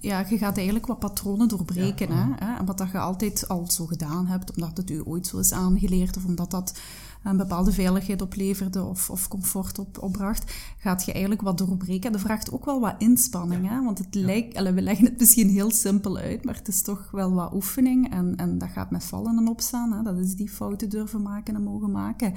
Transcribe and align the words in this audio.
ja, 0.00 0.24
je 0.28 0.38
gaat 0.38 0.56
eigenlijk 0.56 0.86
wat 0.86 0.98
patronen 0.98 1.48
doorbreken. 1.48 2.08
hè? 2.10 2.56
En 2.56 2.64
wat 2.64 2.78
dat 2.78 2.90
je 2.90 2.98
altijd 2.98 3.48
al 3.48 3.70
zo 3.70 3.86
gedaan 3.86 4.26
hebt, 4.26 4.54
omdat 4.54 4.76
het 4.76 4.90
u 4.90 5.02
ooit 5.04 5.26
zo 5.26 5.38
is 5.38 5.52
aangeleerd 5.52 6.16
of 6.16 6.24
omdat 6.24 6.50
dat 6.50 6.78
een 7.22 7.36
bepaalde 7.36 7.72
veiligheid 7.72 8.22
opleverde 8.22 8.82
of, 8.84 9.10
of 9.10 9.28
comfort 9.28 9.78
op, 9.78 10.02
opbracht, 10.02 10.52
gaat 10.78 11.04
je 11.04 11.12
eigenlijk 11.12 11.42
wat 11.42 11.58
doorbreken. 11.58 12.12
Dat 12.12 12.20
vraagt 12.20 12.52
ook 12.52 12.64
wel 12.64 12.80
wat 12.80 12.94
inspanning, 12.98 13.68
hè? 13.68 13.84
want 13.84 13.98
het 13.98 14.14
lijkt, 14.14 14.62
we 14.62 14.82
leggen 14.82 15.04
het 15.04 15.18
misschien 15.18 15.48
heel 15.48 15.70
simpel 15.70 16.16
uit, 16.16 16.44
maar 16.44 16.54
het 16.54 16.68
is 16.68 16.82
toch 16.82 17.10
wel 17.10 17.32
wat 17.32 17.54
oefening 17.54 18.10
en, 18.12 18.36
en 18.36 18.58
dat 18.58 18.68
gaat 18.68 18.90
met 18.90 19.04
vallen 19.04 19.38
en 19.38 19.48
opstaan. 19.48 19.92
Hè? 19.92 20.02
Dat 20.02 20.18
is 20.18 20.34
die 20.34 20.48
fouten 20.48 20.88
durven 20.88 21.22
maken 21.22 21.54
en 21.54 21.62
mogen 21.62 21.90
maken. 21.90 22.32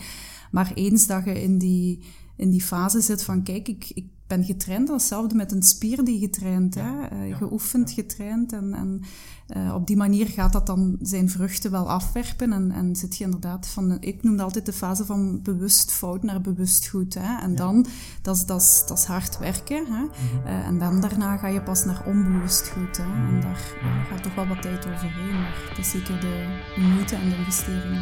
Maar 0.52 0.72
eens 0.74 1.08
dat 1.08 1.26
je 1.26 1.42
in 1.42 1.58
die, 1.58 2.04
in 2.36 2.50
die 2.50 2.62
fase 2.62 3.02
zit 3.02 3.24
van, 3.24 3.44
kijk, 3.44 3.68
ik, 3.68 3.92
ik 3.94 4.08
ben 4.36 4.44
getraind, 4.44 4.90
hetzelfde 4.90 5.36
met 5.36 5.52
een 5.52 5.64
spier 5.64 6.04
die 6.04 6.20
getraind, 6.20 6.76
hè? 6.76 6.92
Uh, 7.28 7.38
geoefend, 7.38 7.92
getraind 7.92 8.54
en, 8.54 8.74
en 8.74 9.02
uh, 9.58 9.74
op 9.74 9.88
die 9.88 9.98
manier 9.98 10.28
gaat 10.28 10.54
dat 10.54 10.68
dan 10.68 10.98
zijn 11.02 11.30
vruchten 11.30 11.72
wel 11.72 11.90
afwerpen 11.90 12.54
en, 12.54 12.72
en 12.72 12.96
zit 12.96 13.18
je 13.18 13.24
inderdaad 13.24 13.68
van, 13.68 13.98
ik 14.00 14.24
noem 14.24 14.40
altijd 14.40 14.66
de 14.66 14.74
fase 14.74 15.06
van 15.06 15.42
bewust 15.42 15.92
fout 15.92 16.24
naar 16.24 16.42
bewust 16.42 16.88
goed. 16.88 17.14
Hè? 17.14 17.42
En 17.42 17.56
dan, 17.56 17.86
dat 18.22 18.36
is, 18.36 18.46
dat, 18.46 18.62
is, 18.62 18.84
dat 18.88 18.98
is 18.98 19.06
hard 19.06 19.40
werken. 19.40 19.86
Hè? 19.86 20.02
Mm 20.02 20.10
-hmm. 20.10 20.48
uh, 20.48 20.68
en 20.68 20.80
dan 20.80 21.02
daarna 21.02 21.38
ga 21.38 21.48
je 21.48 21.62
pas 21.62 21.86
naar 21.86 22.04
onbewust 22.06 22.70
goed. 22.70 22.98
Hè? 22.98 23.04
En 23.04 23.42
daar 23.42 23.62
ja, 23.82 24.04
gaat 24.04 24.24
toch 24.24 24.36
wel 24.36 24.48
wat 24.48 24.62
tijd 24.62 24.88
overheen, 24.88 25.34
maar 25.34 25.56
het 25.70 25.78
is 25.78 25.90
zeker 25.90 26.20
de, 26.20 26.60
de 26.76 26.82
moeite 26.82 27.16
en 27.16 27.30
de 27.30 27.36
investering 27.36 28.02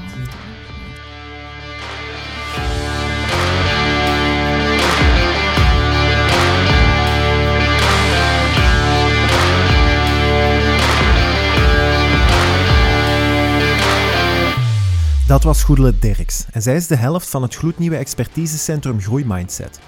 Dat 15.31 15.43
was 15.43 15.63
Goedele 15.63 15.99
Dirks 15.99 16.45
en 16.51 16.61
zij 16.61 16.75
is 16.75 16.87
de 16.87 16.95
helft 16.95 17.29
van 17.29 17.41
het 17.41 17.55
gloednieuwe 17.55 17.95
expertisecentrum 17.95 19.01
Groeimindset. 19.01 19.79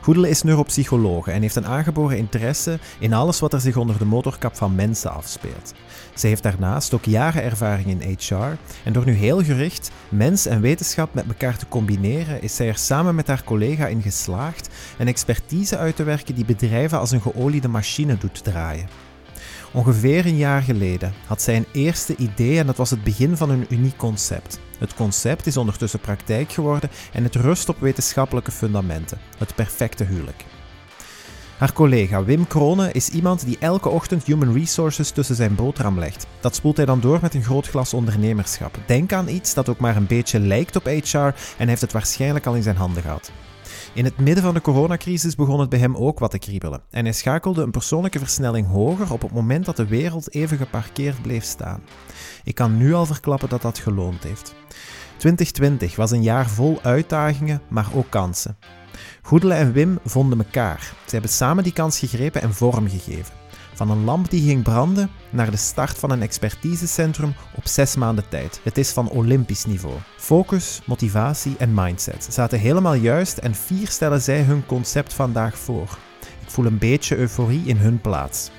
Goedele 0.00 0.28
is 0.28 0.42
neuropsychologe 0.42 1.30
en 1.30 1.40
heeft 1.40 1.56
een 1.56 1.66
aangeboren 1.66 2.16
interesse 2.16 2.78
in 2.98 3.12
alles 3.12 3.40
wat 3.40 3.52
er 3.52 3.60
zich 3.60 3.76
onder 3.76 3.98
de 3.98 4.04
motorkap 4.04 4.56
van 4.56 4.74
mensen 4.74 5.12
afspeelt. 5.12 5.74
Zij 6.14 6.28
heeft 6.28 6.42
daarnaast 6.42 6.94
ook 6.94 7.04
jaren 7.04 7.42
ervaring 7.42 7.86
in 7.86 8.16
HR 8.18 8.34
en 8.84 8.92
door 8.92 9.04
nu 9.04 9.12
heel 9.12 9.44
gericht 9.44 9.90
mens 10.08 10.46
en 10.46 10.60
wetenschap 10.60 11.14
met 11.14 11.26
elkaar 11.26 11.56
te 11.56 11.68
combineren, 11.68 12.42
is 12.42 12.56
zij 12.56 12.68
er 12.68 12.78
samen 12.78 13.14
met 13.14 13.26
haar 13.26 13.44
collega 13.44 13.86
in 13.86 14.02
geslaagd 14.02 14.68
een 14.98 15.08
expertise 15.08 15.76
uit 15.78 15.96
te 15.96 16.02
werken 16.02 16.34
die 16.34 16.44
bedrijven 16.44 16.98
als 16.98 17.10
een 17.10 17.22
geoliede 17.22 17.68
machine 17.68 18.18
doet 18.18 18.44
draaien. 18.44 18.88
Ongeveer 19.72 20.26
een 20.26 20.36
jaar 20.36 20.62
geleden 20.62 21.12
had 21.26 21.42
zij 21.42 21.56
een 21.56 21.66
eerste 21.72 22.16
idee 22.16 22.58
en 22.58 22.66
dat 22.66 22.76
was 22.76 22.90
het 22.90 23.04
begin 23.04 23.36
van 23.36 23.50
een 23.50 23.66
uniek 23.68 23.96
concept. 23.96 24.60
Het 24.80 24.94
concept 24.94 25.46
is 25.46 25.56
ondertussen 25.56 26.00
praktijk 26.00 26.52
geworden 26.52 26.90
en 27.12 27.22
het 27.22 27.34
rust 27.34 27.68
op 27.68 27.80
wetenschappelijke 27.80 28.50
fundamenten. 28.50 29.18
Het 29.38 29.54
perfecte 29.54 30.04
huwelijk. 30.04 30.44
Haar 31.58 31.72
collega 31.72 32.24
Wim 32.24 32.46
Kronen 32.46 32.92
is 32.92 33.08
iemand 33.08 33.44
die 33.44 33.58
elke 33.58 33.88
ochtend 33.88 34.24
human 34.24 34.52
resources 34.52 35.10
tussen 35.10 35.34
zijn 35.34 35.54
boterham 35.54 35.98
legt. 35.98 36.26
Dat 36.40 36.54
spoelt 36.54 36.76
hij 36.76 36.86
dan 36.86 37.00
door 37.00 37.18
met 37.22 37.34
een 37.34 37.42
groot 37.42 37.68
glas 37.68 37.94
ondernemerschap. 37.94 38.78
Denk 38.86 39.12
aan 39.12 39.28
iets 39.28 39.54
dat 39.54 39.68
ook 39.68 39.78
maar 39.78 39.96
een 39.96 40.06
beetje 40.06 40.38
lijkt 40.38 40.76
op 40.76 40.84
HR 40.84 41.18
en 41.58 41.68
heeft 41.68 41.80
het 41.80 41.92
waarschijnlijk 41.92 42.46
al 42.46 42.54
in 42.54 42.62
zijn 42.62 42.76
handen 42.76 43.02
gehad. 43.02 43.30
In 43.94 44.04
het 44.04 44.18
midden 44.18 44.44
van 44.44 44.54
de 44.54 44.60
coronacrisis 44.60 45.34
begon 45.34 45.60
het 45.60 45.68
bij 45.68 45.78
hem 45.78 45.96
ook 45.96 46.18
wat 46.18 46.30
te 46.30 46.38
kriebelen 46.38 46.82
en 46.90 47.04
hij 47.04 47.12
schakelde 47.12 47.62
een 47.62 47.70
persoonlijke 47.70 48.18
versnelling 48.18 48.66
hoger 48.66 49.12
op 49.12 49.22
het 49.22 49.32
moment 49.32 49.64
dat 49.64 49.76
de 49.76 49.86
wereld 49.86 50.34
even 50.34 50.56
geparkeerd 50.56 51.22
bleef 51.22 51.44
staan. 51.44 51.82
Ik 52.44 52.54
kan 52.54 52.76
nu 52.76 52.94
al 52.94 53.06
verklappen 53.06 53.48
dat 53.48 53.62
dat 53.62 53.78
geloond 53.78 54.22
heeft. 54.22 54.54
2020 55.16 55.96
was 55.96 56.10
een 56.10 56.22
jaar 56.22 56.48
vol 56.48 56.78
uitdagingen, 56.82 57.62
maar 57.68 57.88
ook 57.94 58.10
kansen. 58.10 58.56
Goedele 59.22 59.54
en 59.54 59.72
Wim 59.72 59.98
vonden 60.04 60.38
elkaar. 60.38 60.80
Ze 60.80 61.10
hebben 61.10 61.30
samen 61.30 61.64
die 61.64 61.72
kans 61.72 61.98
gegrepen 61.98 62.42
en 62.42 62.54
vorm 62.54 62.88
gegeven. 62.88 63.39
Van 63.80 63.90
een 63.90 64.04
lamp 64.04 64.30
die 64.30 64.48
ging 64.48 64.62
branden 64.62 65.10
naar 65.30 65.50
de 65.50 65.56
start 65.56 65.98
van 65.98 66.10
een 66.10 66.22
expertisecentrum 66.22 67.34
op 67.56 67.66
zes 67.66 67.96
maanden 67.96 68.28
tijd. 68.28 68.60
Het 68.62 68.78
is 68.78 68.90
van 68.90 69.08
olympisch 69.08 69.64
niveau. 69.64 69.94
Focus, 70.16 70.82
motivatie 70.86 71.54
en 71.58 71.74
mindset 71.74 72.28
zaten 72.30 72.58
helemaal 72.58 72.94
juist 72.94 73.38
en 73.38 73.54
vier 73.54 73.88
stellen 73.88 74.20
zij 74.20 74.40
hun 74.42 74.66
concept 74.66 75.12
vandaag 75.12 75.58
voor. 75.58 75.98
Ik 76.42 76.50
voel 76.50 76.66
een 76.66 76.78
beetje 76.78 77.16
euforie 77.16 77.62
in 77.64 77.76
hun 77.76 78.00
plaats. 78.00 78.50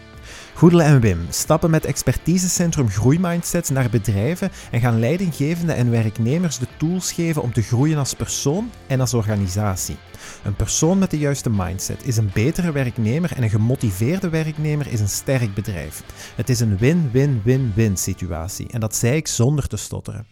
Goedele 0.53 0.84
en 0.84 1.00
Wim 1.00 1.25
stappen 1.30 1.69
met 1.69 1.86
expertisecentrum 1.86 2.90
Groeimindset 2.90 3.69
naar 3.69 3.90
bedrijven 3.90 4.52
en 4.72 4.80
gaan 4.80 5.00
leidinggevenden 5.00 5.75
en 5.75 5.92
werknemers 5.92 6.58
de 6.58 6.68
tools 6.78 7.12
geven 7.12 7.42
om 7.42 7.53
te 7.53 7.62
groeien 7.62 7.97
als 7.97 8.14
persoon 8.14 8.72
en 8.88 9.00
als 9.00 9.14
organisatie. 9.14 9.97
Een 10.44 10.56
persoon 10.56 10.97
met 10.97 11.12
de 11.12 11.18
juiste 11.18 11.50
mindset 11.50 12.08
is 12.08 12.18
een 12.18 12.30
betere 12.34 12.72
werknemer 12.72 13.31
en 13.36 13.44
een 13.44 13.50
gemotiveerde 13.50 14.30
werknemer 14.30 14.88
is 14.88 15.00
een 15.00 15.09
sterk 15.09 15.53
bedrijf. 15.53 16.03
Het 16.36 16.50
is 16.50 16.59
een 16.59 16.78
win-win-win-win 16.78 17.98
situatie 17.98 18.68
en 18.72 18.80
dat 18.80 18.96
zei 18.96 19.16
ik 19.16 19.28
zonder 19.28 19.68
te 19.68 19.78
stotteren. 19.78 20.28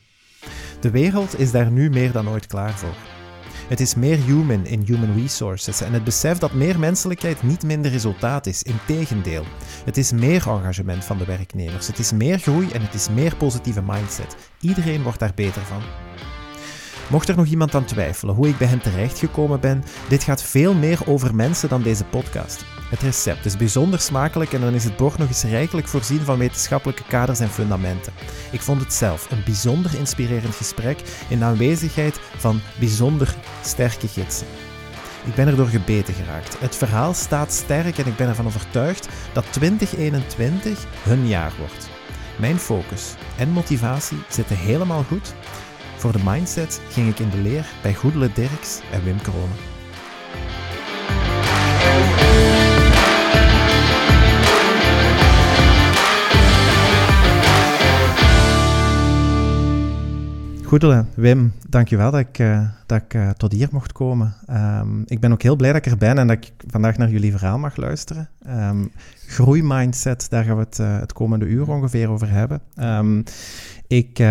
De 0.79 0.89
wereld 0.89 1.39
is 1.39 1.51
daar 1.51 1.71
nu 1.71 1.89
meer 1.89 2.11
dan 2.11 2.29
ooit 2.29 2.47
klaar 2.47 2.73
voor. 2.73 3.18
Het 3.69 3.79
is 3.79 3.95
meer 3.95 4.17
human 4.17 4.65
in 4.65 4.81
human 4.81 5.15
resources 5.15 5.81
en 5.81 5.93
het 5.93 6.03
besef 6.03 6.37
dat 6.37 6.53
meer 6.53 6.79
menselijkheid 6.79 7.43
niet 7.43 7.63
minder 7.63 7.91
resultaat 7.91 8.45
is. 8.45 8.63
Integendeel, 8.63 9.43
het 9.85 9.97
is 9.97 10.11
meer 10.11 10.47
engagement 10.47 11.05
van 11.05 11.17
de 11.17 11.25
werknemers, 11.25 11.87
het 11.87 11.99
is 11.99 12.11
meer 12.11 12.39
groei 12.39 12.71
en 12.71 12.81
het 12.81 12.93
is 12.93 13.09
meer 13.09 13.35
positieve 13.35 13.81
mindset. 13.81 14.35
Iedereen 14.61 15.03
wordt 15.03 15.19
daar 15.19 15.31
beter 15.35 15.61
van. 15.61 15.81
Mocht 17.09 17.29
er 17.29 17.35
nog 17.35 17.45
iemand 17.45 17.75
aan 17.75 17.85
twijfelen 17.85 18.35
hoe 18.35 18.47
ik 18.47 18.57
bij 18.57 18.67
hen 18.67 18.81
terechtgekomen 18.81 19.59
ben, 19.59 19.83
dit 20.07 20.23
gaat 20.23 20.43
veel 20.43 20.73
meer 20.73 20.99
over 21.05 21.35
mensen 21.35 21.69
dan 21.69 21.81
deze 21.81 22.05
podcast. 22.05 22.65
Het 22.89 23.01
recept 23.01 23.45
is 23.45 23.57
bijzonder 23.57 23.99
smakelijk 23.99 24.53
en 24.53 24.61
dan 24.61 24.73
is 24.73 24.83
het 24.83 24.97
bord 24.97 25.17
nog 25.17 25.27
eens 25.27 25.43
rijkelijk 25.43 25.87
voorzien 25.87 26.19
van 26.19 26.37
wetenschappelijke 26.37 27.03
kaders 27.07 27.39
en 27.39 27.49
fundamenten. 27.49 28.13
Ik 28.51 28.61
vond 28.61 28.81
het 28.81 28.93
zelf 28.93 29.31
een 29.31 29.43
bijzonder 29.45 29.95
inspirerend 29.97 30.55
gesprek 30.55 30.99
in 31.27 31.43
aanwezigheid 31.43 32.19
van 32.37 32.61
bijzonder 32.79 33.35
sterke 33.63 34.07
gidsen. 34.07 34.47
Ik 35.25 35.35
ben 35.35 35.47
erdoor 35.47 35.67
gebeten 35.67 36.13
geraakt. 36.13 36.59
Het 36.59 36.75
verhaal 36.75 37.13
staat 37.13 37.51
sterk 37.51 37.97
en 37.97 38.05
ik 38.05 38.15
ben 38.15 38.27
ervan 38.27 38.45
overtuigd 38.45 39.07
dat 39.33 39.45
2021 39.51 40.85
hun 41.03 41.27
jaar 41.27 41.51
wordt. 41.57 41.89
Mijn 42.37 42.59
focus 42.59 43.13
en 43.37 43.49
motivatie 43.49 44.17
zitten 44.29 44.57
helemaal 44.57 45.03
goed. 45.03 45.33
Voor 45.97 46.11
de 46.11 46.23
mindset 46.23 46.81
ging 46.89 47.09
ik 47.09 47.19
in 47.19 47.29
de 47.29 47.37
leer 47.37 47.65
bij 47.81 47.93
Goedele 47.93 48.29
Dirks 48.33 48.79
en 48.91 49.03
Wim 49.03 49.21
Kronen. 49.21 49.57
Goedele, 60.69 61.05
Wim, 61.15 61.53
dankjewel 61.69 62.11
dat 62.11 62.19
ik, 62.19 62.39
uh, 62.39 62.69
dat 62.85 63.01
ik 63.01 63.13
uh, 63.13 63.29
tot 63.29 63.51
hier 63.51 63.67
mocht 63.71 63.91
komen. 63.91 64.35
Um, 64.49 65.03
ik 65.05 65.19
ben 65.19 65.31
ook 65.31 65.41
heel 65.41 65.55
blij 65.55 65.73
dat 65.73 65.85
ik 65.85 65.91
er 65.91 65.97
ben 65.97 66.17
en 66.17 66.27
dat 66.27 66.37
ik 66.37 66.51
vandaag 66.67 66.97
naar 66.97 67.09
jullie 67.09 67.31
verhaal 67.31 67.57
mag 67.57 67.75
luisteren. 67.75 68.29
Um, 68.47 68.91
groeimindset, 69.27 70.29
daar 70.29 70.43
gaan 70.43 70.55
we 70.55 70.63
het 70.63 70.79
uh, 70.79 70.99
het 70.99 71.13
komende 71.13 71.45
uur 71.45 71.69
ongeveer 71.69 72.09
over 72.09 72.29
hebben. 72.29 72.61
Um, 72.79 73.23
ik, 73.87 74.23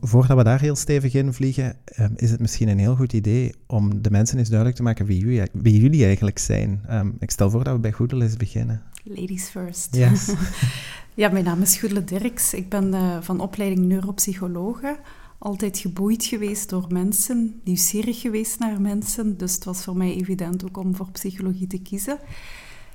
voordat 0.00 0.36
we 0.36 0.44
daar 0.44 0.60
heel 0.60 0.76
stevig 0.76 1.14
in 1.14 1.32
vliegen, 1.32 1.76
is 2.14 2.30
het 2.30 2.40
misschien 2.40 2.68
een 2.68 2.78
heel 2.78 2.96
goed 2.96 3.12
idee 3.12 3.54
om 3.66 4.02
de 4.02 4.10
mensen 4.10 4.38
eens 4.38 4.48
duidelijk 4.48 4.78
te 4.78 4.84
maken 4.84 5.06
wie 5.06 5.18
jullie, 5.18 5.42
wie 5.52 5.80
jullie 5.80 6.04
eigenlijk 6.04 6.38
zijn. 6.38 6.80
ik 7.18 7.30
stel 7.30 7.50
voor 7.50 7.64
dat 7.64 7.74
we 7.74 7.80
bij 7.80 7.92
Goedele 7.92 8.24
eens 8.24 8.36
beginnen. 8.36 8.82
Ladies 9.02 9.48
first. 9.48 9.96
Yes. 9.96 10.32
ja, 11.14 11.28
mijn 11.28 11.44
naam 11.44 11.62
is 11.62 11.78
Goedele 11.78 12.04
Dirks. 12.04 12.54
Ik 12.54 12.68
ben 12.68 12.94
van 13.22 13.40
opleiding 13.40 13.86
neuropsychologe 13.86 14.98
altijd 15.38 15.78
geboeid 15.78 16.24
geweest 16.24 16.68
door 16.68 16.86
mensen, 16.88 17.60
nieuwsgierig 17.64 18.20
geweest 18.20 18.58
naar 18.58 18.80
mensen. 18.80 19.36
Dus 19.36 19.54
het 19.54 19.64
was 19.64 19.84
voor 19.84 19.96
mij 19.96 20.14
evident 20.14 20.64
ook 20.64 20.76
om 20.76 20.96
voor 20.96 21.10
psychologie 21.10 21.66
te 21.66 21.78
kiezen. 21.78 22.18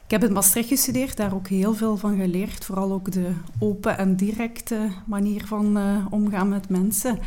Ik 0.05 0.19
heb 0.19 0.29
in 0.29 0.35
Maastricht 0.35 0.67
gestudeerd, 0.67 1.17
daar 1.17 1.33
ook 1.33 1.47
heel 1.47 1.73
veel 1.73 1.97
van 1.97 2.17
geleerd. 2.17 2.65
Vooral 2.65 2.91
ook 2.91 3.11
de 3.11 3.33
open 3.59 3.97
en 3.97 4.15
directe 4.15 4.89
manier 5.05 5.45
van 5.45 5.77
uh, 5.77 6.05
omgaan 6.09 6.49
met 6.49 6.69
mensen. 6.69 7.19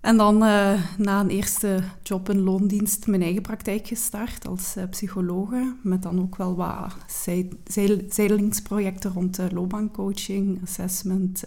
En 0.00 0.16
dan 0.16 0.34
uh, 0.34 0.80
na 0.98 1.20
een 1.20 1.30
eerste 1.30 1.82
job 2.02 2.30
in 2.30 2.40
loondienst 2.40 3.06
mijn 3.06 3.22
eigen 3.22 3.42
praktijk 3.42 3.86
gestart 3.86 4.46
als 4.46 4.76
uh, 4.76 4.84
psychologe. 4.90 5.76
Met 5.82 6.02
dan 6.02 6.20
ook 6.20 6.36
wel 6.36 6.56
wat 6.56 6.94
zij, 7.06 7.48
zij, 7.64 8.04
zijlingsprojecten 8.08 9.12
rond 9.12 9.38
loopbaancoaching, 9.52 10.60
assessment 10.62 11.44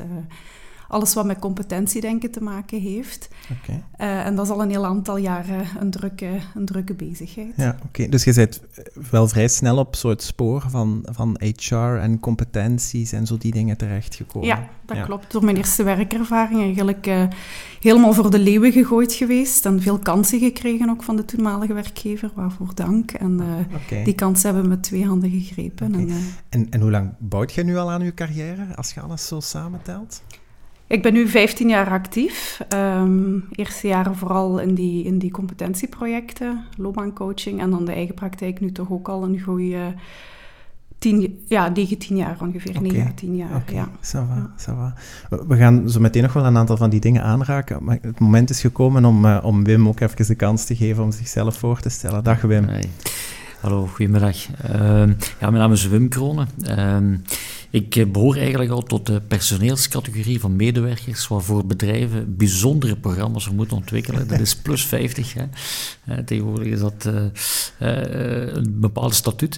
alles 0.87 1.13
wat 1.13 1.25
met 1.25 1.39
competentiedenken 1.39 2.31
te 2.31 2.41
maken 2.41 2.81
heeft. 2.81 3.27
Okay. 3.61 3.83
Uh, 3.99 4.25
en 4.25 4.35
dat 4.35 4.45
is 4.45 4.51
al 4.51 4.61
een 4.61 4.69
heel 4.69 4.85
aantal 4.85 5.17
jaren 5.17 5.65
een 5.79 5.91
drukke, 5.91 6.29
een 6.55 6.65
drukke 6.65 6.93
bezigheid. 6.93 7.53
Ja, 7.55 7.77
oké. 7.85 8.09
Dus 8.09 8.23
je 8.23 8.33
bent 8.33 8.61
wel 9.11 9.27
vrij 9.27 9.47
snel 9.47 9.77
op 9.77 9.95
soort 9.95 10.21
spoor 10.21 10.63
van, 10.69 11.05
van 11.11 11.39
HR 11.39 11.75
en 11.75 12.19
competenties 12.19 13.11
en 13.11 13.25
zo 13.25 13.37
die 13.37 13.51
dingen 13.51 13.77
terechtgekomen. 13.77 14.47
Ja, 14.47 14.69
dat 14.85 15.01
klopt. 15.01 15.31
Door 15.31 15.43
mijn 15.43 15.57
eerste 15.57 15.83
werkervaring 15.83 16.61
eigenlijk 16.61 17.07
uh, 17.07 17.23
helemaal 17.79 18.13
voor 18.13 18.31
de 18.31 18.39
leeuwen 18.39 18.71
gegooid 18.71 19.13
geweest 19.13 19.65
en 19.65 19.81
veel 19.81 19.99
kansen 19.99 20.39
gekregen 20.39 20.89
ook 20.89 21.03
van 21.03 21.15
de 21.15 21.25
toenmalige 21.25 21.73
werkgever, 21.73 22.31
waarvoor 22.35 22.75
dank. 22.75 23.11
En 23.11 23.41
uh, 23.91 24.03
die 24.05 24.15
kansen 24.15 24.45
hebben 24.45 24.63
we 24.63 24.75
met 24.75 24.83
twee 24.83 25.05
handen 25.05 25.29
gegrepen. 25.29 25.95
En, 25.95 26.09
en, 26.49 26.69
en, 26.69 26.81
hoe 26.81 26.91
lang 26.91 27.13
bouwt 27.19 27.53
je 27.53 27.63
nu 27.63 27.77
al 27.77 27.91
aan 27.91 28.03
je 28.03 28.13
carrière, 28.13 28.75
als 28.75 28.93
je 28.93 29.01
alles 29.01 29.27
zo 29.27 29.39
samentelt? 29.39 30.23
Ik 30.87 31.01
ben 31.01 31.13
nu 31.13 31.27
15 31.27 31.69
jaar 31.69 31.89
actief. 31.89 32.61
Um, 32.73 33.43
eerste 33.51 33.87
jaren 33.87 34.15
vooral 34.15 34.59
in 34.59 34.73
die, 34.73 35.03
in 35.03 35.17
die 35.17 35.31
competentieprojecten, 35.31 36.63
loopbaancoaching. 36.77 37.61
En 37.61 37.69
dan 37.69 37.85
de 37.85 37.91
eigen 37.91 38.15
praktijk 38.15 38.59
nu 38.59 38.71
toch 38.71 38.91
ook 38.91 39.07
al 39.07 39.23
een 39.23 39.41
goede 39.41 39.93
tien, 40.97 41.43
ja, 41.47 41.69
19 41.69 42.15
jaar 42.15 42.37
ongeveer. 42.41 42.77
Okay. 42.77 42.89
19 42.89 43.35
jaar, 43.35 43.55
okay. 43.55 43.75
ja. 43.75 43.89
Ça 44.01 44.27
va, 44.27 44.53
ça 44.57 44.75
va. 44.75 44.93
We 45.47 45.57
gaan 45.57 45.89
zo 45.89 45.99
meteen 45.99 46.23
nog 46.23 46.33
wel 46.33 46.45
een 46.45 46.57
aantal 46.57 46.77
van 46.77 46.89
die 46.89 46.99
dingen 46.99 47.23
aanraken. 47.23 47.83
Maar 47.83 47.97
het 48.01 48.19
moment 48.19 48.49
is 48.49 48.61
gekomen 48.61 49.05
om, 49.05 49.25
uh, 49.25 49.39
om 49.43 49.63
Wim 49.63 49.87
ook 49.87 49.99
even 49.99 50.27
de 50.27 50.35
kans 50.35 50.65
te 50.65 50.75
geven 50.75 51.03
om 51.03 51.11
zichzelf 51.11 51.57
voor 51.57 51.79
te 51.79 51.89
stellen. 51.89 52.23
Dag 52.23 52.41
Wim. 52.41 52.67
Hey. 52.67 52.89
Hallo, 53.65 53.87
goedemiddag. 53.87 54.35
Uh, 54.47 55.07
ja, 55.39 55.49
mijn 55.49 55.53
naam 55.53 55.71
is 55.71 55.87
Wim 55.87 56.09
Kronen. 56.09 56.47
Uh, 56.69 57.17
ik 57.69 57.95
eh, 57.95 58.05
behoor 58.05 58.35
eigenlijk 58.35 58.71
al 58.71 58.83
tot 58.83 59.05
de 59.05 59.21
personeelscategorie 59.21 60.39
van 60.39 60.55
medewerkers 60.55 61.27
waarvoor 61.27 61.65
bedrijven 61.65 62.37
bijzondere 62.37 62.95
programma's 62.95 63.49
moeten 63.49 63.77
ontwikkelen. 63.77 64.27
Dat 64.27 64.39
is 64.39 64.55
plus 64.63 64.85
50. 64.85 65.33
Hè. 65.33 65.43
Uh, 66.09 66.17
tegenwoordig 66.17 66.67
is 66.67 66.79
dat 66.79 67.05
uh, 67.07 67.23
een 67.77 68.79
bepaald 68.79 69.15
statuut. 69.15 69.55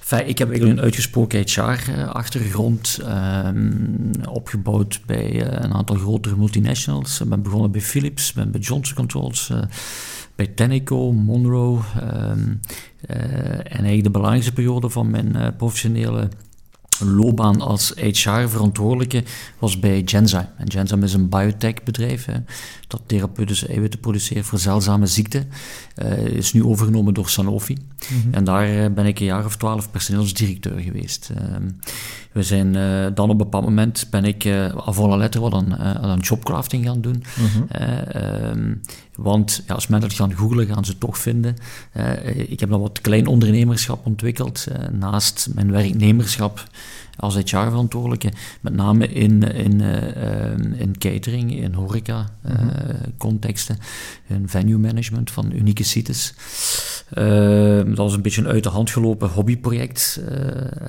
Enfin, 0.00 0.28
ik 0.28 0.38
heb 0.38 0.48
eigenlijk 0.48 0.78
een 0.78 0.84
uitgesproken 0.84 1.40
HR-achtergrond, 1.40 2.98
ehm, 3.04 3.72
opgebouwd 4.28 5.00
bij 5.06 5.46
een 5.62 5.74
aantal 5.74 5.96
grotere 5.96 6.36
multinationals. 6.36 7.20
Ik 7.20 7.28
ben 7.28 7.42
begonnen 7.42 7.70
bij 7.70 7.80
Philips, 7.80 8.32
ben 8.32 8.50
bij 8.50 8.60
Johnson 8.60 8.96
Controls 8.96 9.50
Tenneco, 10.46 11.12
Monroe. 11.12 11.78
Ehm, 12.00 12.54
en 13.06 13.64
eigenlijk 13.64 14.02
de 14.02 14.10
belangrijkste 14.10 14.52
periode 14.52 14.88
van 14.88 15.10
mijn 15.10 15.56
professionele 15.56 16.28
loopbaan 16.98 17.60
als 17.60 17.92
HR-verantwoordelijke 17.96 19.24
was 19.58 19.78
bij 19.78 20.02
Genzyme. 20.04 20.48
En 20.56 20.70
Genzyme 20.70 21.04
is 21.04 21.12
een 21.12 21.28
biotech-bedrijf 21.28 22.26
dat 22.88 23.02
therapeutische 23.06 23.66
eiwitten 23.66 24.00
produceert 24.00 24.46
voor 24.46 24.58
zeldzame 24.58 25.06
ziekten. 25.06 25.48
Uh, 26.02 26.26
is 26.26 26.52
nu 26.52 26.64
overgenomen 26.64 27.14
door 27.14 27.28
Sanofi. 27.28 27.76
Mhm. 28.08 28.34
En 28.34 28.44
daar 28.44 28.68
eh, 28.68 28.90
ben 28.90 29.06
ik 29.06 29.18
een 29.20 29.26
jaar 29.26 29.44
of 29.44 29.56
twaalf 29.56 29.90
personeelsdirecteur 29.90 30.78
geweest. 30.78 31.30
Uh, 31.32 31.56
we 32.32 32.42
zijn 32.42 32.74
uh, 32.74 33.06
dan 33.14 33.24
op 33.24 33.30
een 33.30 33.36
bepaald 33.36 33.64
moment 33.64 34.06
ben 34.10 34.24
ik 34.24 34.44
uh, 34.44 34.72
volle 34.86 35.16
letter 35.16 35.40
wat 35.40 35.54
aan, 35.54 35.76
aan 35.78 36.18
jobcrafting 36.18 36.84
gaan 36.84 37.00
doen. 37.00 37.22
Mhm. 37.36 37.82
Ehm, 37.82 38.74
want 39.16 39.62
ja, 39.66 39.74
als 39.74 39.86
mensen 39.86 40.08
dat 40.08 40.18
gaan 40.18 40.34
googlen, 40.34 40.66
gaan 40.66 40.84
ze 40.84 40.90
het 40.90 41.00
toch 41.00 41.18
vinden. 41.18 41.56
ik 42.34 42.60
heb 42.60 42.70
dan 42.70 42.80
wat 42.80 43.00
klein 43.00 43.26
ondernemerschap 43.26 44.06
ontwikkeld 44.06 44.66
naast 44.92 45.48
mijn 45.54 45.70
werknemerschap 45.70 46.64
als 47.18 47.36
HR-verantwoordelijke, 47.36 48.32
met 48.60 48.74
name 48.74 49.08
in, 49.08 49.42
in, 49.42 49.80
uh, 49.80 50.80
in 50.80 50.98
catering, 50.98 51.56
in 51.56 51.72
horeca-contexten, 51.72 53.76
uh, 53.76 53.82
mhm. 54.26 54.40
in 54.40 54.48
venue 54.48 54.78
management 54.78 55.30
van 55.30 55.52
unieke 55.52 55.84
sites. 55.84 56.34
Uh, 57.14 57.76
dat 57.76 57.96
was 57.96 58.14
een 58.14 58.22
beetje 58.22 58.40
een 58.40 58.48
uit 58.48 58.62
de 58.62 58.68
hand 58.68 58.90
gelopen 58.90 59.28
hobbyproject. 59.28 60.20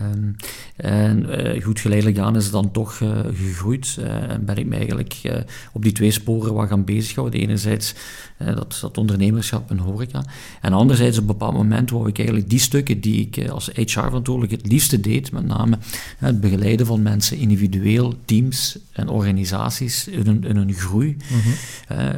Um, 0.02 0.36
en 0.76 1.28
goed 1.62 1.80
geleidelijk 1.80 2.20
aan 2.20 2.36
is 2.36 2.44
het 2.44 2.54
dan 2.54 2.72
toch 2.72 2.98
gegroeid. 3.34 3.98
en 4.04 4.46
ben 4.46 4.58
ik 4.58 4.66
me 4.66 4.76
eigenlijk 4.76 5.44
op 5.74 5.84
die 5.84 5.92
twee 5.92 6.12
sporen 6.12 6.54
wat 6.54 6.68
gaan 6.68 6.84
bezighouden. 6.84 7.40
Enerzijds 7.40 7.96
dat, 8.38 8.78
dat 8.82 8.98
ondernemerschap 8.98 9.70
en 9.70 9.78
horeca. 9.78 10.24
En 10.62 10.74
anderzijds 10.74 11.18
op 11.18 11.22
een 11.22 11.28
bepaald 11.28 11.54
moment 11.54 11.90
wou 11.90 12.08
ik 12.08 12.18
eigenlijk 12.18 12.50
die 12.50 12.60
stukken 12.60 13.02
die 13.02 13.30
ik 13.32 13.50
als 13.50 13.70
HR-verantwoordelijk 13.74 14.52
het 14.52 14.72
liefste 14.72 15.00
deed, 15.00 15.32
met 15.32 15.46
name 15.46 15.78
het 16.20 16.42
begeleiden 16.42 16.86
van 16.86 17.02
mensen 17.02 17.38
individueel, 17.38 18.14
teams 18.26 18.78
en 18.92 19.10
organisaties 19.10 20.08
in 20.08 20.26
hun, 20.26 20.44
in 20.44 20.56
hun 20.56 20.74
groei, 20.74 21.18
mhm. 21.30 21.50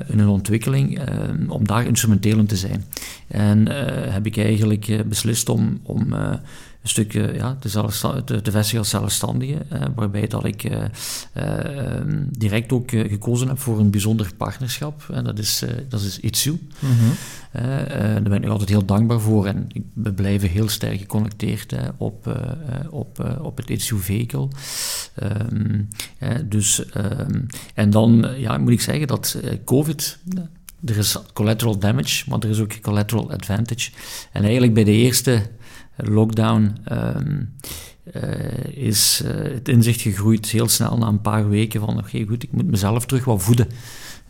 in 0.07 0.19
hun 0.19 0.27
ontwikkeling, 0.27 0.99
om 1.47 1.67
daar 1.67 1.85
instrumenteel 1.85 2.37
in 2.37 2.45
te 2.45 2.57
zijn. 2.57 2.83
En 3.27 3.67
heb 4.11 4.25
ik 4.25 4.37
eigenlijk 4.37 5.03
beslist 5.07 5.49
om, 5.49 5.79
om 5.83 6.13
een 6.81 6.89
stukje 6.89 7.33
ja, 7.33 7.57
de, 7.59 8.21
de, 8.25 8.41
de 8.41 8.51
vestiging 8.51 8.79
als 8.79 8.89
zelfstandige, 8.89 9.57
eh, 9.69 9.81
waarbij 9.95 10.27
dat 10.27 10.45
ik 10.45 10.63
eh, 10.63 10.83
eh, 11.33 12.01
direct 12.29 12.71
ook 12.71 12.89
gekozen 12.89 13.47
heb 13.47 13.59
voor 13.59 13.79
een 13.79 13.91
bijzonder 13.91 14.31
partnerschap. 14.37 15.09
En 15.13 15.23
dat 15.23 15.39
is, 15.39 15.63
dat 15.89 16.01
is 16.01 16.19
Itsu. 16.19 16.51
Mm 16.51 16.89
-hmm. 16.89 17.13
daar 18.13 18.21
ben 18.21 18.43
ik 18.43 18.49
altijd 18.49 18.69
heel 18.69 18.85
dankbaar 18.85 19.19
voor 19.19 19.45
en 19.45 19.67
we 19.93 20.13
blijven 20.13 20.49
heel 20.49 20.69
sterk 20.69 20.99
geconnecteerd 20.99 21.75
op, 21.97 22.39
op, 22.89 23.37
op 23.41 23.57
het 23.57 23.69
Itsu 23.69 23.97
vehicle. 23.97 24.47
Um, 25.51 25.87
dus, 26.45 26.83
um, 26.97 27.45
en 27.73 27.89
dan 27.89 28.27
ja, 28.37 28.57
moet 28.57 28.71
ik 28.71 28.81
zeggen 28.81 29.07
dat 29.07 29.37
COVID 29.65 30.19
er 30.85 30.97
is 30.97 31.17
collateral 31.33 31.77
damage, 31.77 32.29
maar 32.29 32.39
er 32.39 32.49
is 32.49 32.59
ook 32.59 32.81
collateral 32.81 33.31
advantage. 33.31 33.91
En 34.31 34.41
eigenlijk 34.43 34.73
bij 34.73 34.83
de 34.83 34.91
eerste 34.91 35.41
lockdown 35.95 36.77
um, 36.91 37.53
uh, 38.15 38.65
is 38.65 39.21
uh, 39.25 39.29
het 39.53 39.67
inzicht 39.67 40.01
gegroeid 40.01 40.49
heel 40.49 40.67
snel 40.67 40.97
na 40.97 41.07
een 41.07 41.21
paar 41.21 41.49
weken 41.49 41.79
van 41.79 41.97
oké 41.97 42.25
goed, 42.27 42.43
ik 42.43 42.51
moet 42.51 42.69
mezelf 42.69 43.05
terug 43.05 43.25
wat 43.25 43.43
voeden. 43.43 43.67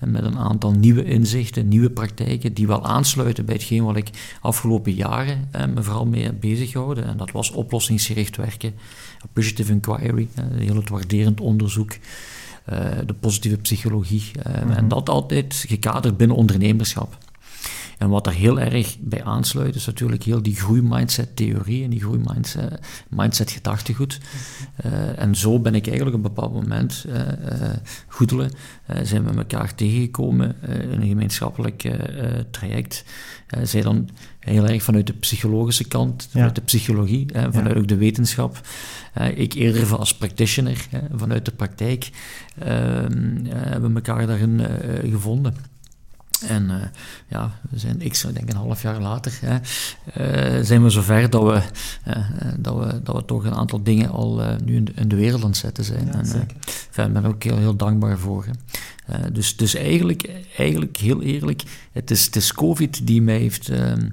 En 0.02 0.12
met 0.12 0.24
een 0.24 0.38
aantal 0.38 0.72
nieuwe 0.72 1.04
inzichten, 1.04 1.68
nieuwe 1.68 1.90
praktijken 1.90 2.54
die 2.54 2.68
wel 2.68 2.86
aansluiten 2.86 3.46
bij 3.46 3.56
hetgeen 3.56 3.84
wat 3.84 3.96
ik 3.96 4.10
afgelopen 4.42 4.94
jaren 4.94 5.48
eh, 5.52 5.66
me 5.66 5.84
vooral 5.84 6.06
mee 6.06 6.24
heb 6.24 6.40
bezig 6.40 6.72
gehouden. 6.72 7.06
En 7.06 7.18
dat 7.18 7.32
was 7.32 7.52
oplossingsgericht 7.52 8.38
werken, 8.38 8.74
appreciative 9.24 9.72
inquiry, 9.72 10.28
eh, 10.36 10.44
heel 10.58 10.76
het 10.76 10.90
waarderend 10.90 11.42
onderzoek, 11.42 11.92
uh, 11.92 12.78
de 13.06 13.14
positieve 13.14 13.58
psychologie. 13.58 14.32
Mm 14.36 14.62
-hmm. 14.62 14.72
En 14.72 14.88
dat 14.88 15.10
altijd 15.10 15.64
gekaderd 15.68 16.18
binnen 16.18 16.38
ondernemerschap. 16.38 17.18
En 18.02 18.10
wat 18.10 18.28
er 18.28 18.34
heel 18.34 18.60
erg 18.60 18.98
bij 19.00 19.24
aansluit, 19.24 19.76
is 19.76 19.86
natuurlijk 19.86 20.24
heel 20.24 20.42
die 20.42 20.56
groeimindset-theorie 20.56 21.84
en 21.84 21.90
die 21.90 22.02
groeimindset-gedachtegoed. 22.02 24.20
Uh, 24.86 25.20
en 25.20 25.36
zo 25.36 25.60
ben 25.60 25.76
ik 25.76 25.88
eigenlijk 25.88 26.18
op 26.18 26.24
een 26.24 26.34
bepaald 26.34 26.54
moment, 26.54 27.06
uh, 27.08 27.16
uh, 27.16 27.24
goedelen, 28.08 28.52
zijn 29.04 29.24
we 29.24 29.38
elkaar 29.38 29.76
tegengekomen 29.76 30.56
in 30.68 31.02
een 31.02 31.08
gemeenschappelijk 31.08 31.92
traject. 32.52 33.04
zij 33.64 33.82
dan 33.82 34.10
heel 34.40 34.68
erg 34.68 34.84
vanuit 34.84 35.08
de 35.08 35.14
psychologische 35.14 35.88
kant, 35.88 36.28
vanuit 36.32 36.56
de 36.56 36.62
psychologie, 36.62 37.26
vanuit 37.50 37.78
ook 37.78 37.88
de 37.88 37.98
wetenschap. 37.98 38.62
ik 39.36 39.54
eerder 39.54 39.98
als 39.98 40.16
practitioner, 40.16 40.88
vanuit 41.16 41.46
de 41.46 41.52
praktijk, 41.52 42.10
ehm, 42.60 43.46
hebben 43.46 43.90
we 43.90 43.96
elkaar 43.96 44.28
daarin 44.28 44.62
gevonden. 45.10 45.71
En 46.48 46.64
uh, 46.64 46.76
ja, 47.28 47.52
we 47.70 47.80
zijn 47.80 48.02
ik 48.02 48.22
denk 48.22 48.50
een 48.50 48.56
half 48.56 48.82
jaar 48.82 49.00
later, 49.00 49.40
hè, 49.42 49.58
uh, 50.58 50.66
zijn 50.66 50.84
we 50.84 50.90
zover 50.90 51.30
dat 51.30 51.44
we, 51.44 51.62
uh, 52.08 52.26
dat, 52.58 52.78
we, 52.78 53.02
dat 53.04 53.16
we 53.16 53.26
toch 53.26 53.44
een 53.44 53.54
aantal 53.54 53.84
dingen 53.84 54.10
al 54.10 54.42
nu 54.64 54.76
in 54.76 54.86
de, 54.86 54.92
in 54.96 55.08
de, 55.08 55.16
wereld 55.16 55.42
aan 55.42 55.50
het 55.50 55.58
zetten 55.58 55.84
zijn. 55.84 56.06
Ja, 56.06 56.14
en 56.14 57.08
ik 57.08 57.14
ben 57.14 57.26
ook 57.26 57.44
heel, 57.44 57.58
heel 57.58 57.76
dankbaar 57.76 58.18
voor. 58.18 58.46
dus, 59.32 59.56
dus 59.56 59.76
eigenlijk, 59.76 60.30
eigenlijk, 60.58 60.98
heel 60.98 61.22
eerlijk, 61.22 61.64
het 61.92 62.12
is, 62.12 62.26
het 62.26 62.36
is 62.36 62.54
COVID 62.54 63.08
die 63.08 63.22
mij 63.22 63.38
heeft 63.38 63.70
ehm, 63.70 64.10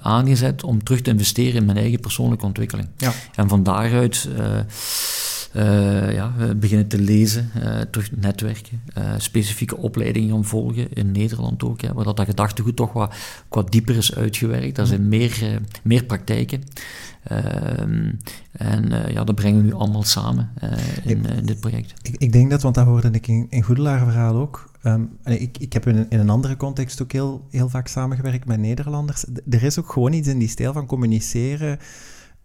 aangezet 0.00 0.64
om 0.64 0.84
terug 0.84 1.00
te 1.00 1.10
investeren 1.10 1.54
in 1.54 1.64
mijn 1.64 1.78
eigen 1.78 2.00
persoonlijke 2.00 2.46
ontwikkeling. 2.46 2.88
Ja. 2.96 3.12
En 3.34 3.48
van 3.48 3.62
daaruit 3.62 4.28
ja, 6.12 6.32
beginnen 6.56 6.88
te 6.88 6.98
lezen, 6.98 7.50
uh, 7.56 7.80
terug 7.80 8.10
netwerken, 8.16 8.80
uh, 8.98 9.14
specifieke 9.18 9.76
opleidingen 9.76 10.30
gaan 10.30 10.44
volgen, 10.44 10.92
in 10.92 11.12
Nederland 11.12 11.64
ook, 11.64 11.80
hè, 11.80 11.92
waar 11.92 12.04
dat, 12.04 12.16
dat 12.16 12.26
gedachtegoed 12.26 12.76
toch 12.76 12.92
wat, 12.92 13.14
wat 13.48 13.72
dieper 13.72 13.96
is 13.96 14.14
uitgewerkt. 14.14 14.76
Daar 14.76 14.86
zijn 14.86 15.08
meer, 15.08 15.60
meer 15.82 16.04
praktijken. 16.04 16.62
Ehm, 17.22 18.10
en 18.52 18.92
ja, 19.12 19.24
dat 19.24 19.34
brengen 19.34 19.60
we 19.60 19.66
nu 19.66 19.72
allemaal 19.72 20.02
samen 20.02 20.50
in, 21.04 21.26
in, 21.26 21.46
dit 21.46 21.60
project. 21.60 21.94
Ik, 22.02 22.16
ik, 22.18 22.32
denk 22.32 22.50
dat, 22.50 22.62
want 22.62 22.74
dat 22.74 22.86
hoorde 22.86 23.10
ik 23.10 23.26
in, 23.26 23.46
in 23.50 23.62
Goedelaar 23.62 23.98
verhaal 23.98 24.34
ook. 24.34 24.72
Um, 24.86 25.18
ik, 25.24 25.58
ik 25.58 25.72
heb 25.72 25.86
in, 25.86 26.06
in, 26.08 26.18
een 26.18 26.30
andere 26.30 26.56
context 26.56 27.02
ook 27.02 27.12
heel, 27.12 27.46
heel 27.50 27.68
vaak 27.68 27.88
samengewerkt 27.88 28.46
met 28.46 28.58
Nederlanders. 28.58 29.24
er 29.50 29.62
is 29.62 29.78
ook 29.78 29.92
gewoon 29.92 30.12
iets 30.12 30.28
in 30.28 30.38
die 30.38 30.48
stijl 30.48 30.72
van 30.72 30.86
communiceren 30.86 31.78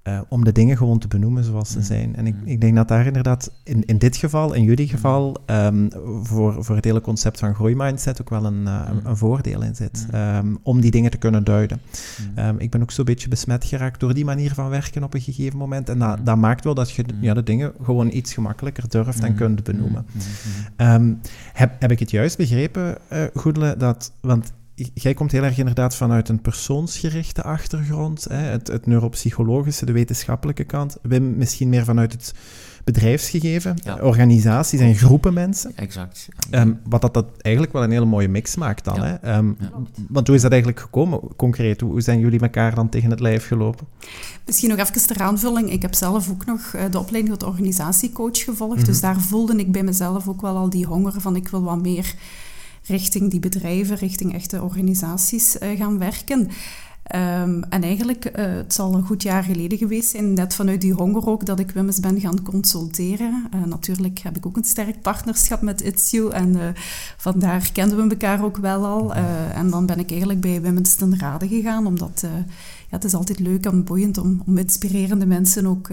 eh, 0.03 0.19
om 0.29 0.43
de 0.43 0.51
dingen 0.51 0.77
gewoon 0.77 0.99
te 0.99 1.07
benoemen 1.07 1.43
zoals 1.43 1.69
ze 1.71 1.77
Mm. 1.77 1.83
zijn. 1.83 2.15
En 2.15 2.27
ik, 2.27 2.35
Mm. 2.35 2.47
ik 2.47 2.61
denk 2.61 2.75
dat 2.75 2.87
daar 2.87 3.05
inderdaad 3.05 3.51
in, 3.63 3.85
in 3.85 3.97
dit 3.97 4.15
geval, 4.17 4.53
in 4.53 4.63
jullie 4.63 4.87
geval, 4.87 5.35
ehm, 5.45 5.87
voor, 6.23 6.63
voor 6.63 6.75
het 6.75 6.85
hele 6.85 7.01
concept 7.01 7.39
van 7.39 7.55
groeimindset 7.55 8.21
ook 8.21 8.29
wel 8.29 8.45
een, 8.45 8.67
eh, 8.67 8.81
een- 8.89 9.01
Mm. 9.09 9.15
voordeel 9.17 9.61
in 9.63 9.75
zit. 9.75 10.05
Mm. 10.07 10.13
ehm, 10.19 10.55
om 10.63 10.81
die 10.81 10.91
dingen 10.91 11.11
te 11.11 11.17
kunnen 11.17 11.43
duiden. 11.43 11.81
Mm. 12.21 12.37
Ehm, 12.37 12.55
ik 12.57 12.69
ben 12.69 12.81
ook 12.81 12.91
zo'n 12.91 13.05
beetje 13.05 13.29
besmet 13.29 13.65
geraakt 13.65 13.99
door 13.99 14.13
die 14.13 14.25
manier 14.25 14.53
van 14.53 14.69
werken 14.69 15.03
op 15.03 15.13
een 15.13 15.21
gegeven 15.21 15.57
moment. 15.57 15.89
En 15.89 15.99
dat, 15.99 16.17
Mm. 16.19 16.23
dat 16.25 16.37
maakt 16.37 16.63
wel 16.63 16.73
dat 16.73 16.91
je 16.91 17.03
Mm. 17.13 17.23
ja, 17.23 17.33
de 17.33 17.43
dingen 17.43 17.71
gewoon 17.83 18.09
iets 18.11 18.33
gemakkelijker 18.33 18.89
durft 18.89 19.19
en 19.23 19.31
Mm. 19.31 19.37
kunt 19.37 19.63
benoemen. 19.63 20.05
Mm. 20.77 20.87
Mm. 21.01 21.19
Heb, 21.53 21.71
heb 21.79 21.91
ik 21.91 21.99
het 21.99 22.11
juist 22.11 22.37
begrepen, 22.37 22.97
eh 23.07 23.23
Goedele, 23.33 23.77
dat, 23.77 24.11
want 24.21 24.53
jij 24.93 25.13
komt 25.13 25.31
heel 25.31 25.43
erg 25.43 25.57
inderdaad 25.57 25.95
vanuit 25.95 26.29
een 26.29 26.41
persoonsgerichte 26.41 27.43
achtergrond, 27.43 28.23
hè, 28.29 28.35
het, 28.35 28.67
het 28.67 28.85
neuropsychologische, 28.85 29.85
de 29.85 29.91
wetenschappelijke 29.91 30.63
kant. 30.63 30.97
Wim 31.01 31.37
misschien 31.37 31.69
meer 31.69 31.83
vanuit 31.83 32.11
het 32.11 32.33
bedrijfsgegeven, 32.83 33.75
Ja. 33.83 33.97
organisaties 34.01 34.79
en 34.79 34.95
groepen 34.95 35.33
mensen. 35.33 35.75
Exact. 35.75 36.27
Ehm, 36.49 36.73
wat 36.83 37.01
dat, 37.01 37.13
dat 37.13 37.25
eigenlijk 37.37 37.73
wel 37.73 37.83
een 37.83 37.91
hele 37.91 38.05
mooie 38.05 38.27
mix 38.27 38.55
maakt 38.55 38.83
dan. 38.83 38.95
Ja. 38.95 39.03
Hè? 39.03 39.13
Ehm, 39.15 39.47
Ja. 39.47 39.71
Want 40.09 40.27
hoe 40.27 40.35
is 40.35 40.41
dat 40.41 40.51
eigenlijk 40.51 40.81
gekomen, 40.81 41.19
concreet? 41.35 41.81
Hoe 41.81 41.91
hoe 41.91 42.01
zijn 42.01 42.19
jullie 42.19 42.39
elkaar 42.39 42.75
dan 42.75 42.89
tegen 42.89 43.09
het 43.09 43.19
lijf 43.19 43.47
gelopen? 43.47 43.87
Misschien 44.45 44.69
nog 44.69 44.77
even 44.77 45.07
ter 45.07 45.21
aanvulling. 45.21 45.71
Ik 45.71 45.81
heb 45.81 45.93
zelf 45.93 46.29
ook 46.29 46.45
nog 46.45 46.73
eh, 46.73 46.83
de 46.91 46.99
opleiding 46.99 47.37
tot 47.37 47.49
organisatiecoach 47.49 48.43
gevolgd. 48.43 48.77
Mhm. 48.77 48.85
Dus 48.85 49.01
daar 49.01 49.19
voelde 49.19 49.55
ik 49.55 49.71
bij 49.71 49.83
mezelf 49.83 50.27
ook 50.27 50.41
wel 50.41 50.57
al 50.57 50.69
die 50.69 50.85
honger 50.85 51.21
van 51.21 51.35
ik 51.35 51.47
wil 51.47 51.63
wat 51.63 51.81
meer 51.81 52.15
richting 52.89 53.31
die 53.31 53.39
bedrijven, 53.39 53.95
richting 53.95 54.33
echte 54.33 54.61
organisaties 54.61 55.57
eh, 55.57 55.77
gaan 55.77 55.97
werken. 55.97 56.49
Ehm, 57.03 57.61
en 57.69 57.83
eigenlijk, 57.83 58.25
eh, 58.25 58.45
het 58.45 58.73
zal 58.73 58.93
een 58.93 59.05
goed 59.05 59.23
jaar 59.23 59.43
geleden 59.43 59.77
geweest 59.77 60.09
zijn, 60.09 60.33
net 60.33 60.55
vanuit 60.55 60.81
die 60.81 60.93
honger 60.93 61.27
ook, 61.27 61.45
dat 61.45 61.59
ik 61.59 61.71
Wimmes 61.71 61.99
ben 61.99 62.19
gaan 62.19 62.43
consulteren. 62.43 63.47
Eh, 63.51 63.63
natuurlijk 63.63 64.19
heb 64.19 64.37
ik 64.37 64.45
ook 64.45 64.57
een 64.57 64.63
sterk 64.63 65.01
partnerschap 65.01 65.61
met 65.61 65.81
Itzio 65.81 66.29
en 66.29 66.75
vandaar 67.17 67.69
kenden 67.71 67.97
we 67.97 68.09
elkaar 68.09 68.43
ook 68.43 68.57
wel 68.57 68.85
al. 68.85 69.13
En 69.53 69.69
dan 69.69 69.85
ben 69.85 69.99
ik 69.99 70.09
eigenlijk 70.09 70.41
bij 70.41 70.61
Wimmes 70.61 70.95
ten 70.95 71.19
Rade 71.19 71.47
gegaan, 71.47 71.85
omdat 71.85 72.21
ja, 72.89 72.95
het 72.95 73.03
is 73.03 73.13
altijd 73.13 73.39
leuk 73.39 73.65
en 73.65 73.83
boeiend 73.83 74.17
om, 74.17 74.41
om 74.45 74.57
inspirerende 74.57 75.25
mensen 75.25 75.65
ook 75.65 75.89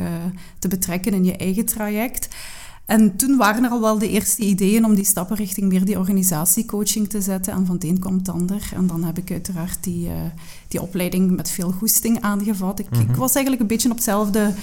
te 0.58 0.68
betrekken 0.68 1.12
in 1.12 1.24
je 1.24 1.36
eigen 1.36 1.64
traject. 1.64 2.28
En 2.86 3.16
toen 3.16 3.36
waren 3.36 3.64
er 3.64 3.70
al 3.70 3.80
wel 3.80 3.98
de 3.98 4.08
eerste 4.08 4.42
ideeën 4.42 4.84
om 4.84 4.94
die 4.94 5.04
stappen 5.04 5.36
richting 5.36 5.68
meer 5.68 5.84
die 5.84 5.98
organisatiecoaching 5.98 7.08
te 7.08 7.20
zetten. 7.20 7.52
En 7.52 7.66
van 7.66 7.74
het 7.74 7.84
een 7.84 7.98
komt 7.98 8.26
het 8.26 8.36
ander. 8.36 8.68
En 8.74 8.86
dan 8.86 9.04
heb 9.04 9.18
ik 9.18 9.30
uiteraard 9.30 9.78
die, 9.80 10.08
eh, 10.08 10.14
die 10.68 10.82
opleiding 10.82 11.36
met 11.36 11.50
veel 11.50 11.70
goesting 11.70 12.20
aangevat. 12.20 12.78
Ik, 12.78 12.86
ik 12.90 13.16
was 13.16 13.32
eigenlijk 13.32 13.60
een 13.60 13.68
beetje 13.68 13.90
op 13.90 13.96
hetzelfde 13.96 14.54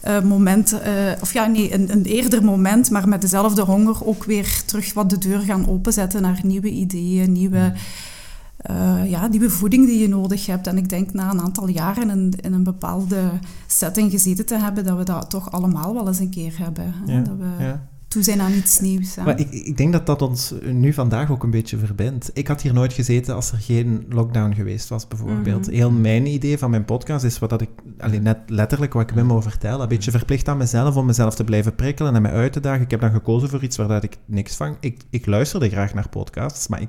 eh, 0.00 0.22
moment, 0.22 0.80
eh, 0.80 0.92
of 1.20 1.32
ja, 1.32 1.46
nee, 1.46 1.74
een, 1.74 1.92
een 1.92 2.04
eerder 2.04 2.44
moment, 2.44 2.90
maar 2.90 3.08
met 3.08 3.20
dezelfde 3.20 3.62
honger 3.62 4.06
ook 4.06 4.24
weer 4.24 4.62
terug 4.66 4.92
wat 4.92 5.10
de 5.10 5.18
deur 5.18 5.40
gaan 5.40 5.68
openzetten 5.68 6.22
naar 6.22 6.40
nieuwe 6.42 6.70
ideeën, 6.70 7.32
nieuwe 7.32 7.72
eh, 8.60 9.10
ja, 9.10 9.26
nieuwe 9.26 9.50
voeding 9.50 9.86
die 9.86 9.98
je 9.98 10.08
nodig 10.08 10.46
hebt. 10.46 10.66
En 10.66 10.76
ik 10.76 10.88
denk 10.88 11.12
na 11.12 11.30
een 11.30 11.40
aantal 11.40 11.68
jaren 11.68 12.10
in, 12.10 12.32
in 12.40 12.52
een 12.52 12.64
bepaalde 12.64 13.30
setting 13.66 14.10
gezeten 14.10 14.46
te 14.46 14.58
hebben, 14.58 14.84
dat 14.84 14.96
we 14.96 15.04
dat 15.04 15.30
toch 15.30 15.52
allemaal 15.52 15.94
wel 15.94 16.06
eens 16.06 16.18
een 16.18 16.30
keer 16.30 16.58
hebben. 16.58 16.94
Ja, 17.06 17.20
Dat 17.20 17.36
we 17.38 17.64
ja. 17.64 17.88
toe 18.08 18.22
zijn 18.22 18.40
aan 18.40 18.52
iets 18.52 18.80
nieuws. 18.80 19.14
hè. 19.14 19.22
Maar 19.22 19.38
ik, 19.38 19.50
ik 19.50 19.76
denk 19.76 19.92
dat 19.92 20.06
dat 20.06 20.22
ons 20.22 20.54
nu 20.72 20.92
vandaag 20.92 21.30
ook 21.30 21.42
een 21.42 21.50
beetje 21.50 21.78
verbindt. 21.78 22.30
Ik 22.32 22.48
had 22.48 22.62
hier 22.62 22.72
nooit 22.72 22.92
gezeten 22.92 23.34
als 23.34 23.52
er 23.52 23.58
geen 23.58 24.06
lockdown 24.08 24.54
geweest 24.54 24.88
was, 24.88 25.08
bijvoorbeeld. 25.08 25.66
Mhm. 25.66 25.74
Heel 25.74 25.90
mijn 25.90 26.26
idee 26.26 26.58
van 26.58 26.70
mijn 26.70 26.84
podcast 26.84 27.24
is 27.24 27.38
wat 27.38 27.50
dat 27.50 27.60
ik, 27.60 27.70
alleen 27.98 28.22
net 28.22 28.38
letterlijk 28.46 28.92
wat 28.92 29.10
ik 29.10 29.14
Wim 29.16 29.32
over 29.32 29.50
vertel, 29.50 29.82
een 29.82 29.88
beetje 29.88 30.10
verplicht 30.10 30.48
aan 30.48 30.56
mezelf 30.56 30.96
om 30.96 31.06
mezelf 31.06 31.34
te 31.34 31.44
blijven 31.44 31.74
prikkelen 31.74 32.14
en 32.14 32.22
mij 32.22 32.32
uit 32.32 32.52
te 32.52 32.60
dagen. 32.60 32.82
Ik 32.82 32.90
heb 32.90 33.00
dan 33.00 33.12
gekozen 33.12 33.48
voor 33.48 33.62
iets 33.62 33.76
waar 33.76 33.88
dat 33.88 34.02
ik 34.04 34.16
niks 34.24 34.56
van... 34.56 34.76
Ik, 34.80 35.02
ik 35.10 35.26
luisterde 35.26 35.68
graag 35.70 35.94
naar 35.94 36.08
podcasts, 36.08 36.68
maar 36.68 36.80
ik 36.80 36.88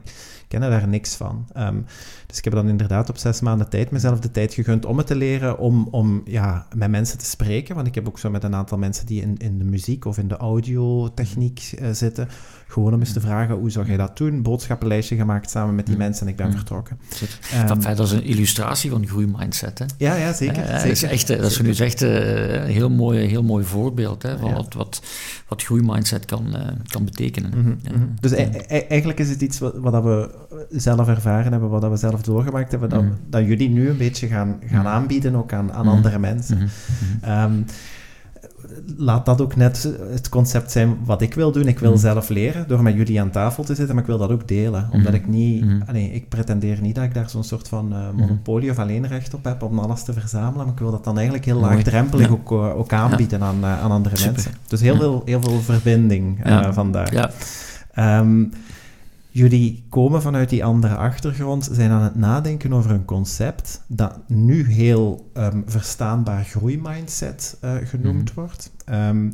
kende 0.52 0.70
daar 0.70 0.88
niks 0.88 1.16
van. 1.16 1.48
Ehm, 1.54 1.82
dus 2.28 2.38
ik 2.38 2.44
heb 2.44 2.54
dan 2.54 2.68
inderdaad 2.68 3.10
op 3.10 3.18
zes 3.18 3.42
maanden 3.42 3.70
tijd 3.70 3.92
mezelf 3.92 4.20
de 4.20 4.32
tijd 4.32 4.54
gegund 4.54 4.86
om 4.86 4.98
het 4.98 5.08
te 5.08 5.16
leren, 5.16 5.58
om, 5.58 5.88
om 5.92 6.22
ja, 6.26 6.68
met 6.76 6.90
mensen 6.90 7.18
te 7.18 7.26
spreken. 7.26 7.76
Want 7.76 7.88
ik 7.88 7.96
heb 7.96 8.08
ook 8.08 8.20
zo 8.20 8.30
met 8.30 8.44
een 8.44 8.56
aantal 8.56 8.78
mensen 8.78 9.06
die 9.06 9.22
in, 9.22 9.38
in 9.38 9.58
de 9.58 9.64
muziek 9.64 10.06
of 10.06 10.18
in 10.18 10.28
de 10.28 10.38
audiotechniek 10.38 11.74
eh, 11.80 11.90
zitten, 11.92 12.28
gewoon 12.72 12.94
om 12.94 13.00
eens 13.00 13.14
te 13.14 13.20
vragen, 13.22 13.56
hoe 13.56 13.70
zou 13.72 13.88
jij 13.88 13.98
dat 13.98 14.18
doen? 14.18 14.42
Boodschappenlijstje 14.42 15.16
gemaakt 15.16 15.50
samen 15.50 15.76
met 15.76 15.86
die 15.86 15.96
Mm. 15.96 16.02
mensen 16.02 16.26
en 16.26 16.32
ik 16.32 16.38
ben 16.38 16.48
Mm. 16.48 16.54
vertrokken. 16.56 17.00
Zit- 17.14 17.40
Ehm, 17.54 17.68
dat, 17.68 17.82
dat 17.84 18.00
is 18.00 18.12
een 18.12 18.24
illustratie 18.24 18.90
van 18.90 19.08
groeimindset. 19.08 19.80
Hè? 19.80 19.86
ja, 19.98 20.16
ja, 20.16 20.34
zeker. 20.34 20.56
Ja, 20.56 20.64
zeker. 20.66 20.78
Dat 20.78 20.86
is, 20.86 21.04
echt, 21.04 21.30
eh, 21.30 21.40
dat 21.42 21.52
is 21.52 21.62
nu 21.62 21.74
echt 21.74 22.02
eh, 22.02 22.54
een 22.64 22.70
heel 22.70 22.90
mooi, 22.90 23.20
heel 23.28 23.44
mooi 23.44 23.64
voorbeeld 23.66 24.24
hè, 24.24 24.38
van 24.38 24.50
Ja. 24.50 24.56
wat, 24.56 24.74
wat, 24.74 25.02
wat 25.48 25.64
groeimindset 25.64 26.26
kan, 26.26 26.56
eh, 26.56 26.68
kan 26.88 27.06
betekenen. 27.06 27.50
Mhm, 27.50 27.70
mhm. 27.96 28.06
Dus 28.20 28.32
Ja. 28.32 28.38
e- 28.38 28.50
e- 28.68 28.86
eigenlijk 28.90 29.20
is 29.20 29.30
het 29.30 29.42
iets 29.42 29.60
wat, 29.60 29.74
wat 29.78 29.92
dat 29.92 30.04
we 30.04 30.30
zelf 30.70 31.08
ervaren 31.08 31.52
hebben, 31.52 31.70
wat 31.70 31.82
dat 31.82 31.92
we 31.92 31.98
zelf 31.98 32.22
doorgemaakt 32.22 32.72
hebben, 32.72 32.90
dat, 32.90 33.02
Mhm. 33.02 33.12
dat 33.30 33.46
jullie 33.46 33.70
nu 33.70 33.90
een 33.90 33.98
beetje 33.98 34.28
gaan, 34.28 34.60
gaan 34.66 34.88
aanbieden 34.88 35.36
ook 35.36 35.54
aan, 35.54 35.74
aan 35.74 35.88
andere 35.88 36.20
mensen. 36.20 36.70
Ehm, 37.22 37.54
laat 38.98 39.26
dat 39.26 39.42
ook 39.42 39.56
net 39.56 39.90
het 40.12 40.30
concept 40.30 40.72
zijn 40.72 40.98
wat 41.06 41.22
ik 41.22 41.34
wil 41.34 41.52
doen. 41.52 41.68
Ik 41.68 41.80
wil 41.80 41.92
Mhm. 41.92 42.00
zelf 42.00 42.30
leren 42.30 42.68
door 42.68 42.84
met 42.84 42.94
jullie 42.94 43.22
aan 43.22 43.30
tafel 43.32 43.64
te 43.64 43.76
zitten, 43.76 43.96
maar 43.96 44.04
ik 44.04 44.10
wil 44.10 44.18
dat 44.20 44.30
ook 44.30 44.48
delen. 44.48 44.90
Omdat 44.92 45.12
Mhm. 45.14 45.22
ik 45.22 45.28
niet... 45.28 45.66
Allee, 45.88 46.12
ik 46.14 46.30
pretendeer 46.30 46.82
niet 46.82 46.96
dat 46.96 47.04
ik 47.04 47.14
daar 47.14 47.30
zo'n 47.30 47.44
soort 47.44 47.68
van 47.68 47.94
eh, 47.94 48.00
monopolie 48.16 48.70
of 48.72 48.80
alleenrecht 48.80 49.34
op 49.34 49.44
heb 49.44 49.62
om 49.64 49.80
alles 49.80 50.04
te 50.04 50.14
verzamelen, 50.14 50.66
maar 50.66 50.74
ik 50.74 50.80
wil 50.80 50.92
dat 50.92 51.04
dan 51.04 51.16
eigenlijk 51.16 51.46
heel 51.46 51.60
Mooi. 51.60 51.74
laagdrempelig 51.76 52.28
Ja. 52.28 52.32
ook, 52.34 52.52
eh, 52.52 52.78
ook 52.78 52.94
aanbieden 52.94 53.42
aan, 53.44 53.58
eh, 53.64 53.82
aan 53.84 53.92
andere 53.92 54.16
Super. 54.18 54.32
mensen. 54.34 54.52
Dus 54.68 54.82
heel, 54.82 54.96
veel, 54.96 55.22
heel 55.26 55.42
veel 55.42 55.60
verbinding 55.62 56.44
eh, 56.44 56.52
Ja. 56.52 56.74
vandaag. 56.74 57.12
Ja. 57.12 57.30
Jullie 59.34 59.84
komen 59.90 60.22
vanuit 60.22 60.50
die 60.50 60.66
andere 60.66 60.96
achtergrond, 60.96 61.70
zijn 61.72 61.92
aan 61.92 62.04
het 62.04 62.16
nadenken 62.16 62.74
over 62.74 62.92
een 62.92 63.06
concept 63.06 63.82
dat 63.88 64.20
nu 64.28 64.72
heel 64.72 65.30
ehm, 65.34 65.62
verstaanbaar 65.66 66.44
groeimindset 66.44 67.58
eh, 67.62 67.76
genoemd 67.84 68.24
Mhm. 68.30 68.34
wordt. 68.36 68.72
Ehm, 68.86 69.32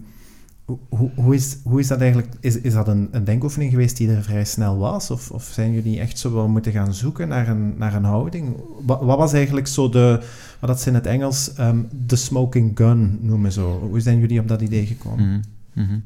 hoe- 0.89 1.09
hoe, 1.15 1.35
is, 1.35 1.57
hoe 1.63 1.79
is 1.79 1.87
dat 1.87 1.99
eigenlijk? 2.01 2.33
Is, 2.39 2.59
is 2.61 2.73
dat 2.73 2.87
een, 2.87 3.07
een 3.11 3.23
denkoefening 3.23 3.71
geweest 3.71 3.97
die 3.97 4.09
er 4.11 4.23
vrij 4.23 4.45
snel 4.45 4.77
was? 4.77 5.11
Of, 5.11 5.31
of 5.31 5.43
zijn 5.43 5.73
jullie 5.73 5.99
echt 5.99 6.19
zo 6.19 6.33
wel 6.33 6.47
moeten 6.47 6.71
gaan 6.71 6.93
zoeken 6.93 7.27
naar 7.27 7.47
een, 7.47 7.77
naar 7.77 7.93
een 7.93 8.03
houding? 8.03 8.55
Wat, 8.85 9.01
wat 9.01 9.17
was 9.17 9.33
eigenlijk 9.33 9.67
zo 9.67 9.89
de, 9.89 10.21
wat 10.59 10.69
dat 10.69 10.81
ze 10.81 10.89
in 10.89 10.95
het 10.95 11.05
Engels 11.05 11.53
ehm, 11.53 11.79
de 12.05 12.15
smoking 12.15 12.71
gun 12.77 13.17
noemen 13.21 13.51
zo? 13.51 13.79
Hoe 13.79 13.99
zijn 13.99 14.19
jullie 14.19 14.39
op 14.39 14.47
dat 14.47 14.61
idee 14.61 14.85
gekomen? 14.85 15.43
Mhm, 15.73 15.83
mhm. 15.83 15.99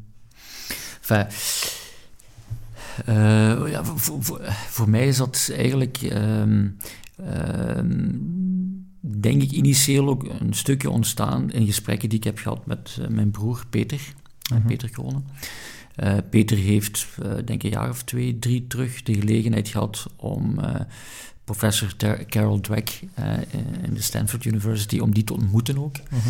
Enfin, 1.01 1.25
eh, 3.05 3.71
ja, 3.71 3.83
voor, 3.85 3.99
voor- 3.99 4.23
voor, 4.23 4.41
voor 4.69 4.89
mij 4.89 5.07
is 5.07 5.17
dat 5.17 5.51
eigenlijk, 5.55 5.97
ehm, 5.97 6.67
ehm, 7.25 8.09
denk 9.01 9.41
ik, 9.41 9.51
initieel 9.51 10.07
ook 10.09 10.23
een 10.39 10.53
stukje 10.53 10.89
ontstaan 10.89 11.51
in 11.51 11.65
gesprekken 11.65 12.09
die 12.09 12.17
ik 12.17 12.23
heb 12.23 12.37
gehad 12.37 12.65
met 12.65 12.97
eh, 13.01 13.07
mijn 13.07 13.31
broer 13.31 13.63
Peter, 13.69 13.99
eh, 14.51 14.57
Mhm. 14.57 14.67
Peter 14.67 14.89
Kronen. 14.89 15.25
Peter 16.29 16.57
heeft, 16.57 17.07
denk 17.45 17.49
ik, 17.49 17.63
een 17.63 17.69
jaar 17.69 17.89
of 17.89 18.03
twee, 18.03 18.39
drie 18.39 18.67
terug 18.67 19.03
de 19.03 19.13
gelegenheid 19.13 19.67
gehad 19.67 20.07
om 20.15 20.59
professor 21.43 21.95
Ter- 21.95 22.25
Carol 22.25 22.59
Dweck 22.59 22.99
in 23.81 23.93
de 23.93 24.01
Stanford 24.01 24.45
University, 24.45 24.99
om 24.99 25.13
die 25.13 25.23
te 25.23 25.33
ontmoeten 25.33 25.77
ook. 25.77 25.95
Mhm. 26.09 26.29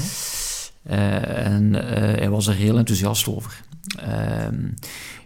En 0.83 1.73
hij 1.73 2.29
was 2.29 2.47
er 2.47 2.53
heel 2.55 2.77
enthousiast 2.77 3.27
over. 3.27 3.61
Ehm, 3.99 4.67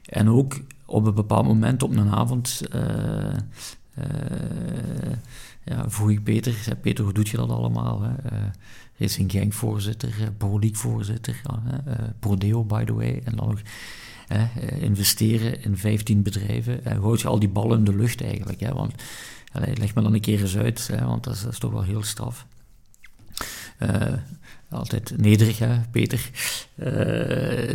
en 0.06 0.30
ook 0.30 0.60
op 0.86 1.06
een 1.06 1.14
bepaald 1.14 1.46
moment 1.46 1.84
op 1.84 1.96
een 1.96 2.12
avond 2.12 2.62
eh, 2.72 3.34
eh, 3.94 5.14
ja, 5.64 5.90
vroeg 5.90 6.10
ik 6.10 6.24
Peter, 6.24 6.78
Peter, 6.82 7.04
hoe 7.04 7.14
doe 7.14 7.26
je 7.32 7.38
dat 7.38 7.50
allemaal? 7.50 8.02
Hè? 8.02 8.16
Eh, 8.16 8.44
hij 8.96 9.08
is 9.08 9.18
een 9.18 9.32
gangvoorzitter, 9.32 10.10
uh, 10.20 10.28
Proliek-voorzitter, 10.38 11.42
ja, 11.44 11.62
hè, 11.64 11.92
eh, 11.92 12.10
Prodeo, 12.20 12.64
by 12.64 12.84
the 12.84 12.94
way, 12.94 13.22
en 13.24 13.36
dan 13.36 13.48
nog 13.48 13.62
eh, 14.28 14.82
investeren 14.82 15.64
in 15.64 15.78
15 15.78 16.22
bedrijven. 16.22 16.86
En 16.86 16.98
houd 16.98 17.22
je 17.22 17.28
al 17.28 17.40
die 17.40 17.50
ballen 17.50 17.78
in 17.78 17.84
de 17.84 17.96
lucht 17.96 18.22
eigenlijk, 18.22 18.60
hè? 18.60 18.74
want 18.74 18.94
leg 19.54 19.96
me 19.96 20.02
dan 20.02 20.14
een 20.14 20.22
keer 20.22 20.42
eens 20.42 20.58
uit, 20.58 20.88
hè, 20.88 21.06
want 21.06 21.24
dat 21.24 21.48
is, 21.52 21.60
toch 21.60 21.72
wel 21.72 21.84
heel 21.84 22.04
straf. 22.04 22.46
Eh, 23.78 24.14
altijd 24.76 25.14
nederig, 25.18 25.60
hè, 25.60 25.80
Peter. 25.92 26.30
Uh, 26.76 26.88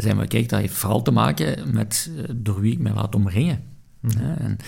zei 0.01 0.15
maar, 0.15 0.27
kijk, 0.27 0.49
dat 0.49 0.61
heeft 0.61 0.75
vooral 0.75 1.03
te 1.03 1.11
maken 1.11 1.75
met 1.75 2.11
uh, 2.17 2.25
door 2.35 2.61
wie 2.61 2.73
ik 2.73 2.79
mij 2.79 2.93
laat 2.93 3.15
omringen. 3.15 3.63
Mhm. 4.01 4.19
Hè, 4.19 4.35
en, 4.35 4.59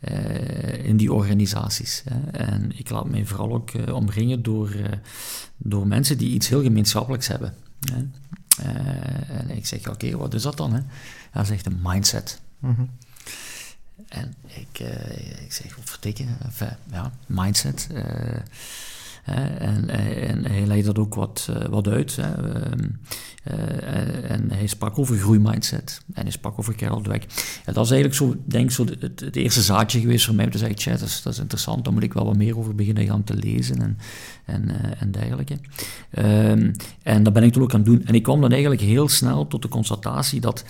uh, 0.00 0.84
in 0.84 0.96
die 0.96 1.12
organisaties. 1.12 2.02
Hè. 2.04 2.30
En 2.30 2.78
ik 2.78 2.90
laat 2.90 3.08
mij 3.08 3.24
vooral 3.24 3.52
ook 3.52 3.72
uh, 3.72 3.94
omringen 3.94 4.42
door, 4.42 4.74
uh, 4.74 4.86
door 5.56 5.86
mensen 5.86 6.18
die 6.18 6.30
iets 6.30 6.48
heel 6.48 6.62
gemeenschappelijks 6.62 7.26
hebben. 7.26 7.54
Hè. 7.92 8.04
En 9.36 9.50
ik 9.50 9.66
zeg, 9.66 9.78
oké, 9.78 9.90
okay, 9.90 10.16
wat 10.16 10.34
is 10.34 10.42
dat 10.42 10.56
dan? 10.56 10.72
Hè? 10.72 10.80
Hij 11.30 11.44
zegt 11.44 11.66
een 11.66 11.80
mindset. 11.82 12.40
Mhm. 12.58 12.84
En 14.08 14.34
ik, 14.46 14.78
ik 15.44 15.52
zeg, 15.52 15.76
wat 15.76 15.90
vertikken? 15.90 16.26
Enfin, 16.44 16.76
ja, 16.90 17.12
mindset. 17.26 17.88
En, 19.26 19.88
en, 19.88 20.46
hij 20.46 20.66
legde 20.66 20.84
dat 20.84 20.98
ook 20.98 21.14
wat, 21.14 21.50
wat 21.70 21.88
uit. 21.88 22.18
Ehm, 22.18 22.88
en 24.28 24.50
hij 24.52 24.66
sprak 24.66 24.98
over 24.98 25.16
groeimindset. 25.16 26.00
En 26.12 26.22
hij 26.22 26.30
sprak 26.30 26.58
over 26.58 26.74
Carol 26.74 27.00
Dweck. 27.00 27.22
En 27.64 27.72
dat 27.72 27.84
is 27.84 27.90
eigenlijk 27.90 28.20
zo, 28.20 28.34
denk 28.44 28.70
zo 28.70 28.84
het, 28.98 29.36
eerste 29.36 29.62
zaadje 29.62 30.00
geweest 30.00 30.24
voor 30.24 30.34
mij 30.34 30.44
om 30.44 30.50
te 30.50 30.58
zeggen, 30.58 30.76
tja, 30.76 30.92
dat 30.92 31.02
is, 31.02 31.22
dat 31.22 31.32
is 31.32 31.38
interessant, 31.38 31.84
daar 31.84 31.92
moet 31.92 32.02
ik 32.02 32.12
wel 32.12 32.24
wat 32.24 32.36
meer 32.36 32.58
over 32.58 32.74
beginnen 32.74 33.06
gaan 33.06 33.24
te 33.24 33.34
lezen 33.34 33.82
en, 33.82 33.98
en, 34.44 34.70
en 34.98 35.10
dergelijke. 35.10 35.58
Ehm, 36.10 36.72
en 37.02 37.22
dat 37.22 37.32
ben 37.32 37.42
ik 37.42 37.52
toen 37.52 37.62
ook 37.62 37.74
aan 37.74 37.80
het 37.80 37.88
doen. 37.88 38.04
En 38.04 38.14
ik 38.14 38.22
kwam 38.22 38.40
dan 38.40 38.50
eigenlijk 38.50 38.80
heel 38.80 39.08
snel 39.08 39.46
tot 39.46 39.62
de 39.62 39.68
constatatie 39.68 40.40
dat 40.40 40.64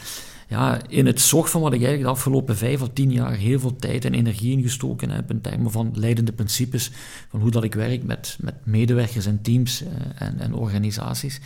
ja, 0.48 0.80
in 0.88 1.06
het 1.06 1.20
zorg 1.20 1.50
van 1.50 1.60
wat 1.60 1.72
ik 1.72 1.78
eigenlijk 1.78 2.08
de 2.08 2.16
afgelopen 2.16 2.56
vijf 2.56 2.82
of 2.82 2.88
tien 2.92 3.12
jaar 3.12 3.32
heel 3.32 3.60
veel 3.60 3.76
tijd 3.76 4.04
en 4.04 4.14
energie 4.14 4.52
ingestoken 4.52 5.10
heb 5.10 5.30
in 5.30 5.40
termen 5.40 5.70
van 5.70 5.90
leidende 5.94 6.32
principes, 6.32 6.90
van 7.28 7.40
hoe 7.40 7.50
dat 7.50 7.64
ik 7.64 7.74
werk 7.74 8.04
met, 8.04 8.36
met 8.40 8.54
medewerkers 8.64 9.26
en 9.26 9.42
teams 9.42 9.82
eh, 9.82 9.88
en, 10.14 10.38
en 10.38 10.54
organisaties. 10.54 11.40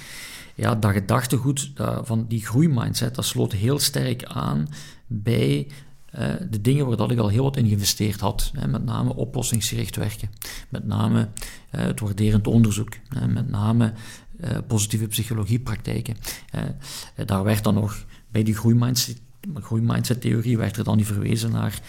Ja, 0.54 0.75
dat 0.75 0.92
gedachtegoed 0.92 1.76
dat, 1.76 2.07
van 2.07 2.26
die 2.28 2.47
groeimindset, 2.47 3.14
dat 3.14 3.25
sloot 3.25 3.52
heel 3.52 3.78
sterk 3.78 4.25
aan 4.25 4.69
bij 5.07 5.66
uh, 6.19 6.28
de 6.50 6.61
dingen 6.61 6.87
waar 6.87 6.97
dat 6.97 7.11
ik 7.11 7.19
al 7.19 7.28
heel 7.28 7.42
wat 7.42 7.57
in 7.57 7.66
geïnvesteerd 7.66 8.21
had. 8.21 8.50
Hè, 8.54 8.69
met 8.69 8.85
name 8.85 9.14
oplossingsgericht 9.14 9.97
werken, 9.97 10.30
met 10.69 10.87
name 10.87 11.28
uh, 11.75 11.80
het 11.80 12.00
waarderend 12.00 12.47
onderzoek, 12.47 12.97
hè, 13.09 13.28
met 13.28 13.49
name 13.49 13.92
uh, 14.40 14.59
positieve 14.66 15.07
psychologiepraktijken. 15.07 16.16
daar 17.26 17.45
werd 17.45 17.64
dan 17.64 17.75
nog 17.75 18.04
bij 18.31 18.43
die 18.43 18.55
groeimindset, 18.55 19.21
groeimindset-theorie 19.55 20.59
werd 20.59 20.77
er 20.77 20.85
dan 20.85 20.97
niet 20.97 21.07
verwezen 21.07 21.51
naar 21.51 21.81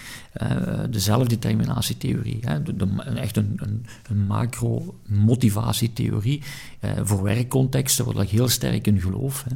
uh, 0.41 0.49
de 0.89 0.99
zelfdeterminatietheorie. 0.99 2.39
Hè, 2.41 2.63
de, 2.63 2.87
echt 3.15 3.37
een, 3.37 3.53
een, 3.55 3.85
een 4.09 4.25
macro-motivatietheorie 4.25 6.41
uh, 6.81 6.91
voor 7.03 7.23
werkcontexten, 7.23 8.05
waar 8.05 8.23
ik 8.23 8.29
heel 8.29 8.47
sterk 8.47 8.87
in 8.87 9.01
geloof. 9.01 9.43
Hè. 9.43 9.51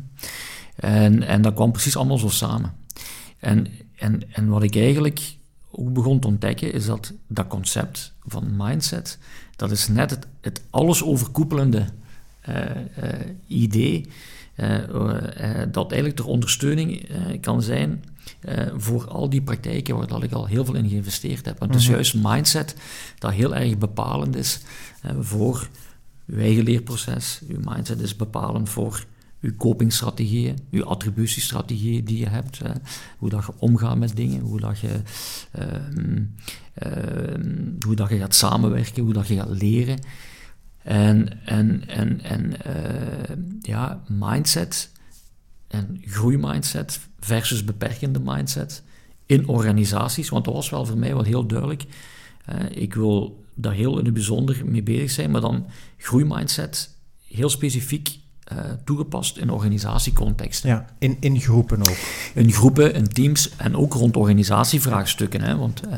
En, 0.76 1.24
en 1.24 1.42
dat 1.42 1.54
kwam 1.54 1.72
precies 1.72 1.96
allemaal 1.96 2.18
zo 2.18 2.30
samen. 2.30 2.74
En, 3.40 3.68
en, 3.96 4.34
en 4.34 4.48
wat 4.48 4.64
ik 4.64 4.76
eigenlijk 4.76 5.36
ook 5.72 5.94
begon 5.94 6.20
te 6.20 6.28
ontdekken, 6.28 6.74
is 6.74 6.86
dat 6.86 7.14
dat 7.28 7.48
concept 7.48 8.14
van 8.26 8.54
mindset, 8.58 9.18
dat 9.56 9.72
is 9.72 9.88
net 9.88 10.10
het, 10.10 10.28
het 10.42 10.62
alles 10.70 11.04
overkoepelende 11.04 11.86
uh, 12.50 12.66
idee 13.48 14.10
dat 15.72 15.92
eigenlijk 15.92 16.16
ter 16.16 16.28
ondersteuning 16.28 17.10
kan 17.42 17.62
zijn 17.62 18.04
voor 18.76 19.08
al 19.08 19.30
die 19.30 19.42
praktijken 19.42 19.98
waar 19.98 20.08
dat 20.08 20.24
ik 20.24 20.32
al 20.32 20.46
heel 20.46 20.66
veel 20.66 20.76
in 20.76 20.90
geïnvesteerd 20.90 21.46
heb. 21.46 21.60
Want 21.60 21.72
het 21.72 21.80
is 21.80 21.88
mhm. 21.88 21.96
juist 21.96 22.16
mindset 22.16 22.76
dat 23.20 23.32
heel 23.32 23.56
erg 23.56 23.78
bepalend 23.78 24.36
is 24.36 24.62
voor 25.20 25.70
uw 26.28 26.38
eigen 26.38 26.64
leerproces. 26.64 27.42
Uw 27.48 27.60
mindset 27.64 28.00
is 28.00 28.16
bepalend 28.16 28.70
voor 28.70 29.06
uw 29.46 29.56
copingstrategieën, 29.58 30.58
uw 30.72 30.84
attributiestrategieën 30.84 32.06
die 32.06 32.18
je 32.18 32.28
hebt, 32.28 32.60
hoe 33.18 33.30
dat 33.30 33.46
je 33.46 33.54
omgaat 33.58 33.98
met 33.98 34.16
dingen, 34.16 34.42
hoe 34.42 34.60
dat 34.60 34.80
je, 34.80 35.02
uh, 35.60 35.66
uh, 36.84 37.34
hoe 37.86 37.96
dat 37.96 38.10
je 38.10 38.18
gaat 38.18 38.36
samenwerken, 38.36 39.04
hoe 39.04 39.14
dat 39.14 39.28
je 39.28 39.36
gaat 39.36 39.62
leren. 39.62 40.00
En, 40.86 41.46
en, 41.46 41.88
en, 41.88 42.22
en 42.22 42.54
uh, 42.68 43.36
ja, 43.62 44.04
mindset 44.08 44.92
en 45.68 46.02
groeimindset 46.06 47.00
versus 47.20 47.64
beperkende 47.64 48.20
mindset 48.24 48.84
in 49.26 49.48
organisaties. 49.48 50.30
Want 50.30 50.46
dat 50.46 50.54
was 50.54 50.70
wel 50.70 50.86
voor 50.86 50.98
mij 50.98 51.14
wat 51.14 51.26
heel 51.26 51.46
duidelijk. 51.46 51.84
Uh, 52.50 52.82
ik 52.82 52.94
wil 52.94 53.44
daar 53.54 53.74
heel 53.74 54.00
in 54.00 54.06
het 54.06 54.14
bijzonder 54.14 54.62
mee 54.66 54.84
bezig 54.84 55.12
zijn, 55.12 55.32
maar 55.32 55.42
dan 55.42 55.66
groeimindset 55.98 56.98
heel 57.28 57.50
specifiek 57.50 58.20
uh, 58.54 58.60
toegepast 58.84 59.38
in 59.38 59.50
organisatiecontexten. 59.50 60.70
Ja, 60.70 60.86
in, 61.00 61.18
in 61.20 61.40
groepen 61.40 61.80
ook. 61.80 61.98
In 62.34 62.52
groepen, 62.52 62.94
in 62.94 63.08
teams 63.08 63.56
en 63.58 63.76
ook 63.76 63.94
rond 63.94 64.18
organisatievraagstukken. 64.18 65.42
Hè, 65.42 65.58
want, 65.58 65.82
uh, 65.88 65.98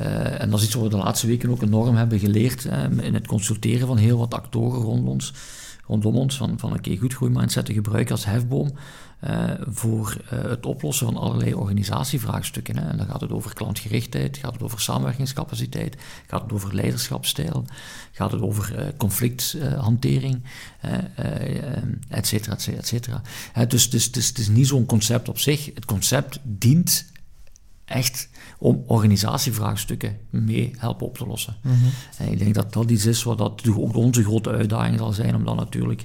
uh, 0.00 0.40
en 0.40 0.50
dat 0.50 0.58
is 0.58 0.64
iets 0.64 0.74
wat 0.74 0.84
we 0.84 0.90
de 0.90 0.96
laatste 0.96 1.26
weken 1.26 1.50
ook 1.50 1.62
enorm 1.62 1.96
hebben 1.96 2.18
geleerd 2.18 2.64
in 3.00 3.14
het 3.14 3.26
consulteren 3.26 3.86
van 3.86 3.96
heel 3.96 4.18
wat 4.18 4.34
actoren 4.34 4.80
rond 4.80 5.06
ons, 5.06 5.32
rondom 5.86 6.16
ons. 6.16 6.36
Van, 6.36 6.58
van 6.58 6.72
oké, 6.72 6.96
goed 6.96 7.14
groeimindset 7.14 7.64
te 7.64 7.72
gebruiken 7.72 8.14
als 8.14 8.24
hefboom. 8.24 8.72
Uh, 9.24 9.50
voor 9.66 10.16
uh, 10.32 10.42
het 10.42 10.66
oplossen 10.66 11.06
van 11.06 11.16
allerlei 11.16 11.54
organisatievraagstukken. 11.54 12.78
Hè. 12.78 12.88
En 12.88 12.96
dan 12.96 13.06
gaat 13.06 13.20
het 13.20 13.30
over 13.30 13.54
klantgerichtheid, 13.54 14.36
gaat 14.36 14.52
het 14.52 14.62
over 14.62 14.80
samenwerkingscapaciteit, 14.80 15.96
gaat 16.26 16.42
het 16.42 16.52
over 16.52 16.74
leiderschapsstijl, 16.74 17.64
gaat 18.12 18.32
het 18.32 18.40
over 18.40 18.78
uh, 18.78 18.86
conflicthantering, 18.96 20.42
et 22.08 22.26
cetera, 22.26 22.56
et 22.76 22.86
cetera. 22.86 23.22
Dus, 23.68 23.90
dus, 23.90 24.12
dus 24.12 24.28
het 24.28 24.38
is 24.38 24.48
niet 24.48 24.66
zo'n 24.66 24.86
concept 24.86 25.28
op 25.28 25.38
zich. 25.38 25.70
Het 25.74 25.84
concept 25.84 26.38
dient 26.42 27.06
echt 27.84 28.28
om 28.58 28.82
organisatievraagstukken 28.86 30.16
mee 30.30 30.74
helpen 30.78 31.06
op 31.06 31.18
te 31.18 31.26
lossen. 31.26 31.56
Mm 31.62 31.72
-hmm. 31.72 32.32
ik 32.32 32.38
denk 32.38 32.54
dat 32.54 32.72
dat 32.72 32.90
iets 32.90 33.06
is 33.06 33.22
wat 33.22 33.38
dat 33.38 33.62
ook 33.68 33.96
onze 33.96 34.22
grote 34.22 34.50
uitdaging 34.50 34.98
zal 34.98 35.12
zijn, 35.12 35.34
om 35.34 35.44
dat 35.44 35.56
natuurlijk 35.56 36.04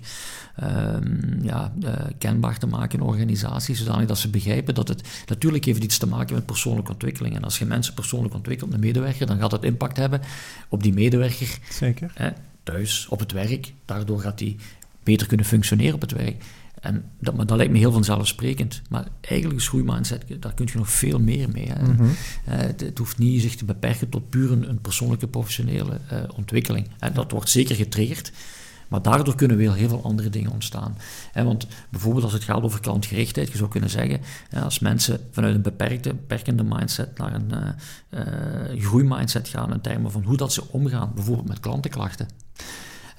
um, 0.63 1.39
ja, 1.41 1.73
uh, 1.83 1.93
kenbaar 2.17 2.57
te 2.57 2.67
maken 2.67 2.99
in 2.99 3.05
organisaties, 3.05 3.79
zodanig 3.79 4.07
dat 4.07 4.17
ze 4.17 4.29
begrijpen 4.29 4.75
dat 4.75 4.87
het 4.87 5.23
natuurlijk 5.27 5.65
heeft 5.65 5.83
iets 5.83 5.97
te 5.97 6.07
maken 6.07 6.35
met 6.35 6.45
persoonlijke 6.45 6.91
ontwikkeling. 6.91 7.35
En 7.35 7.43
als 7.43 7.59
je 7.59 7.65
mensen 7.65 7.93
persoonlijk 7.93 8.33
ontwikkelt, 8.33 8.73
een 8.73 8.79
medewerker, 8.79 9.27
dan 9.27 9.39
gaat 9.39 9.51
dat 9.51 9.63
impact 9.63 9.97
hebben 9.97 10.21
op 10.69 10.83
die 10.83 10.93
medewerker. 10.93 11.57
Zeker. 11.69 12.33
thuis, 12.63 13.07
op 13.09 13.19
het 13.19 13.31
werk. 13.31 13.73
Daardoor 13.85 14.19
gaat 14.19 14.37
die 14.37 14.57
beter 15.03 15.27
kunnen 15.27 15.45
functioneren 15.45 15.93
op 15.93 16.01
het 16.01 16.11
werk. 16.11 16.43
En 16.81 17.03
dat, 17.19 17.35
maar 17.35 17.45
dat 17.45 17.57
lijkt 17.57 17.71
me 17.71 17.77
heel 17.77 17.91
vanzelfsprekend. 17.91 18.81
Maar 18.89 19.07
eigenlijk 19.21 19.59
is 19.59 19.67
groeimindset, 19.67 20.25
daar 20.39 20.53
kun 20.53 20.67
je 20.71 20.77
nog 20.77 20.89
veel 20.89 21.19
meer 21.19 21.49
mee. 21.49 21.67
Hè. 21.67 21.83
Mm 21.83 21.95
-hmm. 21.95 22.09
het, 22.43 22.81
het, 22.81 22.97
hoeft 22.97 23.17
niet 23.17 23.41
zich 23.41 23.55
te 23.55 23.65
beperken 23.65 24.09
tot 24.09 24.29
puur 24.29 24.51
een, 24.51 24.69
een 24.69 24.81
persoonlijke 24.81 25.27
professionele 25.27 25.99
uh, 26.13 26.19
ontwikkeling. 26.35 26.87
En 26.99 27.13
dat 27.13 27.31
wordt 27.31 27.49
zeker 27.49 27.75
getriggerd. 27.75 28.31
Maar 28.87 29.01
daardoor 29.01 29.35
kunnen 29.35 29.57
weer 29.57 29.73
heel 29.73 29.89
veel 29.89 30.03
andere 30.03 30.29
dingen 30.29 30.51
ontstaan. 30.51 30.97
want 31.33 31.67
bijvoorbeeld 31.89 32.23
als 32.23 32.33
het 32.33 32.43
gaat 32.43 32.61
over 32.61 32.79
klantgerichtheid, 32.79 33.51
je 33.51 33.57
zou 33.57 33.69
kunnen 33.69 33.89
zeggen, 33.89 34.21
als 34.63 34.79
mensen 34.79 35.19
vanuit 35.31 35.55
een 35.55 35.61
beperkte, 35.61 36.09
beperkende 36.09 36.63
mindset 36.63 37.17
naar 37.17 37.33
een 37.33 37.51
uh, 38.09 38.81
groeimindset 38.83 39.47
gaan 39.47 39.73
in 39.73 39.81
termen 39.81 40.11
van 40.11 40.23
hoe 40.23 40.37
dat 40.37 40.53
ze 40.53 40.71
omgaan, 40.71 41.11
bijvoorbeeld 41.15 41.47
met 41.47 41.59
klantenklachten. 41.59 42.27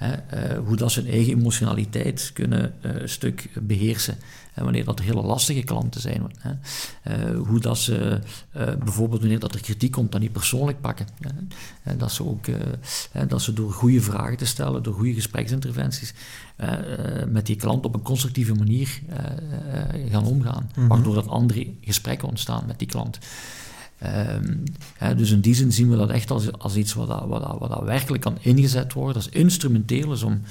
Uh, 0.01 0.57
hoe 0.65 0.75
dat 0.75 0.91
ze 0.91 1.01
hun 1.01 1.11
eigen 1.11 1.33
emotionaliteit 1.33 2.31
kunnen 2.33 2.73
een 2.81 3.09
stuk 3.09 3.49
beheersen. 3.61 4.15
En 4.53 4.63
wanneer 4.63 4.85
dat 4.85 4.99
hele 4.99 5.21
lastige 5.21 5.63
klanten 5.63 6.01
zijn. 6.01 6.31
Uh, 6.43 7.39
hoe 7.47 7.59
dat 7.59 7.77
ze 7.77 8.19
bijvoorbeeld 8.55 9.19
wanneer 9.19 9.39
dat 9.39 9.53
er 9.53 9.61
kritiek 9.61 9.91
komt, 9.91 10.11
dan 10.11 10.21
niet 10.21 10.31
persoonlijk 10.31 10.81
pakken. 10.81 11.07
dat, 11.97 12.11
ze 12.11 12.25
ook, 12.25 12.45
dat 13.27 13.41
ze 13.41 13.53
door 13.53 13.71
goede 13.71 14.01
vragen 14.01 14.37
te 14.37 14.45
stellen, 14.45 14.83
door 14.83 14.93
goede 14.93 15.13
gespreksinterventies, 15.13 16.13
met 17.27 17.45
die 17.45 17.55
klant 17.55 17.85
op 17.85 17.93
een 17.93 18.01
constructieve 18.01 18.53
manier 18.53 19.01
gaan 20.09 20.25
omgaan. 20.25 20.63
Mm 20.63 20.69
-hmm. 20.73 20.87
Waardoor 20.87 21.13
dat 21.13 21.27
andere 21.27 21.73
gesprekken 21.81 22.27
ontstaan 22.27 22.63
met 22.67 22.79
die 22.79 22.87
klant. 22.87 23.19
Um, 24.03 24.63
dus 25.17 25.31
in 25.31 25.41
die 25.41 25.55
zin 25.55 25.71
zien 25.71 25.89
we 25.89 25.97
dat 25.97 26.09
echt 26.09 26.31
als, 26.31 26.51
als 26.51 26.75
iets 26.75 26.93
wat, 26.93 27.07
dat, 27.07 27.25
wat, 27.27 27.41
dat, 27.41 27.59
wat 27.59 27.69
dat 27.69 27.83
werkelijk 27.83 28.23
kan 28.23 28.37
ingezet 28.41 28.93
worden, 28.93 29.15
als 29.15 29.29
instrumenteel 29.29 30.11
is 30.11 30.23
om, 30.23 30.41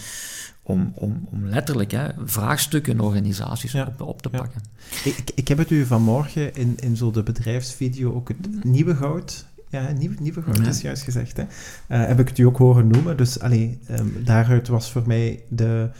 om, 0.62 0.92
om, 0.94 1.28
om 1.30 1.46
letterlijk 1.46 1.90
hè, 1.90 2.08
vraagstukken 2.24 2.92
in 2.92 3.00
organisaties 3.00 3.74
op, 3.74 4.00
op, 4.00 4.22
te 4.22 4.28
pakken. 4.28 4.62
Ik, 5.04 5.30
ik 5.34 5.48
heb 5.48 5.58
het 5.58 5.70
u 5.70 5.86
vanmorgen 5.86 6.54
in, 6.54 6.76
in 6.80 6.96
zo 6.96 7.10
de 7.10 7.22
bedrijfsvideo 7.22 8.14
ook 8.14 8.28
het 8.28 8.64
nieuwe 8.64 8.94
goud 8.94 9.46
ja, 9.72 9.90
nieuwe, 9.90 10.14
nieuwe 10.20 10.42
goud 10.42 10.66
is 10.66 10.80
juist 10.80 11.02
gezegd. 11.02 11.36
Hè. 11.36 11.42
Uh, 11.42 12.06
heb 12.06 12.20
ik 12.20 12.28
het 12.28 12.38
u 12.38 12.42
ook 12.42 12.56
horen 12.56 12.86
noemen. 12.86 13.16
Dus 13.16 13.40
allee, 13.40 13.78
um, 13.90 14.24
daaruit 14.24 14.68
was 14.68 14.92
voor 14.92 15.02
mij 15.06 15.42
de, 15.48 15.90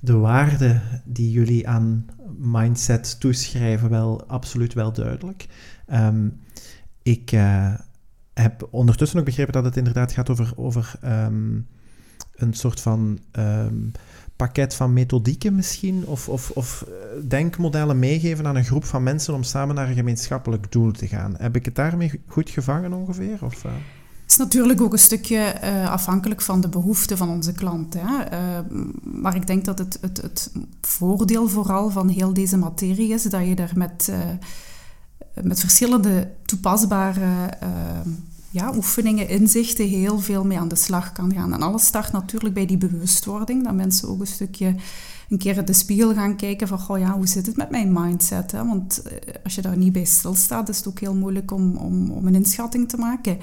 de 0.00 0.12
waarde 0.12 0.80
die 1.04 1.30
jullie 1.30 1.68
aan 1.68 2.06
mindset 2.38 3.20
toeschrijven 3.20 3.90
wel 3.90 4.24
absoluut 4.26 4.74
wel 4.74 4.92
duidelijk. 4.92 5.46
Um, 5.92 6.40
ik 7.04 7.32
uh, 7.32 7.74
heb 8.34 8.68
ondertussen 8.70 9.18
ook 9.18 9.24
begrepen 9.24 9.52
dat 9.52 9.64
het 9.64 9.76
inderdaad 9.76 10.12
gaat 10.12 10.30
over, 10.30 10.52
over 10.56 10.92
um, 11.04 11.66
een 12.34 12.54
soort 12.54 12.80
van 12.80 13.18
um, 13.32 13.92
pakket 14.36 14.74
van 14.74 14.92
methodieken 14.92 15.54
misschien, 15.54 16.06
of, 16.06 16.28
of, 16.28 16.50
of 16.50 16.82
eh, 16.82 16.94
denkmodellen 17.28 17.98
meegeven 17.98 18.46
aan 18.46 18.56
een 18.56 18.64
groep 18.64 18.84
van 18.84 19.02
mensen 19.02 19.34
om 19.34 19.42
samen 19.42 19.74
naar 19.74 19.88
een 19.88 19.94
gemeenschappelijk 19.94 20.72
doel 20.72 20.92
te 20.92 21.08
gaan. 21.08 21.34
Heb 21.38 21.56
ik 21.56 21.64
het 21.64 21.74
daarmee 21.74 22.20
goed 22.26 22.50
gevangen 22.50 22.92
ongeveer? 22.92 23.38
Of, 23.40 23.64
uh? 23.64 23.72
Het 24.22 24.32
is 24.32 24.36
natuurlijk 24.36 24.80
ook 24.80 24.92
een 24.92 24.98
stukje 24.98 25.60
afhankelijk 25.88 26.40
van 26.40 26.60
de 26.60 26.68
behoeften 26.68 27.16
van 27.16 27.28
onze 27.28 27.52
klant. 27.52 27.94
Hè. 27.98 28.62
Maar 29.02 29.36
ik 29.36 29.46
denk 29.46 29.64
dat 29.64 29.78
het, 29.78 29.98
het, 30.00 30.22
het 30.22 30.52
voordeel 30.80 31.48
vooral 31.48 31.90
van 31.90 32.08
heel 32.08 32.34
deze 32.34 32.56
materie 32.56 33.12
is 33.12 33.22
dat 33.22 33.46
je 33.46 33.54
er 33.54 33.72
met 33.74 34.12
met 35.42 35.60
verschillende 35.60 36.30
toepasbare 36.44 37.58
uh, 37.62 37.68
ja, 38.50 38.72
oefeningen, 38.76 39.28
inzichten 39.28 39.88
heel 39.88 40.18
veel 40.18 40.44
mee 40.44 40.58
aan 40.58 40.68
de 40.68 40.76
slag 40.76 41.12
kan 41.12 41.32
gaan. 41.32 41.52
En 41.52 41.62
alles 41.62 41.86
start 41.86 42.12
natuurlijk 42.12 42.54
bij 42.54 42.66
die 42.66 42.76
bewustwording, 42.76 43.64
dat 43.64 43.74
mensen 43.74 44.08
ook 44.08 44.20
een 44.20 44.26
stukje 44.26 44.74
een 45.28 45.38
keer 45.38 45.56
in 45.56 45.64
de 45.64 45.72
spiegel 45.72 46.14
gaan 46.14 46.36
kijken 46.36 46.68
van, 46.68 46.78
goh 46.78 46.98
ja, 46.98 47.12
hoe 47.12 47.26
zit 47.26 47.46
het 47.46 47.56
met 47.56 47.70
mijn 47.70 47.92
mindset? 47.92 48.52
Hè? 48.52 48.66
Want 48.66 49.02
eh, 49.02 49.34
als 49.44 49.54
je 49.54 49.62
daar 49.62 49.76
niet 49.76 49.92
bij 49.92 50.04
stilstaat, 50.04 50.68
is 50.68 50.76
het 50.76 50.88
ook 50.88 51.00
heel 51.00 51.14
moeilijk 51.14 51.50
om, 51.50 51.76
om, 51.76 52.10
om 52.10 52.26
een 52.26 52.34
inschatting 52.34 52.88
te 52.88 52.96
maken. 52.96 53.38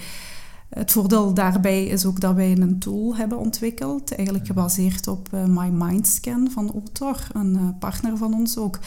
Het 0.69 0.91
voordeel 0.91 1.33
daarbij 1.33 1.85
is 1.85 2.05
ook 2.05 2.19
dat 2.19 2.35
wij 2.35 2.51
een 2.51 2.79
tool 2.79 3.15
hebben 3.15 3.37
ontwikkeld, 3.37 4.15
eigenlijk 4.15 4.47
gebaseerd 4.47 5.07
op 5.07 5.29
uh, 5.33 5.45
My 5.45 5.69
Mind 5.69 6.07
Scan 6.07 6.49
van 6.51 6.73
Otor, 6.73 7.27
een 7.33 7.53
uh, 7.53 7.61
partner 7.79 8.17
van 8.17 8.33
ons 8.33 8.57
ook 8.57 8.79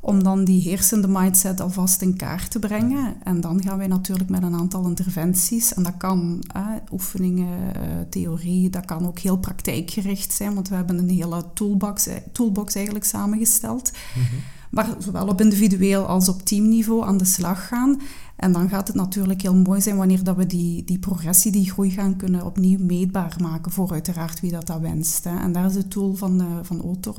om 0.00 0.22
dan 0.22 0.44
die 0.44 0.60
heersende 0.60 1.08
mindset 1.08 1.60
alvast 1.60 2.02
in 2.02 2.16
kaart 2.16 2.50
te 2.50 2.58
brengen. 2.58 3.16
En 3.22 3.40
dan 3.40 3.62
gaan 3.62 3.78
wij 3.78 3.86
natuurlijk 3.86 4.30
met 4.30 4.42
een 4.42 4.54
aantal 4.54 4.86
interventies. 4.86 5.74
En 5.74 5.82
dat 5.82 5.96
kan 5.96 6.44
eh, 6.54 6.62
oefeningen, 6.92 7.58
uh, 7.58 7.82
theorie, 8.10 8.70
dat 8.70 8.84
kan 8.84 9.06
ook 9.06 9.18
heel 9.18 9.38
praktijkgericht 9.38 10.32
zijn, 10.32 10.54
want 10.54 10.68
we 10.68 10.74
hebben 10.74 10.98
een 10.98 11.08
hele 11.08 11.44
toolbox, 11.54 12.06
eh, 12.06 12.16
toolbox 12.32 12.74
eigenlijk 12.74 13.04
samengesteld. 13.04 13.90
Mm 14.14 14.22
Maar 14.70 14.88
zowel 14.98 15.28
op 15.28 15.40
individueel 15.40 16.06
als 16.06 16.28
op 16.28 16.42
teamniveau 16.42 17.06
aan 17.06 17.18
de 17.18 17.24
slag 17.24 17.68
gaan. 17.68 18.00
En 18.40 18.52
dan 18.52 18.68
gaat 18.68 18.86
het 18.86 18.96
natuurlijk 18.96 19.42
heel 19.42 19.54
mooi 19.54 19.80
zijn 19.80 19.96
wanneer 19.96 20.24
dat 20.24 20.36
we 20.36 20.46
die, 20.46 20.84
die 20.84 20.98
progressie, 20.98 21.52
die 21.52 21.70
groei 21.70 21.90
gaan 21.90 22.16
kunnen 22.16 22.46
opnieuw 22.46 22.78
meetbaar 22.78 23.36
maken 23.40 23.72
voor 23.72 23.92
uiteraard 23.92 24.40
wie 24.40 24.50
dat, 24.50 24.66
dat 24.66 24.80
wenst. 24.80 25.24
Hè. 25.24 25.38
En 25.38 25.52
daar 25.52 25.66
is 25.66 25.72
de 25.72 25.88
tool 25.88 26.14
van, 26.14 26.42
van 26.62 26.82
Otor, 26.82 27.14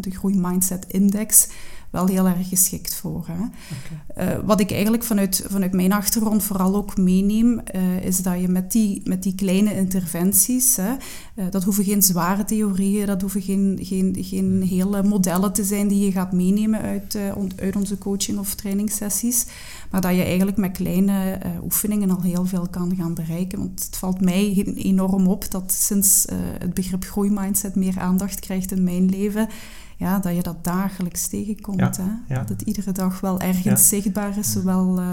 de 0.00 0.10
Groei 0.10 0.38
Mindset 0.38 0.84
Index, 0.88 1.48
wel 1.94 2.06
heel 2.06 2.28
erg 2.28 2.48
geschikt 2.48 2.94
voor. 2.94 3.26
Hè. 3.26 3.34
Okay. 3.34 4.36
Uh, 4.36 4.44
wat 4.44 4.60
ik 4.60 4.70
eigenlijk 4.70 5.02
vanuit, 5.02 5.44
vanuit 5.48 5.72
mijn 5.72 5.92
achtergrond 5.92 6.42
vooral 6.42 6.74
ook 6.74 6.96
meeneem, 6.96 7.60
uh, 7.74 8.04
is 8.04 8.22
dat 8.22 8.40
je 8.40 8.48
met 8.48 8.72
die, 8.72 9.00
met 9.04 9.22
die 9.22 9.34
kleine 9.34 9.76
interventies, 9.76 10.76
hè, 10.76 10.92
uh, 11.34 11.44
dat 11.50 11.64
hoeven 11.64 11.84
geen 11.84 12.02
zware 12.02 12.44
theorieën, 12.44 13.06
dat 13.06 13.20
hoeven 13.20 13.42
geen, 13.42 13.78
geen, 13.82 14.16
geen 14.18 14.62
hele 14.62 15.02
modellen 15.02 15.52
te 15.52 15.64
zijn 15.64 15.88
die 15.88 16.04
je 16.04 16.12
gaat 16.12 16.32
meenemen 16.32 16.80
uit, 16.80 17.18
uit 17.56 17.76
onze 17.76 17.98
coaching 17.98 18.38
of 18.38 18.54
trainingssessies, 18.54 19.46
maar 19.94 20.02
dat 20.02 20.14
je 20.14 20.22
eigenlijk 20.24 20.56
met 20.56 20.72
kleine 20.72 21.38
oefeningen 21.62 22.10
al 22.10 22.20
heel 22.20 22.46
veel 22.46 22.68
kan 22.70 22.96
gaan 22.96 23.14
bereiken. 23.14 23.58
Want 23.58 23.84
het 23.84 23.96
valt 23.96 24.20
mij 24.20 24.64
enorm 24.74 25.26
op 25.26 25.50
dat 25.50 25.72
sinds 25.72 26.26
het 26.58 26.74
begrip 26.74 27.04
groeimindset 27.04 27.74
meer 27.74 27.98
aandacht 27.98 28.40
krijgt 28.40 28.72
in 28.72 28.84
mijn 28.84 29.08
leven, 29.08 29.48
ja, 29.96 30.18
dat 30.18 30.34
je 30.34 30.42
dat 30.42 30.64
dagelijks 30.64 31.26
tegenkomt. 31.26 31.96
hè? 31.96 32.34
Dat 32.34 32.48
het 32.48 32.62
iedere 32.62 32.92
dag 32.92 33.20
wel 33.20 33.40
ergens 33.40 33.88
zichtbaar 33.88 34.38
is, 34.38 34.52
zowel 34.52 34.98
uh, 34.98 35.06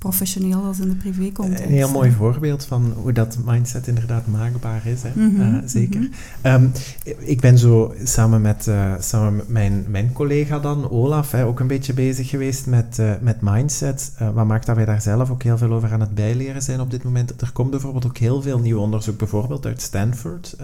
professioneel 0.00 0.64
als 0.64 0.78
in 0.78 0.88
de 0.88 0.94
privécontext. 0.94 1.64
Een 1.64 1.70
heel 1.70 1.90
mooi 1.90 2.10
voorbeeld 2.10 2.64
van 2.64 2.92
hoe 2.96 3.12
dat 3.12 3.36
mindset 3.44 3.86
inderdaad 3.86 4.26
maakbaar 4.26 4.86
is. 4.86 5.02
Hè? 5.02 5.10
Mm 5.14 5.36
-hmm, 5.36 5.54
uh, 5.54 5.62
zeker. 5.64 6.00
Mm 6.00 6.10
-hmm. 6.42 6.52
um, 6.52 6.72
ik 7.18 7.40
ben 7.40 7.58
zo 7.58 7.94
samen 8.04 8.40
met, 8.40 8.66
uh, 8.66 8.94
samen 9.00 9.36
met 9.36 9.48
mijn, 9.48 9.84
mijn 9.88 10.12
collega 10.12 10.58
dan, 10.58 10.90
Olaf, 10.90 11.30
hè, 11.30 11.44
ook 11.44 11.60
een 11.60 11.66
beetje 11.66 11.92
bezig 11.92 12.28
geweest 12.28 12.66
met, 12.66 12.96
uh, 13.00 13.12
met 13.20 13.36
mindset. 13.40 14.12
wat 14.34 14.46
maakt 14.46 14.66
dat 14.66 14.76
wij 14.76 14.84
daar 14.84 15.02
zelf 15.02 15.30
ook 15.30 15.42
heel 15.42 15.58
veel 15.58 15.72
over 15.72 15.92
aan 15.92 16.00
het 16.00 16.14
bijleren 16.14 16.62
zijn 16.62 16.80
op 16.80 16.90
dit 16.90 17.04
moment. 17.04 17.40
Er 17.42 17.52
komt 17.52 17.70
bijvoorbeeld 17.70 18.06
ook 18.06 18.18
heel 18.18 18.42
veel 18.42 18.58
nieuw 18.58 18.78
onderzoek, 18.78 19.18
bijvoorbeeld 19.18 19.66
uit 19.66 19.82
Stanford, 19.82 20.56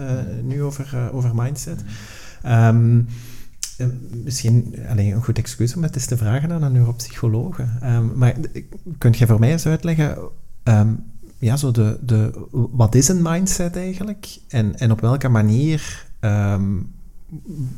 nu 0.43 0.63
over, 0.63 1.09
over 1.11 1.31
mindset. 1.35 1.83
Um, 2.45 3.07
misschien 4.23 4.75
alleen 4.89 5.13
een 5.13 5.23
goed 5.23 5.37
excuus 5.37 5.75
om 5.75 5.83
het 5.83 5.95
eens 5.95 6.05
te 6.05 6.17
vragen 6.17 6.51
aan 6.51 6.63
een 6.63 6.71
neuropsycholoog. 6.71 7.59
Um, 7.83 8.11
maar 8.15 8.35
kunt 8.97 9.17
je 9.17 9.27
voor 9.27 9.39
mij 9.39 9.51
eens 9.51 9.65
uitleggen, 9.65 10.17
um, 10.63 11.03
ja, 11.37 11.57
zo 11.57 11.71
de, 11.71 11.97
de, 12.01 12.47
wat 12.51 12.95
is 12.95 13.07
een 13.07 13.21
mindset 13.21 13.75
eigenlijk? 13.75 14.37
En, 14.47 14.77
en 14.77 14.91
op 14.91 15.01
welke 15.01 15.27
manier, 15.27 16.05
um, 16.19 16.91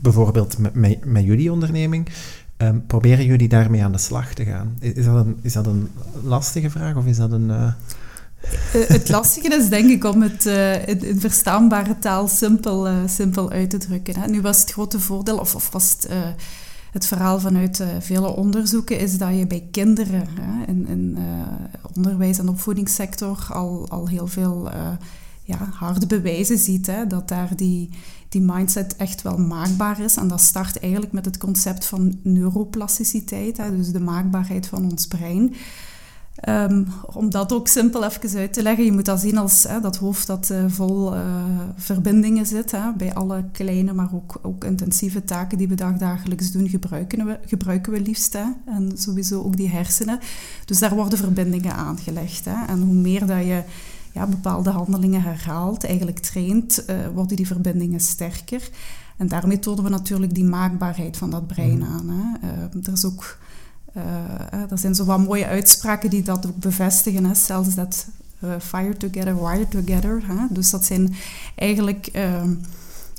bijvoorbeeld 0.02 0.58
met, 0.58 0.74
met, 0.74 1.06
met, 1.06 1.24
jullie 1.24 1.52
onderneming, 1.52 2.10
proberen 2.88 3.26
jullie 3.26 3.50
daarmee 3.50 3.84
aan 3.84 3.92
de 3.92 3.98
slag 3.98 4.34
te 4.34 4.46
gaan? 4.46 4.78
Is, 4.80 5.06
dat, 5.06 5.26
een, 5.26 5.40
is 5.42 5.54
dat 5.54 5.66
een 5.66 5.90
lastige 6.24 6.70
vraag 6.70 6.96
of 6.96 7.06
is 7.06 7.18
dat 7.18 7.32
een... 7.32 7.50
Uh, 7.50 7.72
het 8.72 9.10
lastige 9.10 9.56
is 9.56 9.70
denk 9.70 9.90
ik 9.90 10.04
om 10.04 10.22
het 10.22 10.46
in, 10.86 11.04
in, 11.04 11.20
verstaanbare 11.20 12.00
taal 12.00 12.28
simpel, 12.28 12.88
uh, 12.88 12.98
simpel 13.06 13.52
uit 13.52 13.70
te 13.70 13.78
drukken. 13.78 14.32
Nu 14.32 14.42
was 14.42 14.62
het 14.62 14.72
grote 14.72 15.00
voordeel, 15.00 15.38
of, 15.38 15.56
of 15.56 15.70
was 15.72 15.92
het, 15.92 16.10
het 16.92 17.06
verhaal 17.06 17.40
vanuit 17.40 17.84
vele 18.00 18.36
onderzoeken, 18.36 19.00
is 19.00 19.18
dat 19.18 19.38
je 19.38 19.48
bij 19.48 19.68
kinderen 19.72 20.28
hè, 20.40 20.66
in, 20.68 20.88
in 20.88 21.18
onderwijs- 21.96 22.40
en 22.40 22.50
opvoedingssector 22.50 23.48
al, 23.50 23.86
al 23.90 24.08
heel 24.08 24.28
veel 24.28 24.70
ja, 25.50 25.70
harde 25.74 26.08
bewijzen 26.08 26.58
ziet. 26.58 26.88
Hè, 26.88 27.08
dat 27.08 27.28
daar 27.28 27.56
die, 27.56 27.90
die 28.30 28.42
mindset 28.42 28.96
echt 28.96 29.22
wel 29.22 29.38
maakbaar 29.38 30.00
is. 30.00 30.16
En 30.16 30.28
dat 30.28 30.42
start 30.42 30.80
eigenlijk 30.80 31.12
met 31.12 31.26
het 31.26 31.38
concept 31.38 31.86
van 31.86 32.20
neuroplasticiteit, 32.22 33.58
hè, 33.58 33.76
dus 33.76 33.92
de 33.92 34.00
maakbaarheid 34.00 34.68
van 34.68 34.92
ons 34.92 35.08
brein. 35.08 35.56
Um, 36.48 36.88
om 37.14 37.30
dat 37.30 37.54
ook 37.54 37.68
simpel 37.68 38.04
even 38.04 38.40
uit 38.40 38.54
te 38.54 38.62
leggen, 38.62 38.86
je 38.86 38.92
moet 38.92 39.06
dat 39.06 39.20
zien 39.20 39.38
als 39.38 39.64
hè, 39.64 39.80
dat 39.80 39.98
hoofd 39.98 40.28
dat 40.28 40.50
uh, 40.52 40.64
vol 40.68 41.16
uh, 41.16 41.22
verbindingen 41.76 42.46
zit. 42.46 42.72
Hè, 42.72 42.94
bij 42.98 43.14
alle 43.14 43.44
kleine, 43.52 43.94
maar 43.94 44.10
ook, 44.14 44.40
ook 44.42 44.64
intensieve 44.64 45.24
taken 45.24 45.58
die 45.58 45.68
we 45.68 45.76
dagelijks 45.76 46.52
doen, 46.52 46.70
gebruiken 46.70 47.26
we, 47.26 47.40
gebruiken 47.46 47.92
we 47.94 48.02
liefst. 48.02 48.34
Hè, 48.34 48.46
en 48.66 48.92
sowieso 48.98 49.44
ook 49.44 49.58
die 49.58 49.70
hersenen. 49.70 50.20
Dus 50.66 50.80
daar 50.80 50.96
worden 50.96 51.20
verbindingen 51.20 51.76
aangelegd. 51.76 52.46
Hè, 52.46 52.66
en 52.68 52.82
hoe 52.82 52.96
meer 52.96 53.26
dat 53.26 53.46
je 53.46 53.64
ja, 54.12 54.26
bepaalde 54.26 54.70
handelingen 54.70 55.22
herhaalt, 55.22 55.84
eigenlijk 55.84 56.20
traint, 56.20 56.84
uh, 56.90 56.96
worden 57.14 57.38
die 57.38 57.48
verbindingen 57.48 58.00
sterker. 58.00 58.70
En 59.18 59.28
daarmee 59.28 59.60
tonen 59.60 59.84
we 59.84 59.90
natuurlijk 59.90 60.34
die 60.34 60.44
maakbaarheid 60.44 61.18
van 61.18 61.30
dat 61.30 61.48
brein 61.48 61.78
mm. 61.78 61.84
aan. 61.84 62.10
Hè. 62.10 62.48
er 62.84 62.94
is 62.94 63.06
ook 63.06 63.38
er 64.70 64.78
zijn 64.78 64.96
zo 64.96 65.06
wat 65.06 65.26
mooie 65.26 65.46
uitspraken 65.46 66.10
die 66.10 66.24
dat 66.24 66.48
ook 66.48 66.58
bevestigen. 66.58 67.26
Hè? 67.26 67.34
Zelfs 67.34 67.76
dat 67.76 68.08
uh, 68.44 68.52
fire 68.62 68.98
together, 68.98 69.46
wire 69.46 69.68
together. 69.68 70.22
Hè? 70.26 70.46
Dus 70.50 70.70
dat 70.70 70.86
zijn 70.86 71.16
eigenlijk 71.56 72.10
uh, 72.16 72.44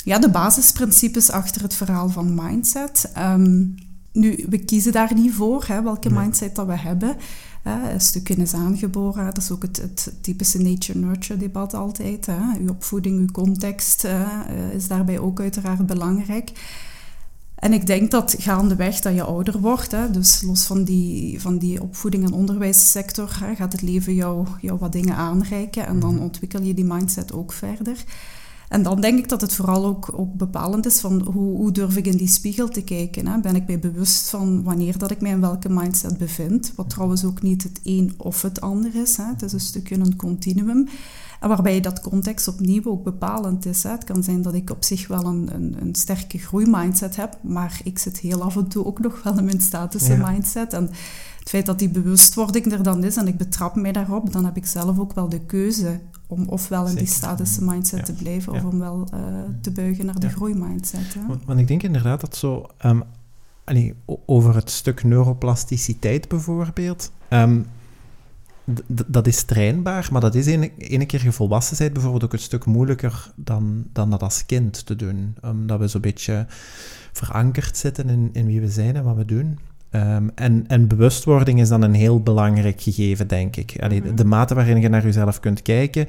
ja, 0.05 0.19
de 0.19 0.31
basisprincipes 0.31 1.31
achter 1.31 1.63
het 1.63 1.75
verhaal 1.75 2.09
van 2.09 2.35
mindset. 2.35 3.13
Um, 3.19 3.75
nu, 4.13 4.47
we 4.49 4.59
kiezen 4.59 4.93
daar 4.93 5.15
niet 5.15 5.33
voor, 5.33 5.65
hè, 5.67 5.83
welke 5.83 6.11
mindset 6.11 6.55
dat 6.55 6.67
we 6.67 6.79
hebben. 6.79 7.17
een 7.63 8.01
stukje 8.01 8.37
is 8.37 8.55
aangeboren. 8.55 9.25
Dat 9.25 9.39
is 9.39 9.51
ook 9.51 9.63
het, 9.63 9.77
het 9.77 10.13
typische 10.21 10.59
nature-nurture 10.59 11.39
debat 11.39 11.75
altijd. 11.75 12.27
Hè. 12.27 12.59
Uw 12.61 12.69
opvoeding, 12.69 13.19
uw 13.19 13.27
context 13.27 14.07
is 14.75 14.89
daarbij 14.89 15.19
ook 15.19 15.41
uiteraard 15.41 15.87
belangrijk. 15.87 16.53
En 17.61 17.73
ik 17.73 17.87
denk 17.87 18.11
dat 18.11 18.35
gaandeweg 18.39 19.01
dat 19.01 19.15
je 19.15 19.23
ouder 19.23 19.61
wordt, 19.61 19.91
hè, 19.91 20.11
dus 20.11 20.43
los 20.43 20.63
van 20.63 20.85
die, 20.85 21.41
van 21.41 21.59
die 21.59 21.83
opvoeding- 21.83 22.25
en 22.25 22.33
onderwijssector, 22.33 23.37
hè, 23.41 23.55
gaat 23.55 23.73
het 23.73 23.83
leven 23.83 24.15
jou, 24.15 24.47
jou 24.61 24.79
wat 24.79 24.93
dingen 24.93 25.17
aanreiken 25.17 25.87
en 25.87 26.01
dan 26.01 26.15
mhm. 26.15 26.23
ontwikkel 26.23 26.63
je 26.63 26.75
die 26.75 26.85
mindset 26.85 27.33
ook 27.33 27.53
verder. 27.53 28.05
En 28.69 28.83
dan 28.83 29.01
denk 29.01 29.19
ik 29.19 29.29
dat 29.29 29.41
het 29.41 29.55
vooral 29.55 29.85
ook, 29.85 30.13
ook 30.13 30.35
bepalend 30.35 30.87
is 30.87 31.01
van 31.01 31.23
hoe, 31.33 31.57
hoe 31.57 31.73
durf 31.73 31.97
ik 31.97 32.07
in 32.07 32.17
die 32.17 32.29
spiegel 32.29 32.69
te 32.69 32.83
kijken. 32.83 33.27
Hè? 33.27 33.41
Ben 33.41 33.55
ik 33.55 33.67
mij 33.67 33.79
bewust 33.79 34.29
van 34.29 34.63
wanneer 34.63 34.99
dat 34.99 35.11
ik 35.11 35.21
mij 35.21 35.31
in 35.31 35.41
welke 35.41 35.69
mindset 35.69 36.19
bevind, 36.19 36.73
wat 36.77 36.91
trouwens 36.91 37.25
ook 37.25 37.43
niet 37.43 37.63
het 37.63 37.81
een 37.85 38.15
of 38.17 38.43
het 38.43 38.61
ander 38.61 38.95
is. 38.95 39.17
Hè? 39.17 39.25
Het 39.25 39.43
is 39.43 39.53
een 39.53 39.61
stukje 39.61 39.95
een 39.95 40.17
continuum. 40.17 40.89
En 41.41 41.49
waarbij 41.49 41.81
dat 41.81 42.01
context 42.01 42.49
opnieuw 42.49 42.85
ook 42.85 43.05
bepalend 43.05 43.67
is. 43.67 43.83
Hè. 43.83 43.91
Het 43.91 44.05
kan 44.05 44.23
zijn 44.23 44.43
dat 44.43 44.55
ik 44.55 44.71
op 44.71 44.85
zich 44.85 45.09
wel 45.09 45.25
een, 45.25 45.55
een, 45.55 45.77
een 45.81 45.95
sterke 45.95 46.39
groeimindset 46.39 47.17
heb, 47.17 47.39
maar 47.43 47.81
ik 47.85 47.99
zit 47.99 48.19
heel 48.19 48.43
af 48.43 48.57
en 48.57 48.69
toe 48.69 48.85
ook 48.85 48.99
nog 48.99 49.23
wel 49.23 49.39
in 49.39 49.45
mijn 49.45 49.61
status 49.61 50.09
mindset. 50.09 50.73
En 50.73 50.91
het 51.39 51.49
feit 51.49 51.67
dat 51.67 51.79
die 51.79 51.89
bewustwording 51.89 52.73
er 52.73 52.83
dan 52.83 53.05
is 53.05 53.17
en 53.17 53.27
ik 53.27 53.37
betrap 53.37 53.75
mij 53.75 53.93
daarop, 53.93 54.33
dan 54.33 54.45
heb 54.45 54.57
ik 54.57 54.67
zelf 54.67 54.99
ook 54.99 55.13
wel 55.13 55.29
de 55.29 55.41
keuze 55.41 56.01
om 56.27 56.49
ofwel 56.49 56.87
in 56.87 56.95
die 56.95 57.07
status 57.07 57.59
mindset 57.59 58.05
te 58.05 58.13
blijven 58.13 58.53
of 58.53 58.65
om 58.65 58.79
wel 58.79 59.09
uh, 59.15 59.21
te 59.61 59.71
buigen 59.71 60.07
naar 60.07 60.21
de 60.21 60.29
groeimindset. 60.29 61.15
Hè. 61.15 61.27
Want, 61.27 61.45
want, 61.45 61.61
ik 61.61 61.69
denk 61.69 61.83
inderdaad 61.83 62.21
dat 62.21 62.37
zo... 62.37 62.67
Um, 62.85 63.03
allee, 63.65 63.95
over 64.27 64.55
het 64.55 64.71
stuk 64.71 65.05
neuroplasticiteit 65.05 66.29
bijvoorbeeld... 66.29 67.11
Um, 67.31 67.67
dat 69.07 69.27
is 69.27 69.43
trainbaar, 69.43 70.09
maar 70.13 70.21
dat 70.21 70.35
is 70.35 70.47
ene, 70.47 71.07
keer 71.07 71.23
je 71.23 71.33
volwassen 71.33 71.77
bent 71.79 71.93
bijvoorbeeld 71.93 72.25
ook 72.25 72.33
een 72.33 72.39
stuk 72.39 72.65
moeilijker 72.65 73.33
dan, 73.37 73.85
dan 73.93 74.11
dat 74.11 74.23
als 74.23 74.47
kind 74.47 74.87
te 74.87 74.97
doen. 74.97 75.35
Omdat 75.43 75.79
we 75.79 75.89
zo'n 75.89 76.01
beetje 76.01 76.47
verankerd 77.13 77.77
zitten 77.77 78.09
in, 78.09 78.31
in 78.33 78.47
wie 78.47 78.61
we 78.61 78.69
zijn 78.69 78.97
en 78.97 79.05
wat 79.05 79.17
we 79.17 79.25
doen. 79.25 79.59
Um, 79.93 80.31
en, 80.35 80.65
en 80.67 80.89
bewustwording 80.89 81.61
is 81.61 81.69
dan 81.69 81.83
een 81.83 81.95
heel 81.95 82.23
belangrijk 82.23 82.81
gegeven, 82.81 83.29
denk 83.29 83.57
ik. 83.57 83.77
Allee, 83.81 84.03
de, 84.03 84.15
de, 84.15 84.23
mhm. 84.23 84.29
mate 84.29 84.55
waarin 84.55 84.81
je 84.81 84.89
naar 84.89 85.05
jezelf 85.05 85.41
kunt 85.41 85.63
kijken 85.63 86.07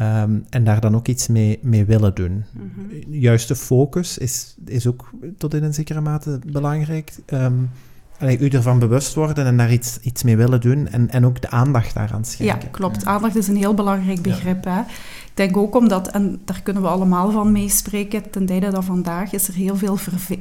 um, 0.00 0.44
en 0.50 0.64
daar 0.64 0.80
dan 0.80 0.94
ook 0.94 1.08
iets 1.08 1.28
mee, 1.28 1.58
mee 1.62 1.84
willen 1.84 2.14
doen. 2.14 2.44
Mm 2.52 2.70
-hmm. 2.74 3.14
Juiste 3.14 3.56
focus 3.56 4.18
is, 4.18 4.56
is 4.66 4.86
ook 4.86 5.10
tot 5.38 5.54
in 5.54 5.62
een 5.62 5.74
zekere 5.74 6.00
mate 6.00 6.40
belangrijk. 6.46 7.12
Um, 7.26 7.70
allee, 8.18 8.38
u 8.38 8.48
ervan 8.48 8.78
bewust 8.78 9.14
worden 9.14 9.46
en 9.46 9.56
daar 9.56 9.72
iets, 9.72 9.98
iets 10.00 10.22
mee 10.22 10.36
willen 10.36 10.60
doen 10.60 10.88
en, 10.88 11.10
en 11.10 11.26
ook 11.26 11.40
de 11.40 11.50
aandacht 11.50 11.94
daaraan 11.94 12.24
schenken. 12.24 12.60
Ja, 12.60 12.68
klopt. 12.70 13.04
Aandacht 13.04 13.36
is 13.36 13.48
een 13.48 13.56
heel 13.56 13.74
belangrijk 13.74 14.22
begrip. 14.22 14.64
Hè? 14.64 14.80
Ik 14.80 15.32
denk 15.34 15.56
ook 15.56 15.74
omdat, 15.74 16.08
en 16.08 16.40
daar 16.44 16.60
kunnen 16.62 16.82
we 16.82 16.88
allemaal 16.88 17.30
van 17.30 17.52
meespreken, 17.52 18.30
ten 18.30 18.46
tijde 18.46 18.70
dat 18.70 18.84
vandaag 18.84 19.32
is 19.32 19.48
er 19.48 19.54
heel 19.54 19.76
veel 19.76 19.96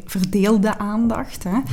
verdeelde 0.06 0.78
aandacht. 0.78 1.44
Hè? 1.44 1.50
Mhm. 1.50 1.64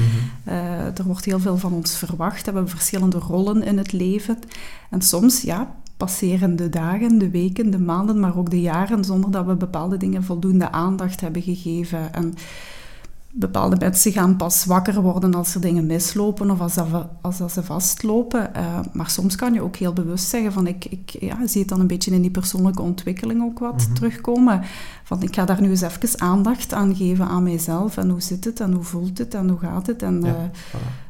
Eh, 0.45 0.99
er 0.99 1.05
wordt 1.05 1.25
heel 1.25 1.41
veel 1.41 1.57
van 1.57 1.73
ons 1.73 1.97
verwacht. 1.97 2.45
We 2.45 2.51
hebben 2.53 2.69
verschillende 2.69 3.19
rollen 3.19 3.63
in 3.63 3.79
het 3.79 3.93
leven. 3.93 4.39
En 4.91 5.03
soms, 5.03 5.43
ja, 5.43 5.75
passeren 5.97 6.57
de 6.57 6.69
dagen, 6.69 7.19
de 7.19 7.31
weken, 7.31 7.71
de 7.71 7.79
maanden, 7.79 8.21
maar 8.21 8.39
ook 8.39 8.51
de 8.51 8.61
jaren 8.61 9.05
zonder 9.05 9.31
dat 9.31 9.47
we 9.47 9.55
bepaalde 9.55 9.97
dingen 9.97 10.25
voldoende 10.25 10.71
aandacht 10.71 11.21
hebben 11.21 11.43
gegeven. 11.43 12.15
En 12.15 12.35
bepaalde 13.33 13.77
mensen 13.79 14.13
gaan 14.13 14.37
pas 14.37 14.65
wakker 14.65 15.03
worden 15.03 15.35
als 15.35 15.55
er 15.55 15.61
dingen 15.61 15.87
mislopen 15.87 16.51
of 16.51 16.61
als, 16.61 16.75
dat, 16.75 16.87
als 17.21 17.39
dat 17.39 17.53
ze 17.53 17.63
vastlopen. 17.63 18.51
Uh, 18.57 18.79
maar 18.93 19.11
soms 19.11 19.37
kan 19.37 19.55
je 19.55 19.63
ook 19.63 19.77
heel 19.77 19.93
bewust 19.93 20.29
zeggen 20.29 20.53
van 20.53 20.67
ik, 20.67 20.85
ik 20.85 21.17
ja, 21.21 21.47
zie 21.47 21.61
het 21.61 21.71
dan 21.71 21.81
een 21.81 21.87
beetje 21.87 22.11
in 22.11 22.21
die 22.21 22.31
persoonlijke 22.31 22.83
ontwikkeling 22.83 23.43
ook 23.43 23.59
wat 23.59 23.87
mhm. 23.87 23.95
terugkomen. 23.95 24.63
Van 25.05 25.23
ik 25.23 25.35
ga 25.35 25.45
daar 25.45 25.61
nu 25.61 25.71
eens 25.71 25.81
even 25.81 26.21
aandacht 26.21 26.73
aan 26.73 26.97
geven 26.97 27.27
aan 27.27 27.43
mijzelf 27.43 27.97
en 27.97 28.09
hoe 28.09 28.21
zit 28.21 28.45
het 28.45 28.61
en 28.61 28.73
hoe 28.73 28.85
voelt 28.85 29.19
het 29.19 29.35
en 29.35 29.49
hoe 29.49 29.59
gaat 29.59 29.87
het. 29.87 30.03
En 30.03 30.25
uh, 30.25 30.33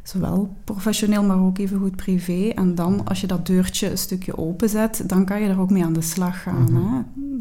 zowel 0.02 0.56
professioneel 0.64 1.22
maar 1.22 1.40
ook 1.40 1.58
even 1.58 1.78
goed 1.78 1.96
privé. 1.96 2.48
En 2.48 2.74
dan 2.74 2.94
mhm. 2.94 3.06
als 3.06 3.20
je 3.20 3.26
dat 3.26 3.46
deurtje 3.46 3.90
een 3.90 3.98
stukje 3.98 4.38
openzet, 4.38 5.02
dan 5.06 5.24
kan 5.24 5.40
je 5.40 5.48
er 5.48 5.60
ook 5.60 5.70
mee 5.70 5.84
aan 5.84 5.92
de 5.92 6.00
slag 6.00 6.42
gaan. 6.42 6.62
Mhm. 6.62 6.74
hè? 6.74 7.00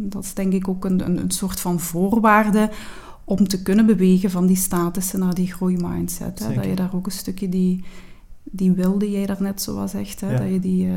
Dat 0.10 0.24
is 0.24 0.34
denk 0.34 0.54
ik 0.54 0.68
ook 0.68 0.86
een, 0.86 1.06
een, 1.06 1.18
een 1.18 1.32
soort 1.32 1.60
van 1.60 1.80
voorwaarde 1.80 2.70
om 3.30 3.48
te 3.48 3.62
kunnen 3.62 3.86
bewegen 3.86 4.32
van 4.32 4.48
die 4.48 4.56
statussen 4.56 5.20
naar 5.20 5.34
die 5.34 5.54
groeimindset. 5.54 6.40
Hè? 6.40 6.54
Dat 6.54 6.66
je 6.66 6.76
daar 6.76 6.96
ook 6.96 7.06
een 7.06 7.12
stukje 7.12 7.50
die, 7.50 7.84
die 8.44 8.72
wilde 8.72 9.12
jij 9.12 9.26
daarnet 9.26 9.62
zo 9.62 9.76
was 9.76 9.92
zegt, 9.92 10.22
hè? 10.22 10.38
dat 10.38 10.50
je 10.50 10.60
die 10.60 10.86
uh, 10.86 10.94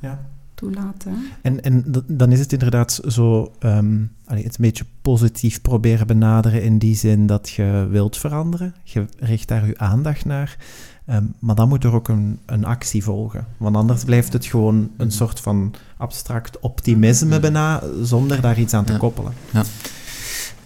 ja. 0.00 0.26
toelaat. 0.54 1.04
Hè? 1.04 1.12
En, 1.42 1.62
en 1.62 1.84
dan 2.06 2.32
is 2.32 2.38
het 2.38 2.52
inderdaad 2.52 3.00
zo 3.06 3.52
um, 3.60 4.10
het 4.24 4.44
een 4.44 4.52
beetje 4.56 4.84
positief 5.02 5.60
proberen 5.60 6.06
benaderen 6.06 6.62
in 6.62 6.78
die 6.78 6.94
zin 6.94 7.26
dat 7.26 7.48
je 7.48 7.86
wilt 7.90 8.16
veranderen. 8.16 8.74
Je 8.82 9.06
richt 9.18 9.48
daar 9.48 9.66
je 9.66 9.78
aandacht 9.78 10.24
naar. 10.24 10.56
Ehm, 11.04 11.24
maar 11.38 11.54
dan 11.54 11.68
moet 11.68 11.84
er 11.84 11.92
ook 11.92 12.08
een, 12.08 12.38
een 12.46 12.64
actie 12.64 13.02
volgen. 13.02 13.46
Want 13.56 13.76
anders 13.76 14.04
blijft 14.04 14.32
het 14.32 14.46
gewoon 14.46 14.90
een 14.96 15.12
soort 15.12 15.40
van 15.40 15.74
abstract 15.96 16.60
optimisme 16.60 17.40
bijna, 17.40 17.82
zonder 18.02 18.40
daar 18.40 18.58
iets 18.58 18.74
aan 18.74 18.84
te 18.84 18.96
koppelen. 18.96 19.32
Ja. 19.52 19.62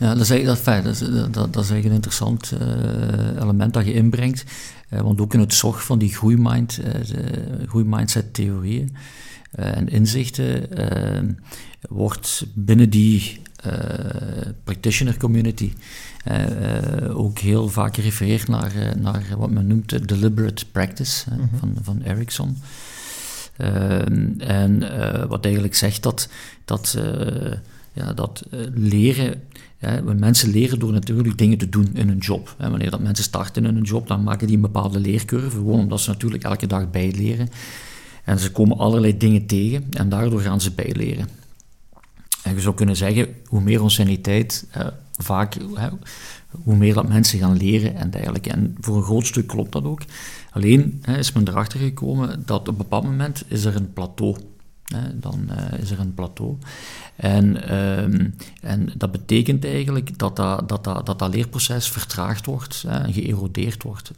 Ja, 0.01 0.15
dat 0.15 0.31
is, 0.31 0.45
dat, 0.45 0.65
dat, 0.65 0.87
is, 0.87 0.99
dat, 0.99 1.35
dat 1.35 1.65
is 1.65 1.71
eigenlijk 1.71 1.85
een 1.85 1.93
interessant 1.93 2.53
uh, 2.53 3.43
element 3.43 3.75
dat 3.75 3.85
je 3.85 3.93
inbrengt. 3.93 4.45
Uh, 4.91 5.01
want 5.01 5.21
ook 5.21 5.35
in 5.35 5.41
het 5.41 5.55
zorg 5.55 5.85
van 5.85 5.99
die 5.99 6.15
groeimind, 6.15 6.79
uh, 6.79 7.69
groeimindset 7.69 8.35
theorieën 8.35 8.97
en 9.51 9.89
inzichten 9.89 10.69
wordt 11.89 12.47
binnen 12.55 12.91
die 12.91 13.41
practitioner 14.65 15.17
community 15.17 15.73
ook 17.09 17.39
heel 17.39 17.69
vaak 17.69 17.95
gerefereerd 17.95 18.49
naar, 18.49 18.73
naar 18.99 19.25
wat 19.37 19.51
men 19.51 19.67
noemt 19.67 19.89
de 19.89 20.05
deliberate 20.05 20.67
practice 20.67 21.31
-hmm. 21.31 21.51
van, 21.59 21.77
van 21.83 22.03
Erickson. 22.03 22.57
en 24.39 24.79
wat 25.29 25.45
eigenlijk 25.45 25.75
zegt 25.75 26.03
dat, 26.03 26.29
dat, 26.65 26.99
ja, 27.93 28.13
dat 28.13 28.45
leren 28.75 29.43
ja, 29.81 30.03
mensen 30.17 30.51
leren 30.51 30.79
door 30.79 30.93
natuurlijk 30.93 31.39
dingen 31.39 31.59
te 31.59 31.69
doen 31.69 31.91
in 31.95 32.09
hun 32.09 32.19
job. 32.19 32.55
wanneer 32.59 32.91
dat 32.91 33.01
mensen 33.01 33.25
starten 33.25 33.65
in 33.65 33.75
hun 33.75 33.83
job, 33.83 34.07
dan 34.07 34.23
maken 34.23 34.47
die 34.47 34.57
een 34.57 34.63
bepaalde 34.63 35.01
leercurve, 35.01 35.57
gewoon 35.57 35.81
omdat 35.81 36.01
ze 36.01 36.11
natuurlijk 36.11 36.45
elke 36.45 36.67
dag 36.67 36.91
bijleren. 36.91 37.49
En 38.25 38.39
ze 38.39 38.53
komen 38.53 38.79
allerlei 38.79 39.17
dingen 39.17 39.47
tegen 39.47 39.87
en 39.91 40.09
daardoor 40.09 40.41
gaan 40.41 40.61
ze 40.61 40.71
bijleren. 40.71 41.29
En 42.43 42.55
je 42.55 42.61
zou 42.61 42.75
kunnen 42.75 42.97
zeggen, 42.97 43.29
hoe 43.47 43.61
meer 43.61 43.81
anciëniteit, 43.81 44.67
eh, 44.71 44.87
vaak, 45.17 45.57
hoe 46.51 46.77
meer 46.77 46.95
dat 46.95 47.09
mensen 47.09 47.39
gaan 47.39 47.57
leren 47.57 47.95
en 47.95 48.11
dergelijke. 48.11 48.51
En 48.51 48.77
voor 48.81 48.97
een 48.97 49.03
groot 49.03 49.27
stuk 49.27 49.47
klopt 49.47 49.73
dat 49.73 49.85
ook. 49.85 50.01
Alleen 50.51 51.03
is 51.19 51.33
men 51.33 51.49
erachter 51.49 51.81
gekomen 51.81 52.43
dat 52.47 52.61
op 52.61 52.69
een 52.69 52.77
bepaald 52.77 53.05
moment 53.05 53.43
is 53.49 53.65
er 53.65 53.77
een 53.77 53.93
plateau 53.93 54.37
dan 55.15 55.49
uh, 55.51 55.79
is 55.79 55.91
er 55.91 56.01
een 56.01 56.15
plateau. 56.15 56.57
En, 57.17 57.69
ehm, 57.69 58.29
en 58.61 58.93
dat 58.97 59.13
betekent 59.13 59.65
eigenlijk 59.65 60.19
dat 60.19 60.37
dat, 60.37 60.69
dat, 60.69 60.85
dat, 60.85 61.07
dat, 61.07 61.19
dat 61.19 61.35
leerproces 61.35 61.89
vertraagd 61.89 62.47
wordt 62.47 62.85
en 62.89 63.13
geërodeerd 63.13 63.83
wordt. 63.83 64.11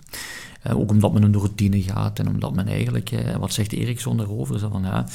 Uh, 0.67 0.79
ook 0.79 0.91
omdat 0.91 1.13
men 1.13 1.33
de 1.33 1.39
routine 1.39 1.83
gaat 1.83 2.19
en 2.19 2.29
omdat 2.29 2.55
men 2.55 2.67
eigenlijk, 2.69 3.11
uh, 3.11 3.37
wat 3.37 3.53
zegt 3.53 3.73
Eriksson 3.73 4.17
daarover, 4.17 4.59
zo 4.59 4.69
van, 4.69 4.83
ja, 4.83 5.07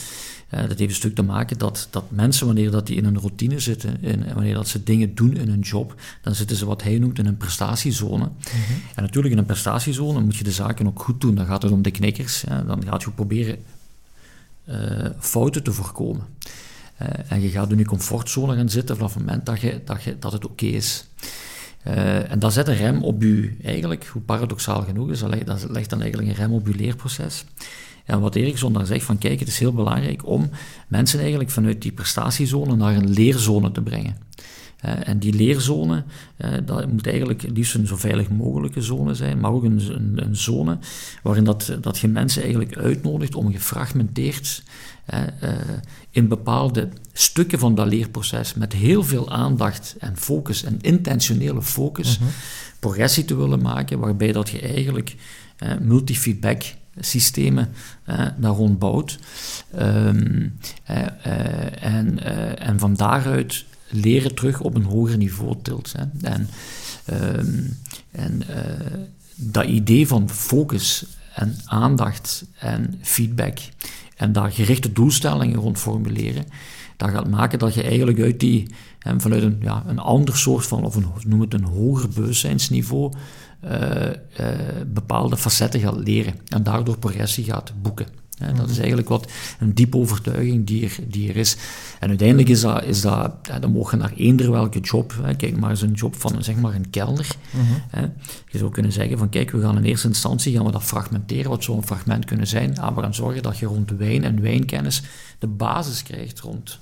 dat 0.49 0.79
heeft 0.79 0.81
een 0.81 0.91
stuk 0.91 1.15
te 1.15 1.21
maken 1.21 1.57
dat, 1.57 1.87
dat 1.91 2.03
mensen, 2.09 2.45
wanneer 2.45 2.71
dat 2.71 2.87
die 2.87 2.95
in 2.95 3.05
een 3.05 3.19
routine 3.19 3.59
zitten, 3.59 4.01
in, 4.01 4.33
wanneer 4.33 4.53
dat 4.53 4.67
ze 4.67 4.83
dingen 4.83 5.15
doen 5.15 5.37
in 5.37 5.49
hun 5.49 5.59
job, 5.59 5.95
dan 6.21 6.35
zitten 6.35 6.57
ze 6.57 6.65
wat 6.65 6.83
hij 6.83 6.99
noemt 6.99 7.19
in 7.19 7.25
een 7.25 7.37
prestatiezone. 7.37 8.23
Mhm. 8.23 8.79
En 8.95 9.03
natuurlijk 9.03 9.33
in 9.33 9.39
een 9.39 9.45
prestatiezone 9.45 10.19
moet 10.19 10.35
je 10.35 10.43
de 10.43 10.51
zaken 10.51 10.87
ook 10.87 11.01
goed 11.01 11.21
doen. 11.21 11.35
Dan 11.35 11.45
gaat 11.45 11.61
het 11.61 11.71
om 11.71 11.81
de 11.81 11.91
knikkers. 11.91 12.43
Dan 12.65 12.83
gaat 12.83 13.03
je 13.03 13.11
proberen 13.11 13.57
fouten 15.19 15.63
te 15.63 15.73
voorkomen. 15.73 16.25
Uh, 17.01 17.07
en 17.27 17.41
je 17.41 17.49
gaat 17.49 17.71
in 17.71 17.77
je 17.77 17.85
comfortzone 17.85 18.55
gaan 18.55 18.69
zitten 18.69 18.95
vanaf 18.95 19.13
het 19.13 19.25
moment 19.25 19.45
dat, 19.45 19.61
je, 19.61 19.81
dat, 19.85 20.03
je, 20.03 20.19
dat 20.19 20.31
het 20.31 20.45
oké 20.45 20.65
is. 20.65 21.07
Uh, 21.87 22.31
en 22.31 22.39
dat 22.39 22.53
zet 22.53 22.67
een 22.67 22.75
rem 22.75 23.03
op 23.03 23.21
je, 23.21 23.55
eigenlijk, 23.63 24.05
hoe 24.05 24.21
paradoxaal 24.21 24.81
genoeg 24.81 25.09
is, 25.09 25.19
dat 25.19 25.69
legt 25.69 25.89
dan 25.89 26.01
eigenlijk 26.01 26.31
een 26.31 26.35
rem 26.35 26.53
op 26.53 26.67
je 26.67 26.75
leerproces. 26.75 27.45
En 28.05 28.19
wat 28.19 28.35
Erikson 28.35 28.73
daar 28.73 28.85
zegt, 28.85 29.05
van 29.05 29.17
kijk, 29.17 29.39
het 29.39 29.47
is 29.47 29.59
heel 29.59 29.73
belangrijk 29.73 30.25
om 30.25 30.49
mensen 30.87 31.19
eigenlijk 31.19 31.49
vanuit 31.49 31.81
die 31.81 31.91
prestatiezone 31.91 32.75
naar 32.75 32.95
een 32.95 33.09
leerzone 33.09 33.71
te 33.71 33.81
brengen. 33.81 34.17
Uh, 34.85 35.07
en 35.07 35.19
die 35.19 35.33
leerzone, 35.33 36.03
uh, 36.37 36.51
dat 36.65 36.91
moet 36.91 37.07
eigenlijk 37.07 37.45
liefst 37.53 37.75
een 37.75 37.87
zo 37.87 37.95
veilig 37.95 38.29
mogelijke 38.29 38.81
zone 38.81 39.13
zijn, 39.13 39.39
maar 39.39 39.51
ook 39.51 39.63
een, 39.63 39.95
een, 39.95 40.13
een, 40.15 40.35
zone 40.35 40.77
waarin 41.23 41.43
dat, 41.43 41.77
dat 41.81 41.97
je 41.97 42.07
mensen 42.07 42.41
eigenlijk 42.41 42.77
uitnodigt 42.77 43.35
om 43.35 43.51
gefragmenteerd 43.51 44.63
uh, 45.13 45.19
in 46.11 46.27
bepaalde 46.27 46.89
stukken 47.13 47.59
van 47.59 47.75
dat 47.75 47.87
leerproces 47.87 48.53
met 48.53 48.73
heel 48.73 49.03
veel 49.03 49.31
aandacht 49.31 49.95
en 49.99 50.17
focus 50.17 50.63
en 50.63 50.81
intentionele 50.81 51.61
focus 51.61 52.19
mhm. 52.19 52.29
progressie 52.79 53.25
te 53.25 53.35
willen 53.35 53.61
maken, 53.61 53.99
waarbij 53.99 54.31
dat 54.31 54.49
je 54.49 54.59
eigenlijk 54.59 55.15
multifeedback 55.81 56.63
systemen 56.99 57.69
uh, 58.09 58.25
daar 58.37 58.51
rond 58.51 58.79
bouwt. 58.79 59.19
Um, 59.79 60.59
en, 61.79 62.23
en 62.57 62.79
van 62.79 62.93
daaruit 62.93 63.65
leren 63.89 64.35
terug 64.35 64.61
op 64.61 64.75
een 64.75 64.83
hoger 64.83 65.17
niveau 65.17 65.55
tilt. 65.61 65.93
Hè. 65.97 66.29
En, 66.29 66.49
ehm, 67.05 67.63
en 68.11 68.41
uh, 68.49 68.97
dat 69.35 69.65
idee 69.65 70.07
van 70.07 70.29
focus 70.29 71.05
en 71.33 71.55
aandacht 71.65 72.45
en 72.59 72.99
feedback 73.01 73.57
en 74.15 74.31
daar 74.31 74.51
gerichte 74.51 74.91
doelstellingen 74.91 75.59
rond 75.59 75.77
formuleren, 75.77 76.45
dat 76.97 77.09
gaat 77.09 77.29
maken 77.29 77.59
dat 77.59 77.73
je 77.73 77.83
eigenlijk 77.83 78.19
uit 78.19 78.39
die, 78.39 78.67
vanuit 79.17 79.43
een, 79.43 79.57
ja, 79.61 79.83
een 79.87 79.99
ander 79.99 80.37
soort 80.37 80.65
van, 80.65 80.83
of 80.83 80.95
een, 80.95 81.05
noem 81.25 81.41
het 81.41 81.53
een 81.53 81.63
hoger 81.63 82.09
bewustzijnsniveau, 82.09 83.13
uh, 83.63 83.71
uh, 83.71 84.47
bepaalde 84.87 85.37
facetten 85.37 85.79
gaat 85.79 85.97
leren 85.97 86.33
en 86.47 86.63
daardoor 86.63 86.97
progressie 86.97 87.43
gaat 87.43 87.73
boeken 87.81 88.07
dat 88.37 88.69
is 88.69 88.77
eigenlijk 88.77 89.09
wat 89.09 89.31
een 89.59 89.73
diepe 89.73 89.97
overtuiging 89.97 90.65
die 90.67 90.85
er, 90.85 90.97
die 91.07 91.29
er 91.29 91.35
is. 91.35 91.57
En 91.99 92.09
uiteindelijk 92.09 92.49
is 92.49 92.61
dat, 92.61 92.83
is 92.83 93.01
dat 93.01 93.33
ja, 93.41 93.59
dan 93.59 93.71
mogen 93.71 93.97
naar 93.97 94.13
eender 94.15 94.51
welke 94.51 94.79
job, 94.79 95.13
hè, 95.21 95.35
kijk 95.35 95.57
maar 95.57 95.69
eens 95.69 95.81
een 95.81 95.93
job 95.93 96.15
van 96.15 96.43
zeg 96.43 96.55
maar 96.55 96.75
een 96.75 96.89
kelner. 96.89 97.35
hè. 97.89 98.01
Je 98.49 98.57
zou 98.57 98.71
kunnen 98.71 98.91
zeggen 98.91 99.17
van 99.17 99.29
kijk, 99.29 99.51
we 99.51 99.61
gaan 99.61 99.77
in 99.77 99.83
eerste 99.83 100.07
instantie 100.07 100.55
gaan 100.55 100.65
we 100.65 100.71
dat 100.71 100.83
fragmenteren. 100.83 101.49
Wat 101.49 101.63
zou 101.63 101.77
een 101.77 101.85
fragment 101.85 102.25
kunnen 102.25 102.47
zijn? 102.47 102.79
Ah, 102.79 102.95
we 102.95 103.01
gaan 103.01 103.13
zorgen 103.13 103.43
dat 103.43 103.57
je 103.57 103.65
rond 103.65 103.91
wijn 103.91 104.23
en 104.23 104.41
wijnkennis 104.41 105.03
de 105.39 105.47
basis 105.47 106.03
krijgt 106.03 106.39
rond 106.39 106.79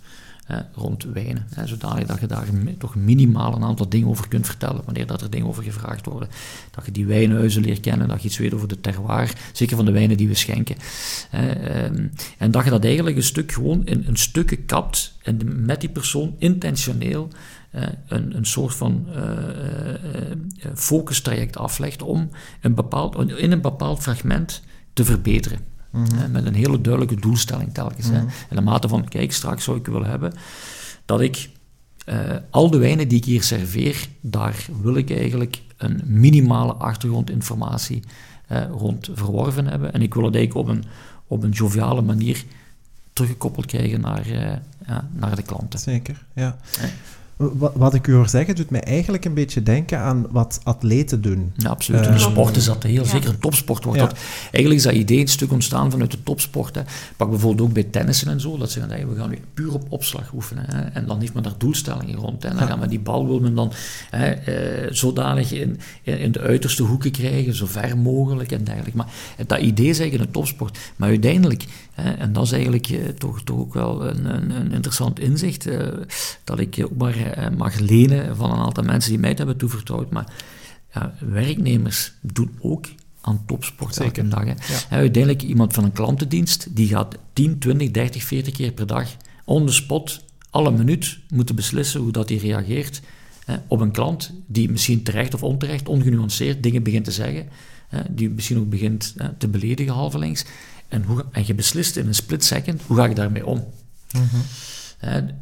rond 0.73 1.03
wijnen. 1.03 1.47
Hè, 1.53 1.67
zodanig 1.67 2.05
dat 2.05 2.19
je 2.19 2.27
daar 2.27 2.47
toch 2.77 2.95
minimaal 2.95 3.55
een 3.55 3.63
aantal 3.63 3.89
dingen 3.89 4.08
over 4.08 4.27
kunt 4.27 4.45
vertellen, 4.45 4.81
wanneer 4.86 5.08
dat 5.08 5.21
er 5.21 5.29
dingen 5.29 5.47
over 5.47 5.63
gevraagd 5.63 6.05
worden. 6.05 6.29
Dat 6.71 6.86
je 6.86 6.91
die 6.91 7.05
wijnhuizen 7.05 7.63
leert 7.63 7.79
kennen, 7.79 8.08
dat 8.08 8.21
je 8.21 8.27
iets 8.27 8.38
weet 8.38 8.53
over 8.53 8.67
de 8.67 8.81
terroir, 8.81 9.34
zeker 9.53 9.75
van 9.75 9.86
de 9.86 9.91
wijnen 9.91 10.17
die 10.17 10.27
we 10.27 10.36
schenken. 10.36 10.75
Ehm, 11.31 12.08
en 12.38 12.51
dat 12.51 12.63
je 12.63 12.69
dat 12.69 12.84
eigenlijk 12.86 13.15
een 13.15 13.23
stuk 13.23 13.51
gewoon 13.51 13.86
in 13.86 14.03
een 14.08 14.17
stukken 14.17 14.65
kapt 14.65 15.13
en 15.23 15.65
met 15.65 15.81
die 15.81 15.89
persoon 15.89 16.36
intentioneel 16.38 17.29
een, 18.08 18.36
een 18.36 18.45
soort 18.45 18.75
van 18.75 19.05
uh, 19.10 19.15
uh, 19.15 20.71
focustraject 20.75 21.58
aflegt 21.58 22.01
om 22.01 22.29
een 22.62 22.73
bepaald, 22.73 23.31
in 23.31 23.51
een 23.51 23.62
bepaald 23.62 24.01
fragment 24.01 24.62
te 24.93 25.05
verbeteren. 25.05 25.75
Mhm. 25.95 26.31
Met 26.31 26.45
een 26.45 26.55
hele 26.55 26.81
duidelijke 26.81 27.21
doelstelling 27.21 27.73
telkens. 27.73 28.10
Mm 28.10 28.15
In 28.49 28.55
de 28.55 28.62
mate 28.62 28.88
van, 28.88 29.08
kijk, 29.08 29.31
straks 29.31 29.63
zou 29.63 29.77
ik 29.77 29.86
willen 29.86 30.10
hebben 30.10 30.34
dat 31.05 31.21
ik 31.21 31.49
uh, 32.10 32.15
al 32.49 32.69
de 32.69 32.77
wijnen 32.77 33.08
die 33.08 33.17
ik 33.17 33.25
hier 33.25 33.43
serveer, 33.43 34.08
daar 34.21 34.65
wil 34.81 34.95
ik 34.95 35.12
eigenlijk 35.12 35.62
een 35.77 36.01
minimale 36.05 36.73
achtergrondinformatie 36.73 38.03
rond 38.71 39.10
verworven 39.13 39.67
hebben. 39.67 39.93
En 39.93 40.01
ik 40.01 40.13
wil 40.13 40.23
het 40.23 40.36
eigenlijk 40.36 40.67
op 40.67 40.75
een, 40.75 40.84
op 41.27 41.43
een 41.43 41.49
joviale 41.49 42.01
manier 42.01 42.43
teruggekoppeld 43.13 43.65
krijgen 43.65 44.01
naar, 44.01 44.27
ja, 44.88 45.08
naar 45.12 45.36
de 45.36 45.41
klanten. 45.41 45.79
Zeker, 45.79 46.25
ja. 46.34 46.58
Wat 47.74 47.93
ik 47.93 48.08
u 48.08 48.13
hoor 48.13 48.30
zeggen, 48.30 48.56
doet 48.56 48.69
mij 48.69 48.84
eigenlijk 48.84 49.26
een 49.26 49.34
beetje 49.34 49.63
denken 49.63 50.00
aan 50.00 50.26
wat 50.30 50.60
atleten 50.63 51.21
doen. 51.21 51.54
Ja, 51.56 51.69
absoluut. 51.69 52.06
In 52.06 52.12
de 52.12 52.17
ehm, 52.17 52.32
sport 52.32 52.56
is 52.56 52.65
dat 52.65 52.84
heel 52.84 53.06
zeker. 53.06 53.30
Een 53.30 53.39
topsport 53.39 53.84
wordt 53.84 54.00
dat. 54.00 54.13
Eigenlijk 54.41 54.76
is 54.76 54.84
dat 54.84 54.93
idee 54.93 55.19
een 55.19 55.28
stuk 55.28 55.52
ontstaan 55.52 55.91
vanuit 55.91 56.12
de 56.12 56.24
topsport. 56.24 56.76
Hè. 56.76 56.82
Pak 57.17 57.30
bijvoorbeeld 57.30 57.67
ook 57.67 57.74
bij 57.74 57.84
tennissen 57.84 58.28
en 58.28 58.41
zo. 58.41 58.58
Dat 58.58 58.71
ze 58.71 58.80
gaan 58.80 59.10
we 59.10 59.15
gaan 59.15 59.30
nu 59.30 59.39
puur 59.54 59.74
op 59.74 59.86
opslag 59.89 60.34
oefenen. 60.34 60.65
Hè. 60.67 60.82
En 60.82 61.06
dan 61.06 61.19
heeft 61.19 61.34
men 61.34 61.43
daar 61.43 61.58
doelstellingen 61.58 62.15
rond. 62.15 62.43
Hè. 62.43 62.50
En 62.50 62.56
dan 62.56 62.67
gaan 62.67 62.80
we 62.80 62.88
die 62.88 63.00
bal 63.00 63.28
wil 63.28 63.39
men 63.39 63.56
dan 63.56 63.71
hè, 64.10 64.32
eh, 64.32 64.93
zodanig 64.93 65.52
in, 65.52 65.80
in, 66.04 66.32
de 66.32 66.39
uiterste 66.39 66.84
hoeken 66.84 67.12
krijgen, 67.12 67.56
zo 67.56 67.65
ver 67.65 67.98
mogelijk 67.98 68.52
en 68.52 68.63
dergelijke. 68.63 68.98
Maar 68.98 69.13
dat 69.48 69.60
idee 69.60 69.89
is 69.89 70.00
eigenlijk 70.00 70.30
een 70.30 70.41
topsport. 70.41 70.78
Maar 70.95 71.10
uiteindelijk, 71.10 71.65
hè, 71.93 72.12
en 72.12 72.34
dat 72.34 72.43
is 72.43 72.52
eigenlijk 72.52 72.88
eh, 72.88 72.98
toch, 73.17 73.41
toch 73.43 73.58
ook 73.58 73.74
wel 73.74 74.08
een, 74.08 74.26
een, 74.26 74.50
een 74.50 74.71
interessant 74.71 75.19
inzicht, 75.19 75.67
eh, 75.67 75.88
dat 76.43 76.60
ik 76.60 76.82
ook 76.84 76.98
maar 76.98 77.25
mag 77.58 77.80
lenen 77.80 78.36
van 78.36 78.52
een 78.52 78.58
aantal 78.58 78.84
mensen 78.84 79.12
die 79.12 79.20
mij 79.20 79.30
het 79.30 79.38
hebben 79.38 79.58
toevertrouwd. 79.58 80.10
Maar 80.10 80.34
ja, 80.94 81.14
werknemers 81.20 82.14
doen 82.22 82.58
ook 82.62 82.86
aan 83.22 83.44
topsport 83.46 83.98
elke 83.98 84.28
dag. 84.28 84.44
Hè. 84.46 84.98
uiteindelijk 84.98 85.44
iemand 85.44 85.74
van 85.74 85.84
een 85.84 85.92
klantendienst, 85.92 86.68
die 86.76 86.88
gaat 86.88 87.16
10, 87.34 87.60
20, 87.60 87.92
30, 87.92 88.24
40 88.24 88.54
keer 88.54 88.72
per 88.72 88.88
dag 88.88 89.08
on 89.46 89.66
the 89.66 89.72
spot, 89.72 90.24
alle 90.50 90.72
minuut 90.72 91.20
moeten 91.30 91.56
beslissen 91.56 92.02
hoe 92.02 92.12
dat 92.12 92.30
hij 92.30 92.38
reageert 92.38 93.02
hè, 93.46 93.56
op 93.68 93.80
een 93.80 93.92
klant 93.92 94.34
die 94.48 94.72
misschien 94.72 95.04
terecht 95.04 95.34
of 95.34 95.44
onterecht, 95.44 95.88
ongenuanceerd 95.88 96.64
dingen 96.64 96.84
begint 96.84 97.06
te 97.06 97.12
zeggen, 97.12 97.48
hè, 97.88 98.02
die 98.10 98.30
misschien 98.30 98.58
ook 98.60 98.70
begint 98.70 99.14
hè, 99.18 99.34
te 99.34 99.48
beledigen 99.48 99.94
halvelings. 99.94 100.46
En, 100.88 101.04
hoe, 101.04 101.26
en 101.32 101.44
je 101.46 101.54
beslist 101.54 101.96
in 101.96 102.08
een 102.08 102.16
split 102.16 102.44
second, 102.44 102.82
hoe 102.86 102.98
ga 102.98 103.06
je 103.06 103.16
daarmee 103.16 103.46
om? 103.46 103.66
Mm 104.12 104.44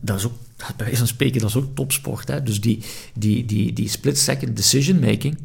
dat 0.02 0.18
is 0.18 0.26
ook 0.26 0.38
bij 0.76 0.86
wijze 0.86 0.98
van 0.98 1.08
spreken, 1.08 1.42
dat 1.42 1.50
is 1.50 1.56
ook 1.56 1.76
topsport. 1.76 2.28
Hè? 2.28 2.44
Dus 2.44 2.62
die, 2.62 2.84
die, 3.14 3.46
die, 3.46 3.74
die 3.74 3.90
split-second 3.90 4.56
decision-making, 4.56 5.38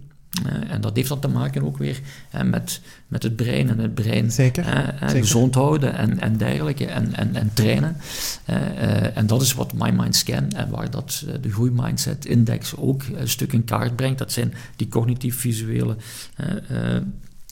uh, 0.46 0.70
en 0.70 0.80
dat 0.80 0.96
heeft 0.96 1.08
dan 1.08 1.20
te 1.20 1.28
maken 1.28 1.64
ook 1.64 1.78
weer 1.78 2.00
uh, 2.34 2.42
met, 2.42 2.80
met 3.06 3.22
het 3.22 3.36
brein 3.36 3.68
en 3.68 3.78
het 3.78 3.94
brein 3.94 4.32
Zeker. 4.32 4.66
Uh, 4.66 5.08
gezond 5.08 5.54
houden 5.54 5.94
en, 5.94 6.20
en 6.20 6.36
dergelijke 6.36 6.86
en, 6.86 7.14
en, 7.14 7.34
en 7.34 7.50
trainen. 7.54 7.96
en 9.14 9.26
dat 9.26 9.42
is 9.42 9.54
wat 9.54 9.72
My 9.72 9.90
Mind 9.90 10.16
Scan 10.16 10.50
en 10.50 10.70
waar 10.70 10.90
dat 10.90 11.24
de 11.40 11.50
Groeimindset 11.50 12.26
Index 12.26 12.76
ook 12.76 13.02
een 13.14 13.28
stuk 13.28 13.52
in 13.52 13.64
kaart 13.64 13.96
brengt. 13.96 14.18
Dat 14.18 14.32
zijn 14.32 14.54
die 14.76 14.88
cognitief-visuele 14.88 15.96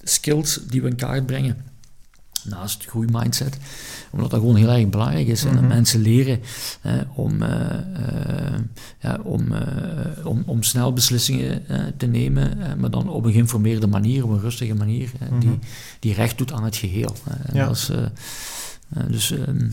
skills 0.02 0.61
die 0.68 0.83
we 0.83 0.88
in 0.88 0.96
kaart 0.96 1.26
brengen 1.26 1.57
naast 2.48 2.85
groeimindset. 2.85 3.59
Omdat 4.11 4.30
dat 4.30 4.40
gewoon 4.40 4.56
heel 4.56 4.70
erg 4.70 4.88
belangrijk 4.88 5.26
is. 5.26 5.44
En 5.44 5.52
dat 5.52 5.61
mhm. 5.61 5.68
mensen 5.68 6.00
leren 6.00 6.40
om, 7.14 7.42
uh, 7.42 7.48
ja, 9.00 9.18
om, 9.22 9.52
uh, 9.52 9.59
om, 10.24 10.42
om 10.46 10.62
snel 10.62 10.92
beslissingen 10.92 11.62
te 11.96 12.06
nemen, 12.06 12.59
maar 12.78 12.90
dan 12.90 13.09
op 13.09 13.24
een 13.24 13.32
geïnformeerde 13.32 13.87
manier, 13.87 14.24
op 14.24 14.30
een 14.30 14.40
rustige 14.40 14.74
manier, 14.74 15.11
die, 15.38 15.48
mhm. 15.48 15.59
die 16.00 16.14
recht 16.14 16.38
doet 16.38 16.52
aan 16.52 16.64
het 16.64 16.76
geheel. 16.76 17.14
en 17.46 17.54
ja. 17.54 17.66
dat 17.66 17.76
is, 17.76 17.90
dus, 19.09 19.30
ehm, 19.30 19.68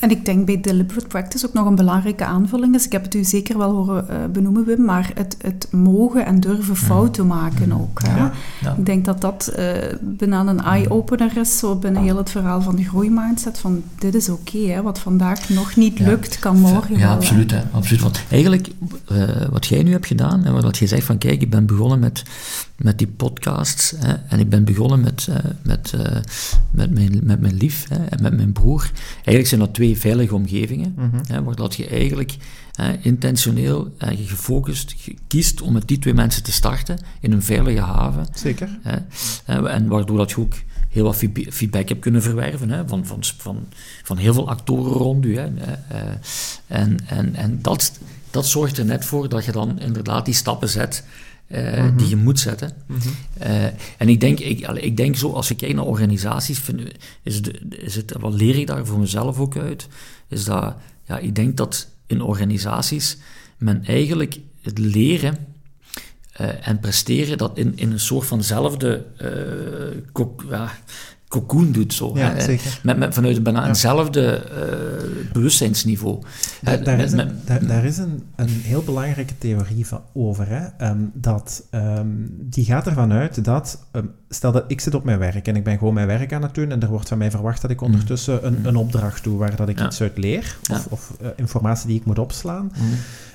en 0.00 0.10
ik 0.10 0.24
denk 0.24 0.46
bij 0.46 0.60
deliberate 0.60 1.06
practice 1.06 1.46
ook 1.46 1.52
nog 1.52 1.66
een 1.66 1.74
belangrijke 1.74 2.24
aanvulling 2.24 2.74
is, 2.74 2.86
ik 2.86 2.92
heb 2.92 3.02
het 3.02 3.14
u 3.14 3.24
zeker 3.24 3.58
wel 3.58 3.70
horen 3.70 4.06
uh, 4.10 4.16
benoemen 4.32 4.64
Wim, 4.64 4.84
maar 4.84 5.10
het, 5.14 5.36
het 5.40 5.68
mogen 5.70 6.26
en 6.26 6.40
durven 6.40 6.74
mm. 6.74 6.86
fouten 6.86 7.26
maken 7.26 7.66
mm. 7.68 7.72
ook. 7.72 8.00
Ja, 8.02 8.32
Ik 8.76 8.86
denk 8.86 9.04
dat 9.04 9.20
dat 9.20 9.52
uh, 9.58 9.66
bijna 10.00 10.46
een 10.46 10.60
eye-opener 10.60 11.36
is, 11.36 11.58
zo 11.58 11.76
binnen 11.76 12.02
heel 12.02 12.16
het 12.16 12.30
verhaal 12.30 12.62
van 12.62 12.76
de 12.76 12.84
groeimindset, 12.84 13.58
van 13.58 13.82
dit 13.98 14.14
is 14.14 14.28
oké, 14.28 14.82
wat 14.82 14.98
vandaag 14.98 15.48
nog 15.48 15.76
niet 15.76 15.98
lukt, 15.98 16.38
kan 16.38 16.58
morgen 16.58 16.98
Ja, 16.98 17.12
absoluut, 17.12 17.50
hè, 17.50 17.62
absoluut. 17.70 18.02
Want 18.02 18.22
eigenlijk, 18.30 18.68
uh, 19.12 19.28
wat 19.50 19.66
jij 19.66 19.82
nu 19.82 19.90
hebt 19.90 20.06
gedaan, 20.06 20.44
en 20.44 20.62
wat 20.62 20.78
je 20.78 20.86
zegt 20.86 21.04
van 21.06 21.18
kijk, 21.18 21.42
ik 21.42 21.50
ben 21.50 21.66
begonnen 21.66 21.98
met, 21.98 22.22
met 22.76 22.98
die 22.98 23.12
podcasts, 23.16 23.94
hè, 23.96 24.14
en 24.28 24.38
ik 24.38 24.48
ben 24.48 24.64
begonnen 24.64 25.00
met, 25.00 25.28
met, 25.62 25.94
met, 26.70 26.90
mijn, 26.94 27.20
met 27.22 27.40
mijn 27.40 27.54
lief 27.54 27.86
hè, 27.88 28.04
en 28.04 28.22
met 28.22 28.36
mijn 28.36 28.52
broer. 28.52 28.90
Eigenlijk 29.14 29.46
zijn 29.46 29.60
dat 29.60 29.74
twee 29.74 29.89
veilige 29.96 30.34
omgevingen, 30.34 30.94
mm 30.96 31.10
hè, 31.26 31.42
waar 31.42 31.56
dat 31.56 31.74
je 31.74 31.86
eigenlijk 31.86 32.36
intentioneel 33.00 33.94
en 33.98 34.16
gefocust 34.16 34.94
kiest 35.26 35.60
om 35.60 35.72
met 35.72 35.88
die 35.88 35.98
twee 35.98 36.14
mensen 36.14 36.42
te 36.42 36.52
starten 36.52 36.98
in 37.20 37.32
een 37.32 37.42
veilige 37.42 37.80
haven. 37.80 38.26
Zeker. 38.34 38.78
Hè, 38.82 39.68
en 39.68 39.86
waardoor 39.86 40.16
dat 40.16 40.30
je 40.30 40.40
ook 40.40 40.54
heel 40.90 41.04
wat 41.04 41.16
feedback 41.50 41.88
hebt 41.88 42.00
kunnen 42.00 42.22
verwerven 42.22 42.70
hè, 42.70 42.88
van, 42.88 43.06
van, 43.06 43.18
van, 43.36 43.66
van 44.02 44.16
heel 44.16 44.34
veel 44.34 44.48
actoren 44.48 44.92
rond 44.92 45.24
u. 45.24 45.36
Hè, 45.36 45.46
eh, 45.54 46.00
en 46.66 46.98
en, 47.06 47.34
en 47.34 47.58
dat, 47.62 47.92
dat 48.30 48.46
zorgt 48.46 48.78
er 48.78 48.84
net 48.84 49.04
voor 49.04 49.28
dat 49.28 49.44
je 49.44 49.52
dan 49.52 49.80
inderdaad 49.80 50.24
die 50.24 50.34
stappen 50.34 50.68
zet 50.68 51.04
uh, 51.50 51.88
die 51.96 52.08
je 52.08 52.16
moet 52.16 52.38
zetten. 52.38 52.72
Uh, 53.42 53.64
en 53.98 54.08
ik 54.08 54.20
denk, 54.20 54.40
ik, 54.40 54.60
ik 54.68 54.96
denk 54.96 55.16
zo, 55.16 55.32
als 55.32 55.50
ik 55.50 55.56
kijk 55.56 55.74
naar 55.74 55.84
organisaties, 55.84 56.60
is, 57.22 57.42
de, 57.42 57.52
is 57.68 57.94
het, 57.94 58.14
wat 58.20 58.34
leer 58.34 58.58
ik 58.58 58.66
daar 58.66 58.86
voor 58.86 58.98
mezelf 58.98 59.38
ook 59.38 59.56
uit, 59.56 59.88
is 60.28 60.44
dat, 60.44 60.74
ja, 61.04 61.18
ik 61.18 61.34
denk 61.34 61.56
dat 61.56 61.88
in 62.06 62.22
organisaties 62.22 63.16
men 63.58 63.84
eigenlijk 63.84 64.38
het 64.60 64.78
leren 64.78 65.38
uh, 66.40 66.68
en 66.68 66.80
presteren, 66.80 67.38
dat 67.38 67.58
in, 67.58 67.72
in 67.76 67.90
een 67.90 68.00
soort 68.00 68.26
vanzelfde 68.26 69.06
ja, 70.48 70.72
cocoon 71.30 71.72
doet. 71.72 71.94
Zo, 71.94 72.12
ja, 72.14 72.32
hè, 72.32 72.40
zeker. 72.40 72.80
Met, 72.82 72.98
met, 72.98 73.14
vanuit 73.14 73.42
bijna 73.42 73.68
uh, 73.68 74.32
bewustzijnsniveau. 75.32 76.22
Da 76.62 76.76
daar, 76.76 76.96
met, 76.96 77.06
is 77.06 77.12
een, 77.12 77.30
daar, 77.44 77.66
daar, 77.66 77.84
is 77.84 77.98
een, 77.98 78.22
een 78.36 78.48
heel 78.48 78.82
belangrijke 78.82 79.38
theorie 79.38 79.86
van 79.86 80.02
over. 80.12 80.46
Hè, 80.48 80.88
um, 80.90 81.10
dat, 81.14 81.62
um, 81.70 82.36
die 82.40 82.64
gaat 82.64 82.86
ervan 82.86 83.12
uit 83.12 83.44
dat... 83.44 83.86
Um, 83.92 84.10
stel 84.28 84.52
dat 84.52 84.64
ik 84.66 84.80
zit 84.80 84.94
op 84.94 85.04
mijn 85.04 85.18
werk 85.18 85.48
en 85.48 85.56
ik 85.56 85.64
ben 85.64 85.78
gewoon 85.78 85.94
mijn 85.94 86.06
werk 86.06 86.32
aan 86.32 86.42
het 86.42 86.54
doen 86.54 86.70
en 86.70 86.82
er 86.82 86.88
wordt 86.88 87.08
van 87.08 87.18
mij 87.18 87.30
verwacht 87.30 87.62
dat 87.62 87.70
ik 87.70 87.80
ondertussen 87.80 88.38
mm. 88.38 88.44
een, 88.44 88.66
een 88.66 88.76
opdracht 88.76 89.24
doe 89.24 89.38
waar 89.38 89.56
dat 89.56 89.68
ik 89.68 89.78
ja. 89.78 89.86
iets 89.86 90.00
uit 90.00 90.18
leer 90.18 90.56
of, 90.70 90.86
of 90.86 91.16
uh, 91.22 91.28
informatie 91.36 91.86
die 91.86 91.96
ik 91.96 92.04
moet 92.04 92.18
opslaan. 92.18 92.72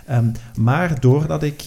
Mm. 0.07 0.31
maar 0.57 0.99
doordat 0.99 1.43
ik 1.43 1.63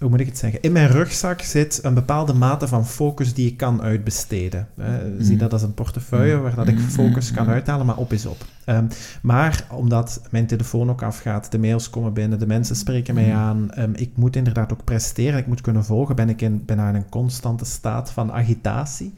hoe 0.00 0.08
moet 0.08 0.20
ik 0.20 0.26
het 0.26 0.38
zeggen? 0.38 0.62
In 0.62 0.72
mijn 0.72 0.88
rugzak 0.88 1.40
zit 1.40 1.78
een 1.82 1.94
bepaalde 1.94 2.32
mate 2.32 2.68
van 2.68 2.86
focus 2.86 3.34
die 3.34 3.46
ik 3.46 3.56
kan 3.56 3.82
uitbesteden. 3.82 4.68
Uh, 4.78 4.86
Zie 5.18 5.36
dat 5.36 5.52
als 5.52 5.62
een 5.62 5.74
portefeuille 5.74 6.38
waar 6.38 6.54
dat 6.54 6.68
ik 6.68 6.74
mm-hmm. 6.74 6.90
focus 6.90 7.30
kan 7.30 7.48
uithalen, 7.48 7.86
maar 7.86 7.96
op 7.96 8.12
is 8.12 8.26
op. 8.26 8.44
Um, 8.66 8.88
maar 9.22 9.64
omdat 9.70 10.22
mijn 10.30 10.46
telefoon 10.46 10.90
ook 10.90 11.02
afgaat, 11.02 11.50
de 11.50 11.58
mails 11.58 11.90
komen 11.90 12.12
binnen, 12.12 12.38
de 12.38 12.46
mensen 12.46 12.76
spreken 12.76 13.14
mij 13.14 13.34
aan, 13.34 13.70
um, 13.78 13.92
ik 13.94 14.10
moet 14.14 14.36
inderdaad 14.36 14.72
ook 14.72 14.84
presteren, 14.84 15.38
ik 15.38 15.46
moet 15.46 15.60
kunnen 15.60 15.84
volgen, 15.84 16.16
ben 16.16 16.28
ik 16.28 16.42
in, 16.42 16.64
bijna 16.64 16.88
in 16.88 16.94
een 16.94 17.08
constante 17.08 17.64
staat 17.64 18.10
van 18.10 18.32
agitatie. 18.32 19.14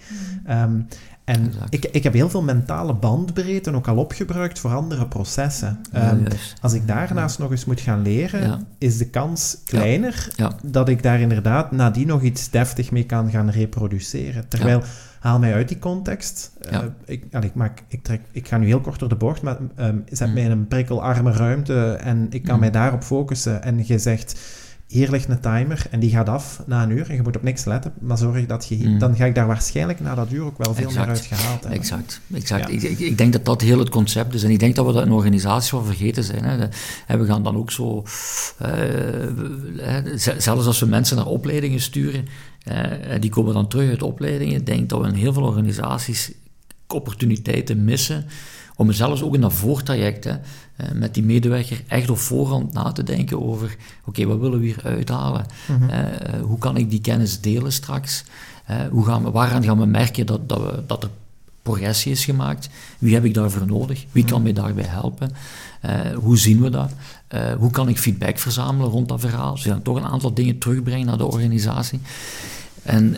Um, 0.50 0.86
en 1.24 1.52
ik, 1.70 1.84
ik 1.84 2.02
heb 2.02 2.12
heel 2.12 2.30
veel 2.30 2.42
mentale 2.42 2.94
bandbreedte 2.94 3.74
ook 3.74 3.88
al 3.88 3.96
opgebruikt 3.96 4.58
voor 4.58 4.74
andere 4.74 5.06
processen. 5.06 5.80
Um, 5.96 6.24
als 6.60 6.72
ik 6.72 6.86
daarnaast 6.86 7.38
nog 7.38 7.50
eens 7.50 7.64
moet 7.64 7.80
gaan 7.80 8.02
leren, 8.02 8.66
is 8.78 8.98
de 8.98 9.08
kans 9.08 9.58
kleiner 9.64 10.28
dat 10.62 10.88
ik 10.88 11.02
daar 11.02 11.20
inderdaad 11.20 11.72
nadien 11.72 12.06
nog 12.06 12.22
iets 12.22 12.50
deftig 12.50 12.90
mee 12.90 13.06
kan 13.06 13.30
gaan 13.30 13.50
reproduceren. 13.50 14.48
Terwijl, 14.48 14.82
haal 15.20 15.38
mij 15.38 15.54
uit 15.54 15.68
die 15.68 15.78
context. 15.78 16.52
Uh, 16.72 16.78
ik, 17.04 17.24
ik, 17.40 17.54
maak, 17.54 17.82
ik, 17.88 18.02
trek, 18.02 18.20
ik 18.30 18.48
ga 18.48 18.56
nu 18.56 18.66
heel 18.66 18.80
kort 18.80 18.98
door 18.98 19.08
de 19.08 19.16
bocht, 19.16 19.42
maar 19.42 19.58
um, 19.78 20.04
zet 20.08 20.28
mm. 20.28 20.34
mij 20.34 20.42
in 20.42 20.50
een 20.50 20.68
prikkelarme 20.68 21.32
ruimte 21.32 21.92
en 21.92 22.26
ik 22.30 22.42
kan 22.42 22.54
mm. 22.54 22.60
mij 22.60 22.70
daarop 22.70 23.02
focussen. 23.02 23.62
En 23.62 23.86
je 23.86 23.98
zegt 23.98 24.40
hier 24.92 25.10
ligt 25.10 25.28
een 25.28 25.40
timer 25.40 25.82
en 25.90 26.00
die 26.00 26.10
gaat 26.10 26.28
af 26.28 26.62
na 26.66 26.82
een 26.82 26.90
uur 26.90 27.08
en 27.08 27.14
je 27.14 27.22
moet 27.22 27.36
op 27.36 27.42
niks 27.42 27.64
letten, 27.64 27.92
maar 28.00 28.18
zorg 28.18 28.46
dat 28.46 28.66
je... 28.68 28.76
Mm. 28.76 28.98
Dan 28.98 29.16
ga 29.16 29.24
ik 29.24 29.34
daar 29.34 29.46
waarschijnlijk 29.46 30.00
na 30.00 30.14
dat 30.14 30.32
uur 30.32 30.44
ook 30.44 30.58
wel 30.58 30.74
veel 30.74 30.90
meer 30.90 31.08
uit 31.08 31.20
gehaald 31.20 31.60
hebben. 31.60 31.78
Exact, 31.78 32.20
exact. 32.34 32.70
Ik, 32.70 32.82
ik, 32.82 32.98
ik, 32.98 33.18
denk 33.18 33.32
dat 33.32 33.44
dat 33.44 33.60
heel 33.60 33.78
het 33.78 33.88
concept 33.88 34.34
is 34.34 34.42
en 34.42 34.50
ik 34.50 34.58
denk 34.58 34.76
dat 34.76 34.86
we 34.86 34.92
dat 34.92 35.06
in 35.06 35.12
organisaties 35.12 35.70
wel 35.70 35.84
vergeten 35.84 36.24
zijn. 36.24 36.44
Hè. 36.44 36.68
En 37.06 37.18
we 37.18 37.26
gaan 37.26 37.42
dan 37.42 37.56
ook 37.56 37.70
zo... 37.70 38.04
Uh, 38.62 38.68
zelfs 40.38 40.66
als 40.66 40.80
we 40.80 40.86
mensen 40.86 41.16
naar 41.16 41.26
opleidingen 41.26 41.80
sturen, 41.80 42.24
die 43.20 43.30
komen 43.30 43.54
dan 43.54 43.68
terug 43.68 43.90
uit 43.90 44.02
opleidingen, 44.02 44.56
ik 44.56 44.66
denk 44.66 44.88
dat 44.88 45.00
we 45.00 45.08
in 45.08 45.14
heel 45.14 45.32
veel 45.32 45.42
organisaties 45.42 46.32
opportuniteiten 46.86 47.84
missen 47.84 48.24
om 48.82 48.92
zelfs 48.92 49.22
ook 49.22 49.34
in 49.34 49.40
dat 49.40 49.52
voortraject 49.52 50.24
hè, 50.24 50.30
eh, 50.76 50.90
met 50.92 51.14
die 51.14 51.22
medewerker 51.22 51.82
echt 51.86 52.10
op 52.10 52.18
voorhand 52.18 52.72
na 52.72 52.92
te 52.92 53.02
denken 53.02 53.42
over, 53.42 53.76
oké, 54.04 54.26
wat 54.26 54.38
willen 54.38 54.58
we 54.58 54.64
hier 54.64 54.80
uithalen? 54.84 55.46
Mhm. 55.66 55.90
Eh, 55.90 56.40
hoe 56.40 56.58
kan 56.58 56.76
ik 56.76 56.90
die 56.90 57.00
kennis 57.00 57.40
delen 57.40 57.72
straks? 57.72 58.24
Uh, 58.70 58.76
hoe 58.90 59.04
gaan 59.04 59.24
we, 59.24 59.30
waaraan 59.30 59.64
gaan 59.64 59.78
we 59.78 59.86
merken 59.86 60.26
dat, 60.26 60.48
dat, 60.48 60.58
we, 60.58 60.82
dat 60.86 61.02
er 61.02 61.10
progressie 61.62 62.12
is 62.12 62.24
gemaakt? 62.24 62.68
Wie 62.98 63.14
heb 63.14 63.24
ik 63.24 63.34
daarvoor 63.34 63.66
nodig? 63.66 64.04
Wie 64.12 64.24
kan 64.24 64.42
mhm. 64.42 64.42
mij 64.42 64.52
daarbij 64.52 64.84
helpen? 64.84 65.30
hoe 66.14 66.38
zien 66.38 66.60
we 66.60 66.70
dat? 66.70 66.92
hoe 67.58 67.70
kan 67.70 67.88
ik 67.88 67.98
feedback 67.98 68.38
verzamelen 68.38 68.90
rond 68.90 69.08
dat 69.08 69.20
verhaal? 69.20 69.54
Dus 69.54 69.62
dan 69.62 69.82
toch 69.82 69.96
een 69.96 70.06
aantal 70.06 70.34
dingen 70.34 70.58
terugbrengen 70.58 71.06
naar 71.06 71.18
de 71.18 71.26
organisatie. 71.26 72.00
En, 72.82 73.16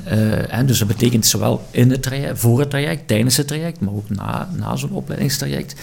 en 0.50 0.66
dus 0.66 0.78
dat 0.78 0.88
betekent 0.88 1.26
zowel 1.26 1.66
in 1.70 1.90
het 1.90 2.02
traject, 2.02 2.38
voor 2.38 2.60
het 2.60 2.70
traject, 2.70 3.08
tijdens 3.08 3.36
het 3.36 3.46
traject, 3.46 3.80
maar 3.80 3.94
ook 3.94 4.10
na, 4.10 4.48
na 4.56 4.76
zo'n 4.76 4.90
opleidingstraject, 4.90 5.74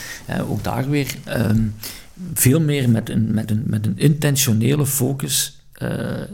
ook 0.50 0.64
daar 0.64 0.90
weer 0.90 1.16
ehm, 1.24 1.62
veel 2.34 2.62
meer 2.62 2.90
met 2.90 3.10
een, 3.10 3.34
met 3.34 3.52
een, 3.52 3.64
met 3.66 3.86
een 3.86 3.98
intentionele 3.98 4.86
focus 4.86 5.60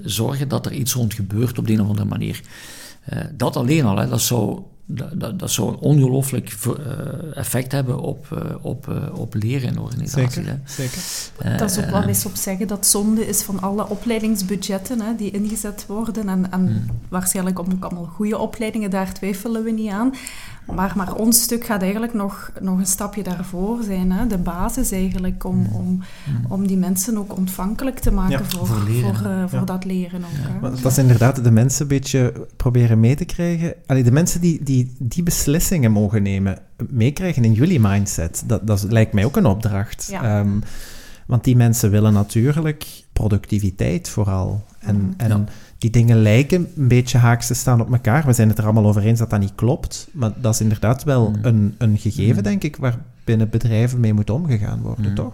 zorgen 0.04 0.48
dat 0.48 0.66
er 0.66 0.72
iets 0.72 0.94
rond 0.94 1.14
gebeurt 1.14 1.58
op 1.58 1.68
de 1.68 1.74
een 1.74 1.82
of 1.82 1.88
andere 1.88 2.08
manier. 2.08 2.42
dat 3.32 3.56
alleen 3.56 3.86
al, 3.86 3.98
hè, 3.98 4.10
dat 4.10 4.22
zou 4.22 4.62
dat, 4.88 5.40
dat, 5.40 5.52
zou 5.52 5.70
een 5.70 5.78
ongelooflijk 5.78 6.56
uh, 6.68 6.74
effect 7.38 7.72
hebben 7.72 8.00
op, 8.00 8.28
uh, 8.34 8.40
op, 8.62 8.88
uh, 8.88 9.20
op 9.20 9.34
leren 9.34 9.70
in 9.70 9.80
organisaties. 9.80 10.34
Zeker, 10.34 10.60
zeker. 10.66 11.58
dat 11.58 11.72
is 11.72 11.80
ook 11.80 11.90
wel 11.90 12.04
eens 12.04 12.26
op 12.26 12.36
zeggen 12.36 12.68
dat 12.68 12.86
zonde 12.86 13.28
is 13.28 13.42
van 13.42 13.62
alle 13.62 13.90
opleidingsbudgetten 13.90 15.02
hè, 15.02 15.16
die 15.16 15.32
ingezet 15.32 15.86
worden. 15.88 16.30
En, 16.30 16.52
en 16.52 16.68
hmm. 16.68 16.86
waarschijnlijk 17.10 17.60
ook 17.60 17.68
allemaal 17.80 18.06
goede 18.06 18.38
opleidingen, 18.38 18.90
daar 18.90 19.14
twijfelen 19.14 19.64
we 19.64 19.72
niet 19.72 19.92
aan. 19.92 20.14
Maar, 20.76 20.94
maar 20.96 21.16
ons 21.16 21.42
stuk 21.42 21.66
gaat 21.66 21.82
eigenlijk 21.82 22.14
nog, 22.14 22.52
nog 22.62 22.80
een 22.80 22.86
stapje 22.86 23.24
daarvoor 23.24 23.84
zijn. 23.84 24.12
Hè? 24.12 24.28
De 24.28 24.38
basis 24.38 24.92
eigenlijk 24.92 25.44
om, 25.44 25.58
mm. 25.58 25.70
om, 25.72 25.86
mm. 25.86 26.46
om 26.48 26.68
die 26.68 26.78
mensen 26.78 27.18
ook 27.18 27.38
ontvankelijk 27.38 28.00
te 28.00 28.12
maken 28.12 28.46
voor, 28.46 28.68
voor, 28.68 28.78
voor, 28.78 29.32
uh, 29.32 29.44
voor 29.48 29.66
dat 29.66 29.86
leren 29.86 30.22
ook. 30.22 30.62
Hè? 30.62 30.82
Dat 30.82 30.92
is 30.92 30.98
inderdaad 30.98 31.44
de 31.44 31.52
mensen 31.52 31.82
een 31.82 31.88
beetje 31.88 32.48
proberen 32.56 33.00
mee 33.00 33.16
te 33.16 33.26
krijgen. 33.26 33.74
Allee, 33.86 34.04
de 34.04 34.12
mensen 34.12 34.42
die, 34.42 34.64
die 34.64 34.96
die 35.00 35.24
beslissingen 35.24 35.92
mogen 35.92 36.24
nemen, 36.24 36.58
meekrijgen 36.90 37.44
in 37.44 37.54
jullie 37.54 37.80
mindset. 37.80 38.44
Dat, 38.46 38.68
dat 38.68 38.86
lijkt 38.90 39.14
mij 39.14 39.26
ook 39.26 39.38
een 39.38 39.46
opdracht. 39.46 40.14
Um, 40.24 40.64
want 41.26 41.44
die 41.44 41.56
mensen 41.56 41.92
willen 41.92 42.14
natuurlijk 42.14 42.86
productiviteit 43.14 44.10
vooral. 44.10 44.64
En, 44.80 44.96
mm. 44.96 45.14
en 45.18 45.48
die 45.78 45.90
dingen 45.90 46.22
lijken 46.22 46.68
een 46.76 46.88
beetje 46.88 47.18
haaks 47.18 47.48
te 47.48 47.54
staan 47.54 47.82
op 47.82 47.92
elkaar. 47.92 48.26
We 48.26 48.34
zijn 48.34 48.50
het 48.50 48.58
er 48.58 48.64
allemaal 48.64 48.86
over 48.86 49.04
eens 49.04 49.20
dat 49.20 49.30
dat 49.30 49.40
niet 49.40 49.56
klopt. 49.56 50.08
Maar 50.12 50.32
dat 50.36 50.54
is 50.54 50.62
inderdaad 50.62 51.04
wel 51.04 51.30
mm. 51.30 51.36
een, 51.42 51.76
een 51.78 51.98
gegeven, 51.98 52.36
mm. 52.36 52.44
denk 52.44 52.64
ik, 52.64 52.76
waar 52.76 52.98
binnen 53.24 53.50
bedrijven 53.50 54.00
mee 54.00 54.14
moet 54.14 54.30
omgegaan 54.30 54.82
worden, 54.82 55.16
toch? 55.16 55.34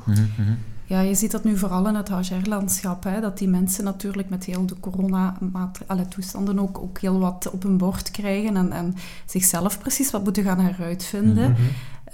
Ja, 0.86 1.00
je 1.00 1.16
ziet 1.16 1.32
dat 1.32 1.44
nu 1.44 1.58
vooral 1.58 1.88
in 1.88 1.96
het 1.96 2.10
HR-landschap. 2.10 3.08
Dat 3.22 3.38
die 3.38 3.48
mensen 3.48 3.84
natuurlijk 3.84 4.30
met 4.30 4.44
heel 4.44 4.66
de 4.66 4.80
corona-toestanden 4.80 6.60
ook, 6.60 6.78
ook 6.78 7.00
heel 7.00 7.20
wat 7.20 7.50
op 7.52 7.64
hun 7.64 7.78
bord 7.78 8.12
krijgen. 8.12 8.58
En, 8.58 8.72
en 8.72 8.96
zichzelf 9.26 9.80
precies 9.80 10.12
wat 10.12 10.24
moeten 10.24 10.44
gaan 10.44 10.60
heruitvinden. 10.60 11.50
Mm 11.50 11.56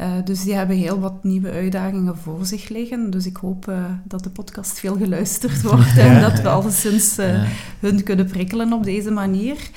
uh, 0.02 0.08
dus 0.24 0.44
die 0.44 0.54
hebben 0.54 0.76
heel 0.76 1.00
wat 1.00 1.24
nieuwe 1.24 1.52
uitdagingen 1.52 2.18
voor 2.18 2.46
zich 2.46 2.70
liggen. 2.70 3.10
Dus 3.10 3.26
ik 3.26 3.38
hoop 3.38 3.70
uh, 3.70 3.84
dat 4.04 4.24
de 4.24 4.30
podcast 4.30 4.80
veel 4.80 4.96
geluisterd 4.96 5.62
wordt 5.62 5.98
en 6.08 6.22
dat 6.22 6.42
we 6.42 6.50
alleszins 6.50 7.20
uh, 7.20 7.44
hun 7.80 8.04
kunnen 8.04 8.26
prikkelen 8.26 8.74
op 8.74 8.84
deze 8.84 9.12
manier. 9.12 9.70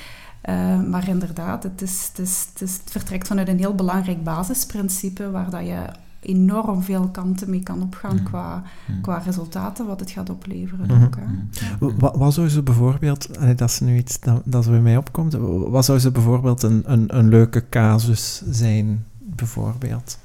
maar 0.89 1.09
inderdaad, 1.09 1.63
het, 1.63 1.83
is, 1.83 2.09
het, 2.09 2.27
is, 2.27 2.47
het, 2.53 2.63
is, 2.63 2.73
het, 2.73 2.91
vertrekt 2.91 3.27
vanuit 3.27 3.49
een 3.49 3.59
heel 3.59 3.75
belangrijk 3.75 4.25
basisprincipe 4.25 5.31
waar 5.31 5.51
dat 5.51 5.67
je 5.67 5.85
enorm 6.21 6.83
veel 6.83 7.09
kanten 7.09 7.51
mee 7.51 7.63
kan 7.63 7.83
opgaan 7.83 8.17
mm. 8.17 8.23
qua, 8.23 8.63
mm. 8.87 9.01
qua 9.01 9.19
resultaten, 9.19 9.87
wat 9.87 10.01
het 10.01 10.11
gaat 10.11 10.31
opleveren. 10.31 10.87
Mm 10.87 11.05
ook, 11.05 11.17
hè. 11.17 11.89
Wat, 11.99 12.17
wat 12.17 12.35
zou 12.35 12.49
ze 12.49 12.63
bijvoorbeeld, 12.63 13.29
dat 13.57 13.71
is 13.71 13.81
nu 13.81 13.97
iets 13.97 14.21
dat, 14.21 14.43
dat 14.45 14.65
er 14.65 14.71
bij 14.71 14.81
mij 14.81 14.97
opkomt, 14.97 15.37
wat 15.69 15.85
zou 15.85 15.99
ze 15.99 16.11
bijvoorbeeld 16.11 16.63
een, 16.63 16.83
een, 16.87 17.19
een 17.19 17.29
leuke 17.29 17.69
casus 17.69 18.43
zijn 18.51 19.05
bijvoorbeeld. 19.35 20.19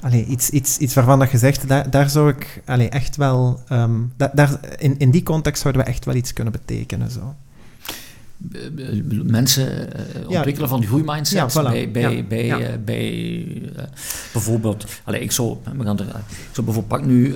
Allee, 0.00 0.24
iets, 0.24 0.50
iets, 0.50 0.78
iets 0.78 0.94
waarvan 0.94 1.18
dat 1.18 1.30
je 1.30 1.38
zegt, 1.38 1.68
daar, 1.68 1.90
daar 1.90 2.10
zou 2.10 2.28
ik 2.28 2.62
allee, 2.64 2.88
echt 2.88 3.16
wel... 3.16 3.62
Um, 3.72 4.12
daar, 4.16 4.60
in, 4.78 4.98
in 4.98 5.10
die 5.10 5.22
context 5.22 5.62
zouden 5.62 5.82
we 5.82 5.88
echt 5.88 6.04
wel 6.04 6.14
iets 6.14 6.32
kunnen 6.32 6.52
betekenen. 6.52 7.10
Zo. 7.10 7.34
Mensen 9.24 9.88
uh, 10.20 10.28
ontwikkelen 10.28 10.68
van 10.68 10.80
die 10.80 10.88
groeimindset 10.88 11.38
ja, 11.38 11.50
voilà. 11.50 11.70
bij, 11.70 11.90
bij, 11.90 12.02
ja. 12.16 12.22
bij, 12.22 12.48
uh, 12.48 12.68
bij 12.84 13.12
uh, 13.12 13.82
bijvoorbeeld... 14.32 14.84
Allee, 15.04 15.20
ik, 15.20 15.32
zou, 15.32 15.56
we 15.76 15.84
gaan 15.84 15.98
er, 15.98 16.06
ik 16.06 16.52
zou 16.52 16.66
bijvoorbeeld 16.66 16.88
pak 16.88 17.04
nu 17.04 17.34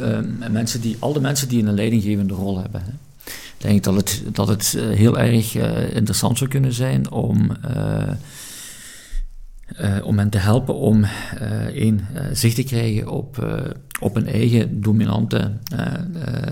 mensen 0.51 0.81
die, 0.81 0.97
al 0.99 1.13
de 1.13 1.21
mensen 1.21 1.49
die 1.49 1.65
een 1.65 1.75
leidinggevende 1.75 2.35
rol 2.35 2.61
hebben. 2.61 2.83
Hè. 2.83 2.91
Ik 3.59 3.63
denk 3.63 3.85
dat 3.85 3.95
het, 3.95 4.23
dat 4.33 4.49
het 4.49 4.79
heel 4.79 5.19
erg 5.19 5.55
interessant 5.95 6.39
zou 6.39 6.51
kunnen 6.51 6.73
zijn 6.73 7.11
om 7.11 7.57
uh, 9.81 10.07
om 10.07 10.19
hen 10.19 10.31
te 10.31 10.39
helpen 10.39 10.75
om 10.75 11.05
uh, 11.05 11.11
één, 11.65 12.07
uh, 12.15 12.21
zicht 12.33 12.55
te 12.55 12.63
krijgen 12.63 13.09
op, 13.09 13.47
op 14.01 14.17
een 14.17 14.27
eigen 14.27 14.81
dominante 14.81 15.53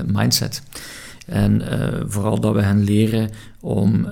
mindset. 0.06 0.62
En 1.26 1.62
vooral 2.08 2.40
dat 2.40 2.54
we 2.54 2.62
hen 2.62 2.84
leren 2.84 3.30
om 3.60 4.08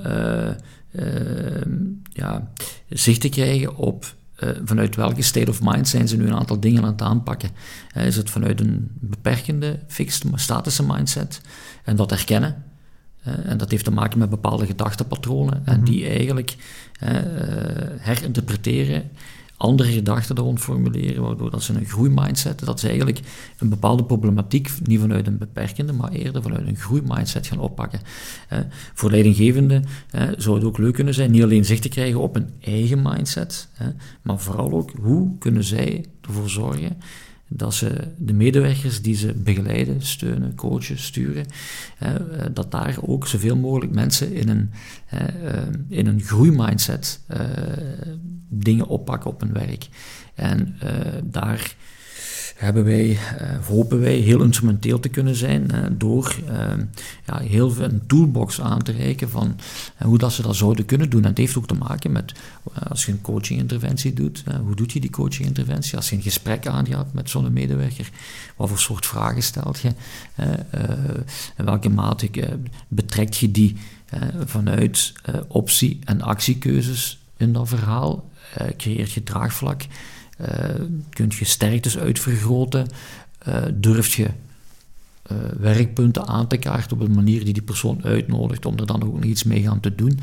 ja, 2.13 2.51
zicht 2.89 3.21
te 3.21 3.29
krijgen 3.29 3.77
op 3.77 4.15
vanuit 4.65 4.97
welke 4.97 5.23
state 5.23 5.51
of 5.51 5.63
mind 5.63 5.89
zijn 5.89 6.09
ze 6.09 6.17
nu 6.17 6.27
een 6.27 6.35
aantal 6.35 6.61
dingen 6.61 6.83
aan 6.83 6.93
het 6.93 7.03
aanpakken. 7.03 7.51
is 7.95 8.17
het 8.17 8.31
vanuit 8.31 8.61
een 8.61 8.91
beperkende, 9.01 9.79
fixed, 9.87 10.27
statische 10.35 10.87
mindset 10.87 11.41
en 11.85 11.97
dat 11.97 12.11
herkennen 12.11 12.72
en 13.23 13.57
dat 13.57 13.71
heeft 13.71 13.85
te 13.85 13.91
maken 13.91 14.19
met 14.19 14.31
bepaalde 14.31 14.67
gedachtenpatronen 14.67 15.63
en 15.65 15.77
mhm. 15.77 15.85
die 15.85 16.07
eigenlijk 16.07 16.57
uh, 17.03 17.09
herinterpreteren, 17.99 19.11
andere 19.57 19.93
gedachten 19.93 20.37
rond 20.37 20.61
formuleren, 20.61 21.23
waardoor 21.23 21.51
dat 21.51 21.63
ze 21.63 21.75
een 21.75 21.85
groeimindset, 21.85 22.65
dat 22.65 22.81
ze 22.81 22.87
eigenlijk 22.87 23.21
een 23.59 23.69
bepaalde 23.69 24.05
problematiek 24.05 24.71
niet 24.83 25.01
vanuit 25.01 25.27
een 25.27 25.39
beperkende, 25.39 25.93
maar 25.93 26.11
eerder 26.11 26.43
vanuit 26.43 26.67
een 26.67 26.77
groeimindset 26.77 27.47
gaan 27.47 27.59
oppakken. 27.59 28.01
voor 28.95 29.11
leidinggevenden 29.11 29.85
zou 30.37 30.57
het 30.57 30.65
ook 30.65 30.79
leuk 30.79 30.95
kunnen 30.95 31.15
zijn, 31.15 31.31
niet 31.31 31.43
alleen 31.43 31.65
zicht 31.65 31.83
te 31.83 31.89
krijgen 31.89 32.21
op 32.21 32.37
een 32.37 32.51
eigen 32.61 33.03
mindset, 33.03 33.69
maar 34.23 34.39
vooral 34.39 34.73
ook 34.73 34.91
hoe 35.01 35.39
kunnen 35.39 35.65
zij 35.65 36.05
ervoor 36.21 36.51
zorgen 36.51 36.97
dat 37.57 37.75
ze 37.75 37.93
de 38.17 38.33
medewerkers 38.33 39.03
die 39.03 39.15
ze 39.15 39.33
begeleiden, 39.33 40.03
steunen, 40.03 40.55
coachen, 40.55 40.99
sturen, 40.99 41.47
eh, 41.99 42.15
dat 42.53 42.71
daar 42.71 42.97
ook 43.01 43.27
zoveel 43.27 43.57
mogelijk 43.57 43.93
mensen 43.93 44.33
in 44.33 44.49
een, 44.49 44.71
uh, 45.15 45.21
in 45.89 46.07
een 46.07 46.21
groeimindset 46.21 47.21
uh, 47.31 47.41
dingen 48.49 48.87
oppakken 48.87 49.31
op 49.31 49.41
hun 49.41 49.53
werk. 49.53 49.89
En 50.35 50.77
daar 51.25 51.77
hebben 52.63 52.85
wij, 52.85 53.09
uh, 53.09 53.19
hopen 53.67 54.01
wij 54.01 54.15
heel 54.15 54.43
instrumenteel 54.43 55.01
te 55.01 55.09
kunnen 55.09 55.35
zijn 55.35 55.69
uh, 55.75 55.79
door 55.91 56.37
uh, 56.49 56.73
ja, 57.27 57.39
heel 57.39 57.71
veel 57.71 57.85
een 57.85 58.07
toolbox 58.07 58.61
aan 58.61 58.83
te 58.83 58.93
reiken 58.93 59.31
van 59.31 59.59
hoe 59.99 60.19
dat 60.19 60.33
ze 60.33 60.43
dat 60.43 60.57
zouden 60.57 60.85
kunnen 60.85 61.11
doen. 61.11 61.23
En 61.23 61.29
het 61.29 61.39
heeft 61.39 61.57
ook 61.57 61.67
te 61.67 61.75
maken 61.75 62.13
met 62.13 62.33
als 62.89 63.05
je 63.05 63.13
een 63.13 63.21
coaching-interventie 63.21 64.13
doet, 64.13 64.45
hoe 64.65 64.75
doet 64.75 64.93
je 64.93 65.01
die 65.01 65.11
coaching-interventie? 65.11 65.97
Als 65.97 66.11
je 66.11 66.17
een 66.17 66.23
gesprek 66.23 66.67
aangaat 66.67 67.13
met 67.13 67.31
zo'n 67.31 67.53
medewerker, 67.53 68.11
wat 68.57 68.69
voor 68.69 68.79
soort 68.79 69.07
vragen 69.07 69.43
stelt 69.43 69.81
je? 69.81 69.91
in 71.57 71.65
welke 71.65 71.89
mate 71.89 72.31
betrekt 72.89 73.37
je 73.37 73.51
die 73.51 73.77
vanuit 74.45 75.13
optie- 75.49 75.99
en 76.05 76.21
actiekeuzes 76.21 77.19
in 77.37 77.53
dat 77.53 77.69
verhaal? 77.69 78.31
creëert 78.77 79.13
je 79.13 79.23
draagvlak? 79.23 79.83
Uh, 80.43 80.49
kunt 81.11 81.35
je 81.35 81.45
sterktes 81.45 81.99
uitvergroten? 81.99 82.87
Uh, 83.49 83.57
durf 83.75 84.15
je 84.15 84.29
uh, 85.33 85.39
werkpunten 85.59 86.27
aan 86.27 86.47
te 86.47 86.57
kaarten 86.57 86.97
op 86.97 87.03
een 87.03 87.15
manier 87.15 87.45
die 87.45 87.53
die 87.53 87.63
persoon 87.63 88.05
uitnodigt 88.05 88.67
om 88.67 88.79
er 88.79 88.87
dan 88.87 89.05
ook 89.05 89.15
nog 89.15 89.25
iets 89.25 89.43
mee 89.43 89.63
gaan 89.63 89.81
te 89.81 89.95
doen? 89.95 90.19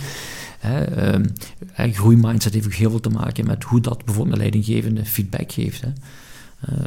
Hè, 0.60 1.14
um, 1.14 1.34
groeimindset 1.94 2.54
heeft 2.54 2.66
ook 2.66 2.74
heel 2.74 2.90
veel 2.90 3.00
te 3.00 3.10
maken 3.10 3.46
met 3.46 3.64
hoe 3.64 3.82
dat 3.82 4.06
bijvoorbeeld 4.06 4.36
een 4.36 4.42
leidinggevende 4.42 5.06
feedback 5.06 5.52
geeft. 5.52 5.82
Hè. 5.82 5.92
Uh, 6.70 6.78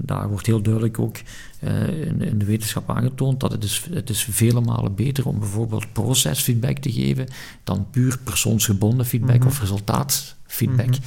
daar 0.00 0.28
wordt 0.28 0.46
heel 0.46 0.62
duidelijk 0.62 0.98
ook 0.98 1.16
uh, 1.60 1.88
in, 1.88 2.22
in, 2.22 2.38
de 2.38 2.44
wetenschap 2.44 2.90
aangetoond 2.90 3.40
dat 3.40 3.52
het 3.52 3.64
is, 3.64 3.86
het 3.90 4.10
is 4.10 4.28
vele 4.30 4.60
malen 4.60 4.94
beter 4.94 5.26
om 5.26 5.38
bijvoorbeeld 5.38 5.92
procesfeedback 5.92 6.78
te 6.78 6.92
geven 6.92 7.26
dan 7.64 7.86
puur 7.90 8.18
persoonsgebonden 8.18 9.06
feedback 9.06 9.34
mm 9.34 9.40
-hmm. 9.40 9.50
of 9.50 9.60
resultaatfeedback. 9.60 10.86
Mm 10.86 10.92
-hmm. 10.92 11.02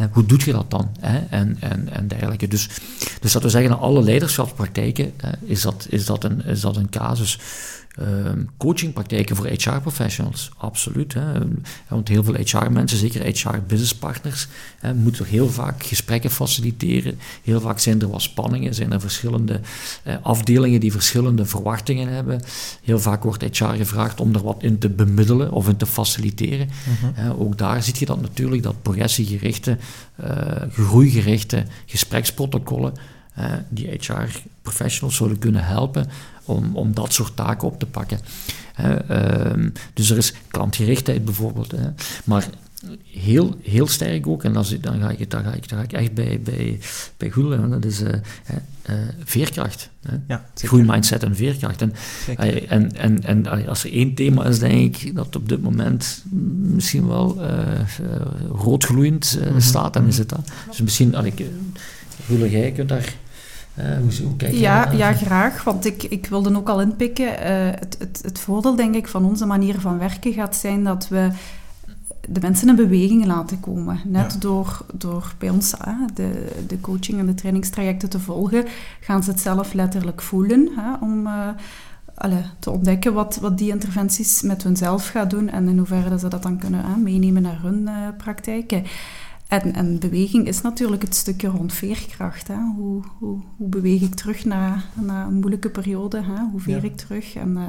Uh, 0.00 0.06
hoe 0.12 0.26
doe 0.26 0.40
je 0.44 0.52
dat 0.52 0.70
dan? 0.70 0.90
Hè? 1.00 1.18
En, 1.18 1.56
en, 1.60 1.88
en 1.92 2.08
dergelijke. 2.08 2.48
Dus, 2.48 2.68
dus 3.20 3.32
dat 3.32 3.42
we 3.42 3.48
zeggen, 3.48 3.70
in 3.70 3.76
alle 3.76 4.02
leiderschapspraktijken 4.02 5.12
is, 5.40 5.62
dat, 5.62 5.86
is, 5.88 6.06
dat 6.06 6.24
een, 6.24 6.44
is 6.44 6.60
dat 6.60 6.76
een 6.76 6.90
casus. 6.90 7.38
Uh, 8.00 8.06
coachingpraktijken 8.56 9.36
voor 9.36 9.46
HR-professionals, 9.46 10.50
absoluut. 10.56 11.14
Hè. 11.14 11.22
Want 11.88 12.08
heel 12.08 12.24
veel 12.24 12.34
HR-mensen, 12.34 12.98
zeker 12.98 13.22
HR-businesspartners, 13.22 14.48
moeten 14.94 15.26
heel 15.26 15.48
vaak 15.48 15.82
gesprekken 15.82 16.30
faciliteren. 16.30 17.18
Heel 17.42 17.60
vaak 17.60 17.78
zijn 17.78 18.00
er 18.00 18.10
wat 18.10 18.22
spanningen, 18.22 18.74
zijn 18.74 18.92
er 18.92 19.00
verschillende 19.00 19.60
uh, 20.06 20.14
afdelingen 20.22 20.80
die 20.80 20.92
verschillende 20.92 21.44
verwachtingen 21.44 22.08
hebben. 22.08 22.40
Heel 22.82 22.98
vaak 22.98 23.22
wordt 23.22 23.58
HR 23.58 23.64
gevraagd 23.64 24.20
om 24.20 24.34
er 24.34 24.42
wat 24.42 24.62
in 24.62 24.78
te 24.78 24.88
bemiddelen 24.88 25.52
of 25.52 25.68
in 25.68 25.76
te 25.76 25.86
faciliteren. 25.86 26.68
Uh 27.18 27.40
ook 27.40 27.58
daar 27.58 27.82
zie 27.82 27.94
je 27.98 28.06
dat 28.06 28.20
natuurlijk, 28.20 28.62
dat 28.62 28.82
progressiegerichte, 28.82 29.78
uh, 30.20 30.28
groeigerichte 30.72 31.64
gespreksprotocollen 31.86 32.94
die 33.68 33.98
HR-professionals 34.64 35.16
zullen 35.16 35.38
kunnen 35.38 35.64
helpen 35.64 36.06
om, 36.44 36.76
om 36.76 36.94
dat 36.94 37.12
soort 37.12 37.36
taken 37.36 37.68
op 37.68 37.78
te 37.78 37.86
pakken. 37.86 38.18
Ehm, 38.74 39.70
dus 39.94 40.10
er 40.10 40.16
is 40.16 40.34
klantgerichtheid 40.50 41.24
bijvoorbeeld. 41.24 41.74
Maar 42.24 42.46
heel, 43.04 43.58
heel 43.62 43.86
sterk 43.86 44.26
ook, 44.26 44.44
en 44.44 44.52
dan, 44.52 44.64
dan, 44.80 45.00
ga, 45.00 45.10
ik, 45.10 45.30
dan, 45.30 45.44
ga, 45.44 45.52
ik, 45.52 45.68
dan 45.68 45.78
ga 45.78 45.84
ik 45.84 45.92
echt 45.92 46.14
bij, 46.14 46.40
bij, 46.44 46.78
bij 47.16 47.30
Goedelen, 47.30 47.70
dat 47.70 47.84
is 47.84 48.00
uh, 48.00 48.08
uh, 48.08 48.96
veerkracht. 49.24 49.90
Hè. 50.02 50.16
Ja, 50.28 50.44
Goede 50.66 50.84
mindset 50.84 51.22
en 51.22 51.36
veerkracht. 51.36 51.82
En, 51.82 51.92
en, 52.68 52.96
en, 52.96 53.22
en, 53.22 53.68
als 53.68 53.84
er 53.84 53.92
één 53.92 54.14
thema 54.14 54.44
is, 54.44 54.58
denk 54.58 54.96
ik, 54.96 55.14
dat 55.14 55.36
op 55.36 55.48
dit 55.48 55.62
moment 55.62 56.24
misschien 56.60 57.06
wel 57.06 57.42
roodgloeiend 58.48 59.38
mm 59.40 59.48
-hmm. 59.48 59.60
staat, 59.60 59.92
dan 59.92 60.06
is 60.06 60.18
het 60.18 60.28
dat. 60.28 60.50
Dus 60.68 60.80
misschien, 60.80 61.14
Goedelen, 62.26 62.50
jij 62.50 62.72
kunt 62.72 62.88
daar... 62.88 63.14
hoe, 63.74 64.22
hoe 64.22 64.36
kijk 64.36 64.54
ja, 64.54 64.90
ja, 64.90 65.12
graag. 65.12 65.64
Want 65.64 65.84
ik, 65.84 66.02
ik 66.02 66.26
wilde 66.26 66.56
ook 66.56 66.68
al 66.68 66.80
inpikken. 66.80 67.28
het, 67.70 67.96
het, 67.98 68.20
het 68.22 68.38
voordeel, 68.38 68.76
denk 68.76 68.94
ik, 68.94 69.08
van 69.08 69.24
onze 69.24 69.46
manier 69.46 69.80
van 69.80 69.98
werken 69.98 70.32
gaat 70.32 70.56
zijn 70.56 70.84
dat 70.84 71.08
we 71.08 71.30
de 72.28 72.40
mensen 72.40 72.68
in 72.68 72.76
beweging 72.76 73.26
laten 73.26 73.60
komen. 73.60 74.00
Net 74.04 74.36
door, 74.40 74.86
door 74.92 75.34
bij 75.38 75.50
ons 75.50 75.74
de, 76.14 76.52
de 76.66 76.80
coaching 76.80 77.18
en 77.18 77.26
de 77.26 77.34
trainingstrajecten 77.34 78.08
te 78.08 78.20
volgen, 78.20 78.64
gaan 79.00 79.22
ze 79.22 79.30
het 79.30 79.40
zelf 79.40 79.72
letterlijk 79.72 80.22
voelen. 80.22 80.68
Hè, 80.76 80.94
om 81.00 81.26
uh, 81.26 81.48
te 82.58 82.70
ontdekken 82.70 83.14
wat, 83.14 83.38
wat 83.40 83.58
die 83.58 83.70
interventies 83.70 84.42
met 84.42 84.62
hunzelf 84.62 85.08
gaan 85.08 85.28
doen 85.28 85.48
en 85.48 85.68
in 85.68 85.78
hoeverre 85.78 86.18
ze 86.18 86.28
dat 86.28 86.42
dan 86.42 86.58
kunnen 86.58 87.02
meenemen 87.02 87.42
naar 87.42 87.60
hun 87.62 87.80
uh, 87.82 87.92
praktijken. 88.16 88.84
En, 89.62 89.74
en, 89.74 89.98
beweging 89.98 90.46
is 90.46 90.60
natuurlijk 90.60 91.02
het 91.02 91.14
stukje 91.14 91.48
rond 91.48 91.72
veerkracht. 91.72 92.48
Hè. 92.48 92.56
Hoe, 92.76 93.02
hoe, 93.18 93.38
hoe 93.56 93.68
beweeg 93.68 94.00
ik 94.00 94.14
terug 94.14 94.44
na, 94.44 94.82
na 94.94 95.24
een 95.24 95.34
moeilijke 95.34 95.70
periode? 95.70 96.16
Hè? 96.16 96.42
Hoe 96.50 96.60
veer 96.60 96.84
ik 96.84 96.96
terug? 96.96 97.34
En, 97.34 97.50
uh, 97.50 97.62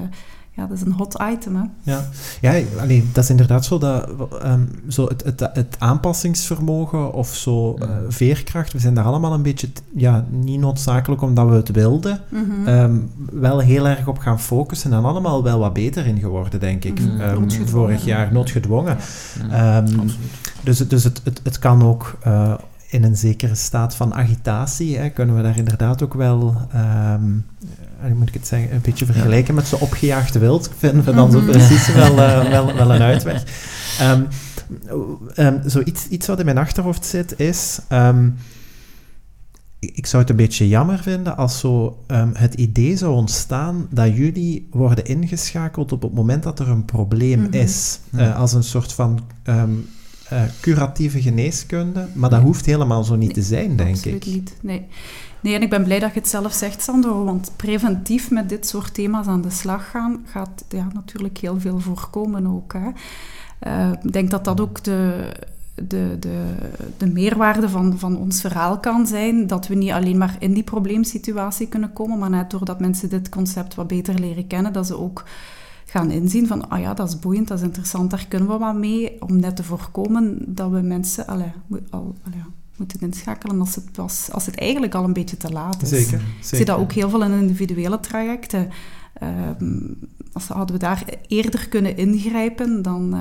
ja, 0.51 0.67
dat 0.67 0.77
is 0.77 0.83
een 0.83 0.91
hot 0.91 1.21
item. 1.31 1.55
Hè? 1.55 1.91
Ja, 1.91 2.09
ja 2.41 2.61
alleen, 2.79 3.09
dat 3.13 3.23
is 3.23 3.29
inderdaad 3.29 3.65
zo, 3.65 3.77
dat, 3.77 4.09
um, 4.45 4.69
zo 4.87 5.07
het, 5.07 5.23
het, 5.23 5.39
het, 5.53 5.75
aanpassingsvermogen 5.79 7.13
of 7.13 7.35
zo 7.35 7.77
uh, 7.79 7.87
veerkracht, 8.07 8.73
we 8.73 8.79
zijn 8.79 8.93
daar 8.93 9.05
allemaal 9.05 9.33
een 9.33 9.41
beetje, 9.41 9.69
ja, 9.95 10.25
niet 10.29 10.59
noodzakelijk 10.59 11.21
omdat 11.21 11.49
we 11.49 11.55
het 11.55 11.71
wilden, 11.71 12.21
mm 12.29 12.45
-hmm. 12.49 12.67
um, 12.67 13.11
wel 13.31 13.59
heel 13.59 13.87
erg 13.87 14.07
op 14.07 14.17
gaan 14.17 14.39
focussen 14.39 14.93
en 14.93 15.03
allemaal 15.03 15.43
wel 15.43 15.59
wat 15.59 15.73
beter 15.73 16.05
in 16.05 16.19
geworden, 16.19 16.59
denk 16.59 16.83
ik. 16.83 16.99
Mm 16.99 17.19
-hmm. 17.19 17.21
um, 17.21 17.67
vorig 17.67 18.05
jaar, 18.05 18.33
noodgedwongen. 18.33 18.97
Ja. 19.49 19.83
Dus 20.65 20.77
dus 20.77 21.03
het, 21.03 21.21
het, 21.23 21.39
het 21.43 21.59
kan 21.59 21.83
ook... 21.83 22.17
Uh, 22.27 22.53
in 22.89 23.03
een 23.03 23.17
zekere 23.17 23.55
staat 23.55 23.95
van 23.95 24.13
agitatie 24.13 24.97
hè, 24.97 25.09
kunnen 25.09 25.35
we 25.35 25.41
daar 25.41 25.57
inderdaad 25.57 26.03
ook 26.03 26.13
wel 26.13 26.67
um, 27.13 27.45
moet 28.15 28.27
ik 28.27 28.33
het 28.33 28.47
zeggen, 28.47 28.73
een 28.73 28.81
beetje 28.81 29.05
vergelijken 29.05 29.55
met 29.55 29.67
zo'n 29.67 29.79
opgejaagde 29.79 30.39
wild. 30.39 30.71
Vinden 30.77 31.03
we 31.03 31.13
dan 31.13 31.31
zo 31.31 31.41
mhm. 31.41 31.51
precies 31.51 31.93
wel, 31.93 32.11
uh, 32.11 32.49
wel, 32.55 32.73
wel 32.73 32.93
een 32.93 33.01
uitweg. 33.01 33.43
Um, 34.01 34.27
um, 35.35 35.69
zo 35.69 35.81
iets, 36.09 36.27
wat 36.27 36.39
in 36.39 36.45
mijn 36.45 36.57
achterhoofd 36.57 37.05
zit 37.05 37.39
is... 37.39 37.79
Ik 39.79 40.05
zou 40.05 40.21
het 40.21 40.31
een 40.31 40.37
beetje 40.37 40.67
jammer 40.67 40.99
vinden 40.99 41.37
als 41.37 41.59
zo 41.59 42.03
het 42.33 42.53
idee 42.53 42.97
zou 42.97 43.13
ontstaan 43.13 43.87
dat 43.89 44.15
jullie 44.15 44.67
worden 44.71 45.05
ingeschakeld 45.05 45.91
op 45.91 46.01
het 46.01 46.13
moment 46.13 46.43
dat 46.43 46.59
er 46.59 46.69
een 46.69 46.85
probleem 46.85 47.39
mm 47.39 47.45
-hmm. 47.45 47.53
is. 47.53 47.99
Uh, 48.11 48.39
als 48.39 48.53
een 48.53 48.63
soort 48.63 48.93
van 48.93 49.19
um, 49.43 49.87
uh, 50.33 50.41
curatieve 50.61 51.21
geneeskunde. 51.21 52.07
Maar 52.13 52.29
dat 52.29 52.41
hoeft 52.41 52.65
helemaal 52.65 53.03
zo 53.03 53.15
niet 53.15 53.25
nee, 53.25 53.33
te 53.33 53.41
zijn, 53.41 53.75
denk 53.75 53.95
absoluut 53.95 54.25
ik. 54.25 54.33
niet, 54.33 54.57
nee. 54.61 54.87
Nee, 55.41 55.55
en 55.55 55.61
ik 55.61 55.69
ben 55.69 55.83
blij 55.83 55.99
dat 55.99 56.13
je 56.13 56.19
het 56.19 56.29
zelf 56.29 56.53
zegt, 56.53 56.81
Sandro, 56.81 57.23
want 57.23 57.51
preventief 57.55 58.31
met 58.31 58.49
dit 58.49 58.67
soort 58.67 58.93
thema's 58.93 59.27
aan 59.27 59.41
de 59.41 59.49
slag 59.49 59.89
gaan 59.89 60.25
gaat 60.25 60.65
ja, 60.69 60.87
natuurlijk 60.93 61.37
heel 61.37 61.59
veel 61.59 61.79
voorkomen 61.79 62.47
ook. 62.47 62.73
Hè. 62.73 62.89
Uh, 63.67 63.91
ik 64.03 64.13
denk 64.13 64.31
dat 64.31 64.45
dat 64.45 64.61
ook 64.61 64.83
de, 64.83 65.31
de, 65.75 66.17
de, 66.19 66.43
de 66.97 67.07
meerwaarde 67.07 67.69
van, 67.69 67.99
van 67.99 68.17
ons 68.17 68.41
verhaal 68.41 68.79
kan 68.79 69.07
zijn. 69.07 69.47
Dat 69.47 69.67
we 69.67 69.75
niet 69.75 69.91
alleen 69.91 70.17
maar 70.17 70.35
in 70.39 70.53
die 70.53 70.63
probleemsituatie 70.63 71.67
kunnen 71.67 71.93
komen, 71.93 72.19
maar 72.19 72.29
net 72.29 72.51
doordat 72.51 72.79
mensen 72.79 73.09
dit 73.09 73.29
concept 73.29 73.75
wat 73.75 73.87
beter 73.87 74.19
leren 74.19 74.47
kennen, 74.47 74.73
dat 74.73 74.87
ze 74.87 74.97
ook 74.97 75.23
gaan 75.95 76.11
inzien 76.11 76.47
van, 76.47 76.69
ah 76.69 76.79
ja, 76.79 76.93
dat 76.93 77.07
is 77.07 77.19
boeiend, 77.19 77.47
dat 77.47 77.57
is 77.57 77.63
interessant, 77.63 78.11
daar 78.11 78.25
kunnen 78.27 78.47
we 78.47 78.57
wat 78.57 78.75
mee, 78.75 79.21
om 79.21 79.39
net 79.39 79.55
te 79.55 79.63
voorkomen 79.63 80.39
dat 80.47 80.71
we 80.71 80.81
mensen... 80.81 81.27
Allez, 81.27 81.51
al, 81.89 82.15
moeten 82.77 82.99
inschakelen 82.99 83.59
als 83.59 83.75
het, 83.75 83.85
was, 83.95 84.29
als 84.31 84.45
het 84.45 84.55
eigenlijk 84.55 84.95
al 84.95 85.03
een 85.03 85.13
beetje 85.13 85.37
te 85.37 85.51
laat 85.51 85.81
is. 85.81 85.89
Zeker, 85.89 86.05
zeker. 86.07 86.27
Ik 86.37 86.45
zie 86.45 86.65
dat 86.65 86.77
ook 86.77 86.91
heel 86.91 87.09
veel 87.09 87.23
in 87.23 87.31
individuele 87.31 87.99
trajecten. 87.99 88.69
Um, 89.59 89.97
als 90.35 90.47
hadden 90.47 90.75
we 90.75 90.81
daar 90.81 91.03
eerder 91.27 91.69
kunnen 91.69 91.97
ingrijpen, 91.97 92.81
dan, 92.81 93.13
uh, 93.13 93.19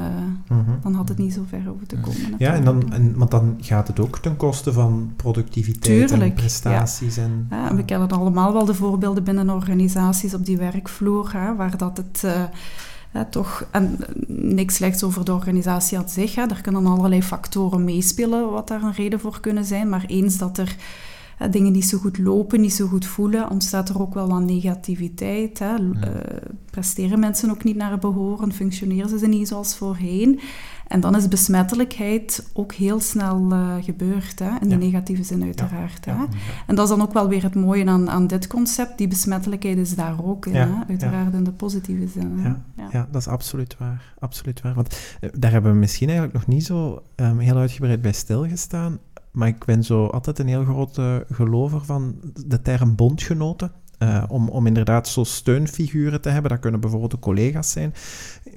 uh-huh. 0.59 0.75
dan 0.83 0.95
had 0.95 1.09
het 1.09 1.19
niet 1.19 1.33
zo 1.33 1.43
ver 1.49 1.71
over 1.71 1.87
te 1.87 1.97
komen. 1.97 2.35
Ja, 2.39 2.55
en 2.55 2.65
dan, 2.65 2.93
en, 2.93 3.17
want 3.17 3.31
dan 3.31 3.57
gaat 3.61 3.89
het 3.89 4.01
ook 4.01 4.19
ten 4.19 4.37
koste 4.37 4.73
van 4.73 5.13
productiviteit 5.17 6.09
Tuurlijk, 6.09 6.31
en 6.31 6.33
prestaties. 6.33 7.15
Ja. 7.15 7.23
En, 7.23 7.47
ja, 7.51 7.75
we 7.75 7.85
kennen 7.85 8.09
allemaal 8.09 8.53
wel 8.53 8.65
de 8.65 8.75
voorbeelden 8.75 9.25
binnen 9.25 9.51
organisaties 9.51 10.35
op 10.35 10.47
die 10.47 10.57
werkvloer, 10.57 11.33
hè, 11.33 11.55
waar 11.55 11.77
dat 11.77 11.97
het... 11.97 12.23
Uh, 12.25 12.43
toch, 13.31 13.67
en 13.71 13.99
niks 14.27 14.75
slechts 14.75 15.05
over 15.05 15.25
de 15.25 15.33
organisatie 15.33 15.99
aan 15.99 16.09
zich. 16.09 16.35
Hè. 16.35 16.43
Er 16.43 16.61
kunnen 16.61 16.87
allerlei 16.87 17.23
factoren 17.23 17.85
meespelen 17.85 18.51
wat 18.51 18.69
daar 18.69 18.83
een 18.83 18.93
reden 18.93 19.21
voor 19.21 19.41
kunnen 19.41 19.65
zijn. 19.65 19.89
Maar 19.89 20.05
eens 20.07 20.39
dat 20.39 20.59
er 20.59 20.77
hè, 21.37 21.49
dingen 21.49 21.73
niet 21.73 21.85
zo 21.85 21.99
goed 21.99 22.19
lopen, 22.19 22.61
niet 22.61 22.73
zo 22.73 22.87
goed 22.87 23.07
voelen, 23.07 23.51
ontstaat 23.51 23.89
er 23.89 24.01
ook 24.01 24.15
wel 24.15 24.29
wat 24.29 24.43
negativiteit. 24.43 25.59
Hè. 25.59 25.75
Ja. 25.75 25.77
Uh, 25.77 26.11
presteren 26.71 27.21
mensen 27.21 27.51
ook 27.51 27.65
niet 27.65 27.77
naar 27.77 27.99
behoren, 27.99 28.53
functioneren 28.53 29.19
ze 29.19 29.27
niet 29.27 29.49
zoals 29.49 29.77
voorheen. 29.77 30.41
En 30.87 31.01
dan 31.01 31.17
is 31.17 31.29
besmettelijkheid 31.29 32.51
ook 32.53 32.73
heel 32.73 33.01
snel 33.01 33.53
uh, 33.53 33.75
gebeurd, 33.81 34.39
hè? 34.39 34.51
in 34.61 34.69
de 34.69 34.77
negatieve 34.77 35.23
zin 35.23 35.43
uiteraard. 35.43 36.05
Ja. 36.05 36.17
Hè? 36.17 36.25
En 36.67 36.75
dat 36.75 36.85
is 36.85 36.97
dan 36.97 37.03
ook 37.03 37.13
wel 37.13 37.29
weer 37.29 37.43
het 37.43 37.55
mooie 37.55 37.87
aan, 37.87 38.11
aan 38.11 38.27
dit 38.27 38.47
concept. 38.47 38.99
Die 38.99 39.09
besmettelijkheid 39.09 39.79
is 39.79 39.95
daar 39.95 40.25
ook 40.25 40.47
in, 40.47 40.55
hè? 40.55 40.69
uiteraard 40.89 41.35
in 41.35 41.45
de 41.45 41.53
positieve 41.53 42.09
zin. 42.09 42.41
Ja. 42.43 42.89
Ja. 42.93 43.09
dat 43.11 43.21
is 43.21 43.29
absoluut 43.29 43.77
waar. 43.79 44.15
Absoluut 44.19 44.61
waar. 44.61 44.75
Want 44.75 45.17
uh, 45.21 45.31
daar 45.39 45.51
hebben 45.51 45.73
we 45.73 45.79
misschien 45.79 46.09
eigenlijk 46.09 46.39
nog 46.39 46.47
niet 46.47 46.65
zo 46.65 47.03
um, 47.17 47.39
heel 47.39 47.57
uitgebreid 47.57 48.03
bij 48.03 48.13
stilgestaan. 48.13 48.99
Maar 49.35 49.49
ik 49.49 49.65
ben 49.65 49.85
zo 49.85 50.07
altijd 50.07 50.39
een 50.39 50.49
heel 50.49 50.65
grote 50.65 51.27
gelover 51.31 51.85
van 51.85 52.17
de 52.47 52.63
term 52.63 52.95
bondgenoten. 52.95 53.73
Uh, 53.99 54.25
om, 54.29 54.49
om 54.49 54.67
inderdaad 54.67 55.09
zo 55.09 55.25
steunfiguren 55.25 56.21
te 56.21 56.29
hebben. 56.29 56.51
Dat 56.51 56.61
kunnen 56.61 56.81
bijvoorbeeld 56.81 57.11
de 57.11 57.19
collega's 57.19 57.71
zijn. 57.71 57.95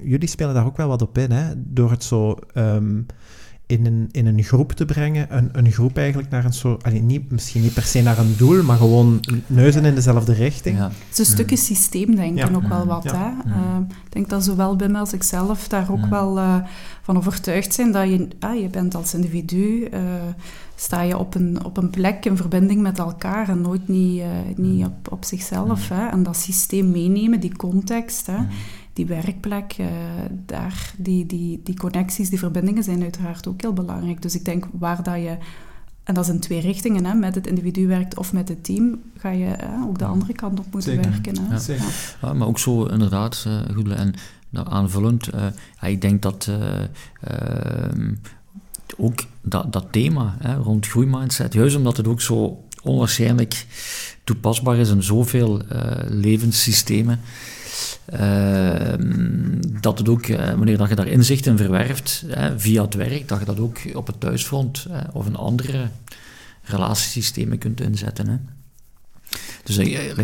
Jullie 0.04 0.28
spelen 0.28 0.54
daar 0.54 0.66
ook 0.66 0.78
wel 0.78 0.88
wat 0.88 1.02
op 1.02 1.18
in, 1.18 1.32
hè? 1.32 1.54
door 1.56 1.92
het 1.92 2.04
zo 2.04 2.36
um, 2.54 3.06
in, 3.68 3.86
een, 3.86 4.10
in 4.12 4.26
een 4.26 4.44
groep 4.44 4.72
te 4.72 4.86
brengen. 4.86 5.38
Een, 5.38 5.50
een 5.52 5.72
groep 5.72 5.98
eigenlijk 5.98 6.30
naar 6.30 6.46
een 6.46 6.54
soort, 6.54 6.84
allee, 6.84 7.02
niet, 7.02 7.32
misschien 7.32 7.62
niet 7.62 7.74
per 7.74 7.84
se 7.84 8.02
naar 8.02 8.18
een 8.18 8.36
doel, 8.38 8.64
maar 8.64 8.78
gewoon 8.78 9.20
neuzen 9.48 9.86
in 9.86 9.96
dezelfde 9.96 10.34
richting. 10.34 10.78
Ja. 10.78 10.84
Het 10.84 11.12
is 11.12 11.18
een 11.18 11.26
stukje 11.26 11.56
mm. 11.56 11.62
systeemdenken 11.62 12.50
ja. 12.50 12.56
ook 12.56 12.68
wel 12.68 12.86
wat. 12.86 13.04
Ja. 13.04 13.36
Hè? 13.46 13.50
Uh, 13.50 13.78
ik 14.06 14.14
denk 14.14 14.30
dat 14.30 14.44
zowel 14.44 14.76
Bim 14.76 14.96
als 14.96 15.14
ik 15.14 15.24
zelf 15.24 15.68
daar 15.68 15.92
ook 15.92 16.06
wel 16.06 16.38
uh, 16.38 16.56
van 17.02 17.18
overtuigd 17.18 17.74
zijn 17.74 17.92
dat 17.92 18.10
je, 18.10 18.28
ah, 18.40 18.62
je 18.62 18.68
bent 18.70 18.96
als 18.96 19.14
individu 19.14 19.90
sta 20.76 21.02
je 21.02 21.18
op 21.18 21.36
een, 21.36 21.66
op 21.66 21.78
een 21.78 21.90
plek 21.90 22.26
in 22.26 22.38
verbinding 22.38 22.82
met 22.82 23.00
elkaar 23.00 23.50
en 23.50 23.62
nooit 23.62 23.88
niet, 23.88 24.20
uh, 24.20 24.26
niet 24.56 24.86
op, 24.86 25.12
op 25.12 25.26
zichzelf. 25.26 25.90
Hè? 25.90 26.08
En 26.08 26.24
dat 26.24 26.38
systeem 26.38 26.92
meenemen, 26.92 27.40
die 27.40 27.56
context, 27.56 28.26
hè? 28.28 28.38
Die 28.98 29.06
werkplek, 29.06 29.78
uh, 29.80 29.88
daar, 30.46 30.94
die, 30.98 31.26
die, 31.26 31.62
die 31.64 31.76
connecties, 31.76 32.30
die 32.30 32.40
verbindingen 32.40 32.84
zijn 32.84 33.02
uiteraard 33.02 33.48
ook 33.48 33.62
heel 33.62 33.74
belangrijk. 33.74 34.22
Dus 34.22 34.36
ik 34.36 34.46
denk 34.46 34.68
waar 34.72 35.04
dat 35.04 35.16
je, 35.16 35.38
en 36.04 36.14
dat 36.14 36.24
is 36.24 36.30
in 36.30 36.40
twee 36.40 36.60
richtingen, 36.60 37.06
hè? 37.06 37.14
met 37.14 37.36
het 37.36 37.48
individu 37.48 37.88
werkt 37.88 38.18
of 38.18 38.34
met 38.34 38.50
het 38.50 38.64
team, 38.64 39.02
ga 39.18 39.30
je 39.30 39.46
uh, 39.46 39.86
ook 39.88 40.00
de 40.00 40.06
andere 40.06 40.34
kant 40.34 40.60
op 40.60 40.66
moeten 40.72 40.94
Zeker. 40.94 41.10
werken. 41.10 41.38
Hè? 41.38 41.54
Ja. 41.54 41.60
Zeker. 41.60 42.18
Ja. 42.22 42.34
maar 42.34 42.48
ook 42.48 42.60
zo 42.60 42.86
inderdaad, 42.86 43.46
uh, 43.48 43.76
Goedele, 43.76 43.96
en 43.96 44.14
nou, 44.50 44.68
aanvullend, 44.70 45.30
ik 45.82 46.02
denk 46.02 46.22
dat 46.22 46.52
ehm, 47.22 48.14
ook 48.98 49.20
dat, 49.42 49.74
dat 49.74 49.88
thema 49.92 50.36
hè, 50.40 50.56
rond 50.56 50.88
groeimindset, 50.88 51.54
juist 51.54 51.76
omdat 51.76 51.98
het 51.98 52.08
ook 52.08 52.22
zo 52.22 52.64
onwaarschijnlijk 52.84 53.66
toepasbaar 54.24 54.78
is 54.78 54.90
in 54.90 55.04
zoveel 55.04 55.62
uh, 55.62 55.92
levenssystemen, 56.08 57.20
dat 59.82 59.98
het 59.98 60.10
ook, 60.10 60.28
uh, 60.28 60.38
wanneer 60.50 60.78
dat 60.78 60.90
je 60.90 60.96
daar 60.96 61.08
inzicht 61.08 61.46
in 61.46 61.58
verwerft 61.58 62.26
via 62.58 62.82
het 62.82 62.94
werk, 62.94 63.28
dat 63.28 63.40
je 63.40 63.46
dat 63.46 63.60
ook 63.60 63.78
op 63.94 64.08
het 64.08 64.20
thuisfront 64.20 64.88
of 65.14 65.28
in 65.28 65.36
andere 65.36 65.90
relatiesystemen 66.62 67.58
kunt 67.58 67.82
inzetten. 67.82 68.28
Hè. 68.28 68.38
Dus, 69.64 69.76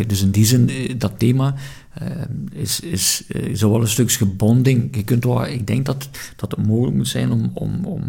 dus 0.07 0.21
in 0.21 0.31
die 0.31 0.45
zin, 0.45 0.69
dat 0.97 1.19
thema 1.19 1.55
uh, 2.01 2.61
is, 2.61 2.79
is, 2.79 3.23
is 3.27 3.61
wel 3.61 3.81
een 3.81 3.87
stukje 3.87 4.25
bonding. 4.25 4.95
Je 4.95 5.03
kunt 5.03 5.23
wel, 5.23 5.45
ik 5.45 5.67
denk 5.67 5.85
dat, 5.85 6.09
dat 6.35 6.51
het 6.51 6.67
mogelijk 6.67 6.95
moet 6.95 7.07
zijn 7.07 7.31
om, 7.31 7.51
om, 7.53 7.85
om, 7.85 8.03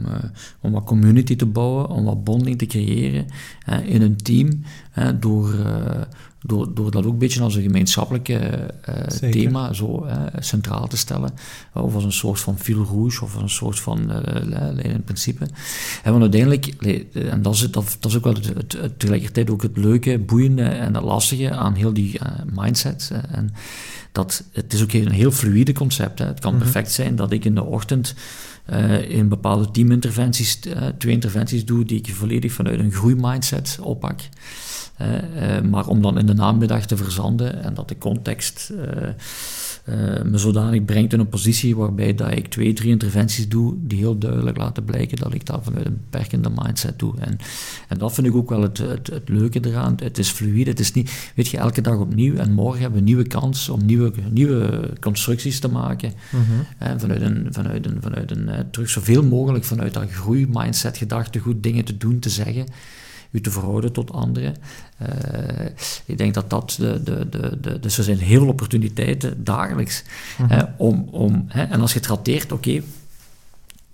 om 0.61 0.73
wat 0.73 0.85
community 0.85 1.37
te 1.37 1.47
bouwen, 1.47 1.89
om 1.89 2.05
wat 2.05 2.25
bonding 2.25 2.59
te 2.59 2.67
creëren 2.67 3.27
in 3.85 4.03
een 4.03 4.17
team, 4.17 4.63
door, 5.21 5.55
door, 6.47 6.75
door 6.75 6.91
dat 6.91 7.05
ook 7.05 7.13
een 7.13 7.19
beetje 7.19 7.43
als 7.43 7.55
een 7.55 7.63
gemeenschappelijk 7.63 8.29
uh, 8.29 8.39
thema 9.31 9.73
zo 9.73 10.07
centraal 10.39 10.87
te 10.87 10.97
stellen. 10.97 11.31
Of 11.73 11.95
als 11.95 12.05
een 12.05 12.13
soort 12.13 12.41
van 12.41 12.59
fil 12.59 12.85
rouge, 12.85 13.25
of 13.25 13.35
een 13.35 13.49
soort 13.49 13.81
van 13.81 14.11
uh, 14.11 14.85
in 14.93 15.05
principe. 15.05 15.47
En 16.03 16.11
want 16.11 16.23
uiteindelijk, 16.23 16.67
en 17.15 17.43
dat 17.43 17.55
is, 17.55 17.71
dat, 17.71 17.97
dat 18.01 18.11
is 18.11 18.17
ook 18.17 18.25
wel 18.25 18.35
het, 18.35 18.77
het, 18.77 18.99
tegelijkertijd 18.99 19.51
ook 19.51 19.63
het 19.63 19.77
leuke, 19.77 20.19
boeiende 20.19 20.63
en 20.63 20.95
het 20.95 21.05
lastige 21.05 21.51
aan 21.51 21.75
heel 21.75 21.93
die 21.93 22.21
mindset. 22.55 23.11
en 23.31 23.55
dat, 24.13 24.45
het 24.53 24.73
is 24.73 24.83
ook 24.83 24.93
een 24.93 25.11
heel 25.11 25.31
fluïde 25.31 25.73
concept. 25.73 26.19
Hè. 26.19 26.27
Het 26.27 26.41
kan 26.41 26.55
mhm. 26.55 26.63
perfect 26.63 26.93
zijn 26.93 27.17
dat 27.17 27.33
ik 27.33 27.45
in 27.45 27.55
de 27.55 27.65
ochtend 27.65 28.15
in 29.09 29.29
bepaalde 29.29 29.71
teaminterventies 29.71 30.59
twee 30.99 31.13
interventies 31.13 31.65
doe 31.65 31.85
die 31.85 31.99
ik 31.99 32.15
volledig 32.15 32.53
vanuit 32.53 32.79
een 32.79 32.93
groeimindset 32.93 33.79
oppak. 33.81 34.21
Uh, 35.01 35.61
maar 35.71 35.87
om 35.87 36.03
dan 36.03 36.19
in 36.19 36.27
de 36.27 36.35
namiddag 36.35 36.87
te 36.87 36.97
verzanden 36.97 37.63
en 37.63 37.75
dat 37.75 37.89
de 37.89 37.99
context 37.99 38.73
uh, 38.73 40.23
me 40.25 40.39
zodanig 40.39 40.85
brengt 40.85 41.13
in 41.13 41.21
een 41.21 41.29
positie 41.29 41.77
waarbij 41.77 42.15
dat 42.15 42.31
ik 42.31 42.49
twee, 42.49 42.73
drie 42.73 42.91
interventies 42.91 43.49
doe 43.49 43.75
die 43.79 43.99
heel 43.99 44.19
duidelijk 44.19 44.57
laten 44.57 44.85
blijken 44.85 45.17
dat 45.17 45.35
ik 45.35 45.47
dat 45.47 45.61
vanuit 45.65 45.87
een 45.87 46.01
beperkende 46.11 46.51
mindset 46.55 46.99
doe. 46.99 47.15
En, 47.19 47.39
en 47.89 47.99
dat 47.99 48.13
vind 48.13 48.27
ik 48.27 48.35
ook 48.35 48.49
wel 48.49 48.63
het, 48.63 48.79
het, 48.79 49.07
het, 49.07 49.29
leuke 49.29 49.61
eraan. 49.61 49.95
Het 50.03 50.19
is 50.19 50.31
fluide, 50.31 50.71
het 50.71 50.81
is 50.81 50.93
niet, 50.93 51.33
weet 51.35 51.49
je, 51.49 51.57
elke 51.57 51.81
dag 51.81 51.99
opnieuw 51.99 52.37
en 52.37 52.53
morgen 52.53 52.81
hebben 52.81 52.93
we 52.93 52.99
een 52.99 53.15
nieuwe 53.15 53.29
kans 53.29 53.69
om 53.69 53.85
nieuwe, 53.85 54.13
nieuwe 54.31 54.91
constructies 55.01 55.61
te 55.61 55.69
maken. 55.69 56.13
Mm 56.31 56.43
vanuit 56.99 57.21
een, 57.21 57.47
vanuit 57.51 57.87
een, 57.87 57.97
vanuit 58.01 58.31
een 58.31 58.51
terug 58.71 58.89
zoveel 58.89 59.23
mogelijk 59.23 59.65
vanuit 59.65 59.95
dat 59.95 60.11
groei-mindset, 60.11 60.97
gedachtegoed, 60.97 61.63
dingen 61.63 61.85
te 61.85 61.97
doen, 61.97 62.19
te 62.19 62.31
zeggen 62.31 62.67
u 63.35 63.41
te 63.41 63.51
verhouden 63.51 63.93
tot 63.93 64.13
anderen. 64.13 64.57
Uh, 65.03 65.67
ik 66.05 66.19
denk 66.19 66.35
dat 66.35 66.51
dat 66.51 66.77
de, 66.79 67.03
de, 67.03 67.29
de, 67.29 67.59
de, 67.61 67.81
dus 67.81 67.99
er 67.99 68.05
zijn 68.05 68.19
heel 68.19 68.39
veel 68.39 68.49
opportuniteiten 68.49 69.45
dagelijks. 69.45 70.05
Mhm. 70.39 70.65
om, 70.77 71.09
om, 71.11 71.45
hè, 71.49 71.63
en 71.63 71.81
als 71.81 71.93
je 71.93 71.99
het 71.99 72.09
rateert, 72.09 72.53
oké, 72.53 72.83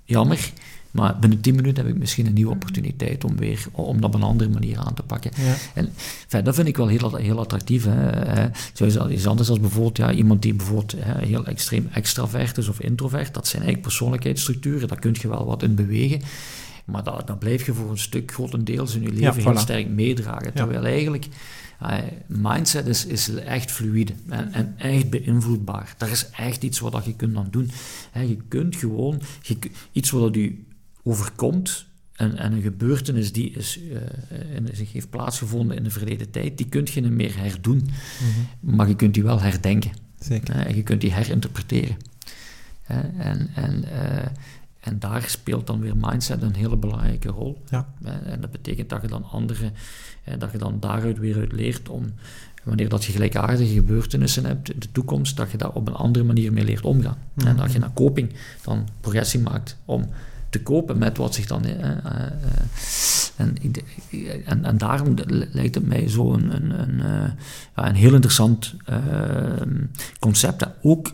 jammer, 0.04 0.52
maar 0.90 1.18
binnen 1.18 1.40
10 1.40 1.54
minuten 1.54 1.84
heb 1.84 1.94
ik 1.94 1.98
misschien 1.98 2.26
een 2.26 2.32
nieuwe 2.32 2.52
opportuniteit 2.52 3.24
om, 3.24 3.36
weer, 3.36 3.66
om 3.72 4.00
dat 4.00 4.04
op 4.04 4.14
een 4.14 4.26
andere 4.26 4.50
manier 4.50 4.78
aan 4.78 4.94
te 4.94 5.02
pakken. 5.02 5.30
Ja. 5.36 5.54
En 5.74 5.92
enfin, 6.24 6.44
dat 6.44 6.54
vind 6.54 6.68
ik 6.68 6.76
wel 6.76 6.86
heel, 6.86 7.14
heel 7.14 7.38
attractief. 7.38 7.84
Hè. 7.84 8.48
Zoals 8.72 9.10
iets 9.10 9.26
anders 9.26 9.48
als 9.48 9.60
bijvoorbeeld 9.60 9.96
ja, 9.96 10.12
iemand 10.12 10.42
die 10.42 10.54
bijvoorbeeld 10.54 10.94
hè, 10.96 11.26
heel 11.26 11.46
extreem 11.46 11.88
extravert 11.92 12.58
is 12.58 12.68
of 12.68 12.80
introvert. 12.80 13.34
Dat 13.34 13.46
zijn 13.46 13.62
eigenlijk 13.62 13.88
persoonlijkheidsstructuren, 13.88 14.88
daar 14.88 14.98
kun 14.98 15.16
je 15.20 15.28
wel 15.28 15.46
wat 15.46 15.62
in 15.62 15.74
bewegen. 15.74 16.20
Maar 16.90 17.04
dat, 17.04 17.26
dat 17.26 17.38
blijf 17.38 17.66
je 17.66 17.74
voor 17.74 17.90
een 17.90 17.98
stuk 17.98 18.32
grotendeels 18.32 18.94
in 18.94 19.02
je 19.02 19.12
leven 19.12 19.42
heel 19.42 19.58
sterk 19.58 19.88
meedragen. 19.88 20.52
Terwijl 20.52 20.84
eigenlijk, 20.84 21.26
uh, 21.82 21.98
mindset 22.26 22.86
is, 22.86 23.06
is 23.06 23.34
echt 23.34 23.70
fluide 23.70 24.12
en, 24.28 24.52
en, 24.52 24.74
echt 24.76 25.10
beïnvloedbaar. 25.10 25.94
Daar 25.98 26.10
is 26.10 26.30
echt 26.30 26.62
iets 26.62 26.78
wat 26.78 27.04
je 27.04 27.16
kunt 27.16 27.36
aan 27.36 27.48
doen. 27.50 27.70
je 28.12 28.38
kunt 28.48 28.76
gewoon, 28.76 29.20
je, 29.42 29.56
iets 29.92 30.10
wat 30.10 30.34
je 30.34 30.54
overkomt, 31.02 31.88
en, 32.12 32.36
en, 32.36 32.52
een 32.52 32.62
gebeurtenis 32.62 33.32
die 33.32 33.50
is, 33.50 33.78
uh, 33.78 33.96
zich 34.72 34.92
heeft 34.92 35.10
plaatsgevonden 35.10 35.76
in 35.76 35.82
de 35.82 35.90
verleden 35.90 36.30
tijd, 36.30 36.58
die 36.58 36.68
kun 36.68 36.86
je 36.92 37.00
niet 37.00 37.10
meer 37.10 37.36
herdoen. 37.36 37.76
Mhm. 37.78 38.76
Maar 38.76 38.88
je 38.88 38.96
kunt 38.96 39.14
die 39.14 39.22
wel 39.22 39.40
herdenken. 39.40 39.90
Zeker. 40.18 40.54
en 40.54 40.76
je 40.76 40.82
kunt 40.82 41.00
die 41.00 41.12
herinterpreteren. 41.12 41.96
en 43.16 43.50
en 43.54 43.84
uh, 43.84 44.26
en 44.80 44.98
daar 44.98 45.22
speelt 45.22 45.66
dan 45.66 45.80
weer 45.80 45.96
mindset 45.96 46.42
een 46.42 46.54
hele 46.54 46.76
belangrijke 46.76 47.28
rol. 47.28 47.62
Ja. 47.68 47.88
En 48.02 48.40
dat 48.40 48.50
betekent 48.50 48.88
dat 48.88 49.02
je 49.02 49.08
dan 49.08 49.24
anderen, 49.30 49.72
dat 50.38 50.52
je 50.52 50.58
dan 50.58 50.76
daaruit 50.80 51.18
weer 51.18 51.36
uit 51.36 51.52
leert 51.52 51.88
om, 51.88 52.12
wanneer 52.62 52.88
dat 52.88 53.04
je 53.04 53.12
gelijkaardige 53.12 53.72
gebeurtenissen 53.72 54.44
hebt 54.44 54.72
in 54.72 54.78
de 54.78 54.92
toekomst, 54.92 55.36
dat 55.36 55.50
je 55.50 55.56
daar 55.56 55.72
op 55.72 55.88
een 55.88 55.94
andere 55.94 56.24
manier 56.24 56.52
mee 56.52 56.64
leert 56.64 56.84
omgaan. 56.84 57.18
En 57.36 57.46
mhm. 57.46 57.56
dat 57.56 57.72
je 57.72 57.78
naar 57.78 57.90
koping 57.90 58.32
dan 58.62 58.88
progressie 59.00 59.40
maakt 59.40 59.76
om 59.84 60.08
te 60.50 60.62
kopen 60.62 60.98
met 60.98 61.16
wat 61.16 61.34
zich 61.34 61.46
dan. 61.46 61.64
Eh, 61.64 61.90
eh, 61.90 62.32
en, 63.36 63.56
en, 64.44 64.64
en, 64.64 64.78
daarom 64.78 65.14
lijkt 65.52 65.74
het 65.74 65.86
mij 65.86 66.08
zo 66.08 66.32
een, 66.32 66.54
een, 66.54 66.80
een, 66.80 66.98
ja, 67.76 67.88
een 67.88 67.94
heel 67.94 68.14
interessant 68.14 68.74
ehm, 68.84 69.84
concept. 70.18 70.66
Ook 70.82 71.12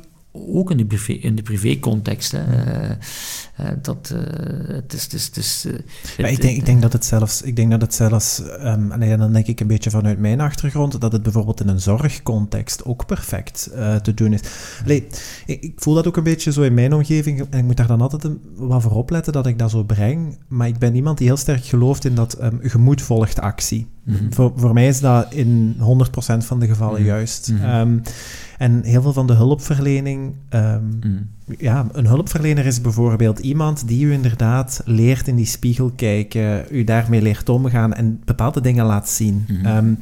ook 0.49 0.71
in 0.71 0.77
de, 0.77 0.85
privé, 0.85 1.13
in 1.13 1.35
de 1.35 1.43
privécontext. 1.43 2.33
Hè. 2.33 2.39
Uh, 2.39 2.91
uh, 3.61 3.67
dat, 3.83 4.13
uh, 4.15 4.21
het 4.75 4.93
is... 4.93 5.03
Het 5.03 5.13
is, 5.13 5.25
het 5.27 5.37
is 5.37 5.67
ik, 6.17 6.41
denk, 6.41 6.57
ik 6.57 6.67
denk 6.67 6.83
dat 6.83 6.93
het 6.93 7.05
zelfs... 7.05 7.43
Ik 7.43 7.57
denk 7.57 7.71
dat 7.71 7.81
het 7.81 7.95
zelfs... 7.95 8.41
Um, 8.41 8.93
en 8.93 9.19
dan 9.19 9.33
denk 9.33 9.47
ik 9.47 9.61
een 9.61 9.67
beetje 9.67 9.91
vanuit 9.91 10.19
mijn 10.19 10.41
achtergrond, 10.41 11.01
dat 11.01 11.13
het 11.13 11.23
bijvoorbeeld 11.23 11.61
in 11.61 11.69
een 11.69 11.81
zorgcontext 11.81 12.85
ook 12.85 13.07
perfect 13.07 13.71
te 14.03 14.15
doen 14.15 14.33
is. 14.33 14.41
Allee, 14.85 15.07
ik, 15.47 15.63
ik, 15.63 15.73
voel 15.77 15.95
dat 15.95 16.07
ook 16.07 16.17
een 16.17 16.23
beetje 16.23 16.53
zo 16.53 16.63
in 16.63 16.75
mijn 16.75 16.95
omgeving, 16.95 17.47
en 17.51 17.59
ik 17.59 17.65
moet 17.65 17.77
daar 17.77 17.87
dan 17.87 18.01
altijd 18.01 18.25
een, 18.25 18.41
wat 18.55 18.83
voor 18.83 18.93
opletten 18.93 19.33
dat 19.33 19.47
ik 19.47 19.59
dat 19.59 19.71
zo 19.71 19.85
breng, 19.85 20.39
maar 20.49 20.69
ik 20.69 20.79
ben 20.79 20.95
iemand 20.95 21.19
die 21.19 21.27
heel 21.27 21.37
sterk 21.37 21.65
gelooft 21.65 22.05
in 22.05 22.15
dat 22.15 22.43
um, 22.43 22.59
gemoed 22.63 23.03
volgt 23.03 23.41
actie. 23.41 23.87
Mm 24.07 24.15
-hmm. 24.15 24.33
voor, 24.33 24.53
voor 24.57 24.73
mij 24.73 24.89
is 24.89 25.01
dat 25.01 25.33
in 25.33 25.77
100% 25.79 25.83
van 26.39 26.61
de 26.61 26.67
gevallen 26.67 27.01
mm 27.01 27.07
-hmm. 27.07 27.15
juist. 27.15 27.51
Mm 27.51 27.59
-hmm. 27.59 27.81
um, 27.81 28.03
en 28.59 28.83
heel 28.83 29.03
veel 29.03 29.13
van 29.13 29.27
de 29.27 29.35
hulpverlening, 29.35 30.35
um, 30.51 30.99
mm. 31.03 31.29
ja, 31.59 31.87
een 31.93 32.07
hulpverlener 32.07 32.67
is 32.67 32.81
bijvoorbeeld 32.81 33.39
iemand 33.39 33.89
die 33.89 34.05
u 34.05 34.13
inderdaad 34.13 34.83
leert 34.85 35.29
in 35.29 35.37
die 35.37 35.47
spiegel 35.47 35.93
kijken, 35.97 36.65
u 36.71 36.85
daarmee 36.85 37.23
leert 37.23 37.49
omgaan 37.49 37.95
en 37.95 38.21
bepaalde 38.25 38.61
dingen 38.61 38.85
laat 38.85 39.09
zien. 39.09 39.47
Um, 39.67 39.99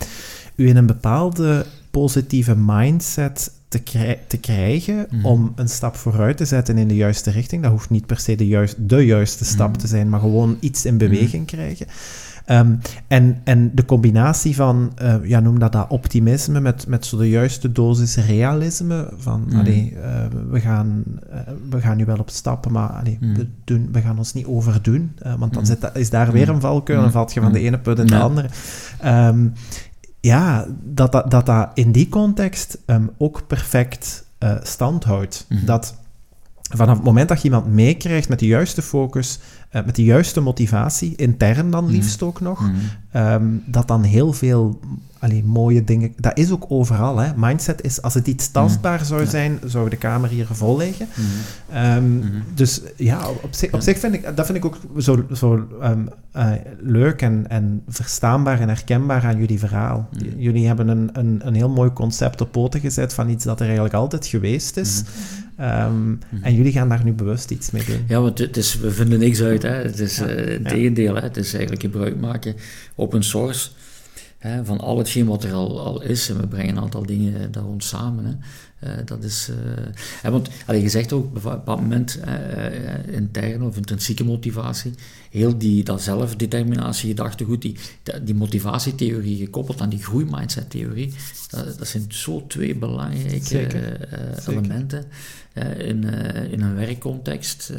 u 0.55 0.69
in 0.69 0.77
een 0.77 0.87
bepaalde 0.87 1.67
positieve 1.91 2.57
mindset 2.57 3.51
te, 3.69 3.79
krij 3.79 4.19
te 4.27 4.37
krijgen 4.37 5.07
mm. 5.11 5.25
om 5.25 5.53
een 5.55 5.69
stap 5.69 5.97
vooruit 5.97 6.37
te 6.37 6.45
zetten 6.45 6.79
in 6.79 6.89
de 6.89 6.95
juiste 6.95 7.31
richting. 7.31 7.63
Dat 7.63 7.71
hoeft 7.71 7.91
niet 7.91 8.07
per 8.07 8.19
se 8.19 8.35
de, 8.35 8.47
juist, 8.47 8.89
de 8.89 9.07
juiste 9.07 9.45
stap 9.45 9.77
te 9.77 9.87
zijn, 9.87 10.09
maar 10.09 10.21
gewoon 10.21 10.57
iets 10.61 10.85
in 10.85 10.99
beweging 10.99 11.47
krijgen. 11.47 11.87
Um, 12.51 12.79
en, 13.09 13.41
en 13.45 13.75
de 13.75 13.85
combinatie 13.85 14.55
van, 14.55 14.93
uh, 15.03 15.15
ja, 15.23 15.41
noem 15.41 15.59
dat 15.59 15.73
dat 15.73 15.89
optimisme 15.89 16.61
met, 16.61 16.87
met 16.87 17.07
zo 17.07 17.17
de 17.17 17.29
juiste 17.29 17.73
dosis 17.73 18.17
realisme. 18.17 19.09
Van, 19.17 19.45
mm. 19.49 19.59
allee, 19.59 19.93
uh, 19.97 20.03
we, 20.51 20.61
gaan, 20.61 21.05
uh, 21.33 21.39
we 21.71 21.81
gaan 21.81 21.97
nu 21.97 22.05
wel 22.05 22.19
op 22.19 22.31
stappen, 22.31 22.73
maar 22.73 22.89
allee, 22.89 23.19
mm. 23.21 23.35
we, 23.35 23.49
doen, 23.65 23.89
we 23.93 24.01
gaan 24.01 24.19
ons 24.19 24.33
niet 24.33 24.47
overdoen. 24.47 25.13
want 25.39 25.53
dan 25.53 25.63
mm. 25.63 25.69
zit, 25.69 25.91
is 25.95 26.11
daar 26.11 26.33
weer 26.33 26.49
een 26.49 26.61
valkuil 26.61 27.03
en 27.03 27.13
valt 27.13 27.35
je 27.35 27.41
van 27.41 27.53
de 27.53 27.61
ene 27.61 27.79
put 27.79 27.99
in 27.99 28.07
de 28.07 28.19
andere. 28.19 28.49
Um, 29.05 29.53
ja, 30.21 30.67
dat 30.83 31.13
dat, 31.13 31.31
dat 31.31 31.47
dat 31.47 31.71
in 31.75 31.93
die 31.93 32.09
context 32.09 32.79
um, 32.87 33.11
ook 33.19 33.47
perfect 33.47 34.25
stand 34.63 35.05
houdt. 35.05 35.47
Dat 35.65 35.95
vanaf 36.59 36.97
het 36.97 37.05
moment 37.05 37.29
dat 37.29 37.39
je 37.39 37.45
iemand 37.45 37.67
meekrijgt 37.67 38.29
met 38.29 38.39
de 38.39 38.47
juiste 38.47 38.83
focus, 38.83 39.41
met 39.83 39.97
de 39.97 40.05
juiste 40.05 40.41
motivatie, 40.41 41.17
intern 41.17 41.71
dan 41.71 41.85
mhm. 41.85 41.93
liefst 41.93 42.23
ook 42.23 42.41
nog, 42.41 42.61
mm. 42.61 42.75
Um, 43.17 43.63
dat 43.67 43.89
dan 43.89 44.03
heel 44.03 44.33
veel 44.33 44.81
allee, 45.19 45.45
mooie 45.45 45.85
dingen... 45.85 46.13
Dat 46.17 46.39
is 46.39 46.51
ook 46.51 46.65
overal, 46.69 47.19
hè. 47.19 47.33
Mindset 47.37 47.83
is... 47.83 48.03
Als 48.03 48.15
het 48.15 48.27
iets 48.27 48.51
tastbaar 48.51 48.99
mm. 48.99 49.05
zou 49.05 49.27
zijn, 49.27 49.59
zou 49.65 49.89
de 49.89 49.97
kamer 49.97 50.29
hier 50.29 50.47
vol 50.51 50.77
liggen. 50.77 51.07
Mm. 51.15 51.97
Um, 51.97 52.43
dus 52.55 52.83
ja, 52.97 53.29
op 53.43 53.55
zich, 53.55 53.73
op 53.73 53.81
zich 53.81 53.99
vind 53.99 54.15
ik... 54.15 54.37
Dat 54.37 54.47
vind 54.47 54.59
ik 54.59 54.65
ook 54.65 54.77
zo, 54.99 55.25
zo 55.33 55.69
um, 55.83 56.09
uh, 56.37 56.51
leuk 56.81 57.23
en, 57.23 57.45
en 57.49 57.83
verstaanbaar 57.89 58.61
en 58.61 58.69
herkenbaar 58.69 59.25
aan 59.25 59.39
jullie 59.39 59.59
verhaal. 59.59 60.09
Jullie 60.37 60.67
hebben 60.67 60.89
een, 60.89 61.11
een, 61.13 61.41
een 61.45 61.55
heel 61.55 61.71
mooi 61.71 61.93
concept 61.93 62.41
op 62.41 62.53
poten 62.53 62.81
gezet 62.81 63.15
van 63.15 63.29
iets 63.29 63.45
dat 63.45 63.59
er 63.59 63.65
eigenlijk 63.65 63.95
altijd 63.95 64.27
geweest 64.27 64.77
is. 64.77 65.03
Um, 65.61 66.19
En 66.43 66.55
jullie 66.55 66.73
gaan 66.73 66.89
daar 66.89 67.05
nu 67.05 67.13
bewust 67.13 67.51
iets 67.51 67.71
mee 67.71 67.85
doen. 67.85 68.05
Ja, 68.09 68.21
want 68.21 68.39
het 68.39 68.57
is, 68.57 68.79
we 68.79 68.91
vinden 68.91 69.19
niks 69.19 69.43
uit. 69.43 69.63
Hè. 69.63 69.69
Het 69.69 69.99
is 70.01 70.17
ja. 70.17 70.29
uh, 70.29 70.53
het 70.53 70.69
tegendeel. 70.69 71.15
Hè. 71.15 71.21
Het 71.21 71.37
is 71.37 71.53
eigenlijk 71.53 71.83
gebruik 71.83 72.21
maken 72.21 72.55
open 73.05 73.23
source 73.23 73.71
hè, 74.39 74.65
van 74.65 74.81
al 74.81 74.99
hetgeen 74.99 75.27
wat 75.27 75.45
er 75.45 75.53
al, 75.53 75.81
al 75.81 76.03
is. 76.03 76.29
En 76.29 76.41
we 76.41 76.47
brengen 76.47 76.77
een 76.77 76.83
aantal 76.83 77.07
dingen 77.07 77.53
daar 77.53 77.63
rond 77.63 77.85
samen. 77.85 78.25
Hè. 78.25 78.33
Uh, 78.85 78.91
dat 79.05 79.25
is, 79.25 79.51
uh, 80.25 80.31
want 80.31 80.49
allee, 80.67 80.83
je 80.83 80.89
zegt 80.89 81.13
ook 81.13 81.25
op 81.25 81.35
een 81.35 81.43
bepaald 81.43 81.81
moment 81.81 82.19
uh, 82.27 83.15
interne 83.15 83.65
of 83.65 83.77
intrinsieke 83.77 84.25
motivatie, 84.25 84.93
heel 85.31 85.59
die 85.59 85.85
dat 85.85 86.03
zelfdeterminatie 86.03 87.09
gedachtegoed, 87.09 87.63
die, 87.63 87.77
die 88.23 88.35
motivatietheorie 88.35 89.37
gekoppeld 89.37 89.81
aan 89.81 89.89
die 89.89 90.03
groeimindset-theorie, 90.03 91.13
dat, 91.51 91.79
dat, 91.79 91.89
zijn 91.89 92.05
zo 92.09 92.47
twee 92.47 92.75
belangrijke 92.75 93.99
elementen 94.47 95.05
in, 95.79 96.05
in 96.51 96.61
een 96.61 96.75
werkcontext 96.75 97.73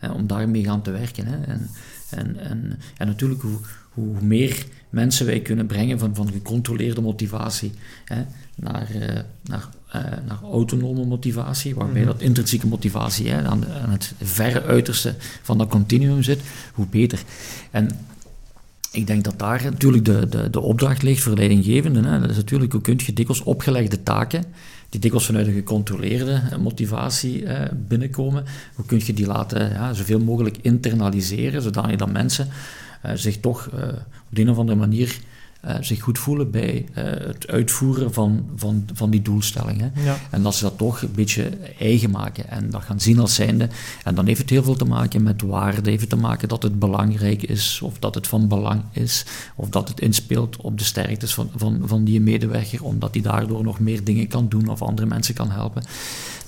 ehm, 0.00 0.12
om 0.12 0.26
daarmee 0.26 0.64
gaan 0.64 0.82
te 0.82 0.90
werken. 0.90 1.26
Hè. 1.26 1.36
En, 1.44 1.70
en, 2.10 2.36
en, 2.36 2.78
en 2.96 3.06
natuurlijk, 3.06 3.42
hoe, 3.42 3.58
hoe 3.90 4.14
meer 4.20 4.66
mensen 4.90 5.26
wij 5.26 5.40
kunnen 5.40 5.66
brengen 5.66 5.98
van, 5.98 6.14
van 6.14 6.32
gecontroleerde 6.32 7.00
motivatie 7.00 7.72
hè, 8.04 8.22
naar, 8.56 8.88
uh, 8.94 9.08
naar, 9.42 9.68
uh, 9.94 10.02
naar 10.26 10.38
autonome 10.42 11.04
motivatie, 11.04 11.74
waarbij 11.74 12.02
mhm. 12.02 12.10
dat 12.10 12.20
intrinsieke 12.20 12.66
motivatie 12.66 13.28
hè, 13.28 13.42
aan, 13.42 13.66
aan, 13.66 13.90
het 13.90 14.12
verre 14.22 14.62
uiterste 14.62 15.14
van 15.42 15.58
dat 15.58 15.68
continuum 15.68 16.22
zit, 16.22 16.40
hoe 16.74 16.86
beter. 16.86 17.22
En 17.70 17.90
ik 18.92 19.06
denk 19.06 19.24
dat 19.24 19.38
daar 19.38 19.62
natuurlijk 19.64 20.04
de, 20.04 20.28
de, 20.28 20.50
de 20.50 20.60
opdracht 20.60 21.02
ligt 21.02 21.22
voor 21.22 21.34
leidinggevenden. 21.34 22.04
Hè. 22.04 22.20
Dat 22.20 22.30
is 22.30 22.36
natuurlijk, 22.36 22.72
hoe 22.72 22.80
kun 22.80 23.00
je 23.06 23.12
dikwijls 23.12 23.42
opgelegde 23.42 24.02
taken, 24.02 24.44
die 24.88 25.00
dikwijls 25.00 25.26
vanuit 25.26 25.46
een 25.46 25.52
gecontroleerde 25.52 26.42
motivatie 26.60 27.44
eh, 27.44 27.70
binnenkomen, 27.88 28.44
hoe 28.74 28.84
kun 28.84 29.00
je 29.04 29.14
die 29.14 29.26
laten 29.26 29.70
ja, 29.70 29.92
zoveel 29.92 30.20
mogelijk 30.20 30.56
internaliseren, 30.60 31.62
zodanig 31.62 31.96
dat 31.96 32.12
mensen 32.12 32.48
eh, 32.48 32.52
zich 33.14 33.40
toch 33.40 33.68
eh, 33.68 33.88
op 34.28 34.28
de 34.28 34.40
een 34.40 34.50
of 34.50 34.58
andere 34.58 34.78
manier 34.78 35.18
uh, 35.64 35.74
zich 35.80 36.00
goed 36.00 36.18
voelen 36.18 36.50
bij 36.50 36.86
uh, 36.90 37.04
het 37.04 37.48
uitvoeren 37.48 38.12
van, 38.12 38.44
van, 38.56 38.84
van 38.94 39.10
die 39.10 39.22
doelstellingen. 39.22 39.92
Ja. 39.94 40.16
En 40.30 40.42
dat 40.42 40.54
ze 40.54 40.64
dat 40.64 40.78
toch 40.78 41.02
een 41.02 41.12
beetje 41.14 41.50
eigen 41.78 42.10
maken 42.10 42.48
en 42.48 42.70
dat 42.70 42.82
gaan 42.82 43.00
zien 43.00 43.18
als 43.18 43.34
zijnde. 43.34 43.68
En 44.04 44.14
dan 44.14 44.26
heeft 44.26 44.40
het 44.40 44.50
heel 44.50 44.62
veel 44.62 44.76
te 44.76 44.84
maken 44.84 45.22
met 45.22 45.42
waarde, 45.42 45.90
heeft 45.90 46.08
te 46.08 46.16
maken 46.16 46.48
dat 46.48 46.62
het 46.62 46.78
belangrijk 46.78 47.42
is, 47.42 47.80
of 47.82 47.98
dat 47.98 48.14
het 48.14 48.26
van 48.26 48.48
belang 48.48 48.82
is, 48.92 49.24
of 49.54 49.68
dat 49.68 49.88
het 49.88 50.00
inspeelt 50.00 50.56
op 50.56 50.78
de 50.78 50.84
sterktes 50.84 51.34
van, 51.34 51.50
van, 51.56 51.82
van 51.84 52.04
die 52.04 52.20
medewerker, 52.20 52.84
omdat 52.84 53.12
die 53.12 53.22
daardoor 53.22 53.62
nog 53.62 53.78
meer 53.80 54.04
dingen 54.04 54.28
kan 54.28 54.48
doen 54.48 54.68
of 54.68 54.82
andere 54.82 55.08
mensen 55.08 55.34
kan 55.34 55.50
helpen. 55.50 55.82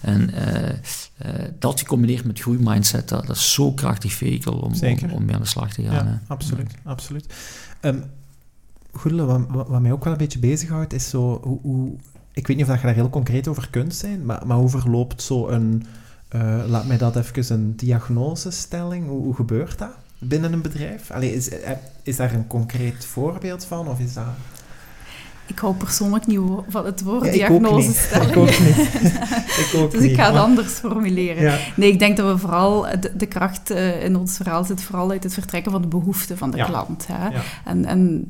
En 0.01 0.31
uh, 0.31 1.31
dat 1.59 1.81
gecombineerd 1.81 2.25
met 2.25 2.41
groeimindset, 2.41 3.09
dat, 3.09 3.27
dat 3.27 3.37
is 3.37 3.53
zo 3.53 3.73
krachtig 3.73 4.13
vehikel 4.13 4.53
om, 4.53 4.73
om, 4.83 5.11
om, 5.11 5.25
mee 5.25 5.35
aan 5.35 5.41
de 5.41 5.47
slag 5.47 5.73
te 5.73 5.83
gaan. 5.83 6.07
Ja, 6.07 6.23
absoluut, 6.27 6.75
absoluut. 6.85 7.35
Um, 7.81 8.05
Goedele, 8.93 9.47
wat, 9.49 9.81
mij 9.81 9.93
ook 9.93 10.05
wel 10.05 10.13
een 10.13 10.19
beetje 10.19 10.39
bezighoudt, 10.39 10.93
is 10.93 11.09
zo 11.09 11.41
hoe, 11.63 11.93
Ik 12.33 12.47
weet 12.47 12.57
niet 12.57 12.69
of 12.69 12.77
je 12.77 12.83
daar 12.83 12.95
heel 12.95 13.11
concreet 13.11 13.49
over 13.49 13.71
kunt 13.71 13.95
zijn, 13.95 14.25
maar, 14.25 14.47
maar 14.47 14.57
hoe 14.57 14.69
verloopt 14.69 15.23
zo 15.23 15.49
een... 15.49 15.87
Uh, 16.35 16.63
laat 16.67 16.87
mij 16.87 16.99
dat 16.99 17.17
even 17.17 17.55
een 17.55 17.77
diagnosestelling. 17.77 19.07
Hoe, 19.07 19.23
hoe 19.23 19.35
gebeurt 19.35 19.79
dat 19.79 19.91
binnen 20.19 20.53
een 20.53 20.63
bedrijf? 20.63 21.11
Allee, 21.11 21.35
is, 21.35 21.49
eh, 21.49 21.71
is 22.03 22.17
daar 22.17 22.35
een 22.35 22.47
concreet 22.47 23.05
voorbeeld 23.05 23.65
van, 23.65 23.89
of 23.89 24.01
is 24.01 24.15
dat... 24.15 24.25
Ik 25.53 25.59
hou 25.59 25.75
persoonlijk 25.75 26.27
niet 26.27 26.41
van 26.69 26.85
het 26.85 27.03
woord 27.03 27.25
ja, 27.25 27.31
diagnose 27.31 27.93
stellen. 27.93 28.29
Ik 28.29 28.37
ook 28.37 28.47
niet. 28.47 28.77
ik 29.63 29.73
ook 29.77 29.91
dus 29.91 30.03
ik 30.03 30.15
ga 30.15 30.27
het 30.27 30.41
anders 30.41 30.73
formuleren. 30.73 31.59
Nee, 31.77 31.93
ik 31.93 31.99
denk 31.99 32.17
dat 32.17 32.33
we 32.33 32.39
vooral... 32.39 32.87
De, 33.01 33.13
de 33.17 33.27
kracht 33.27 33.71
uh, 33.71 34.05
in 34.05 34.17
ons 34.17 34.37
verhaal 34.37 34.65
zit 34.65 34.83
vooral 34.83 35.11
uit 35.11 35.23
het 35.23 35.35
vertrekken 35.35 35.73
van 35.73 35.83
de 35.83 35.89
behoeften 35.89 36.39
van 36.39 36.51
de 36.51 36.57
ja. 36.57 36.65
klant. 36.65 37.07
Hè? 37.13 37.39
En, 37.65 37.85
en 37.85 38.27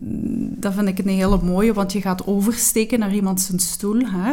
dat 0.61 0.75
vind 0.75 0.89
ik 0.89 0.99
een 0.99 1.09
hele 1.09 1.39
mooie, 1.43 1.73
want 1.73 1.93
je 1.93 2.01
gaat 2.01 2.27
oversteken 2.27 2.99
naar 2.99 3.15
iemand 3.15 3.41
zijn 3.41 3.59
stoel. 3.59 4.03
Hè? 4.07 4.33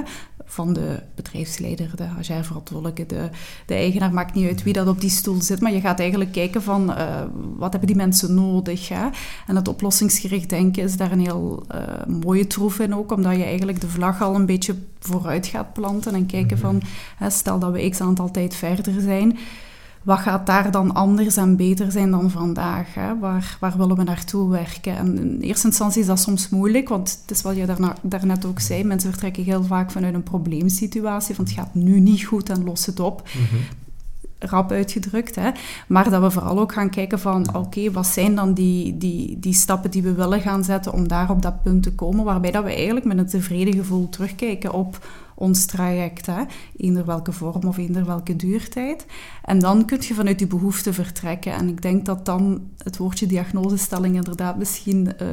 Van 0.49 0.73
de 0.73 0.99
bedrijfsleider, 1.15 1.91
de 1.95 2.07
HR-verantwoordelijke, 2.17 3.05
de, 3.05 3.29
de 3.65 3.73
eigenaar, 3.73 4.13
maakt 4.13 4.33
niet 4.33 4.47
uit 4.47 4.63
wie 4.63 4.73
dat 4.73 4.87
op 4.87 5.01
die 5.01 5.09
stoel 5.09 5.41
zit, 5.41 5.61
maar 5.61 5.73
je 5.73 5.79
gaat 5.79 5.99
eigenlijk 5.99 6.31
kijken 6.31 6.63
van 6.63 6.89
uh, 6.89 7.21
wat 7.57 7.71
hebben 7.71 7.87
die 7.87 7.97
mensen 7.97 8.33
nodig. 8.33 8.89
Hè? 8.89 9.07
En 9.47 9.55
het 9.55 9.67
oplossingsgericht 9.67 10.49
denken 10.49 10.83
is 10.83 10.97
daar 10.97 11.11
een 11.11 11.19
heel 11.19 11.65
uh, 11.75 12.15
mooie 12.21 12.47
troef 12.47 12.79
in 12.79 12.95
ook, 12.95 13.11
omdat 13.11 13.35
je 13.35 13.43
eigenlijk 13.43 13.81
de 13.81 13.87
vlag 13.87 14.21
al 14.21 14.35
een 14.35 14.45
beetje 14.45 14.75
vooruit 14.99 15.47
gaat 15.47 15.73
planten 15.73 16.13
en 16.13 16.25
kijken 16.25 16.57
mhm. 16.57 16.65
van, 16.65 16.81
hè, 17.17 17.29
stel 17.29 17.59
dat 17.59 17.71
we 17.71 17.89
x 17.89 18.01
aantal 18.01 18.31
tijd 18.31 18.55
verder 18.55 19.01
zijn, 19.01 19.37
wat 20.03 20.19
gaat 20.19 20.45
daar 20.45 20.71
dan 20.71 20.93
anders 20.93 21.37
en 21.37 21.55
beter 21.55 21.91
zijn 21.91 22.11
dan 22.11 22.31
vandaag? 22.31 22.93
Hè? 22.93 23.19
Waar, 23.19 23.57
waar 23.59 23.77
willen 23.77 23.95
we 23.95 24.03
naartoe 24.03 24.49
werken? 24.49 24.97
En 24.97 25.17
in 25.17 25.41
eerste 25.41 25.67
instantie 25.67 26.01
is 26.01 26.07
dat 26.07 26.19
soms 26.19 26.49
moeilijk, 26.49 26.89
want 26.89 27.19
het 27.21 27.31
is 27.31 27.41
wat 27.41 27.55
je 27.55 27.65
daarna, 27.65 27.95
daarnet 28.01 28.45
ook 28.45 28.59
zei, 28.59 28.83
mensen 28.83 29.09
vertrekken 29.09 29.43
heel 29.43 29.63
vaak 29.63 29.91
vanuit 29.91 30.13
een 30.13 30.23
probleemsituatie, 30.23 31.35
van 31.35 31.45
het 31.45 31.53
gaat 31.53 31.73
nu 31.73 31.99
niet 31.99 32.23
goed 32.23 32.49
en 32.49 32.63
los 32.63 32.85
het 32.85 32.99
op. 32.99 33.29
Mm 33.33 33.59
rap 34.39 34.71
uitgedrukt. 34.71 35.35
Hè? 35.35 35.49
Maar 35.87 36.09
dat 36.09 36.21
we 36.21 36.31
vooral 36.31 36.59
ook 36.59 36.73
gaan 36.73 36.89
kijken 36.89 37.19
van, 37.19 37.55
oké, 37.55 37.91
wat 37.91 38.07
zijn 38.07 38.35
dan 38.35 38.53
die, 38.53 38.97
die, 38.97 39.39
die 39.39 39.53
stappen 39.53 39.91
die 39.91 40.01
we 40.01 40.13
willen 40.13 40.41
gaan 40.41 40.63
zetten 40.63 40.93
om 40.93 41.07
daar 41.07 41.29
op 41.29 41.41
dat 41.41 41.63
punt 41.63 41.83
te 41.83 41.93
komen, 41.93 42.25
waarbij 42.25 42.51
dat 42.51 42.63
we 42.63 42.73
eigenlijk 42.73 43.05
met 43.05 43.17
een 43.17 43.27
tevreden 43.27 43.73
gevoel 43.73 44.09
terugkijken 44.09 44.73
op 44.73 45.07
ons 45.39 45.65
traject, 45.65 46.25
hè? 46.25 46.43
eender 46.77 47.05
welke 47.05 47.31
vorm 47.31 47.67
of 47.67 47.77
eender 47.77 48.05
welke 48.05 48.35
duurtijd. 48.35 49.05
En 49.43 49.59
dan 49.59 49.85
kun 49.85 49.97
je 50.01 50.13
vanuit 50.13 50.37
die 50.37 50.47
behoeften 50.47 50.93
vertrekken. 50.93 51.53
En 51.53 51.67
ik 51.67 51.81
denk 51.81 52.05
dat 52.05 52.25
dan 52.25 52.61
het 52.77 52.97
woordje 52.97 53.25
diagnosestelling 53.25 54.15
inderdaad 54.15 54.57
misschien... 54.57 55.13
Uh, 55.21 55.27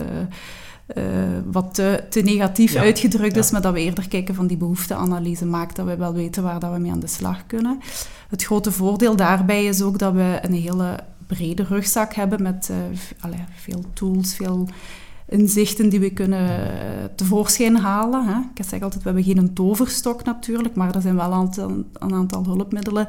uh, 0.95 1.05
wat 1.53 1.75
te, 1.75 2.05
te 2.11 2.21
negatief 2.21 2.75
uitgedrukt 2.75 3.37
is, 3.37 3.51
maar 3.51 3.63
dat 3.63 3.73
we 3.73 3.81
eerder 3.81 4.09
kijken 4.09 4.35
van 4.35 4.47
die 4.47 4.57
behoefteanalyse 4.57 5.47
maakt, 5.47 5.77
dat 5.77 5.87
we 5.87 5.97
wel 5.97 6.13
weten 6.13 6.43
waar 6.43 6.61
dat 6.61 6.73
we 6.73 6.79
mee 6.79 6.91
aan 6.91 7.01
de 7.01 7.07
slag 7.07 7.47
kunnen. 7.47 7.81
Het 8.29 8.45
grote 8.45 8.73
voordeel 8.73 9.17
daarbij 9.17 9.65
is 9.65 9.83
ook 9.83 9.99
dat 9.99 10.13
we 10.13 10.39
een 10.43 10.53
hele 10.53 10.99
brede 11.27 11.63
rugzak 11.63 12.15
hebben 12.15 12.43
met 12.43 12.69
uh, 12.71 12.77
allez, 13.21 13.41
veel 13.55 13.85
tools, 13.93 14.35
veel 14.35 14.69
inzichten 15.29 15.89
die 15.89 16.01
we 16.01 16.11
kunnen 16.11 16.61
uh, 16.61 17.05
tevoorschijn 17.17 17.77
halen. 17.77 18.27
Hè. 18.27 18.39
Ik 18.55 18.65
zeg 18.65 18.83
altijd, 18.83 19.03
we 19.03 19.09
hebben 19.11 19.35
geen 19.35 19.55
toverstok 19.55 20.25
natuurlijk, 20.25 20.75
maar 20.75 20.95
er 20.95 21.01
zijn 21.01 21.17
wel 21.17 21.27
een 21.27 21.33
aantal, 21.33 21.71
een 21.93 22.15
aantal 22.15 22.45
hulpmiddelen 22.45 23.09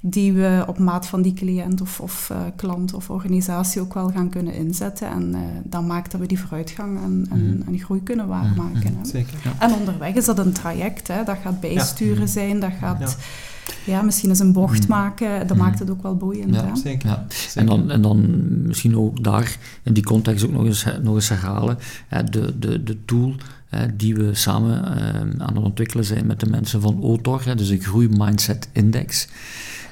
die 0.00 0.32
we 0.32 0.64
op 0.66 0.78
maat 0.78 1.06
van 1.06 1.22
die 1.22 1.34
cliënt 1.34 1.80
of, 1.80 2.00
of 2.00 2.28
uh, 2.32 2.38
klant 2.56 2.94
of 2.94 3.10
organisatie 3.10 3.80
ook 3.80 3.94
wel 3.94 4.10
gaan 4.10 4.28
kunnen 4.28 4.54
inzetten. 4.54 5.08
En 5.10 5.28
uh, 5.34 5.38
dat 5.64 5.86
maakt 5.86 6.10
dat 6.10 6.20
we 6.20 6.26
die 6.26 6.40
vooruitgang 6.40 6.98
en, 6.98 7.26
en, 7.30 7.56
mm. 7.56 7.62
en 7.66 7.78
groei 7.78 8.02
kunnen 8.02 8.26
waarmaken. 8.26 8.92
Mm. 8.92 9.04
Zeker, 9.04 9.34
ja. 9.44 9.52
En 9.58 9.72
onderweg 9.72 10.14
is 10.14 10.24
dat 10.24 10.38
een 10.38 10.52
traject. 10.52 11.08
Hè. 11.08 11.24
Dat 11.24 11.36
gaat 11.42 11.60
bijsturen 11.60 12.20
ja. 12.20 12.26
zijn, 12.26 12.60
dat 12.60 12.72
gaat... 12.80 13.00
Ja 13.00 13.24
ja, 13.84 14.02
misschien 14.02 14.28
eens 14.28 14.38
een 14.38 14.52
bocht 14.52 14.82
mm. 14.82 14.88
maken, 14.88 15.46
dat 15.46 15.56
mm. 15.56 15.62
maakt 15.62 15.78
het 15.78 15.90
ook 15.90 16.02
wel 16.02 16.16
boeiend. 16.16 16.54
Ja, 16.54 16.74
zeker. 16.74 17.08
Ja. 17.08 17.26
En, 17.54 17.66
dan, 17.66 17.90
en 17.90 18.02
dan 18.02 18.46
misschien 18.66 18.96
ook 18.96 19.24
daar 19.24 19.56
in 19.82 19.92
die 19.92 20.02
context 20.02 20.44
ook 20.44 20.52
nog 20.52 20.64
eens, 20.64 20.86
nog 21.02 21.14
eens 21.14 21.28
herhalen, 21.28 21.78
de, 22.30 22.58
de, 22.58 22.82
de 22.82 23.04
tool 23.04 23.34
die 23.94 24.14
we 24.14 24.34
samen 24.34 24.84
uh, 24.84 25.46
aan 25.46 25.54
het 25.54 25.64
ontwikkelen 25.64 26.04
zijn 26.04 26.26
met 26.26 26.40
de 26.40 26.46
mensen 26.46 26.80
van 26.80 27.02
OTOR, 27.02 27.56
dus 27.56 27.68
de 27.68 27.80
Groei 27.80 28.08
Mindset 28.08 28.68
Index 28.72 29.28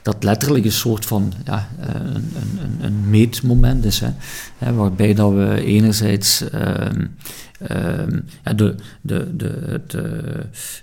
dat 0.07 0.24
letterlijk 0.24 0.64
een 0.64 0.72
soort 0.72 1.07
van 1.07 1.32
ja, 1.44 1.68
een, 1.80 2.14
een, 2.14 2.78
een 2.80 3.11
meetmoment 3.11 3.84
is. 3.84 4.02
Hè, 4.59 4.74
waarbij 4.74 5.14
dat 5.14 5.32
we 5.32 5.62
enerzijds 5.64 6.44
um, 6.54 7.16
um, 7.70 8.24
ja, 8.44 8.52
de, 8.52 8.74
de, 9.00 9.36
de, 9.36 9.62
het, 9.66 9.92
uh, 9.92 10.02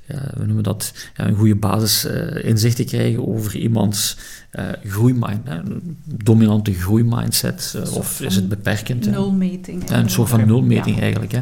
ja, 0.07 0.21
we 0.37 0.45
noemen 0.45 0.63
dat, 0.63 0.93
ja, 1.15 1.27
een 1.27 1.35
goede 1.35 1.55
basis 1.55 2.05
uh, 2.05 2.43
inzicht 2.43 2.75
te 2.75 2.83
krijgen 2.83 3.27
over 3.27 3.55
iemands 3.55 4.17
uh, 4.51 4.65
groeimind, 4.85 5.49
dominante 6.05 6.73
groeimindset, 6.73 7.75
of 7.93 8.21
is 8.21 8.35
het 8.35 8.49
beperkend? 8.49 9.11
Nulmeting. 9.11 9.89
Een 9.89 10.09
soort 10.09 10.29
van 10.29 10.45
nulmeting 10.45 10.99
eigenlijk. 10.99 11.31
Hè. 11.31 11.41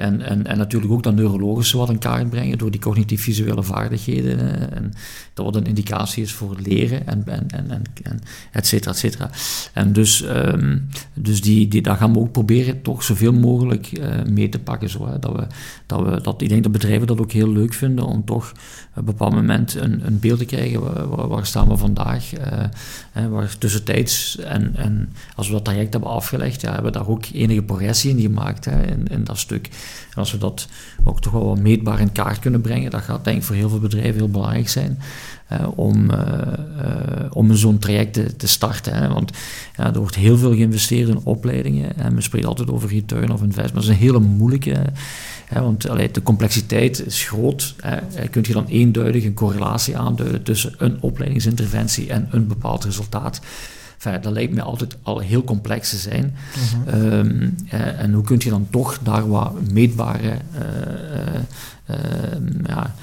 En, 0.00 0.20
en, 0.20 0.46
en 0.46 0.58
natuurlijk 0.58 0.92
ook 0.92 1.02
dat 1.02 1.14
neurologische 1.14 1.76
wat 1.76 1.90
in 1.90 1.98
kaart 1.98 2.30
brengen 2.30 2.58
door 2.58 2.70
die 2.70 2.80
cognitief-visuele 2.80 3.62
vaardigheden. 3.62 4.72
En 4.72 4.92
dat 5.34 5.44
wat 5.44 5.56
een 5.56 5.66
indicatie 5.66 6.22
is 6.22 6.32
voor 6.32 6.56
leren 6.62 7.06
en, 7.06 7.22
en, 7.26 7.46
en, 7.50 7.70
en, 7.70 7.82
en 8.02 8.20
et 8.52 8.66
cetera, 8.66 8.90
et 8.90 8.98
cetera. 8.98 9.30
En 9.72 9.92
dus, 9.92 10.22
um, 10.22 10.88
dus 11.14 11.40
die, 11.40 11.68
die, 11.68 11.82
daar 11.82 11.96
gaan 11.96 12.12
we 12.12 12.18
ook 12.18 12.32
proberen 12.32 12.82
toch 12.82 13.02
zoveel 13.02 13.32
mogelijk 13.32 13.98
uh, 13.98 14.06
mee 14.30 14.48
te 14.48 14.58
pakken. 14.58 14.90
Zo, 14.90 15.06
hè, 15.06 15.18
dat 15.18 15.32
we, 15.32 15.46
dat 15.86 16.02
we, 16.02 16.20
dat, 16.20 16.42
ik 16.42 16.48
denk 16.48 16.62
dat 16.62 16.72
bedrijven 16.72 17.06
dat 17.06 17.20
ook 17.20 17.32
heel 17.32 17.52
leuk 17.52 17.74
vinden 17.74 18.04
om 18.04 18.24
toch 18.24 18.50
op 18.50 18.96
een 18.96 19.04
bepaald 19.04 19.34
moment 19.34 19.74
een, 19.74 20.06
een 20.06 20.18
beeld 20.18 20.38
te 20.38 20.44
krijgen. 20.44 21.08
Waar, 21.28 21.46
staan 21.46 21.68
we 21.68 21.76
vandaag? 21.76 22.32
Uh, 23.16 23.26
waar 23.26 23.58
tussentijds, 23.58 24.38
en, 24.38 24.76
en 24.76 25.12
als 25.36 25.46
we 25.46 25.52
dat 25.52 25.64
traject 25.64 25.92
hebben 25.92 26.10
afgelegd, 26.10 26.60
ja, 26.60 26.72
hebben 26.72 26.92
we 26.92 26.98
daar 26.98 27.08
ook 27.08 27.24
enige 27.32 27.62
progressie 27.62 28.10
in 28.10 28.20
gemaakt 28.20 28.64
hè, 28.64 28.86
in, 28.86 29.06
in 29.06 29.24
dat 29.24 29.38
stuk. 29.38 29.68
En 30.10 30.16
als 30.16 30.32
we 30.32 30.38
dat 30.38 30.68
ook 31.04 31.20
toch 31.20 31.32
wel 31.32 31.56
meetbaar 31.56 32.00
in 32.00 32.12
kaart 32.12 32.38
kunnen 32.38 32.60
brengen, 32.60 32.90
dat 32.90 33.02
gaat 33.02 33.24
denk 33.24 33.36
ik 33.36 33.42
voor 33.42 33.56
heel 33.56 33.68
veel 33.68 33.78
bedrijven 33.78 34.14
heel 34.14 34.30
belangrijk 34.30 34.68
zijn. 34.68 34.98
Om, 35.74 36.10
uh, 36.10 36.18
uh, 36.18 37.26
om 37.30 37.56
zo'n 37.56 37.78
traject 37.78 38.12
te, 38.12 38.36
te 38.36 38.46
starten. 38.46 38.94
Hè. 38.94 39.08
Want 39.08 39.32
ja, 39.76 39.92
er 39.92 39.98
wordt 39.98 40.14
heel 40.14 40.38
veel 40.38 40.54
geïnvesteerd 40.54 41.08
in 41.08 41.20
opleidingen. 41.24 41.96
En 41.96 42.14
we 42.14 42.20
spreken 42.20 42.48
altijd 42.48 42.70
over 42.70 42.88
return 42.88 43.32
of 43.32 43.42
investment. 43.42 43.74
Dat 43.74 43.82
is 43.82 43.88
een 43.88 43.94
hele 43.94 44.18
moeilijke. 44.18 44.82
Hè, 45.46 45.60
want 45.60 45.88
allee, 45.88 46.10
de 46.10 46.22
complexiteit 46.22 47.06
is 47.06 47.24
groot. 47.24 47.74
Hè. 47.80 48.28
Kun 48.28 48.44
je 48.46 48.52
dan 48.52 48.66
eenduidig 48.66 49.24
een 49.24 49.34
correlatie 49.34 49.96
aanduiden 49.96 50.42
tussen 50.42 50.74
een 50.78 50.96
opleidingsinterventie 51.00 52.10
en 52.10 52.28
een 52.30 52.46
bepaald 52.46 52.84
resultaat? 52.84 53.40
Enfin, 54.02 54.22
dat 54.22 54.32
lijkt 54.32 54.54
me 54.54 54.62
altijd 54.62 54.96
al 55.02 55.18
heel 55.18 55.44
complex 55.44 55.90
te 55.90 55.96
zijn. 55.96 56.34
Mhm. 56.84 57.02
um, 57.02 57.56
uh, 57.74 58.00
en 58.00 58.12
hoe 58.12 58.24
kun 58.24 58.36
je 58.38 58.50
dan 58.50 58.66
toch 58.70 58.98
daar 59.02 59.28
wat 59.28 59.70
meetbare 59.72 60.36
uh, 60.54 61.40
uh, 61.90 61.96
ja, 62.66 62.94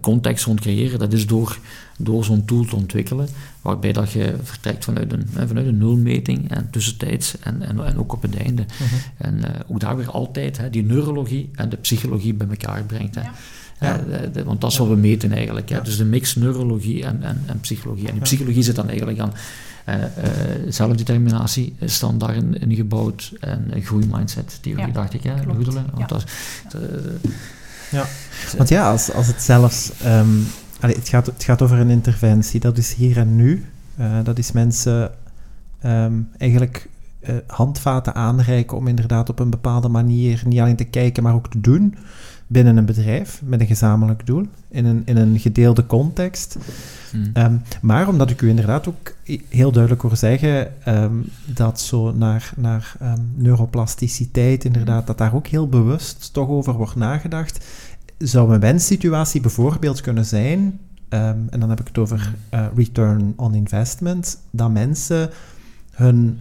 context 0.00 0.44
rond 0.44 0.60
creëren? 0.60 0.98
Dat 0.98 1.12
is 1.12 1.26
door, 1.26 1.58
door 1.98 2.24
zo'n 2.24 2.44
tool 2.44 2.64
te 2.64 2.76
ontwikkelen, 2.76 3.28
waarbij 3.62 3.92
dat 3.92 4.10
je 4.12 4.34
vertrekt 4.42 4.84
vanuit 4.84 5.12
een, 5.12 5.28
vanuit 5.46 5.66
een 5.66 5.78
nulmeting 5.78 6.50
en 6.50 6.68
tussentijds 6.70 7.38
en, 7.38 7.62
en, 7.62 7.86
en 7.86 7.98
ook 7.98 8.12
op 8.12 8.22
het 8.22 8.36
einde. 8.36 8.62
Mhm. 8.62 8.94
En 9.16 9.40
ook 9.68 9.80
daar 9.80 9.96
weer 9.96 10.10
altijd 10.10 10.58
hè, 10.58 10.70
die 10.70 10.82
neurologie 10.82 11.50
en 11.54 11.68
de 11.68 11.76
psychologie 11.76 12.34
bij 12.34 12.48
elkaar 12.48 12.84
brengt. 12.84 13.14
Hè. 13.14 13.22
Ja. 13.80 14.00
want 14.44 14.60
dat 14.60 14.70
is 14.70 14.78
wat 14.78 14.88
we 14.88 14.96
meten 14.96 15.32
eigenlijk. 15.32 15.84
Dus 15.84 15.96
de 15.96 16.04
mix 16.04 16.34
neurologie 16.34 17.04
en, 17.04 17.22
en, 17.22 17.42
en 17.46 17.60
psychologie. 17.60 18.06
En 18.06 18.12
die 18.12 18.22
psychologie 18.22 18.62
zit 18.62 18.76
dan 18.76 18.88
eigenlijk 18.88 19.18
aan 19.18 19.32
zelfdeterminatie 20.68 21.74
is 21.78 21.98
dan 21.98 22.18
daarin 22.18 22.60
ingebouwd 22.60 23.32
en 23.40 23.66
een 23.70 23.82
groeimindset, 23.82 24.58
theorie, 24.62 24.86
ja, 24.86 24.92
dacht 24.92 25.14
ik, 25.14 25.22
hè, 25.22 25.32
Goedelen. 25.54 25.86
Want, 25.94 26.08
dat, 26.08 26.24
uh, 26.76 26.82
ja. 27.90 28.04
want 28.56 28.68
ja, 28.68 28.90
als, 28.90 29.12
als 29.12 29.26
het 29.26 29.42
zelfs... 29.42 29.90
Um, 30.06 30.46
allez, 30.80 30.96
het, 30.96 31.08
gaat, 31.08 31.26
het 31.26 31.44
gaat 31.44 31.62
over 31.62 31.78
een 31.78 31.90
interventie, 31.90 32.60
dat 32.60 32.78
is 32.78 32.94
hier 32.94 33.18
en 33.18 33.36
nu. 33.36 33.64
dat 34.22 34.38
is 34.38 34.52
mensen 34.52 35.10
um, 35.84 36.28
eigenlijk 36.38 36.88
handvaten 37.46 38.14
aanreiken 38.14 38.76
om 38.76 38.88
inderdaad 38.88 39.28
op 39.28 39.38
een 39.38 39.50
bepaalde 39.50 39.88
manier 39.88 40.42
niet 40.46 40.60
alleen 40.60 40.76
te 40.76 40.84
kijken, 40.84 41.22
maar 41.22 41.34
ook 41.34 41.50
te 41.50 41.60
doen 41.60 41.94
binnen 42.46 42.76
een 42.76 42.84
bedrijf 42.84 43.40
met 43.44 43.60
een 43.60 43.66
gezamenlijk 43.66 44.26
doel, 44.26 44.46
in 44.68 44.84
een, 44.84 45.02
in 45.04 45.16
een 45.16 45.38
gedeelde 45.38 45.86
context. 45.86 46.56
Hmm. 47.10 47.30
Ehm, 47.32 47.56
maar 47.82 48.08
omdat 48.08 48.30
ik 48.30 48.42
u 48.42 48.48
inderdaad 48.48 48.88
ook 48.88 49.14
heel 49.48 49.72
duidelijk 49.72 50.02
hoor 50.02 50.16
zeggen 50.16 50.84
ehm, 50.84 51.14
dat 51.46 51.80
zo 51.80 52.12
naar, 52.12 52.52
naar 52.56 52.96
um, 53.02 53.32
neuroplasticiteit, 53.34 54.64
inderdaad, 54.64 55.06
dat 55.06 55.18
daar 55.18 55.34
ook 55.34 55.46
heel 55.46 55.68
bewust 55.68 56.32
toch 56.32 56.48
over 56.48 56.72
wordt 56.72 56.96
nagedacht, 56.96 57.64
zou 58.18 58.54
een 58.54 58.60
wenssituatie 58.60 59.40
bijvoorbeeld 59.40 60.00
kunnen 60.00 60.24
zijn, 60.26 60.78
en 61.08 61.48
dan 61.58 61.68
heb 61.68 61.80
ik 61.80 61.86
het 61.86 61.98
over 61.98 62.34
uh, 62.54 62.66
return 62.76 63.32
on 63.36 63.54
investment, 63.54 64.38
dat 64.50 64.70
mensen 64.70 65.30
hun 65.90 66.38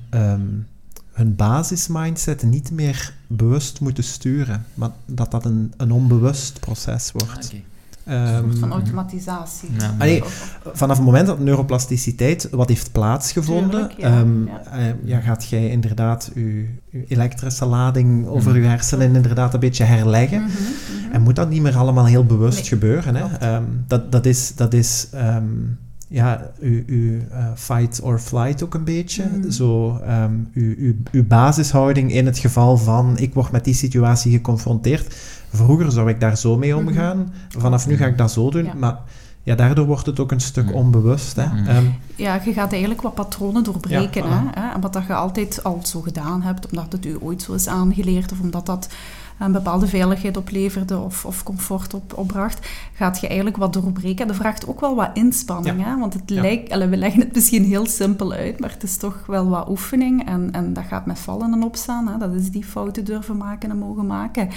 hun 1.20 1.36
basismindset 1.36 2.43
niet 2.43 2.72
meer 2.72 3.13
bewust 3.28 3.80
moeten 3.80 4.03
sturen, 4.03 4.65
maar 4.74 4.89
dat 5.05 5.32
dat 5.32 5.45
een, 5.45 5.74
een 5.78 5.91
onbewust 5.91 6.59
proces 6.59 7.11
wordt. 7.11 7.53
Een 8.10 8.43
soort 8.43 8.60
van 8.60 8.72
automatisatie. 8.72 9.70
Ja, 9.78 10.24
vanaf 10.74 10.97
het 10.97 11.05
moment 11.05 11.28
dat 11.28 11.39
neuroplasticiteit 11.39 12.49
wat 12.51 12.68
heeft 12.68 12.91
plaatsgevonden, 12.91 13.91
ja, 13.97 14.20
um, 14.20 14.49
ja. 15.03 15.20
gaat 15.20 15.45
jij 15.49 15.70
inderdaad 15.70 16.32
je, 16.36 16.66
elektrische 17.07 17.66
lading 17.66 18.28
over 18.28 18.51
mhm. 18.51 18.62
je 18.62 18.68
hersenen 18.68 19.16
inderdaad 19.16 19.53
een 19.53 19.60
beetje 19.60 19.84
herleggen. 19.84 20.41
Mhm, 20.41 20.51
mhm. 20.51 21.12
En 21.12 21.22
moet 21.22 21.36
dat 21.36 21.49
niet 21.49 21.62
meer 21.62 21.76
allemaal 21.76 22.05
heel 22.05 22.26
bewust 22.26 22.68
gebeuren. 22.68 23.16
Hè? 23.16 23.55
Um, 23.55 23.84
dat, 23.88 24.12
dat 24.12 24.26
is, 24.26 24.55
dat 24.55 24.74
is 24.74 25.07
um, 25.14 25.78
ja, 26.10 26.51
uw, 26.60 26.84
uw 26.86 27.14
uh, 27.32 27.47
fight 27.55 28.01
or 28.01 28.20
flight 28.20 28.64
ook 28.64 28.74
een 28.74 28.84
beetje. 28.84 29.24
Mm. 29.32 29.51
Zo, 29.51 29.99
um, 30.07 30.49
uw, 30.53 30.76
uw, 30.78 30.95
uw 31.12 31.28
basishouding 31.28 32.14
in 32.14 32.26
het 32.26 32.38
geval 32.38 32.78
van 32.78 33.18
ik 33.18 33.34
word 33.34 33.51
met 33.51 33.64
die 33.64 33.74
situatie 33.74 34.32
geconfronteerd. 34.32 35.16
Vroeger 35.54 35.91
zou 35.91 36.10
ik 36.10 36.20
daar 36.20 36.38
zo 36.38 36.58
mee 36.58 36.74
mm-hmm. 36.74 36.88
omgaan. 36.88 37.34
Vanaf 37.50 37.88
nu 37.88 37.97
ga 37.97 38.06
ik 38.06 38.18
dat 38.18 38.32
zo 38.32 38.50
doen. 38.50 38.70
Maar 38.78 38.97
ja, 39.43 39.56
daardoor 39.56 39.86
wordt 39.86 40.06
het 40.06 40.20
ook 40.20 40.32
een 40.32 40.41
stuk 40.41 40.74
onbewust. 40.74 41.36
Hè. 41.36 41.45
Mm. 41.45 41.68
Um, 41.68 41.95
ja, 42.16 42.41
je 42.45 42.54
gaat 42.54 42.72
eigenlijk 42.72 43.02
wat 43.02 43.14
patronen 43.14 43.64
doorbreken. 43.64 44.24
Ja, 44.24 44.43
voilà. 44.43 44.54
hè? 44.54 44.74
En 44.74 44.82
wat 44.82 44.93
dat 44.93 45.06
je 45.08 45.14
altijd 45.14 45.64
al 45.64 45.80
zo 45.84 46.02
gedaan 46.02 46.41
hebt, 46.41 46.70
omdat 46.70 46.91
het 46.91 47.06
u 47.06 47.18
ooit 47.20 47.41
zo 47.41 47.54
is 47.54 47.68
aangeleerd 47.68 48.32
of 48.32 48.39
omdat 48.39 48.66
dat 48.66 48.89
een 49.40 49.52
bepaalde 49.52 49.88
veiligheid 49.88 50.38
opleverde 50.38 50.98
of, 50.98 51.26
of 51.26 51.44
comfort 51.44 51.94
op, 51.94 52.18
opbracht, 52.18 52.68
gaat 52.94 53.20
je 53.20 53.28
eigenlijk 53.28 53.58
wat 53.58 53.74
doorbreken. 53.74 54.28
Dat 54.28 54.36
vraagt 54.36 54.68
ook 54.68 54.80
wel 54.80 54.96
wat 54.96 55.10
inspanning, 55.14 55.84
hè? 55.84 55.98
want 55.98 56.14
het 56.14 56.30
lijkt, 56.30 56.78
we 56.78 56.98
leggen 56.98 57.22
het 57.22 57.34
misschien 57.34 57.64
heel 57.64 57.86
simpel 57.86 58.32
uit, 58.32 58.60
maar 58.60 58.72
het 58.72 58.84
is 58.84 58.98
toch 58.98 59.24
wel 59.26 59.50
wat 59.50 59.70
oefening 59.70 60.26
en, 60.26 60.50
en 60.52 60.74
dat 60.74 60.84
gaat 60.84 61.06
met 61.06 61.20
vallen 61.20 61.54
en 61.54 61.64
opstaan. 61.64 62.08
Hè? 62.08 62.18
Dat 62.18 62.34
is 62.34 62.52
die 62.52 62.64
fouten 62.64 63.06
durven 63.06 63.38
maken 63.38 63.70
en 63.70 63.78
mogen 63.78 64.06
maken. 64.06 64.50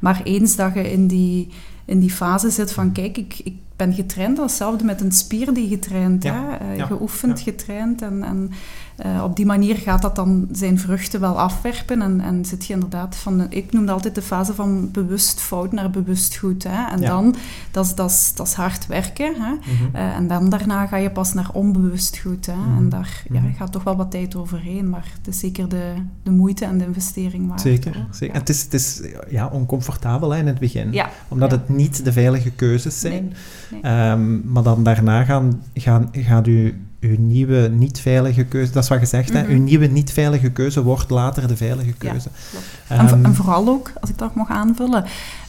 Maar 0.00 0.20
eens 0.24 0.56
dat 0.56 0.74
je 0.74 0.92
in 0.92 1.06
die, 1.06 1.48
in 1.84 2.00
die 2.00 2.10
fase 2.10 2.50
zit 2.50 2.72
van, 2.72 2.92
kijk, 2.92 3.16
ik, 3.18 3.40
ik 3.44 3.54
ben 3.76 3.94
getraind, 3.94 4.38
hetzelfde 4.38 4.84
met 4.84 5.00
een 5.00 5.12
spier 5.12 5.54
die 5.54 5.68
getraind, 5.68 6.22
ja. 6.22 6.58
hè? 6.62 6.86
Geoefend, 6.86 7.40
getraind 7.40 8.02
en... 8.02 8.22
en 8.22 8.50
uh, 9.04 9.22
op 9.22 9.36
die 9.36 9.46
manier 9.46 9.76
gaat 9.76 10.02
dat 10.02 10.16
dan 10.16 10.48
zijn 10.52 10.78
vruchten 10.78 11.20
wel 11.20 11.40
afwerpen 11.40 12.02
en, 12.02 12.20
en 12.20 12.44
zit 12.44 12.66
je 12.66 12.72
inderdaad 12.72 13.16
van, 13.16 13.46
ik 13.48 13.72
noemde 13.72 13.92
altijd 13.92 14.14
de 14.14 14.22
fase 14.22 14.54
van 14.54 14.90
bewust 14.90 15.40
fout 15.40 15.72
naar 15.72 15.90
bewust 15.90 16.36
goed. 16.36 16.62
Hè? 16.62 16.90
En 16.90 17.00
dan, 17.00 17.34
dat 17.70 17.84
is, 17.84 17.94
dat, 17.94 18.10
is, 18.10 18.32
dat 18.34 18.46
is 18.46 18.52
hard 18.52 18.86
werken. 18.86 19.34
Hè? 19.34 19.50
Mm 19.50 19.58
-hmm. 19.62 19.90
uh, 19.94 20.16
en 20.16 20.28
dan 20.28 20.48
daarna 20.48 20.86
ga 20.86 20.96
je 20.96 21.10
pas 21.10 21.34
naar 21.34 21.48
onbewust 21.52 22.18
goed. 22.18 22.46
Hè? 22.46 22.54
Mm 22.54 22.64
-hmm. 22.64 22.76
En 22.76 22.88
daar 22.88 23.22
ja, 23.32 23.40
mhm. 23.40 23.52
gaat 23.52 23.72
toch 23.72 23.84
wel 23.84 23.96
wat 23.96 24.10
tijd 24.10 24.36
overheen, 24.36 24.90
maar 24.90 25.06
het 25.16 25.26
is 25.34 25.38
zeker 25.38 25.68
de, 25.68 25.92
de 26.22 26.30
moeite 26.30 26.64
en 26.64 26.78
de 26.78 26.84
investering 26.84 27.48
waard. 27.48 27.60
Zeker, 27.60 28.06
zeker. 28.10 28.34
Ja. 28.34 28.40
Het 28.40 28.48
is, 28.48 28.62
het 28.62 28.74
is 28.74 29.02
ja, 29.28 29.46
oncomfortabel 29.46 30.30
hè, 30.30 30.38
in 30.38 30.46
het 30.46 30.58
begin, 30.58 30.94
omdat 31.28 31.50
het 31.50 31.68
niet 31.68 32.04
de 32.04 32.12
veilige 32.12 32.50
keuzes 32.50 33.00
zijn. 33.00 33.32
Nee. 33.70 33.80
Nee. 33.82 34.10
Um, 34.10 34.42
maar 34.44 34.62
dan 34.62 34.82
daarna 34.82 35.24
gaan, 35.24 35.62
gaan, 35.74 36.08
gaat 36.12 36.46
u 36.46 36.85
uw 37.06 37.16
nieuwe 37.18 37.68
niet-veilige 37.68 38.44
keuze, 38.44 38.72
dat 38.72 38.82
is 38.82 38.88
wat 38.88 38.98
gezegd, 38.98 39.30
mm 39.30 39.36
-hmm. 39.36 39.44
hè, 39.44 39.52
uw 39.54 39.62
nieuwe 39.62 39.86
niet-veilige 39.86 40.50
keuze 40.50 40.82
wordt 40.82 41.10
later 41.10 41.48
de 41.48 41.56
veilige 41.56 41.92
keuze. 41.92 42.28
Ja, 42.88 43.00
um, 43.00 43.06
en, 43.06 43.24
en, 43.24 43.34
vooral 43.34 43.68
ook, 43.68 43.92
als 44.00 44.10
ik 44.10 44.18
dat 44.18 44.34
mag 44.34 44.48
aanvullen, 44.48 45.04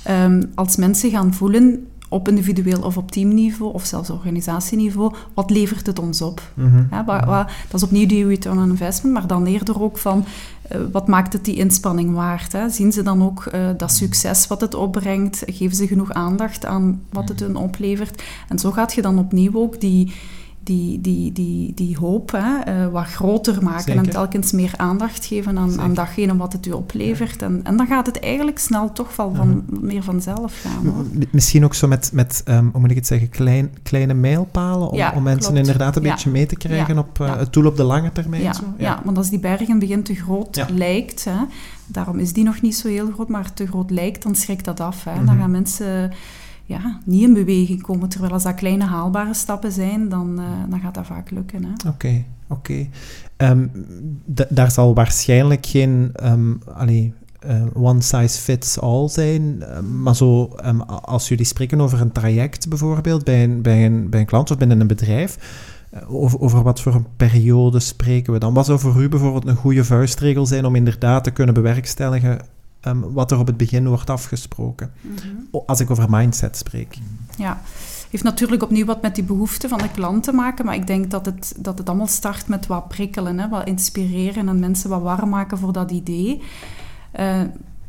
um, 0.09 0.51
als 0.55 0.75
mensen 0.75 1.09
gaan 1.09 1.33
voelen 1.33 1.87
op 2.09 2.27
individueel 2.27 2.81
of 2.81 2.97
op 2.97 3.11
teamniveau 3.11 3.73
of 3.73 3.85
zelfs 3.85 4.09
organisatieniveau, 4.09 5.13
wat 5.33 5.49
levert 5.49 5.85
het 5.85 5.99
ons 5.99 6.21
op? 6.21 6.41
Mm 6.53 6.71
-hmm. 6.71 6.87
ja, 6.91 7.05
wat, 7.05 7.47
dat 7.69 7.81
is 7.81 7.83
opnieuw 7.83 8.07
die 8.07 8.27
return 8.27 8.57
on 8.57 8.69
investment, 8.69 9.13
maar 9.13 9.27
dan 9.27 9.45
eerder 9.45 9.81
ook 9.81 9.97
van 9.97 10.25
uh, 10.71 10.81
wat 10.91 11.07
maakt 11.07 11.33
het 11.33 11.45
die 11.45 11.55
inspanning 11.55 12.13
waard? 12.13 12.51
Hè? 12.51 12.69
Zien 12.69 12.91
ze 12.91 13.03
dan 13.03 13.23
ook 13.23 13.49
uh, 13.53 13.69
dat 13.77 13.91
succes 13.91 14.47
wat 14.47 14.61
het 14.61 14.75
opbrengt? 14.75 15.43
Geven 15.45 15.75
ze 15.75 15.87
genoeg 15.87 16.11
aandacht 16.11 16.65
aan 16.65 17.01
wat 17.09 17.29
het 17.29 17.39
hun 17.39 17.55
oplevert? 17.55 18.23
En 18.47 18.59
zo 18.59 18.71
gaat 18.71 18.93
je 18.93 19.01
dan 19.01 19.19
opnieuw 19.19 19.53
ook 19.53 19.81
die 19.81 20.13
die, 20.67 21.01
die, 21.01 21.31
die, 21.31 21.73
die 21.73 21.97
hoop 21.97 22.31
hè, 22.31 22.85
uh, 22.85 22.91
wat 22.91 23.05
groter 23.05 23.63
maken 23.63 23.83
Zeker. 23.83 24.03
en 24.03 24.09
telkens 24.09 24.51
meer 24.51 24.73
aandacht 24.77 25.25
geven 25.25 25.57
aan, 25.57 25.79
aan 25.79 25.93
datgene 25.93 26.37
wat 26.37 26.53
het 26.53 26.65
u 26.65 26.71
oplevert. 26.71 27.41
En, 27.41 27.59
en 27.63 27.77
dan 27.77 27.87
gaat 27.87 28.05
het 28.05 28.19
eigenlijk 28.19 28.59
snel 28.59 28.91
toch 28.91 29.15
wel 29.15 29.33
van, 29.35 29.47
-hmm. 29.47 29.85
meer 29.87 30.03
vanzelf 30.03 30.61
gaan. 30.61 30.85
Hoor. 30.85 31.05
Misschien 31.31 31.63
ook 31.63 31.73
zo 31.73 31.87
met, 31.87 32.09
met 32.13 32.43
um, 32.45 32.69
hoe 32.71 32.81
moet 32.81 32.89
ik 32.89 32.95
het 32.95 33.07
zeggen, 33.07 33.29
klein, 33.29 33.69
kleine 33.83 34.13
mijlpalen 34.13 34.89
om, 34.89 34.97
ja, 34.97 35.13
om 35.15 35.23
mensen 35.23 35.51
klopt. 35.51 35.67
inderdaad 35.67 35.95
een 35.95 36.03
beetje 36.03 36.29
mee 36.29 36.45
te 36.45 36.55
krijgen 36.55 36.97
op 36.97 37.19
uh, 37.21 37.37
het 37.37 37.53
doel 37.53 37.65
op 37.65 37.77
de 37.77 37.83
lange 37.83 38.11
termijn. 38.11 38.41
Ja, 38.41 38.53
zo? 38.53 38.63
ja. 38.77 39.01
want 39.03 39.17
als 39.17 39.29
die 39.29 39.39
bergen 39.39 39.79
begint 39.79 40.05
te 40.05 40.15
groot 40.15 40.65
lijkt, 40.69 41.23
hè, 41.23 41.39
daarom 41.85 42.19
is 42.19 42.33
die 42.33 42.43
nog 42.43 42.61
niet 42.61 42.75
zo 42.75 42.87
heel 42.87 43.11
groot, 43.11 43.29
maar 43.29 43.53
te 43.53 43.67
groot 43.67 43.91
lijkt, 43.91 44.23
dan 44.23 44.35
schrikt 44.35 44.65
dat 44.65 44.79
af. 44.79 45.03
Hè. 45.03 45.11
Mm 45.11 45.17
-hmm. 45.17 45.25
Dan 45.25 45.37
gaan 45.37 45.51
mensen 45.51 46.11
ja, 46.67 46.99
niet 47.05 47.23
in 47.23 47.33
beweging 47.33 47.81
komen. 47.81 48.09
Terwijl 48.09 48.33
als 48.33 48.43
dat 48.43 48.55
kleine 48.55 48.85
haalbare 48.85 49.33
stappen 49.33 49.71
zijn, 49.71 50.09
dan, 50.09 50.39
uh, 50.39 50.45
dan 50.69 50.79
gaat 50.79 50.93
dat 50.93 51.05
vaak 51.05 51.31
lukken. 51.31 51.65
Oké, 51.87 52.23
oké. 52.47 52.87
Um, 53.37 53.71
daar 54.49 54.71
zal 54.71 54.93
waarschijnlijk 54.93 55.65
geen 55.65 56.11
um, 56.23 56.61
one 57.73 58.01
size 58.01 58.41
fits 58.41 58.79
all 58.79 59.09
zijn. 59.09 59.41
Uh, 59.41 59.79
maar 59.79 60.15
zo, 60.15 60.45
als 61.01 61.27
jullie 61.27 61.45
spreken 61.45 61.81
over 61.81 62.01
een 62.01 62.11
traject 62.11 62.69
bijvoorbeeld 62.69 63.23
bij 63.23 63.43
een, 63.43 63.61
bij 63.61 63.85
een, 63.85 64.09
bij 64.09 64.19
een 64.19 64.25
klant 64.25 64.51
of 64.51 64.57
binnen 64.57 64.79
een 64.79 64.87
bedrijf, 64.87 65.37
uh, 65.93 66.13
over, 66.13 66.39
over 66.39 66.63
wat 66.63 66.81
voor 66.81 66.95
een 66.95 67.07
periode 67.17 67.79
spreken 67.79 68.33
we 68.33 68.39
dan? 68.39 68.53
Wat 68.53 68.65
zou 68.65 68.79
voor 68.79 69.01
u 69.01 69.09
bijvoorbeeld 69.09 69.47
een 69.47 69.55
goede 69.55 69.83
vuistregel 69.83 70.45
zijn 70.45 70.65
om 70.65 70.75
inderdaad 70.75 71.23
te 71.23 71.31
kunnen 71.31 71.53
bewerkstelligen 71.53 72.39
um, 72.87 73.13
wat 73.13 73.31
er 73.31 73.39
op 73.39 73.47
het 73.47 73.57
begin 73.57 73.87
wordt 73.87 74.09
afgesproken. 74.09 74.91
Mm 75.01 75.11
-hmm. 75.21 75.63
Als 75.65 75.79
ik 75.79 75.89
over 75.91 76.09
mindset 76.09 76.57
spreek. 76.57 76.97
Ja, 77.37 77.61
heeft 78.09 78.23
natuurlijk 78.23 78.63
opnieuw 78.63 78.85
wat 78.85 79.01
met 79.01 79.15
die 79.15 79.23
behoeften 79.23 79.69
van 79.69 79.77
de 79.77 79.91
klant 79.91 80.23
te 80.23 80.31
maken, 80.31 80.65
maar 80.65 80.75
ik 80.75 80.87
denk 80.87 81.11
dat 81.11 81.25
het, 81.25 81.53
dat 81.57 81.77
het 81.77 81.87
allemaal 81.89 82.07
start 82.07 82.47
met 82.47 82.67
wat 82.67 82.87
prikkelen, 82.87 83.39
hè, 83.39 83.49
wat 83.49 83.67
inspireren 83.67 84.47
en 84.47 84.59
mensen 84.59 84.89
wat 84.89 85.01
warm 85.01 85.29
maken 85.29 85.57
voor 85.57 85.73
dat 85.73 85.91
idee. 85.91 86.41
Uh, 87.19 87.41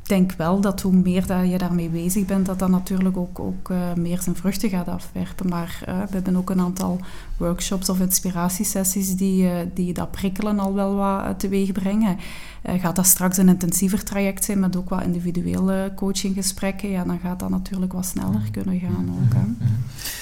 denk 0.09 0.33
wel 0.33 0.61
dat 0.61 0.81
hoe 0.81 0.93
meer 0.93 1.27
dat 1.27 1.51
je 1.51 1.59
daarmee 1.59 1.89
bezig 1.89 2.25
bent, 2.25 2.47
dat 2.47 2.59
dat 2.59 2.69
natuurlijk 2.69 3.17
ook, 3.17 3.39
ook 3.39 3.71
uh, 3.71 3.95
meer 3.95 4.23
zijn 4.23 4.37
vruchten 4.37 4.71
gaat 4.71 4.89
afwerpen. 4.89 5.49
Maar 5.49 5.83
uh, 5.89 5.95
we 5.99 6.15
hebben 6.15 6.37
ook 6.37 6.51
een 6.51 6.61
aantal 6.61 7.01
workshops 7.37 7.89
of 7.89 8.01
inspiratiesessies 8.01 9.17
die, 9.17 9.43
uh, 9.43 9.51
die 9.75 9.93
dat 9.93 10.11
prikkelen 10.11 10.59
al 10.59 10.75
wel 10.75 10.95
wat 10.95 11.41
teweeg 11.41 11.73
brengen. 11.73 12.17
gaat 12.65 12.97
dat 12.97 13.07
straks 13.07 13.37
een 13.37 13.49
intensiever 13.49 14.05
traject 14.05 14.45
zijn 14.45 14.61
met 14.61 14.77
ook 14.77 14.89
wat 14.89 15.03
individuele 15.03 15.93
coachinggesprekken, 15.97 16.91
ja, 16.91 17.05
dan 17.05 17.19
gaat 17.19 17.41
dat 17.41 17.51
natuurlijk 17.51 17.93
wat 17.93 18.07
sneller 18.07 18.43
kunnen 18.51 18.81
gaan 18.81 19.11
ook. 19.11 19.35
Hè. 19.35 19.67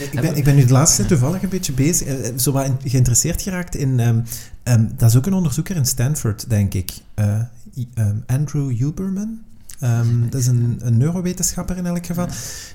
Ik, 0.04 0.20
ben, 0.20 0.36
ik 0.36 0.44
ben 0.44 0.56
nu 0.56 0.64
de 0.64 0.72
laatste 0.72 0.96
tijd 0.96 1.08
toevallig 1.08 1.42
een 1.42 1.48
beetje 1.48 1.72
bezig, 1.72 2.32
zo 2.40 2.52
wat 2.52 2.70
geïnteresseerd 2.84 3.42
geraakt 3.42 3.74
in... 3.74 4.00
Um, 4.00 4.24
um, 4.64 4.90
dat 4.96 5.10
is 5.10 5.16
ook 5.16 5.26
een 5.26 5.34
onderzoeker 5.34 5.76
in 5.76 5.86
Stanford, 5.86 6.48
denk 6.48 6.74
ik. 6.74 6.92
Um, 7.14 8.24
Andrew 8.26 8.76
Huberman. 8.76 9.38
Um, 9.82 10.30
dat 10.30 10.40
is 10.40 10.46
een, 10.46 10.76
een, 10.78 10.96
neurowetenschapper 10.96 11.76
in 11.76 11.86
elk 11.86 12.06
geval. 12.06 12.26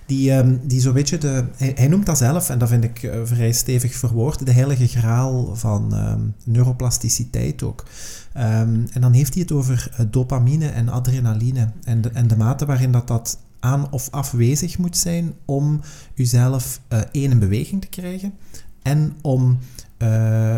Die, 0.06 0.32
um, 0.32 0.60
die 0.64 0.82
zo'n 0.82 0.94
beetje 0.94 1.18
de. 1.18 1.44
Hij, 1.58 1.72
hij, 1.76 1.88
noemt 1.88 2.06
dat 2.06 2.18
zelf, 2.18 2.50
en 2.50 2.60
dat 2.60 2.70
vind 2.70 2.84
ik 2.84 3.04
uh, 3.04 3.12
vrij 3.24 3.52
stevig 3.52 3.96
verwoord, 3.96 4.46
de 4.46 4.52
heilige 4.52 4.88
graal 4.88 5.56
van 5.56 5.98
um, 5.98 6.34
neuroplasticiteit 6.44 7.64
ook. 7.64 7.86
en 8.34 8.88
dan 9.00 9.14
heeft 9.14 9.34
hij 9.34 9.42
het 9.42 9.52
over 9.52 9.92
uh, 9.94 10.06
dopamine 10.12 10.68
en 10.68 10.90
adrenaline 10.90 11.70
en 11.84 12.02
de, 12.02 12.10
en 12.10 12.28
de 12.28 12.38
mate 12.38 12.66
waarin 12.66 12.92
dat, 12.92 13.08
dat 13.08 13.40
aan 13.60 13.92
of 13.92 14.08
afwezig 14.12 14.78
moet 14.78 14.98
zijn 14.98 15.34
om 15.46 15.82
uzelf 16.16 16.82
uh, 16.90 17.00
één 17.12 17.32
in 17.32 17.40
beweging 17.40 17.82
te 17.82 17.88
krijgen 17.88 18.34
en 18.82 19.14
om 19.22 19.58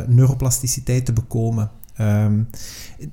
neuroplasticiteit 0.08 1.06
te 1.06 1.14
bekomen. 1.14 1.72
Um, 2.00 2.48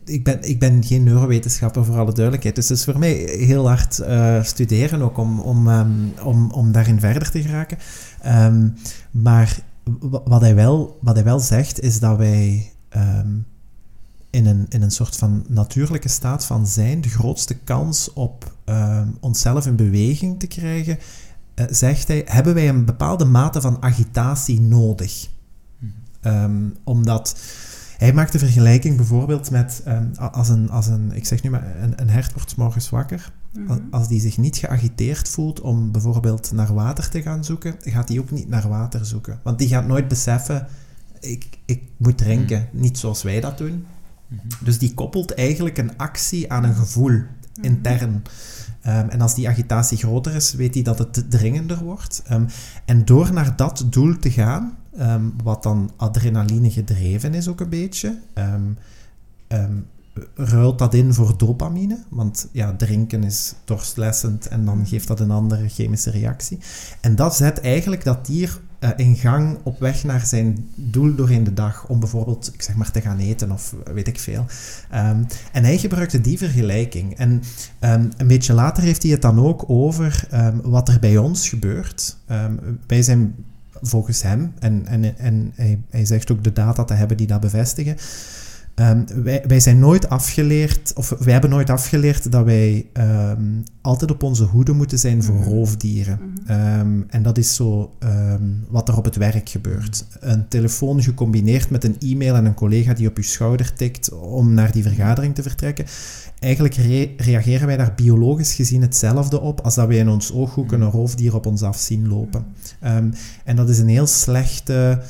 ik, 0.05 0.25
ben, 0.25 0.43
ik 0.43 0.59
ben 0.59 0.85
geen 0.85 1.03
neurowetenschapper 1.03 1.85
voor 1.85 1.99
alle 1.99 2.13
duidelijkheid, 2.13 2.55
dus 2.55 2.69
het 2.69 2.79
is 2.79 2.85
voor 2.85 2.99
mij 2.99 3.13
heel 3.39 3.69
hard 3.69 3.99
uh, 3.99 4.43
studeren 4.43 5.03
ook 5.03 5.19
om, 5.19 5.41
om, 5.41 5.69
um, 5.69 6.13
om, 6.23 6.51
om 6.51 6.73
daarin 6.73 7.01
verder 7.01 7.31
te 7.31 7.43
geraken. 7.43 7.79
Um, 8.27 8.75
maar 9.11 9.61
wat 10.25 10.41
hij, 10.41 10.55
wel, 10.55 10.99
wat 11.01 11.15
hij 11.15 11.25
wel 11.25 11.41
zegt 11.41 11.81
is 11.81 12.01
dat 12.01 12.17
wij 12.17 12.73
in, 14.31 14.47
een, 14.47 14.67
in 14.69 14.83
een 14.83 14.91
soort 14.91 15.17
van 15.17 15.45
natuurlijke 15.49 16.09
staat 16.09 16.45
van 16.45 16.67
zijn 16.67 17.01
de 17.01 17.09
grootste 17.09 17.55
kans 17.55 18.13
op 18.13 18.55
onszelf 19.21 19.67
in 19.67 19.77
beweging 19.77 20.39
te 20.39 20.47
krijgen, 20.47 20.99
uh, 21.55 21.67
zegt 21.71 22.09
hij, 22.09 22.23
hebben 22.25 22.55
wij 22.55 22.69
een 22.69 22.85
bepaalde 22.85 23.25
mate 23.25 23.61
van 23.61 23.83
agitatie 23.83 24.61
nodig. 24.61 25.29
Um, 26.23 26.77
omdat 26.85 27.41
hij 28.01 28.13
maakt 28.13 28.33
de 28.33 28.39
vergelijking 28.39 28.97
bijvoorbeeld 28.97 29.51
met 29.51 29.83
um, 29.89 30.11
als, 30.15 30.49
een, 30.49 30.71
als 30.71 30.87
een, 30.87 31.13
ik 31.13 31.27
zeg 31.27 31.43
nu 31.43 31.51
maar, 31.51 31.77
een, 31.83 32.01
een 32.01 32.09
hert 32.09 32.33
wordt 32.33 32.57
morgens 32.57 32.91
wakker. 32.91 33.33
Mm 33.53 33.67
-hmm. 33.67 33.89
Als 33.91 34.09
die 34.09 34.21
zich 34.21 34.39
niet 34.39 34.57
geagiteerd 34.57 35.29
voelt 35.29 35.61
om 35.61 35.93
bijvoorbeeld 35.93 36.53
naar 36.53 36.75
water 36.75 37.09
te 37.09 37.23
gaan 37.23 37.45
zoeken, 37.45 37.75
gaat 37.81 38.09
hij 38.09 38.19
ook 38.19 38.31
niet 38.31 38.49
naar 38.49 38.69
water 38.69 39.07
zoeken. 39.07 39.41
Want 39.43 39.59
die 39.59 39.69
gaat 39.69 39.87
nooit 39.87 40.09
beseffen, 40.09 40.67
ik, 41.21 41.59
ik 41.65 41.83
moet 41.97 42.19
drinken. 42.19 42.69
Mm. 42.73 42.81
Niet 42.81 42.99
zoals 42.99 43.23
wij 43.23 43.41
dat 43.41 43.59
doen. 43.59 43.73
Mm 43.73 43.85
-hmm. 44.29 44.49
Dus 44.65 44.79
die 44.79 44.95
koppelt 44.95 45.35
eigenlijk 45.35 45.79
een 45.79 45.97
actie 45.97 46.53
aan 46.53 46.65
een 46.65 46.75
gevoel, 46.75 47.23
intern. 47.61 48.23
Um, 48.87 49.09
en 49.09 49.21
als 49.21 49.35
die 49.35 49.49
agitatie 49.49 49.99
groter 49.99 50.35
is, 50.35 50.53
weet 50.53 50.75
hij 50.75 50.83
dat 50.83 50.99
het 50.99 51.31
dringender 51.31 51.85
wordt. 51.85 52.23
Um, 52.33 52.47
en 52.85 53.05
door 53.05 53.33
naar 53.33 53.57
dat 53.57 53.87
doel 53.91 54.19
te 54.19 54.31
gaan, 54.31 54.79
um, 55.01 55.35
wat 55.43 55.63
dan 55.63 55.91
adrenaline 55.97 56.71
gedreven 56.71 57.35
is 57.35 57.49
ook 57.49 57.61
een 57.61 57.69
beetje, 57.69 58.19
ruilt 60.35 60.79
dat 60.79 60.95
in 60.95 61.15
voor 61.15 61.35
dopamine. 61.37 61.99
Want 62.09 62.49
ja, 62.53 62.77
drinken 62.77 63.25
is 63.25 63.55
dorstlessend 63.65 64.49
en 64.49 64.65
dan 64.65 64.87
geeft 64.87 65.07
dat 65.07 65.21
een 65.21 65.31
andere 65.31 65.69
chemische 65.69 66.11
reactie. 66.11 66.59
En 67.01 67.17
dat 67.17 67.37
zet 67.37 67.61
eigenlijk 67.61 68.05
dat 68.05 68.27
dier 68.27 68.61
uh, 68.81 68.91
in 68.97 69.17
gang 69.17 69.59
op 69.63 69.81
weg 69.81 70.05
naar 70.05 70.27
zijn 70.27 70.69
doel 70.75 71.15
doorheen 71.15 71.45
de 71.45 71.55
dag. 71.55 71.87
Om 71.89 72.01
bijvoorbeeld, 72.01 72.51
ik 72.55 72.63
zeg 72.63 72.77
maar, 72.77 72.91
te 72.91 73.01
gaan 73.01 73.19
eten 73.19 73.53
of 73.53 73.75
weet 73.95 74.09
ik 74.09 74.19
veel. 74.19 74.47
En 75.53 75.65
hij 75.65 75.79
gebruikte 75.79 76.21
die 76.21 76.39
vergelijking. 76.39 77.17
En 77.17 77.43
een 78.17 78.27
beetje 78.27 78.53
later 78.53 78.83
heeft 78.83 79.03
hij 79.03 79.13
het 79.13 79.23
dan 79.23 79.39
ook 79.39 79.65
over 79.67 80.29
wat 80.63 80.89
er 80.89 80.99
bij 80.99 81.17
ons 81.17 81.49
gebeurt. 81.49 82.17
wij 82.87 83.03
zijn 83.03 83.35
volgens 83.83 84.23
hem, 84.23 84.53
en, 84.59 84.87
en, 84.87 85.19
en 85.19 85.53
hij, 85.55 85.79
hij 85.91 86.05
zegt 86.05 86.33
ook 86.33 86.45
de 86.45 86.53
data 86.53 86.85
te 86.85 86.95
hebben 86.95 87.17
die 87.17 87.27
dat 87.27 87.41
bevestigen. 87.41 87.97
Um, 88.75 89.07
wij, 89.23 89.45
wij, 89.47 89.61
zijn 89.61 89.79
nooit 89.79 90.09
afgeleerd, 90.09 90.93
of 90.95 91.09
wij 91.19 91.33
hebben 91.33 91.51
nooit 91.51 91.71
afgeleerd 91.71 92.33
dat 92.33 92.45
wij 92.45 92.87
um, 92.93 93.63
altijd 93.81 94.11
op 94.11 94.23
onze 94.23 94.45
hoede 94.45 94.73
moeten 94.73 94.99
zijn 94.99 95.23
voor 95.23 95.43
roofdieren. 95.43 96.19
Mm 96.23 96.33
-hmm. 96.47 96.81
um, 96.81 97.05
en 97.09 97.23
dat 97.23 97.39
is 97.39 97.55
zo 97.55 97.93
wat 98.69 98.89
er 98.89 98.97
op 98.97 99.05
het 99.05 99.17
werk 99.17 99.49
gebeurt. 99.49 100.07
Een 100.21 100.49
telefoon 100.49 101.03
gecombineerd 101.03 101.71
met 101.71 101.85
een 101.85 101.97
e-mail 101.99 102.35
en 102.35 102.45
een 102.45 102.55
collega 102.55 102.95
die 102.95 103.09
op 103.09 103.17
je 103.17 103.23
schouder 103.23 103.73
tikt 103.73 104.13
om 104.13 104.55
naar 104.55 104.73
die 104.73 104.83
vergadering 104.83 105.35
te 105.35 105.43
vertrekken. 105.43 105.85
Eigenlijk 106.39 106.75
re 106.75 107.15
reageren 107.17 107.67
wij 107.67 107.77
daar 107.77 107.95
biologisch 107.97 108.55
gezien 108.55 108.83
hetzelfde 108.83 109.41
op 109.41 109.61
als 109.61 109.75
dat 109.75 109.89
wij 109.89 109.97
in 109.97 110.09
ons 110.09 110.33
ooghoek 110.33 110.73
een 110.73 110.91
roofdier 110.91 111.35
op 111.35 111.47
ons 111.47 111.63
af 111.63 111.79
zien 111.79 112.09
lopen. 112.09 112.45
en 113.45 113.57
dat 113.57 113.69
is 113.69 113.79
een 113.79 113.89
heel 113.89 114.07
slechte 114.07 115.03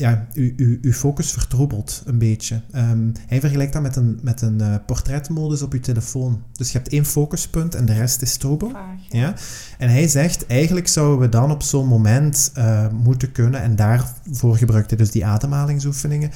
ja, 0.00 0.26
uw, 0.34 0.52
uw, 0.56 0.78
uw 0.82 0.92
focus 0.92 1.32
vertroebelt 1.32 2.02
een 2.04 2.18
beetje. 2.18 2.60
Um, 2.74 3.12
hij 3.26 3.40
vergelijkt 3.40 3.72
dat 3.72 3.82
met 3.82 3.96
een, 3.96 4.18
met 4.22 4.42
een 4.42 4.58
uh, 4.60 4.74
portretmodus 4.86 5.62
op 5.62 5.72
je 5.72 5.80
telefoon. 5.80 6.42
Dus 6.52 6.72
je 6.72 6.78
hebt 6.78 6.90
één 6.90 7.04
focuspunt 7.04 7.74
en 7.74 7.84
de 7.86 7.92
rest 7.92 8.22
is 8.22 8.36
troebel. 8.36 8.70
Vaag, 8.70 8.98
ja. 9.08 9.20
ja. 9.20 9.34
En 9.78 9.88
hij 9.88 10.08
zegt, 10.08 10.46
eigenlijk 10.46 10.88
zouden 10.88 11.18
we 11.18 11.28
dan 11.28 11.50
op 11.50 11.62
zo'n 11.62 11.86
moment 11.86 12.52
uh, 12.58 12.88
moeten 12.88 13.32
kunnen, 13.32 13.62
en 13.62 13.76
daarvoor 13.76 14.56
gebruikt 14.56 14.90
hij 14.90 14.98
dus 14.98 15.10
die 15.10 15.26
ademhalingsoefeningen, 15.26 16.30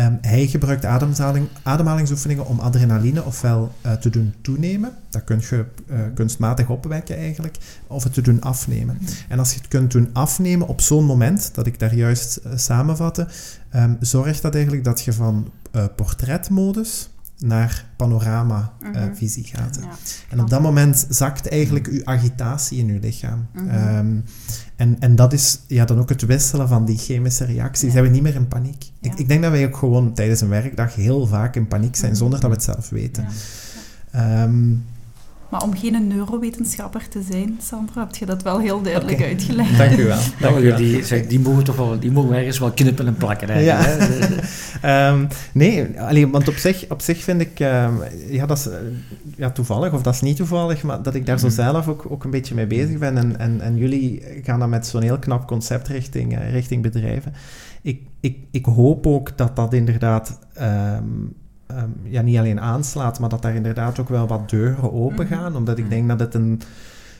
Um, 0.00 0.18
hij 0.20 0.46
gebruikt 0.46 0.84
ademhaling, 0.84 1.48
ademhalingsoefeningen 1.62 2.46
om 2.46 2.60
adrenaline 2.60 3.24
ofwel 3.24 3.72
uh, 3.86 3.92
te 3.92 4.10
doen 4.10 4.34
toenemen, 4.40 4.92
dat 5.10 5.24
kun 5.24 5.40
je 5.50 5.64
uh, 5.86 5.98
kunstmatig 6.14 6.68
opwekken 6.68 7.16
eigenlijk, 7.16 7.56
of 7.86 8.04
het 8.04 8.12
te 8.12 8.20
doen 8.20 8.40
afnemen. 8.40 8.98
Mm. 9.00 9.06
En 9.28 9.38
als 9.38 9.52
je 9.52 9.58
het 9.58 9.68
kunt 9.68 9.92
doen 9.92 10.10
afnemen 10.12 10.68
op 10.68 10.80
zo'n 10.80 11.04
moment, 11.04 11.54
dat 11.54 11.66
ik 11.66 11.78
daar 11.78 11.94
juist 11.94 12.40
uh, 12.46 12.52
samenvatte, 12.56 13.28
um, 13.76 13.96
zorgt 14.00 14.42
dat 14.42 14.54
eigenlijk 14.54 14.84
dat 14.84 15.02
je 15.02 15.12
van 15.12 15.50
portretmodus 15.96 17.10
naar 17.40 17.86
panorama-visie 17.96 19.46
mm 19.46 19.52
-hmm. 19.52 19.64
gaat. 19.64 19.78
Ja, 19.82 19.88
en 20.28 20.40
op 20.40 20.50
dat 20.50 20.60
moment 20.60 21.06
zakt 21.08 21.48
eigenlijk 21.48 21.86
uw 21.86 22.00
agitatie 22.04 22.78
in 22.78 22.88
uw 22.88 22.98
lichaam. 23.00 23.46
Mm 23.52 23.68
-hmm. 23.68 23.96
um, 23.96 24.24
en, 24.76 24.96
en 24.98 25.16
dat 25.16 25.32
is 25.32 25.60
ja, 25.66 25.84
dan 25.84 25.98
ook 25.98 26.08
het 26.08 26.22
wisselen 26.22 26.68
van 26.68 26.84
die 26.84 26.98
chemische 26.98 27.44
reacties. 27.44 27.86
Ja. 27.86 27.92
Zijn 27.92 28.04
we 28.04 28.10
niet 28.10 28.22
meer 28.22 28.34
in 28.34 28.48
paniek. 28.48 28.82
Ja. 29.00 29.10
Ik, 29.12 29.18
ik, 29.18 29.28
denk 29.28 29.42
dat 29.42 29.50
wij 29.50 29.66
ook 29.66 29.76
gewoon 29.76 30.14
tijdens 30.14 30.40
een 30.40 30.48
werkdag 30.48 30.94
heel 30.94 31.26
vaak 31.26 31.56
in 31.56 31.68
paniek 31.68 31.96
zijn, 31.96 32.16
zonder 32.16 32.40
dat 32.40 32.50
we 32.50 32.56
het 32.56 32.64
zelf 32.64 32.88
weten. 32.88 33.26
Um, 34.16 34.84
maar 35.50 35.62
om 35.62 35.76
geen 35.76 36.06
neurowetenschapper 36.06 37.08
te 37.08 37.22
zijn, 37.22 37.58
Sandra, 37.62 38.00
heb 38.00 38.16
je 38.16 38.26
dat 38.26 38.42
wel 38.42 38.58
heel 38.58 38.82
duidelijk 38.82 39.18
okay. 39.18 39.28
uitgelegd. 39.28 39.78
Dank 39.78 39.98
u 39.98 40.04
wel. 40.04 40.18
Dank 40.40 40.58
nou, 40.58 40.76
die, 40.76 41.04
zeg, 41.04 41.26
die, 41.26 41.40
mogen 41.40 41.64
toch 41.64 41.76
wel, 41.76 41.98
die 41.98 42.10
mogen 42.10 42.36
ergens 42.36 42.58
wel 42.58 42.70
knippen 42.70 43.06
en 43.06 43.14
plakken. 43.14 43.48
Eigenlijk, 43.48 44.42
ja. 44.82 45.08
um, 45.12 45.28
nee, 45.52 46.00
alleen, 46.00 46.30
want 46.30 46.48
op 46.48 46.54
zich, 46.54 46.84
op 46.88 47.00
zich 47.00 47.22
vind 47.22 47.40
ik, 47.40 47.60
um, 47.60 48.02
ja, 48.28 48.46
dat 48.46 48.58
is 48.58 48.68
ja, 49.36 49.50
toevallig, 49.50 49.92
of 49.92 50.02
dat 50.02 50.14
is 50.14 50.20
niet 50.20 50.36
toevallig, 50.36 50.82
maar 50.82 51.02
dat 51.02 51.14
ik 51.14 51.26
daar 51.26 51.38
zo 51.38 51.48
zelf 51.48 51.88
ook, 51.88 52.06
ook 52.08 52.24
een 52.24 52.30
beetje 52.30 52.54
mee 52.54 52.66
bezig 52.66 52.98
ben. 52.98 53.16
En, 53.16 53.38
en, 53.38 53.60
en 53.60 53.76
jullie 53.76 54.22
gaan 54.42 54.58
dan 54.58 54.70
met 54.70 54.86
zo'n 54.86 55.02
heel 55.02 55.18
knap 55.18 55.46
concept 55.46 55.88
richting, 55.88 56.38
uh, 56.38 56.50
richting 56.50 56.82
bedrijven. 56.82 57.32
Ik, 57.82 58.00
ik, 58.20 58.38
ik 58.50 58.64
hoop 58.64 59.06
ook 59.06 59.36
dat 59.36 59.56
dat 59.56 59.72
inderdaad 59.72 60.38
um, 60.60 61.34
um, 61.76 61.94
ja, 62.02 62.22
niet 62.22 62.38
alleen 62.38 62.60
aanslaat, 62.60 63.20
maar 63.20 63.28
dat 63.28 63.42
daar 63.42 63.54
inderdaad 63.54 63.98
ook 63.98 64.08
wel 64.08 64.26
wat 64.26 64.50
deuren 64.50 64.92
open 64.92 65.26
gaan. 65.26 65.38
Mm 65.38 65.46
-hmm. 65.46 65.56
Omdat 65.56 65.78
ik 65.78 65.90
denk 65.90 66.08
dat 66.08 66.20
het 66.20 66.34
een, 66.34 66.60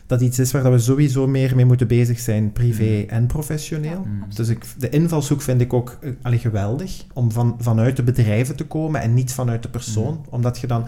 dat 0.06 0.20
iets 0.20 0.38
is 0.38 0.52
waar 0.52 0.62
dat 0.62 0.72
we 0.72 0.78
sowieso 0.78 1.26
meer 1.26 1.56
mee 1.56 1.64
moeten 1.64 1.86
bezig 1.86 2.20
zijn, 2.20 2.52
privé 2.52 3.04
en 3.08 3.26
professioneel. 3.26 4.06
Ja, 4.20 4.26
dus 4.34 4.48
ik, 4.48 4.64
de 4.78 4.88
invalshoek 4.88 5.42
vind 5.42 5.60
ik 5.60 5.72
ook 5.72 5.98
allee, 6.22 6.38
geweldig, 6.38 7.04
om 7.12 7.32
van, 7.32 7.56
vanuit 7.58 7.96
de 7.96 8.02
bedrijven 8.02 8.56
te 8.56 8.66
komen 8.66 9.00
en 9.00 9.14
niet 9.14 9.32
vanuit 9.32 9.62
de 9.62 9.68
persoon. 9.68 10.12
Mm. 10.12 10.24
Omdat 10.30 10.58
je 10.58 10.66
dan... 10.66 10.84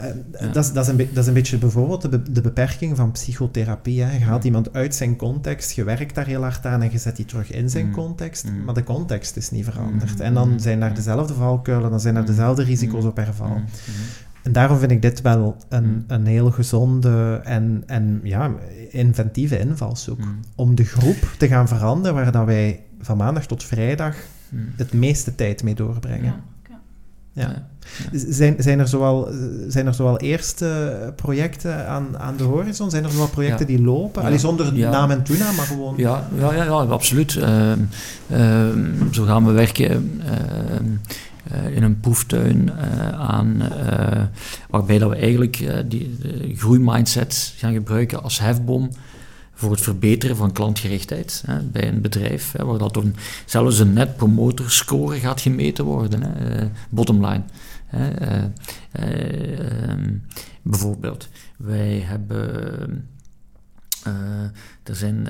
Uh, 0.00 0.06
ja. 0.40 0.46
dat, 0.52 0.64
is, 0.64 0.72
dat, 0.72 0.84
is 0.84 0.90
een 0.90 0.96
dat 0.96 1.16
is 1.16 1.26
een 1.26 1.34
beetje 1.34 1.58
bijvoorbeeld 1.58 2.02
de, 2.02 2.08
be 2.08 2.32
de 2.32 2.40
beperking 2.40 2.96
van 2.96 3.10
psychotherapie. 3.10 4.02
Hè. 4.02 4.16
Je 4.16 4.24
haalt 4.24 4.40
mm. 4.40 4.46
iemand 4.46 4.72
uit 4.72 4.94
zijn 4.94 5.16
context, 5.16 5.72
je 5.72 5.84
werkt 5.84 6.14
daar 6.14 6.26
heel 6.26 6.42
hard 6.42 6.66
aan 6.66 6.82
en 6.82 6.92
je 6.92 6.98
zet 6.98 7.16
die 7.16 7.24
terug 7.24 7.52
in 7.52 7.70
zijn 7.70 7.86
mm. 7.86 7.92
context, 7.92 8.44
mm. 8.44 8.64
maar 8.64 8.74
de 8.74 8.82
context 8.82 9.36
is 9.36 9.50
niet 9.50 9.64
veranderd. 9.64 10.20
En 10.20 10.34
dan 10.34 10.60
zijn 10.60 10.80
daar 10.80 10.94
dezelfde 10.94 11.34
valkuilen, 11.34 11.90
dan 11.90 12.00
zijn 12.00 12.16
er 12.16 12.26
dezelfde 12.26 12.62
risico's 12.62 13.04
op 13.04 13.16
herval. 13.16 13.60
En 14.42 14.52
daarom 14.52 14.78
vind 14.78 14.90
ik 14.90 15.02
dit 15.02 15.20
wel 15.20 15.56
een, 15.68 16.04
een 16.06 16.26
heel 16.26 16.50
gezonde 16.50 17.40
en, 17.44 17.82
en 17.86 18.20
ja, 18.22 18.52
inventieve 18.90 19.58
invalshoek. 19.58 20.20
Om 20.54 20.74
de 20.74 20.84
groep 20.84 21.34
te 21.38 21.48
gaan 21.48 21.68
veranderen 21.68 22.14
waar 22.14 22.32
dat 22.32 22.44
wij 22.44 22.84
van 23.00 23.16
maandag 23.16 23.46
tot 23.46 23.64
vrijdag 23.64 24.16
het 24.76 24.92
meeste 24.92 25.34
tijd 25.34 25.62
mee 25.62 25.74
doorbrengen. 25.74 26.24
Ja. 26.24 26.80
Ja. 27.32 27.42
ja. 27.42 27.68
Zijn, 28.12 28.54
zijn, 28.58 28.78
er 28.78 28.88
zoal, 28.88 29.28
zijn 29.68 29.86
er 29.86 29.94
zoal 29.94 30.18
eerste 30.18 31.12
projecten 31.16 31.88
aan, 31.88 32.18
aan 32.18 32.36
de 32.36 32.44
horizon? 32.44 32.90
Zijn 32.90 33.04
er 33.04 33.10
zoal 33.10 33.28
projecten 33.28 33.70
ja. 33.70 33.76
die 33.76 33.84
lopen? 33.84 34.20
Ja. 34.22 34.26
Allee, 34.26 34.40
zonder 34.40 34.72
naam 34.72 35.10
en 35.10 35.22
toenaam, 35.22 35.54
maar 35.54 35.66
gewoon... 35.66 35.94
Ja, 35.96 36.28
ja, 36.38 36.54
ja, 36.54 36.70
absoluut. 36.70 37.34
Uh, 37.34 37.72
uh, 38.32 38.68
zo 39.10 39.24
gaan 39.24 39.46
we 39.46 39.52
werken 39.52 40.20
uh, 41.52 41.76
in 41.76 41.82
een 41.82 42.00
proeftuin 42.00 42.72
aan, 43.18 43.62
waarbij 44.70 44.98
dat 44.98 45.10
we 45.10 45.16
eigenlijk 45.16 45.64
die 45.88 46.18
groeimindset 46.56 47.54
gaan 47.56 47.72
gebruiken 47.72 48.22
als 48.22 48.38
hefboom 48.38 48.90
voor 49.54 49.70
het 49.70 49.80
verbeteren 49.80 50.36
van 50.36 50.52
klantgerichtheid 50.52 51.42
hè, 51.46 51.60
bij 51.60 51.88
een 51.88 52.00
bedrijf, 52.00 52.52
hè, 52.52 52.64
waar 52.64 52.78
dat 52.78 52.94
dan 52.94 53.14
zelfs 53.44 53.78
een 53.78 53.92
net 53.92 54.16
promoter 54.16 54.70
score 54.70 55.18
gaat 55.18 55.40
gemeten 55.40 55.84
worden, 55.84 56.22
hè, 56.22 56.68
bottom 56.88 57.26
line. 57.26 57.42
Hè, 57.94 58.10
uh, 58.20 58.44
uh, 59.00 59.90
um, 59.90 60.22
bijvoorbeeld, 60.62 61.28
wij 61.56 62.02
hebben, 62.06 63.08
er 64.82 64.96
zijn 64.96 65.28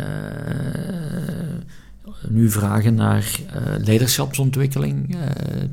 nu 2.28 2.50
vragen 2.50 2.94
naar 2.94 3.40
leiderschapsontwikkeling 3.78 5.16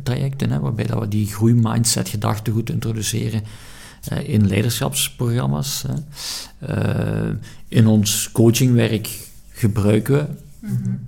trajecten, 0.03 0.51
hè, 0.51 0.59
waarbij 0.59 0.85
dat 0.85 0.99
we 0.99 1.07
die 1.07 1.27
groeimindset 1.27 2.09
gedachtegoed 2.09 2.69
introduceren 2.69 3.43
in 4.23 4.47
leiderschapsprogramma's. 4.47 5.85
in 7.67 7.87
ons 7.87 8.31
coachingwerk 8.31 9.09
gebruiken 9.49 10.15
we 10.15 10.50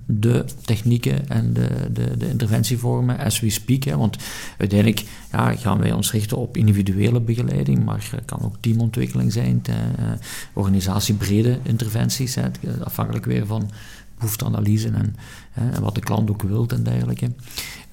de 0.06 0.44
technieken 0.64 1.28
en 1.28 1.52
de, 1.52 1.68
de, 1.92 2.16
de 2.16 2.28
interventievormen 2.28 3.18
as 3.18 3.40
we 3.40 3.50
speak. 3.50 3.82
Hè. 3.82 3.96
Want 3.96 4.16
uiteindelijk 4.58 5.04
ja, 5.32 5.54
gaan 5.56 5.78
wij 5.78 5.92
ons 5.92 6.12
richten 6.12 6.36
op 6.36 6.56
individuele 6.56 7.20
begeleiding, 7.20 7.84
maar 7.84 8.08
het 8.10 8.24
kan 8.24 8.42
ook 8.42 8.56
teamontwikkeling 8.60 9.32
zijn, 9.32 9.62
te, 9.62 9.72
uh, 9.72 10.06
organisatiebrede 10.52 11.58
interventies, 11.62 12.34
hè, 12.34 12.48
afhankelijk 12.82 13.24
weer 13.24 13.46
van 13.46 13.70
behoefteanalyse 14.18 14.88
en, 14.88 15.16
en 15.52 15.82
wat 15.82 15.94
de 15.94 16.00
klant 16.00 16.30
ook 16.30 16.42
wilt 16.42 16.72
en 16.72 16.82
dergelijke. 16.82 17.30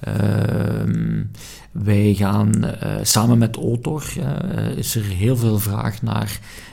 Uh, 0.08 0.94
wij 1.72 2.14
gaan 2.14 2.52
samen 3.02 3.38
met 3.38 3.56
Otor, 3.56 4.04
is 4.76 4.94
er 4.94 5.04
heel 5.04 5.36
veel 5.36 5.58
vraag 5.58 6.02
naar 6.02 6.40
Ehm, 6.40 6.71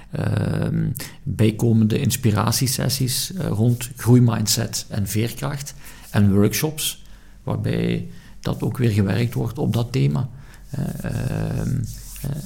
bijkomende 1.23 1.99
inspiratiesessies 1.99 3.31
uh, 3.31 3.47
rond 3.47 3.89
groeimindset 3.95 4.85
en 4.89 5.07
veerkracht 5.07 5.73
en 6.11 6.33
workshops, 6.33 7.03
waarbij 7.43 8.07
dat 8.39 8.61
ook 8.61 8.77
weer 8.77 8.89
gewerkt 8.89 9.33
wordt 9.33 9.57
op 9.57 9.73
dat 9.73 9.91
thema. 9.91 10.29
Ehm, 10.71 11.79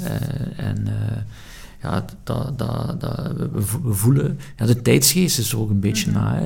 eh, 0.03 0.65
en 0.65 0.87
eh, 0.87 1.17
ja, 1.81 2.05
dat, 2.23 2.57
dat, 2.57 2.99
dat, 2.99 3.31
we, 3.83 3.93
voelen, 3.93 4.39
ja, 4.57 4.65
de 4.65 4.81
tijdsgeest 4.81 5.39
is 5.39 5.51
er 5.51 5.59
ook 5.59 5.69
een 5.69 5.79
beetje 5.79 6.07
mm 6.07 6.13
na. 6.13 6.41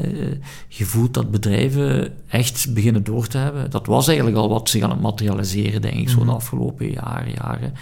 Je 0.67 0.85
voelt 0.85 1.13
dat 1.13 1.31
bedrijven 1.31 2.13
echt 2.27 2.73
beginnen 2.73 3.03
door 3.03 3.27
te 3.27 3.37
hebben. 3.37 3.71
Dat 3.71 3.85
was 3.85 4.07
eigenlijk 4.07 4.37
al 4.37 4.49
wat 4.49 4.69
zich 4.69 4.83
aan 4.83 4.89
het 4.89 5.01
materialiseren, 5.01 5.81
denk 5.81 5.95
ik, 5.95 6.09
zo 6.09 6.17
de 6.17 6.23
mhm. 6.23 6.33
afgelopen 6.33 6.91
jaren, 6.91 7.31
jaren. 7.31 7.73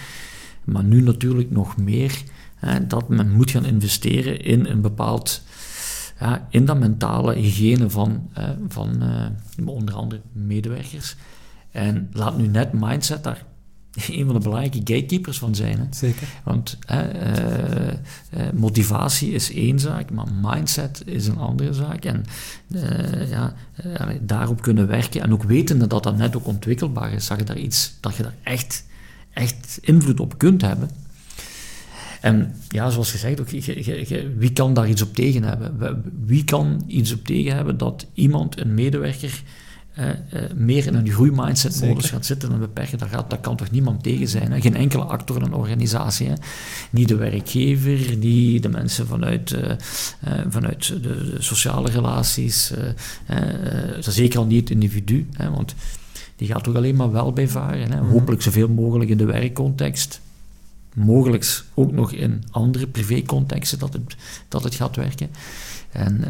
Maar 0.63 0.83
nu 0.83 1.01
natuurlijk 1.01 1.51
nog 1.51 1.77
meer 1.77 2.23
dat 2.87 3.09
men 3.09 3.31
moet 3.31 3.51
gaan 3.51 3.65
investeren 3.65 4.41
in 4.41 4.65
een 4.65 4.81
bepaald, 4.81 5.41
ja, 6.19 6.47
in 6.49 6.65
dat 6.65 6.79
mentale 6.79 7.33
hygiëne 7.33 7.89
van, 7.89 8.29
van 8.67 9.03
uh, 9.57 9.67
onder 9.67 9.95
andere 9.95 10.21
medewerkers. 10.31 11.15
En 11.71 12.09
laat 12.11 12.37
nu 12.37 12.47
net 12.47 12.73
mindset 12.73 13.23
daar 13.23 13.45
een 14.07 14.25
van 14.25 14.33
de 14.33 14.39
belangrijke 14.39 14.77
gatekeepers 14.77 15.37
van 15.37 15.55
zijn. 15.55 15.79
Hè. 15.79 15.85
Zeker. 15.89 16.27
Want 16.43 16.77
uh, 16.91 16.99
motivatie 18.53 19.31
is 19.31 19.53
één 19.53 19.79
zaak, 19.79 20.11
maar 20.11 20.27
mindset 20.41 21.01
is 21.05 21.27
een 21.27 21.37
andere 21.37 21.73
zaak. 21.73 22.05
En 22.05 22.25
ja, 23.29 23.53
daarop 24.21 24.61
kunnen 24.61 24.87
werken 24.87 25.21
en 25.21 25.33
ook 25.33 25.43
wetende 25.43 25.87
dat 25.87 26.03
dat 26.03 26.17
net 26.17 26.35
ook 26.35 26.47
ontwikkelbaar 26.47 27.11
is, 27.11 27.27
dat 27.27 27.39
je 27.39 27.45
daar 27.45 27.57
iets, 27.57 27.97
dat 27.99 28.15
je 28.15 28.23
daar 28.23 28.35
echt, 28.43 28.85
echt 29.33 29.77
invloed 29.81 30.19
op 30.19 30.37
kunt 30.37 30.61
hebben. 30.61 30.89
En 32.25 32.55
ja, 32.69 32.89
zoals 32.89 33.11
gezegd, 33.11 33.39
ook, 33.39 33.49
wie 34.37 34.51
kan 34.53 34.73
daar 34.73 34.89
iets 34.89 35.01
op 35.01 35.15
tegen 35.15 35.43
hebben? 35.43 36.03
Wie 36.25 36.43
kan 36.43 36.83
iets 36.87 37.13
op 37.13 37.25
tegen 37.25 37.55
hebben 37.55 37.77
dat 37.77 38.05
iemand, 38.13 38.59
een 38.59 38.73
medewerker, 38.73 39.41
eh, 39.93 40.09
eh, 40.09 40.51
meer 40.55 40.87
in 40.87 40.93
een 40.93 41.09
groeimindset-modus 41.09 42.09
gaat 42.09 42.25
zitten 42.25 42.51
en 42.51 42.59
beperken? 42.59 43.09
Gaat, 43.09 43.29
dat 43.29 43.39
kan 43.39 43.55
toch 43.55 43.71
niemand 43.71 44.03
tegen 44.03 44.27
zijn? 44.27 44.51
Hè? 44.51 44.61
Geen 44.61 44.75
enkele 44.75 45.03
actor 45.03 45.35
in 45.35 45.41
een 45.41 45.53
organisatie. 45.53 46.27
Hè? 46.27 46.33
Niet 46.89 47.07
de 47.07 47.15
werkgever, 47.15 48.17
niet 48.17 48.63
de 48.63 48.69
mensen 48.69 49.07
vanuit, 49.07 49.51
uh, 49.51 49.71
vanuit 50.49 50.87
de, 50.87 50.99
de, 50.99 51.35
sociale 51.39 51.89
relaties, 51.89 52.73
zeker 53.99 54.39
al 54.39 54.45
niet 54.45 54.59
het 54.59 54.69
individu. 54.69 55.27
Hè? 55.33 55.51
Want 55.51 55.75
die 56.35 56.47
gaat 56.47 56.63
toch 56.63 56.75
alleen 56.75 56.95
maar 56.95 57.11
wel 57.11 57.33
bij 57.33 57.47
varen. 57.47 57.91
Hè? 57.91 58.01
Mhm. 58.01 58.11
Hopelijk 58.11 58.41
zoveel 58.41 58.69
mogelijk 58.69 59.09
in 59.09 59.17
de 59.17 59.25
werkcontext 59.25 60.23
mogelijk 60.95 61.63
ook 61.73 61.91
nog 61.91 62.11
in 62.11 62.43
andere 62.51 62.87
privécontexten 62.87 63.79
dat 63.79 63.93
het, 63.93 64.15
dat 64.47 64.63
het 64.63 64.75
gaat 64.75 64.95
werken. 64.95 65.29
En, 65.91 66.23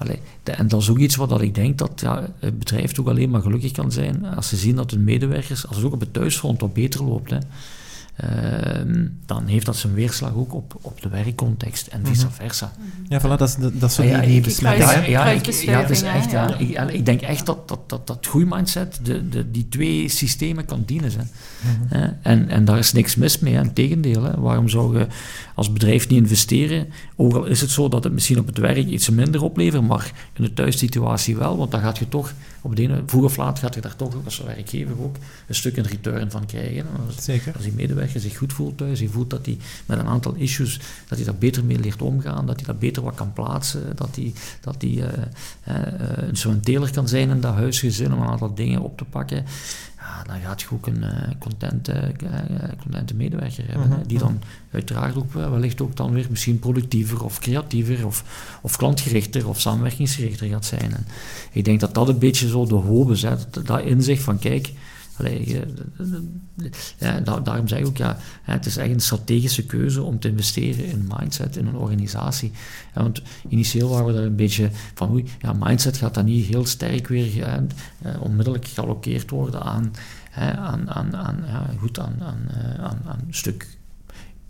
uh, 0.00 0.16
en 0.44 0.68
dat 0.68 0.80
is 0.80 0.90
ook 0.90 0.98
iets 0.98 1.16
wat 1.16 1.28
dat 1.28 1.40
ik 1.40 1.54
denk 1.54 1.78
dat 1.78 2.00
ja, 2.00 2.28
het 2.38 2.58
bedrijf 2.58 2.98
ook 2.98 3.08
alleen 3.08 3.30
maar 3.30 3.42
gelukkig 3.42 3.72
kan 3.72 3.92
zijn 3.92 4.24
als 4.24 4.48
ze 4.48 4.56
zien 4.56 4.76
dat 4.76 4.90
hun 4.90 5.04
medewerkers, 5.04 5.66
als 5.66 5.76
het 5.76 5.84
ook 5.86 5.92
op 5.92 6.00
het 6.00 6.12
thuisfront 6.12 6.60
wat 6.60 6.72
beter 6.72 7.04
loopt. 7.04 7.30
Hè. 7.30 7.38
Ehm, 8.16 9.06
dan 9.26 9.46
heeft 9.46 9.66
dat 9.66 9.76
zijn 9.76 9.94
weerslag 9.94 10.34
ook 10.34 10.54
op, 10.54 10.78
op 10.80 11.02
de 11.02 11.08
werkcontext 11.08 11.86
en 11.86 12.06
vice 12.06 12.26
mhm. 12.26 12.34
versa. 12.34 12.72
Ja, 13.08 13.20
voilà, 13.20 13.38
dat 13.38 13.40
is, 13.40 13.56
dat 13.56 13.90
is 13.90 13.94
zo 13.94 14.02
ja, 14.02 14.20
die, 14.20 14.40
besmetting. 14.40 15.06
Ja, 15.06 15.26
het 15.26 15.90
is 15.90 16.02
echt, 16.02 16.30
ja. 16.30 16.56
Ik, 16.56 16.92
ik, 16.92 17.06
denk 17.06 17.20
echt 17.20 17.46
dat 17.46 17.68
dat, 17.68 17.88
dat, 17.88 18.06
dat 18.06 18.26
groeimindset 18.26 19.00
de, 19.02 19.28
de, 19.28 19.50
die 19.50 19.68
twee 19.68 20.08
systemen 20.08 20.64
kan 20.64 20.82
dienen. 20.86 21.10
Hè. 21.10 21.24
Mhm. 21.96 22.12
En, 22.22 22.48
en 22.48 22.64
daar 22.64 22.78
is 22.78 22.92
niks 22.92 23.16
mis 23.16 23.38
mee, 23.38 23.54
Integendeel, 23.54 24.22
hè. 24.22 24.40
waarom 24.40 24.68
zou 24.68 24.98
je 24.98 25.06
als 25.54 25.72
bedrijf 25.72 26.08
niet 26.08 26.22
investeren? 26.22 26.88
Ook 27.16 27.34
al 27.34 27.44
is 27.44 27.60
het 27.60 27.70
zo 27.70 27.88
dat 27.88 28.04
het 28.04 28.12
misschien 28.12 28.38
op 28.38 28.46
het 28.46 28.58
werk 28.58 28.86
iets 28.86 29.10
minder 29.10 29.42
oplevert, 29.42 29.86
maar 29.86 30.12
in 30.32 30.44
de 30.44 30.52
thuissituatie 30.52 31.36
wel, 31.36 31.56
want 31.56 31.70
dan 31.70 31.80
gaat 31.80 31.98
je 31.98 32.08
toch 32.08 32.32
op 32.62 32.76
de 32.76 32.82
ene, 32.82 33.02
vroeg 33.06 33.24
of 33.24 33.36
laat 33.36 33.58
gaat 33.58 33.74
je 33.74 33.80
daar 33.80 33.96
toch 33.96 34.14
ook 34.14 34.24
als 34.24 34.38
werkgever 34.40 35.02
ook 35.02 35.16
een 35.46 35.54
stuk 35.54 35.76
een 35.76 35.86
return 35.86 36.30
van 36.30 36.46
krijgen. 36.46 36.86
Als, 37.06 37.24
Zeker. 37.24 37.52
Als 37.54 37.62
die 37.62 37.72
medewerker 37.72 38.20
zich 38.20 38.36
goed 38.36 38.52
voelt 38.52 38.78
thuis, 38.78 38.98
hij 38.98 39.08
voelt 39.08 39.30
dat 39.30 39.46
hij 39.46 39.58
met 39.86 39.98
een 39.98 40.06
aantal 40.06 40.34
issues, 40.34 40.80
dat 41.08 41.18
hij 41.18 41.26
daar 41.26 41.36
beter 41.36 41.64
mee 41.64 41.78
leert 41.78 42.02
omgaan, 42.02 42.46
dat 42.46 42.56
hij 42.56 42.66
dat 42.66 42.78
beter 42.78 43.02
wat 43.02 43.14
kan 43.14 43.32
plaatsen, 43.32 43.96
dat 43.96 44.16
hij, 44.16 44.32
dat 44.60 44.76
hij 44.78 44.90
uh, 44.90 45.06
uh, 45.68 46.28
instrumenteler 46.28 46.90
kan 46.92 47.08
zijn 47.08 47.30
in 47.30 47.40
dat 47.40 47.54
huisgezin 47.54 48.12
om 48.12 48.20
een 48.20 48.28
aantal 48.28 48.54
dingen 48.54 48.80
op 48.80 48.98
te 48.98 49.04
pakken 49.04 49.44
ja, 50.02 50.22
dan 50.26 50.40
gaat 50.40 50.60
je 50.60 50.66
ook 50.72 50.86
een 50.86 51.02
uh, 51.02 51.10
contente, 51.38 52.12
uh, 52.22 53.14
medewerker 53.14 53.64
hebben. 53.66 53.88
Mhm, 53.88 54.06
die 54.06 54.18
dan 54.18 54.42
uiteraard 54.70 55.16
ook 55.16 55.32
wellicht 55.32 55.80
ook 55.80 55.96
dan 55.96 56.12
weer 56.12 56.26
misschien 56.30 56.58
productiever 56.58 57.24
of 57.24 57.38
creatiever 57.38 58.06
of, 58.06 58.24
of 58.62 58.76
klantgerichter 58.76 59.48
of 59.48 59.60
samenwerkingsgerichter 59.60 60.48
gaat 60.48 60.64
zijn. 60.64 60.92
En 60.92 61.06
ik 61.52 61.64
denk 61.64 61.80
dat 61.80 61.94
dat 61.94 62.08
een 62.08 62.18
beetje 62.18 62.48
zo 62.48 62.66
de 62.66 62.74
hoop 62.74 63.10
is. 63.10 63.22
Hè, 63.22 63.36
dat, 63.50 63.66
dat 63.66 63.80
inzicht 63.80 64.22
van 64.22 64.38
kijk, 64.38 64.72
ja, 66.98 67.20
daarom 67.20 67.68
zeg 67.68 67.78
ik 67.78 67.86
ook, 67.86 67.96
ja, 67.96 68.18
het 68.42 68.66
is 68.66 68.76
echt 68.76 68.90
een 68.90 69.00
strategische 69.00 69.66
keuze 69.66 70.02
om 70.02 70.18
te 70.18 70.28
investeren 70.28 70.86
in 70.86 71.10
mindset 71.18 71.56
in 71.56 71.66
een 71.66 71.76
organisatie. 71.76 72.52
want 72.94 73.22
initieel 73.48 73.88
waren 73.88 74.06
we 74.06 74.12
daar 74.12 74.22
een 74.22 74.36
beetje 74.36 74.70
van, 74.94 75.10
oei, 75.10 75.24
ja, 75.38 75.52
mindset 75.58 75.96
gaat 75.96 76.14
dan 76.14 76.24
niet 76.24 76.46
heel 76.46 76.66
sterk 76.66 77.08
weer 77.08 77.42
eh, 77.42 78.22
onmiddellijk 78.22 78.66
geallockeerd 78.66 79.30
worden 79.30 79.62
aan, 79.62 79.92
aan, 80.34 80.90
aan, 80.90 81.16
aan, 81.16 81.44
ja, 81.46 81.66
goed, 81.78 81.98
aan, 81.98 82.16
aan, 82.20 82.42
eh, 82.48 82.84
aan, 82.84 83.00
aan 83.06 83.20
een 83.26 83.34
stuk 83.34 83.66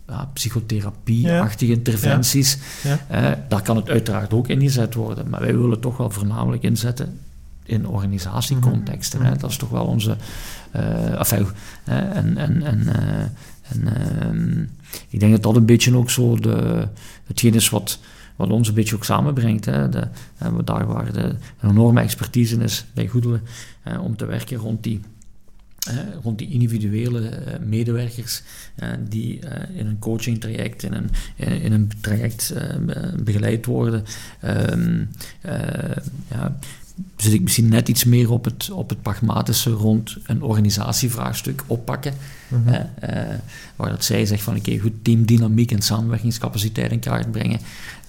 ja, 0.07 0.31
psychotherapie-achtige 0.33 1.73
interventies. 1.73 2.59
Ja. 2.83 2.99
Eh, 3.09 3.39
daar 3.49 3.63
kan 3.63 3.77
het 3.77 3.89
uiteraard 3.89 4.33
ook 4.33 4.49
ingezet 4.49 4.95
worden, 4.95 5.29
maar 5.29 5.41
wij 5.41 5.57
willen 5.57 5.81
toch 5.81 5.97
wel 5.97 6.11
voornamelijk 6.11 6.63
inzetten 6.63 7.19
in 7.65 7.87
organisatiecontexten. 7.87 9.21
Mm 9.21 9.39
Dat 9.39 9.51
is 9.51 9.57
toch 9.57 9.69
wel 9.69 9.85
onze. 9.85 10.17
Uh, 10.77 11.19
enfin, 11.19 11.47
en 11.85 12.37
en, 12.37 12.63
en, 12.63 12.79
uh, 12.79 13.21
en 13.63 13.81
uh, 13.85 14.67
ik 15.09 15.21
denk 15.21 15.33
dat 15.33 15.43
dat 15.43 15.57
een 15.57 15.67
beetje 15.67 15.97
ook 15.97 16.11
zo 16.11 16.37
de, 16.37 16.89
hetgeen 17.27 17.55
is 17.55 17.71
wat, 17.71 17.99
wat 18.37 18.51
ons 18.51 18.69
een 18.69 18.75
beetje 18.75 18.95
ook 18.95 19.05
samenbrengt. 19.05 19.65
Hè. 19.65 19.89
De, 19.89 20.09
daar 20.65 20.87
waar 20.87 21.13
de, 21.13 21.35
een 21.61 21.71
enorme 21.71 22.01
expertise 22.01 22.57
is 22.57 22.85
bij 22.95 23.07
Goedelen 23.07 23.43
om 24.01 24.17
te 24.17 24.27
werken 24.27 24.57
rond 24.57 24.83
die. 24.83 25.01
rond 26.23 26.39
die 26.39 26.49
individuele 26.49 27.31
medewerkers 27.65 28.43
die 29.09 29.41
in 29.75 29.87
een 29.87 29.99
coaching 29.99 30.41
traject, 30.41 30.83
in 30.83 30.93
een, 30.93 31.11
in 31.63 31.73
een 31.73 31.91
traject 32.01 32.55
begeleid 33.25 33.67
worden. 33.67 34.05
Ehm, 34.41 35.05
ja, 36.29 36.59
zit 37.17 37.33
ik 37.33 37.41
misschien 37.41 37.69
net 37.69 37.89
iets 37.89 38.05
meer 38.05 38.31
op 38.31 38.45
het, 38.45 38.71
op 38.71 38.89
het 38.89 39.03
pragmatische 39.03 39.71
rond 39.71 40.17
een 40.25 40.43
organisatievraagstuk 40.43 41.63
oppakken. 41.67 42.15
Mm 42.49 42.91
waar 43.77 43.91
dat 43.91 44.05
zij 44.05 44.27
zegt 44.27 44.43
van 44.43 44.57
oké, 44.57 44.79
goed 44.79 44.93
teamdynamiek 45.03 45.73
en 45.73 45.83
samenwerkingscapaciteit 45.83 46.93
in 46.93 47.01
kaart 47.01 47.31
brengen. 47.31 47.61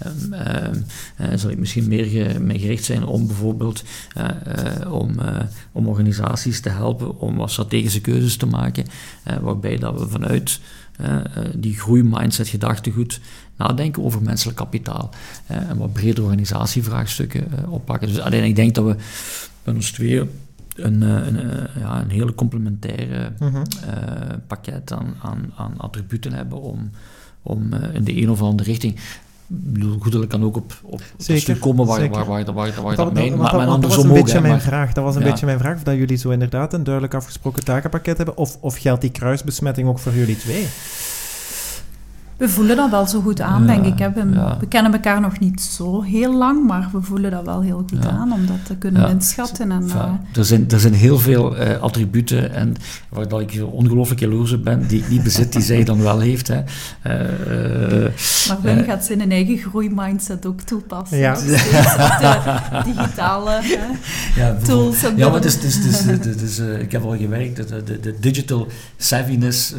Um, 0.06 0.34
uh, 0.34 1.28
zal 1.36 1.49
ik 1.49 1.57
misschien 1.57 1.88
meer, 1.88 2.06
ge, 2.06 2.53
gericht 2.60 2.84
zijn 2.84 3.06
om 3.06 3.28
bijvoorbeeld 3.28 3.84
uh, 4.18 4.91
om, 4.91 5.16
om 5.72 5.88
organisaties 5.88 6.60
te 6.60 6.70
helpen 6.70 7.20
om 7.20 7.36
wat 7.36 7.52
strategische 7.52 8.02
keuzes 8.02 8.38
te 8.38 8.45
maken, 8.45 8.86
waarbij 9.41 9.78
dat 9.78 9.99
we 9.99 10.07
vanuit 10.07 10.60
die 11.56 11.80
groeimindset 11.80 12.48
gedachtegoed 12.48 13.20
nadenken 13.58 14.04
over 14.04 14.22
menselijk 14.22 14.58
kapitaal 14.58 15.10
en 15.46 15.78
wat 15.78 15.94
breder 15.94 16.24
organisatievraagstukken 16.24 17.48
oppakken. 17.70 18.08
Dus 18.08 18.20
alleen 18.20 18.44
ik 18.44 18.56
denk 18.56 18.76
dat 18.76 18.86
we 18.86 18.96
met 19.64 19.76
ons 19.76 19.92
twee 19.92 20.30
een, 20.76 21.02
een, 21.02 21.68
ja, 21.80 22.02
een 22.02 22.10
hele 22.10 22.36
complementaire 22.36 23.32
mhm. 23.40 23.64
pakket 24.48 24.94
aan, 24.94 25.16
aan, 25.22 25.54
aan 25.56 25.74
attributen 25.78 26.34
hebben 26.34 26.62
om, 26.62 26.90
om 27.42 27.74
in 27.74 28.04
de 28.04 28.22
een 28.22 28.30
of 28.30 28.42
andere 28.42 28.70
richting 28.70 29.00
goedelijk 30.00 30.30
kan 30.30 30.44
ook 30.44 30.56
op, 30.56 30.74
op, 30.82 31.02
zeker, 31.18 31.42
stuk 31.42 31.60
komen 31.60 31.86
waar, 31.86 32.10
waar, 32.10 32.26
waar, 32.26 32.46
waar, 32.46 32.54
waar, 32.54 32.82
waar 32.82 32.96
dat, 32.96 33.14
mijn, 33.14 33.38
maar, 33.38 33.52
dat 33.52 33.86
was 33.86 34.04
een 34.04 34.14
beetje 34.14 34.42
mijn 34.42 34.62
vraag. 34.62 34.94
Dat 34.94 35.04
was 35.04 35.16
een 35.16 35.24
beetje 35.24 35.46
mijn 35.46 35.60
vraag, 35.60 35.76
of 35.76 35.84
dat 35.84 35.96
jullie 35.96 36.18
zo 36.18 36.30
inderdaad 36.30 36.74
een 36.74 36.84
duidelijk 36.84 37.14
afgesproken 37.14 37.64
takenpakket 37.64 38.18
hebben, 38.18 38.38
of, 38.38 38.58
of 38.60 38.78
geldt 38.78 39.02
die 39.02 39.12
kruisbesmetting 39.12 39.88
ook 39.88 40.00
voor 40.00 40.14
jullie 40.14 40.38
twee? 40.38 40.68
We 42.38 42.49
voelen 42.49 42.76
dat 42.76 42.89
wel 42.89 43.07
zo 43.07 43.22
goed 43.22 43.41
aan, 43.41 43.68
denk 43.68 43.85
ik. 43.85 43.99
Hè. 43.99 44.14
We, 44.60 44.68
kennen 44.68 44.93
elkaar 44.93 45.22
nog 45.22 45.39
niet 45.39 45.61
zo 45.61 46.01
heel 46.01 46.38
lang, 46.38 46.68
maar 46.68 46.89
we 46.91 47.01
voelen 47.01 47.31
dat 47.31 47.45
wel 47.45 47.61
heel 47.61 47.85
goed 47.89 48.05
aan 48.05 48.34
om 48.34 48.45
dat 48.45 48.65
te 48.65 48.76
kunnen 48.76 49.10
inschatten. 49.10 49.72
En, 49.72 49.84
uh, 49.84 50.05
er, 50.34 50.45
zijn, 50.45 50.69
er 50.69 50.80
zijn 50.80 50.93
heel 50.93 51.19
veel 51.19 51.57
uh, 51.57 51.81
attributen 51.81 52.53
en 52.53 52.76
waar 53.10 53.27
dat 53.27 53.41
ik 53.41 53.61
ongelooflijk 53.72 54.19
jaloers 54.19 54.51
op 54.51 54.64
ben, 54.64 54.88
die 54.88 54.99
ik 54.99 55.10
niet 55.10 55.23
bezit, 55.23 55.53
die 55.53 55.61
zij 55.61 55.84
dan 55.84 56.01
wel 56.01 56.19
heeft. 56.19 56.47
Hè. 56.47 56.57
Uh, 56.57 58.10
maar 58.47 58.61
Wim 58.61 58.84
gaat 58.84 59.05
zijn 59.05 59.31
eigen 59.31 59.57
groeimindset 59.57 60.45
ook 60.45 60.61
toepassen. 60.61 61.18
Ja. 61.18 61.34
Dus 61.34 61.43
de 61.45 62.81
digitale 62.93 63.60
ja, 64.35 64.57
tools. 64.64 65.01
ja, 65.15 65.30
maar 65.30 65.34
het 65.34 65.45
is, 65.45 65.53
het 65.53 65.64
is, 65.64 66.03
het 66.05 66.61
ik 66.85 66.91
heb 66.91 67.03
al 67.03 67.18
gewerkt, 67.18 67.55
de, 67.55 67.84
de, 67.84 67.99
de 67.99 68.15
digital 68.19 68.68
savviness 68.97 69.73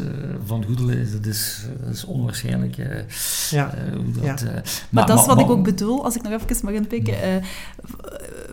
van 0.45 0.63
Goedele, 0.65 1.05
dat 1.11 1.25
is, 1.25 1.65
dat 1.85 1.93
is 1.93 2.05
onwaarschijnlijk 2.05 2.53
waarschijnlijk. 2.59 3.09
ja. 3.49 3.73
Uh, 3.75 4.23
dat, 4.23 4.39
ja. 4.39 4.47
Uh, 4.47 4.53
maar, 4.53 4.63
maar, 4.89 5.05
dat 5.05 5.19
is 5.19 5.25
wat 5.25 5.39
ik 5.39 5.49
ook 5.49 5.63
bedoel, 5.63 6.03
als 6.03 6.15
ik 6.15 6.21
nog 6.21 6.31
even 6.31 6.65
mag 6.65 6.73
inpikken. 6.73 7.13
Uh, 7.13 7.43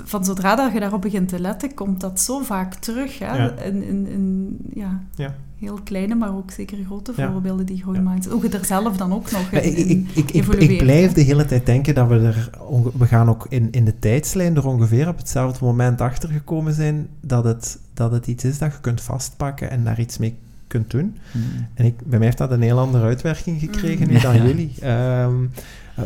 van 0.05 0.25
zodra 0.25 0.55
dat 0.55 0.73
je 0.73 0.81
daarop 0.81 1.03
begint 1.03 1.29
te 1.29 1.41
letten, 1.41 1.75
komt 1.75 2.01
dat 2.01 2.21
zo 2.21 2.39
vaak 2.39 2.75
terug. 2.75 3.19
Hè? 3.19 3.37
Ja. 3.37 3.51
In, 3.51 3.83
in, 3.83 4.07
in, 4.07 4.57
ja. 4.75 5.03
ja. 5.15 5.35
Heel 5.59 5.79
kleine, 5.85 6.15
maar 6.15 6.37
ook 6.37 6.51
zeker 6.51 6.79
grote 6.87 7.13
voorbeelden 7.15 7.67
die 7.67 7.83
groeimindset. 7.83 8.33
Ja. 8.33 8.39
Hoe 8.39 8.51
je 8.51 8.59
er 8.59 8.65
zelf 8.65 8.97
dan 8.97 9.13
ook 9.13 9.31
nog 9.31 9.51
in, 9.51 10.09
ik, 10.15 10.31
ik, 10.31 10.31
ik, 10.31 10.53
ik, 10.55 10.79
blijf 10.79 11.13
de 11.13 11.21
hele 11.21 11.45
tijd 11.45 11.67
denken 11.67 11.95
dat 11.95 12.09
we 12.09 12.15
er... 12.15 12.51
We 12.99 13.07
gaan 13.07 13.29
ook 13.29 13.47
in, 13.49 13.69
in 13.71 13.85
de 13.85 13.99
tijdslijn 13.99 14.57
er 14.57 14.67
ongeveer 14.67 15.09
op 15.09 15.17
hetzelfde 15.17 15.65
moment 15.65 16.01
achtergekomen 16.01 16.73
zijn 16.73 17.09
dat 17.21 17.45
het, 17.45 17.79
dat 17.95 18.13
het 18.13 18.27
iets 18.27 18.45
is 18.45 18.59
dat 18.59 18.73
je 18.73 18.81
kunt 18.81 19.01
vastpakken 19.01 19.71
en 19.71 19.85
daar 19.85 20.01
iets 20.01 20.19
mee 20.19 20.39
kunt 20.73 20.91
doen. 20.91 21.17
Mm. 21.33 21.43
En 21.75 21.85
ik, 21.85 21.95
bij 22.05 22.19
mij 22.19 22.27
heeft 22.27 22.39
dat 22.39 22.51
een 22.51 22.63
heel 22.63 22.79
andere 22.79 23.05
uitwerking 23.05 23.61
gekregen 23.61 24.07
mm. 24.07 24.13
nu 24.13 24.21
dan 24.21 24.47
jullie. 24.47 24.73
Ehm, 24.81 25.35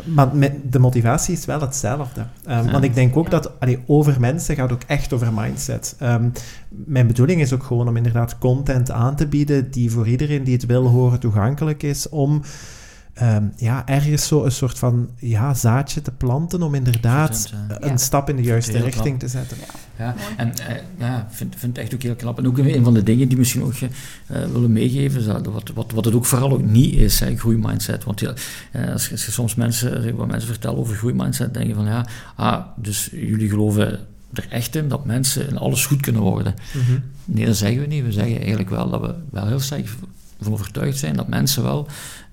maar 0.05 0.37
met, 0.37 0.53
de 0.71 0.79
motivatie 0.79 1.35
is 1.35 1.45
wel 1.45 1.61
hetzelfde. 1.61 2.27
Um, 2.49 2.71
Want 2.71 2.85
ik 2.85 2.95
denk 2.95 3.17
ook 3.17 3.31
dat 3.31 3.61
allee, 3.61 3.79
over 3.87 4.21
mensen 4.21 4.57
gaat 4.57 4.73
ook 4.73 4.83
echt 4.87 5.13
over 5.13 5.33
mindset. 5.33 5.97
Um, 6.03 6.33
mijn 6.69 7.07
bedoeling 7.07 7.41
is 7.41 7.53
ook 7.53 7.63
gewoon 7.63 7.89
om 7.89 7.97
inderdaad 7.97 8.39
content 8.39 8.91
aan 8.91 9.17
te 9.17 9.27
bieden 9.27 9.71
die 9.71 9.91
voor 9.91 10.09
iedereen 10.09 10.45
die 10.45 10.55
het 10.55 10.67
wil 10.67 10.87
horen 10.87 11.21
toegankelijk 11.21 11.83
is, 11.83 12.09
om 12.09 12.43
um, 13.23 13.53
ja, 13.57 13.87
ergens 13.87 14.27
zo 14.27 14.45
een 14.45 14.53
soort 14.53 14.79
van 14.79 15.09
ja, 15.17 15.55
zaadje 15.55 16.03
te 16.03 16.11
planten 16.11 16.63
om 16.63 16.75
inderdaad 16.75 17.53
een 17.81 17.99
stap 17.99 18.29
in 18.29 18.37
de 18.37 18.43
juiste 18.43 18.79
richting 18.79 19.19
te 19.19 19.29
zetten. 19.29 19.57
Ja, 19.99 20.15
en 20.37 20.49
uh, 20.49 20.77
ja, 20.99 21.29
vind, 21.31 21.55
vind 21.59 21.77
het 21.77 21.85
echt 21.85 21.95
ook 21.95 22.03
heel 22.03 22.15
knap. 22.15 22.39
En 22.39 22.47
ook 22.47 22.59
een 22.59 22.85
van 22.85 22.95
de 22.95 23.03
dingen 23.03 23.29
die 23.29 23.39
misschien 23.39 23.63
ook 23.63 23.73
uh, 23.73 23.89
willen 24.29 24.73
meegeven, 24.73 25.21
is 25.21 25.27
dat 25.27 25.47
wat, 25.47 25.71
wat, 25.75 25.93
wat 25.93 26.05
het 26.05 26.15
ook 26.15 26.25
vooral 26.25 26.53
ook 26.53 26.65
niet 26.65 26.95
is, 26.95 27.21
hè, 27.21 27.37
groeimindset. 27.37 28.05
Want 28.05 28.21
ja, 28.21 28.35
uh, 28.73 28.93
als, 28.93 29.11
als, 29.11 29.27
je 29.27 29.33
soms 29.33 29.55
mensen, 29.55 30.17
wat 30.17 30.27
mensen 30.27 30.49
vertellen 30.49 30.79
over 30.79 30.97
groeimindset, 30.97 31.55
denk 31.55 31.67
je 31.67 31.75
van 31.75 31.87
ja, 31.87 32.07
ah, 32.35 32.61
dus 32.77 33.09
jullie 33.13 33.49
geloven 33.49 34.01
er 34.33 34.47
echt 34.51 34.75
in 34.75 34.89
dat 34.89 35.05
mensen 35.05 35.49
in 35.49 35.59
alles 35.59 35.87
goed 35.87 36.01
kunnen 36.01 36.23
worden. 36.23 36.55
Mm 36.75 37.03
Nee, 37.29 37.47
dat 37.47 37.57
zeggen 37.57 37.81
we 37.81 37.87
niet. 37.87 38.05
We 38.05 38.13
zeggen 38.13 38.39
eigenlijk 38.39 38.71
wel 38.71 38.91
dat 38.91 39.01
we 39.01 39.15
wel 39.31 39.47
heel 39.47 39.61
sterk 39.61 39.89
van 40.41 40.53
overtuigd 40.53 40.99
zijn 40.99 41.17
dat 41.17 41.29
mensen 41.29 41.63
wel 41.63 41.89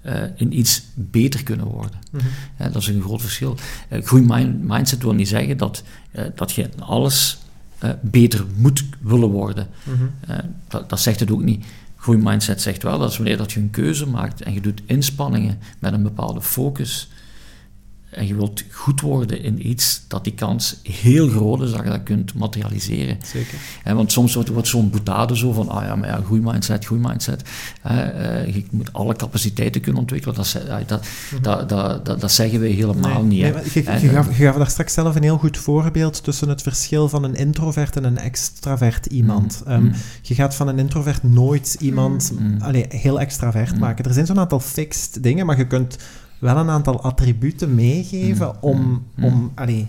uh, 0.05 0.23
in 0.35 0.57
iets 0.57 0.83
beter 0.93 1.43
kunnen 1.43 1.65
worden. 1.65 1.99
Mhm. 2.11 2.25
dat 2.57 2.75
is 2.75 2.87
een 2.87 3.01
groot 3.01 3.21
verschil. 3.21 3.57
Uh, 3.89 4.03
groei 4.03 4.45
mindset 4.61 5.03
wil 5.03 5.13
niet 5.13 5.27
zeggen 5.27 5.57
dat, 5.57 5.83
uh, 6.15 6.23
dat 6.35 6.51
je 6.51 6.69
alles 6.79 7.37
beter 8.01 8.45
moet 8.55 8.83
willen 9.01 9.29
worden. 9.29 9.67
Mhm. 9.83 10.35
Dat, 10.67 10.89
dat, 10.89 10.99
zegt 10.99 11.19
het 11.19 11.31
ook 11.31 11.43
niet. 11.43 11.65
Groei 11.97 12.17
mindset 12.17 12.61
zegt 12.61 12.83
wel 12.83 12.99
dat 12.99 13.11
is 13.11 13.17
wanneer 13.17 13.37
dat 13.37 13.51
je 13.51 13.59
een 13.59 13.69
keuze 13.69 14.07
maakt 14.07 14.41
en 14.41 14.53
je 14.53 14.61
doet 14.61 14.81
inspanningen 14.85 15.59
met 15.79 15.93
een 15.93 16.03
bepaalde 16.03 16.41
focus 16.41 17.09
en 18.15 18.27
je 18.27 18.35
wilt 18.35 18.63
goed 18.71 19.01
worden 19.01 19.43
in 19.43 19.67
iets, 19.67 20.01
dat 20.07 20.23
die 20.23 20.33
kans 20.33 20.79
heel 20.83 21.27
groot 21.27 21.61
is 21.61 21.71
dat 21.71 21.83
je 21.83 21.89
dat 21.89 22.03
kunt 22.03 22.33
materialiseren. 22.33 23.17
Zeker. 23.25 23.57
En 23.83 23.95
want 23.95 24.11
soms 24.11 24.33
wordt, 24.33 24.49
wordt 24.49 24.67
zo'n 24.67 24.89
boetade 24.89 25.37
zo 25.37 25.51
van, 25.51 25.69
ah 25.69 25.83
ja, 25.83 25.95
maar 25.95 26.09
ja, 26.09 26.19
goede 26.25 26.51
mindset, 26.51 26.85
goede 26.85 27.07
mindset. 27.07 27.41
Uh, 27.87 28.55
je 28.55 28.65
moet 28.71 28.93
alle 28.93 29.15
capaciteiten 29.15 29.81
kunnen 29.81 30.01
ontwikkelen. 30.01 30.35
Dat, 30.35 30.57
uh, 30.67 30.75
dat, 30.87 31.01
mm 31.01 31.41
dat, 31.41 31.69
dat, 31.69 32.05
dat, 32.05 32.21
dat, 32.21 32.31
zeggen 32.31 32.59
wij 32.59 32.69
helemaal 32.69 33.23
niet. 33.23 33.41
Nee, 33.41 33.53
je, 33.73 33.99
je, 34.01 34.09
gaf, 34.09 34.37
je 34.37 34.43
gaf 34.43 34.55
daar 34.55 34.69
straks 34.69 34.93
zelf 34.93 35.15
een 35.15 35.23
heel 35.23 35.37
goed 35.37 35.57
voorbeeld 35.57 36.23
tussen 36.23 36.49
het 36.49 36.61
verschil 36.61 37.09
van 37.09 37.23
een 37.23 37.35
introvert 37.35 37.95
en 37.95 38.03
een 38.03 38.17
extravert 38.17 39.05
iemand. 39.05 39.61
Mm 39.65 39.71
um, 39.73 39.91
je 40.21 40.35
gaat 40.35 40.55
van 40.55 40.67
een 40.67 40.79
introvert 40.79 41.23
nooit 41.23 41.77
iemand 41.79 42.31
mm 42.39 42.61
allez, 42.61 42.85
heel 42.89 43.19
extravert 43.19 43.79
maken. 43.79 44.05
Er 44.05 44.13
zijn 44.13 44.25
zo'n 44.25 44.39
aantal 44.39 44.59
fixed 44.59 45.23
dingen, 45.23 45.45
maar 45.45 45.57
je 45.57 45.67
kunt 45.67 45.97
wel 46.43 46.57
een 46.57 46.69
aantal 46.69 47.01
attributen 47.01 47.75
meegeven 47.75 48.47
mm, 48.47 48.57
om, 48.59 48.81
mm, 48.81 49.03
mm. 49.15 49.23
om 49.23 49.51
allee, 49.55 49.87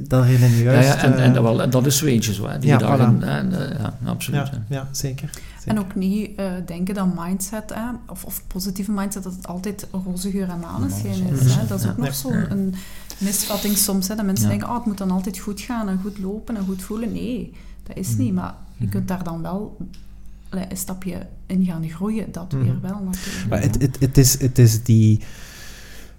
daarin 0.00 0.42
een 0.42 0.56
juist... 0.56 0.88
Ja, 0.88 0.94
ja 0.94 1.02
en, 1.02 1.18
en, 1.18 1.42
wel, 1.42 1.62
en 1.62 1.70
dat 1.70 1.86
is 1.86 1.96
zo 1.96 2.06
eentje 2.06 2.34
zo, 2.34 2.46
hè, 2.46 2.58
die 2.58 2.68
ja, 2.68 2.76
dagen, 2.76 3.22
en, 3.22 3.52
uh, 3.52 3.58
ja, 3.78 3.98
absoluut. 4.04 4.48
Ja, 4.48 4.62
ja 4.68 4.88
zeker, 4.90 5.30
En 5.64 5.78
ook 5.78 5.94
niet 5.94 6.30
uh, 6.40 6.46
denken 6.66 6.94
dat 6.94 7.06
mindset, 7.16 7.74
hè, 7.74 7.90
of, 8.06 8.24
of 8.24 8.42
positieve 8.46 8.90
mindset, 8.90 9.22
dat 9.22 9.34
het 9.34 9.46
altijd 9.46 9.86
roze 10.04 10.30
geur 10.30 10.48
en 10.48 10.60
maneschijn 10.60 11.26
is. 11.26 11.54
Hè. 11.54 11.66
Dat 11.66 11.80
is 11.80 11.88
ook 11.88 11.96
nog 11.96 12.14
zo'n 12.14 12.74
misvatting 13.18 13.76
soms, 13.76 14.08
hè, 14.08 14.14
dat 14.14 14.24
mensen 14.24 14.48
denken, 14.48 14.68
oh, 14.68 14.74
het 14.74 14.84
moet 14.84 14.98
dan 14.98 15.10
altijd 15.10 15.38
goed 15.38 15.60
gaan 15.60 15.88
en 15.88 15.98
goed 16.02 16.18
lopen 16.18 16.56
en 16.56 16.64
goed 16.64 16.82
voelen. 16.82 17.12
Nee, 17.12 17.52
dat 17.82 17.96
is 17.96 18.16
niet, 18.16 18.34
maar 18.34 18.54
je 18.76 18.88
kunt 18.88 19.08
daar 19.08 19.24
dan 19.24 19.42
wel 19.42 19.76
een 20.50 20.76
stapje 20.76 21.26
in 21.46 21.64
gaan 21.64 21.88
groeien, 21.88 22.32
dat 22.32 22.52
weer 22.52 22.80
wel 22.80 23.00
natuurlijk. 23.10 23.48
Maar 23.48 23.62
het, 23.62 23.82
het, 23.82 24.00
het, 24.00 24.18
is, 24.18 24.40
het 24.40 24.58
is 24.58 24.82
die 24.82 25.20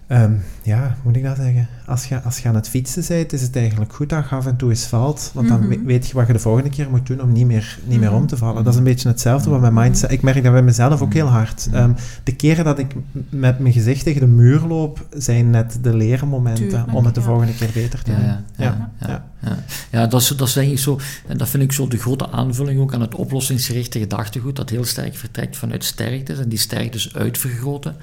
Um, 0.08 0.44
ja, 0.64 0.98
moet 1.04 1.16
ik 1.16 1.24
dat 1.24 1.36
zeggen? 1.36 1.68
Als 1.86 2.06
je, 2.06 2.22
als 2.22 2.40
je 2.40 2.48
aan 2.48 2.56
het 2.56 2.70
fietsen 2.70 3.04
bent, 3.08 3.34
is 3.34 3.42
het 3.42 3.56
eigenlijk 3.56 3.94
goed 3.94 4.10
dat 4.10 4.30
je 4.30 4.36
af 4.36 4.46
en 4.46 4.56
toe 4.56 4.70
eens 4.70 4.86
valt. 4.86 5.32
Want 5.34 5.48
dan 5.48 5.68
mhm. 5.68 5.84
weet 5.84 6.08
je 6.08 6.14
wat 6.14 6.28
je 6.28 6.34
de 6.34 6.40
volgende 6.40 6.70
keer 6.70 6.90
moet 6.90 7.08
doen 7.08 7.22
om 7.22 7.32
niet 7.32 7.46
meer, 7.46 7.80
niet 7.86 8.00
meer 8.00 8.14
om 8.14 8.28
te 8.28 8.38
vallen. 8.38 8.64
Dat 8.64 8.74
is 8.74 8.80
een 8.80 8.86
beetje 8.86 9.08
hetzelfde 9.08 9.50
wat 9.50 9.62
mijn 9.62 9.74
mindset... 9.74 10.12
Ik 10.12 10.22
merk 10.22 10.44
dat 10.44 10.52
bij 10.52 10.62
mezelf 10.62 11.02
ook 11.02 11.14
heel 11.14 11.28
hard. 11.28 11.70
Um, 11.74 11.96
de 12.24 12.36
keren 12.36 12.66
dat 12.66 12.80
ik 12.80 12.96
met 13.30 13.60
mijn 13.60 13.74
gezicht 13.74 14.04
tegen 14.04 14.22
de 14.22 14.28
muur 14.28 14.60
loop, 14.60 15.08
zijn 15.18 15.50
net 15.50 15.78
de 15.82 15.96
leermomenten 15.96 16.90
om 16.92 17.06
het 17.06 17.16
de 17.16 17.22
volgende 17.22 17.54
keer 17.54 17.70
beter 17.74 18.04
te 18.04 18.12
doen. 18.12 18.26
Ja, 18.26 18.44
ja, 18.56 18.92
ja, 19.00 19.26
ja. 19.42 19.58
ja. 19.92 20.08
dat, 20.08 20.22
is, 20.22 20.28
dat 20.28 20.58
is 20.58 20.82
zo... 20.82 21.00
En 21.28 21.38
dat 21.38 21.50
vind 21.50 21.64
ik 21.64 21.72
zo 21.72 21.88
de 21.88 21.98
grote 21.98 22.30
aanvulling 22.30 22.80
ook 22.80 22.94
aan 22.94 23.02
het 23.02 23.16
oplossingsgerichte 23.16 24.00
gedachtegoed, 24.00 24.56
dat 24.56 24.70
heel 24.70 24.86
sterk 24.86 25.16
vertrekt 25.16 25.58
vanuit 25.58 25.84
sterktes 25.84 26.40
en 26.40 26.50
die 26.50 26.60
sterktes 26.60 27.16
uitvergroten. 27.16 27.96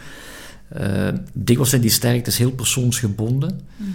Uh, 0.76 1.08
dikwijls 1.32 1.70
zijn 1.70 1.82
die 1.82 1.90
sterktes 1.90 2.38
heel 2.38 2.52
persoonsgebonden. 2.52 3.60
Mm 3.76 3.88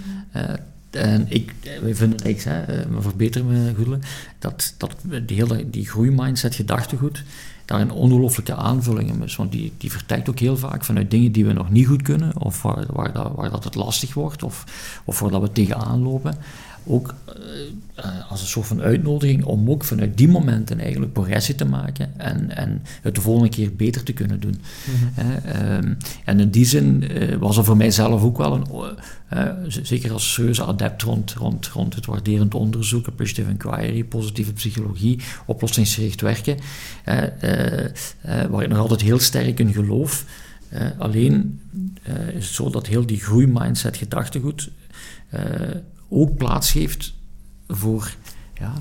en 0.96 1.26
ik, 1.28 1.54
wij 1.82 1.94
vinden, 1.94 2.26
ik 2.26 2.40
zei, 2.40 2.64
uh, 2.70 2.86
maar 2.86 3.02
verbeter 3.02 3.44
me 3.44 3.98
dat, 4.38 4.74
dat 4.76 4.94
die 5.26 5.36
hele 5.36 5.70
die 5.70 5.88
groeimindset, 5.88 6.54
gedachtegoed, 6.54 7.22
daar 7.64 7.80
een 7.80 7.90
ongelooflijke 7.90 8.54
aanvulling 8.54 9.24
is. 9.24 9.36
Want 9.36 9.52
die, 9.52 9.72
die 9.78 9.90
vertrekt 9.90 10.28
ook 10.28 10.38
heel 10.38 10.56
vaak 10.56 10.84
vanuit 10.84 11.10
dingen 11.10 11.32
die 11.32 11.46
we 11.46 11.52
nog 11.52 11.70
niet 11.70 11.86
goed 11.86 12.02
kunnen, 12.02 12.40
of 12.40 12.62
waar, 12.62 12.84
waar, 12.86 13.12
dat, 13.12 13.32
waar 13.34 13.50
dat 13.50 13.64
het 13.64 13.74
lastig 13.74 14.14
wordt, 14.14 14.42
of, 14.42 14.64
of 15.04 15.20
waar 15.20 15.30
dat 15.30 15.40
we 15.40 15.52
tegenaan 15.52 16.02
lopen 16.02 16.34
ook 16.86 17.14
uh, 17.98 18.30
als 18.30 18.40
een 18.40 18.46
soort 18.46 18.66
van 18.66 18.80
uitnodiging 18.80 19.44
om 19.44 19.70
ook 19.70 19.84
vanuit 19.84 20.16
die 20.16 20.28
momenten 20.28 20.80
eigenlijk 20.80 21.12
progressie 21.12 21.54
te 21.54 21.64
maken 21.64 22.18
en, 22.20 22.56
en 22.56 22.82
het 23.02 23.14
de 23.14 23.20
volgende 23.20 23.48
keer 23.48 23.76
beter 23.76 24.02
te 24.02 24.12
kunnen 24.12 24.40
doen. 24.40 24.60
Mhm. 24.84 25.26
uh, 25.26 25.76
en 26.24 26.40
in 26.40 26.50
die 26.50 26.64
zin 26.64 27.04
uh, 27.10 27.36
was 27.36 27.56
er 27.56 27.64
voor 27.64 27.76
mijzelf 27.76 28.22
ook 28.22 28.38
wel 28.38 28.54
een, 28.54 29.66
zeker 29.68 30.12
als 30.12 30.32
serieuze 30.32 30.64
adept 30.64 31.02
rond, 31.02 31.32
rond, 31.32 31.66
rond 31.66 31.94
het 31.94 32.06
waarderend 32.06 32.54
onderzoek, 32.54 33.06
appreciative 33.06 33.50
inquiry, 33.50 34.04
positieve 34.04 34.52
psychologie, 34.52 35.20
oplossingsgericht 35.46 36.20
werken, 36.20 36.56
waar 38.50 38.62
ik 38.62 38.68
nog 38.68 38.78
altijd 38.78 39.00
heel 39.00 39.18
sterk 39.18 39.60
in 39.60 39.72
geloof. 39.72 40.24
alleen 40.98 41.60
is 42.34 42.46
het 42.46 42.54
zo 42.54 42.70
dat 42.70 42.86
heel 42.86 43.06
die 43.06 43.20
groeimindset 43.20 43.96
gedachtegoed 43.96 44.70
ook 46.08 46.36
plaats 46.36 46.70
geeft 46.70 47.14
voor 47.68 48.14
ja, 48.54 48.72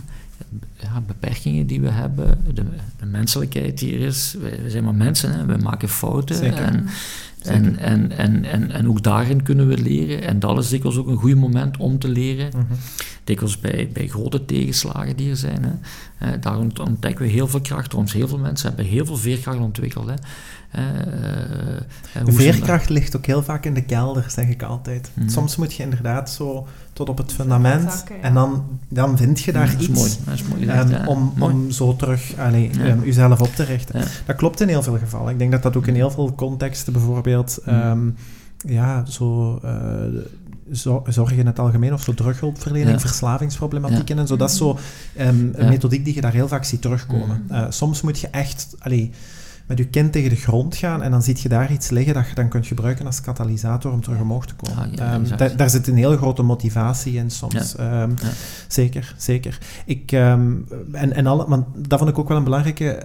ja, 0.80 1.02
beperkingen 1.08 1.68
die 1.68 1.82
we 1.82 1.90
hebben, 1.90 2.44
de, 2.54 2.64
de, 3.00 3.06
menselijkheid 3.06 3.78
die 3.78 3.94
er 3.94 4.00
is. 4.00 4.36
We, 4.40 4.64
zijn 4.68 4.84
maar 4.84 4.96
mensen, 4.96 5.32
hè. 5.32 5.46
we 5.46 5.58
maken 5.58 5.90
fouten. 5.90 6.42
En, 6.42 6.88
en, 7.42 7.78
en, 7.80 8.12
en, 8.18 8.44
en, 8.46 8.72
en, 8.72 8.90
ook 8.90 9.04
daarin 9.04 9.44
kunnen 9.44 9.68
we 9.68 9.78
leren. 9.78 10.22
En 10.22 10.40
dat 10.40 10.58
is 10.58 10.70
dikwijls 10.70 10.98
ook 10.98 11.08
een 11.08 11.18
goed 11.18 11.36
moment 11.36 11.78
om 11.78 12.00
te 12.00 12.08
leren. 12.08 12.52
Mm 12.56 12.68
Dikwijls 13.24 13.60
bij, 13.60 13.90
bij 13.94 14.08
grote 14.08 14.46
tegenslagen 14.46 15.16
die 15.16 15.30
er 15.30 15.38
zijn. 15.38 15.82
Hè. 16.16 16.40
daar 16.40 16.58
ontdekken 16.58 17.26
we 17.26 17.32
heel 17.32 17.48
veel 17.48 17.62
kracht. 17.62 17.94
Ons 17.94 18.14
heel 18.14 18.28
veel 18.28 18.38
mensen 18.38 18.68
hebben 18.68 18.86
heel 18.86 19.06
veel 19.06 19.18
veerkracht 19.18 19.60
ontwikkeld. 19.60 20.08
Hè. 20.08 20.14
De 22.26 22.32
veerkracht 22.32 22.90
ligt 22.90 23.16
ook 23.16 23.26
heel 23.26 23.44
vaak 23.44 23.66
in 23.66 23.74
de 23.74 23.84
kelder, 23.84 24.26
zeg 24.28 24.48
ik 24.48 24.64
altijd. 24.64 25.12
Mhm. 25.14 25.30
Soms 25.30 25.56
moet 25.56 25.74
je 25.74 25.84
inderdaad 25.84 26.30
zo 26.30 26.68
tot 26.94 27.10
op 27.10 27.18
het 27.18 27.34
fundament 27.34 28.04
en 28.22 28.34
dan, 28.34 28.80
dan 28.90 29.18
vind 29.18 29.40
je 29.40 29.52
daar 29.52 29.74
iets 29.74 29.88
mooi. 29.88 30.12
Dat 30.26 30.34
is 30.34 30.44
mooi 30.44 30.68
ehm, 30.68 31.08
om, 31.08 31.34
om 31.40 31.72
zo 31.72 31.96
terug 31.96 32.38
allee, 32.38 32.72
um, 32.80 33.04
jezelf 33.04 33.42
op 33.42 33.56
te 33.56 33.64
richten. 33.64 34.04
Dat 34.26 34.36
klopt 34.36 34.62
in 34.62 34.68
heel 34.68 34.84
veel 34.84 34.98
gevallen. 34.98 35.32
Ik 35.32 35.40
denk 35.40 35.52
dat 35.52 35.64
dat 35.64 35.76
ook 35.76 35.88
in 35.88 35.96
heel 35.96 36.12
veel 36.12 36.36
contexten 36.36 36.94
bijvoorbeeld 36.94 37.60
um, 37.68 38.16
ja, 38.58 39.06
zo... 39.06 39.60
Uh, 39.66 39.72
zorg 41.08 41.32
in 41.32 41.46
het 41.46 41.60
algemeen 41.60 41.94
of 41.94 42.02
zo 42.02 42.14
drughulpverlening, 42.14 43.02
verslavingsproblematieken 43.02 44.20
en 44.20 44.28
zo. 44.28 44.36
Dat 44.36 44.50
is 44.50 44.58
zo 44.58 44.78
een 45.16 45.56
methodiek 45.58 46.06
die 46.06 46.16
je 46.16 46.22
daar 46.22 46.34
heel 46.34 46.48
vaak 46.48 46.64
ziet 46.64 46.82
terugkomen. 46.82 47.48
Uh, 47.52 47.66
soms 47.70 48.02
moet 48.02 48.20
je 48.20 48.28
echt... 48.28 48.76
Allee, 48.80 49.12
met 49.66 49.78
je 49.78 49.88
kind 49.88 50.12
tegen 50.12 50.30
de 50.30 50.36
grond 50.36 50.76
gaan 50.76 51.02
en 51.02 51.12
dan 51.12 51.24
ziet 51.24 51.40
je 51.40 51.50
daar 51.50 51.72
iets 51.72 51.90
liggen 51.90 52.14
dat 52.14 52.30
je 52.30 52.36
dan 52.36 52.48
kunt 52.48 52.68
gebruiken 52.68 53.06
als 53.06 53.22
katalysator 53.22 53.92
om 53.92 54.02
terug 54.02 54.20
omhoog 54.20 54.46
te 54.46 54.56
komen. 54.56 55.00
Ah, 55.00 55.14
ehm, 55.14 55.58
daar 55.58 55.70
zit 55.70 55.88
een 55.88 55.98
heel 55.98 56.18
grote 56.18 56.42
motivatie 56.42 57.14
in 57.14 57.32
soms. 57.32 57.76
Ehm, 57.76 58.12
zeker, 58.68 59.16
zeker. 59.18 59.58
Ik, 59.86 60.12
ehm, 60.12 60.54
en, 60.92 61.14
en 61.14 61.28
alle, 61.28 61.48
want 61.48 61.66
dat 61.88 62.00
vond 62.00 62.12
ik 62.12 62.20
ook 62.20 62.28
wel 62.28 62.38
een 62.38 62.44
belangrijke, 62.44 63.04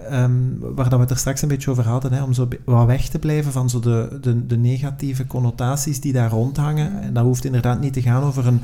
waar 0.75 0.89
dat 0.89 0.93
we 0.93 0.99
het 0.99 1.09
er 1.09 1.17
straks 1.17 1.41
een 1.41 1.47
beetje 1.47 1.71
over 1.71 1.87
hadden, 1.87 2.13
hè, 2.13 2.23
om 2.23 2.33
zo 2.33 2.47
wat 2.65 2.85
weg 2.85 3.07
te 3.07 3.19
blijven 3.19 3.51
van 3.51 3.69
zo 3.69 3.79
de, 3.79 4.17
de, 4.21 4.45
de 4.45 4.57
negatieve 4.57 5.27
connotaties 5.27 5.99
die 5.99 6.13
daar 6.13 6.29
rondhangen. 6.29 7.01
En 7.01 7.13
dat 7.13 7.23
hoeft 7.23 7.45
inderdaad 7.45 7.79
niet 7.79 7.93
te 7.93 8.01
gaan 8.01 8.23
over 8.23 8.47
een 8.47 8.61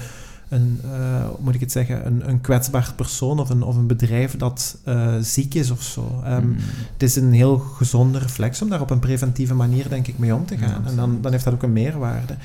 een, 0.49 0.79
uh, 0.85 1.25
moet 1.39 1.55
ik 1.55 1.59
het 1.59 1.71
zeggen, 1.71 2.05
een, 2.05 2.29
een 2.29 2.41
kwetsbaar 2.41 2.93
persoon 2.95 3.39
of 3.39 3.49
een, 3.49 3.63
of 3.63 3.75
een 3.75 3.87
bedrijf 3.87 4.37
dat 4.37 4.77
uh, 4.85 5.15
ziek 5.21 5.53
is 5.53 5.71
of 5.71 5.83
zo. 5.83 6.23
Um, 6.27 6.55
Het 6.93 7.03
is 7.03 7.15
een 7.15 7.33
heel 7.33 7.57
gezonde 7.57 8.19
reflex 8.19 8.61
om 8.61 8.69
daar 8.69 8.81
op 8.81 8.89
een 8.89 8.99
preventieve 8.99 9.53
manier, 9.53 9.89
denk 9.89 10.07
ik, 10.07 10.17
mee 10.17 10.35
om 10.35 10.45
te 10.45 10.57
gaan. 10.57 10.87
en 10.87 10.95
dan, 10.95 11.17
dan 11.21 11.31
heeft 11.31 11.43
dat 11.43 11.53
ook 11.53 11.63
een 11.63 11.73
meerwaarde. 11.73 12.35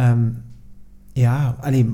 Um, 0.00 0.42
ja, 1.12 1.56
allee, 1.60 1.90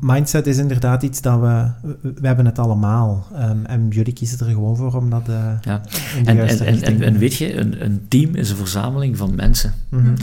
mindset 0.00 0.46
is 0.46 0.56
inderdaad 0.56 1.02
iets 1.02 1.20
dat 1.20 1.40
we... 1.40 1.70
We 2.02 2.26
hebben 2.26 2.46
het 2.46 2.58
allemaal. 2.58 3.26
Um, 3.32 3.64
en 3.64 3.88
jullie 3.88 4.12
kiezen 4.12 4.38
er 4.38 4.52
gewoon 4.52 4.76
voor 4.76 4.94
om 4.94 5.10
dat 5.10 5.28
uh, 5.28 5.52
ja. 5.60 5.82
en, 6.24 6.38
en, 6.48 6.82
en, 6.82 7.02
en, 7.02 7.18
weet 7.18 7.34
je, 7.34 7.56
een, 7.56 7.84
een 7.84 8.04
team 8.08 8.34
is 8.34 8.50
een 8.50 8.56
verzameling 8.56 9.16
van 9.16 9.34
mensen. 9.34 9.72
Mm 9.88 10.04
-hmm. 10.04 10.14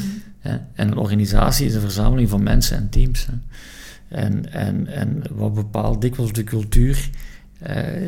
ja, 0.42 0.68
en 0.74 0.88
een 0.88 0.98
organisatie 0.98 1.66
is 1.66 1.76
een 1.76 1.82
verzameling 1.82 2.30
van 2.30 2.44
mensen 2.44 2.78
en 2.78 2.90
teams. 2.90 3.26
Hè. 3.26 3.34
En, 4.14 4.52
en, 4.52 4.88
en 4.88 5.24
wat 5.32 5.54
bepaalt 5.54 6.02
dikwijls 6.02 6.34
de 6.34 6.44
cultuur 6.44 7.10
uh, 7.68 8.08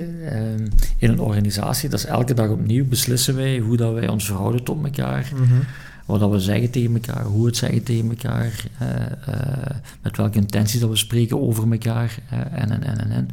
in 0.98 1.10
een 1.10 1.19
organisatie, 1.19 1.90
dat 1.90 1.99
is 1.99 2.06
elke 2.06 2.34
dag 2.34 2.49
opnieuw 2.49 2.86
beslissen 2.86 3.36
wij 3.36 3.57
hoe 3.57 3.77
dat 3.77 3.94
wij 3.94 4.07
ons 4.07 4.26
verhouden 4.26 4.64
tot 4.64 4.84
elkaar. 4.84 5.32
Mm 5.36 5.64
Wat 6.06 6.19
dat 6.19 6.32
we 6.32 6.40
zeggen 6.40 6.72
tegen 6.72 6.94
elkaar, 6.94 7.23
hoe 7.23 7.41
we 7.41 7.48
het 7.48 7.57
zeggen 7.57 7.84
tegen 7.84 8.10
elkaar, 8.10 8.65
uh, 8.82 9.76
met 10.02 10.18
welke 10.18 10.38
intenties 10.38 10.80
dat 10.80 10.90
we 10.90 10.95
spreken 10.95 11.41
over 11.41 11.72
elkaar 11.72 12.18
en, 12.30 12.72
en, 12.72 12.84
en, 12.84 13.10
en, 13.10 13.27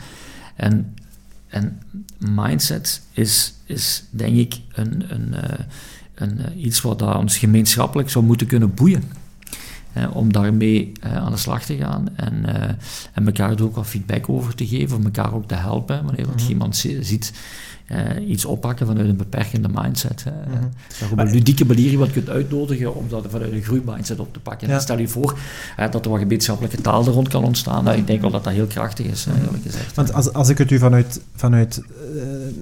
en. 0.57 0.95
En, 1.49 1.81
mindset 2.19 3.03
is, 3.13 3.55
is 3.65 4.05
denk 4.11 4.37
ik 4.37 4.61
een, 4.73 5.05
een, 5.09 5.35
een, 6.15 6.41
iets 6.67 6.81
wat 6.81 6.99
dat 6.99 7.17
ons 7.17 7.39
gemeenschappelijk 7.39 8.11
zou 8.11 8.25
moeten 8.25 8.47
kunnen 8.47 8.75
boeien 8.75 9.03
om 10.13 10.33
daarmee 10.33 10.93
uh, 11.05 11.17
aan 11.17 11.33
de 11.33 11.39
slag 11.39 11.65
te 11.65 11.77
gaan 11.77 12.09
en, 12.17 12.35
uh, 12.47 12.63
en 13.13 13.27
elkaar 13.27 13.51
er 13.51 13.63
ook 13.63 13.75
wat 13.75 13.87
feedback 13.87 14.29
over 14.29 14.55
te 14.55 14.67
geven, 14.67 14.97
om 14.97 15.05
elkaar 15.05 15.35
ook 15.35 15.49
te 15.49 15.55
helpen. 15.55 16.05
Wanneer 16.05 16.27
mm 16.27 16.33
-hmm. 16.37 16.49
iemand 16.49 16.77
ziet 17.01 17.33
uh, 17.89 18.29
iets 18.29 18.45
oppakken 18.45 18.87
vanuit 18.87 19.09
een 19.09 19.17
beperkende 19.17 19.69
mindset. 19.73 20.25
Mm 20.25 20.53
-hmm. 20.53 21.11
op 21.13 21.19
een 21.19 21.31
ludieke 21.31 21.65
manier 21.65 21.99
wat 21.99 22.13
kunt 22.13 22.29
uitnodigen 22.29 22.95
om 22.95 23.09
dat 23.09 23.27
vanuit 23.29 23.53
een 23.53 23.63
groeimindset 23.63 24.19
op 24.19 24.33
te 24.33 24.41
pakken. 24.41 24.69
Ja. 24.69 24.79
stel 24.79 24.99
je 24.99 25.09
voor 25.09 25.39
dat 25.91 26.05
er 26.05 26.11
wat 26.11 26.21
gemeenschappelijke 26.21 26.81
taal 26.81 27.07
er 27.07 27.13
rond 27.13 27.29
kan 27.29 27.45
ontstaan. 27.45 27.85
Nou, 27.85 27.99
ik 27.99 28.07
denk 28.07 28.21
wel 28.21 28.31
dat 28.31 28.45
dat 28.45 28.53
heel 28.53 28.67
krachtig 28.67 29.07
is, 29.07 29.27
mm 29.27 29.33
-hmm. 29.33 29.45
eerlijk 29.45 29.63
gezegd. 29.63 29.95
Want 29.95 30.13
als, 30.13 30.33
als 30.33 30.49
ik 30.49 30.59
het 30.59 30.71
u 30.71 30.79
vanuit, 30.79 31.21
vanuit 31.35 31.83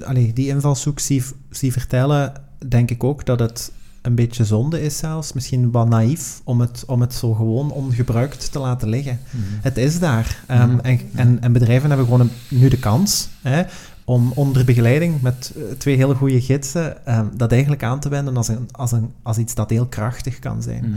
allee, 0.03 0.33
die 0.33 0.49
invalshoek 0.49 0.99
zie, 0.99 1.23
zie 1.51 1.73
vertellen, 1.73 2.33
denk 2.69 2.91
ik 2.91 3.05
ook 3.05 3.27
dat 3.27 3.39
het 3.39 3.73
een 4.03 4.15
beetje 4.15 4.45
zonde 4.45 4.83
is 4.83 4.99
zelfs, 4.99 5.33
misschien 5.33 5.71
wat 5.71 5.89
naïef, 5.89 6.41
om 6.45 6.61
het, 6.61 6.85
om 6.87 7.01
het 7.01 7.15
zo 7.15 7.35
gewoon 7.35 7.71
ongebruikt 7.71 8.53
te 8.53 8.59
laten 8.59 8.89
liggen. 8.89 9.21
Mhm. 9.31 9.43
Het 9.61 9.77
is 9.77 9.99
daar. 9.99 10.45
Um, 10.51 10.81
en, 10.81 11.01
en, 11.15 11.41
en, 11.41 11.53
bedrijven 11.53 11.89
hebben 11.89 12.07
gewoon 12.07 12.31
nu 12.49 12.69
de 12.69 12.79
kans 12.79 13.29
hè, 13.43 13.63
om 14.11 14.33
onder 14.35 14.65
begeleiding 14.65 15.23
met 15.23 15.53
eh, 15.57 15.63
twee 15.79 15.97
hele 15.97 16.15
goede 16.15 16.41
gidsen 16.41 17.15
um, 17.19 17.31
dat 17.37 17.53
eigenlijk 17.53 17.83
aan 17.83 18.01
te 18.01 18.09
wenden 18.09 18.37
als, 18.37 18.49
een, 18.49 18.69
als, 18.73 18.93
een, 18.93 19.13
als 19.23 19.39
iets 19.39 19.55
dat 19.55 19.71
heel 19.71 19.87
krachtig 19.87 20.39
kan 20.39 20.63
zijn. 20.63 20.85
Mm 20.85 20.97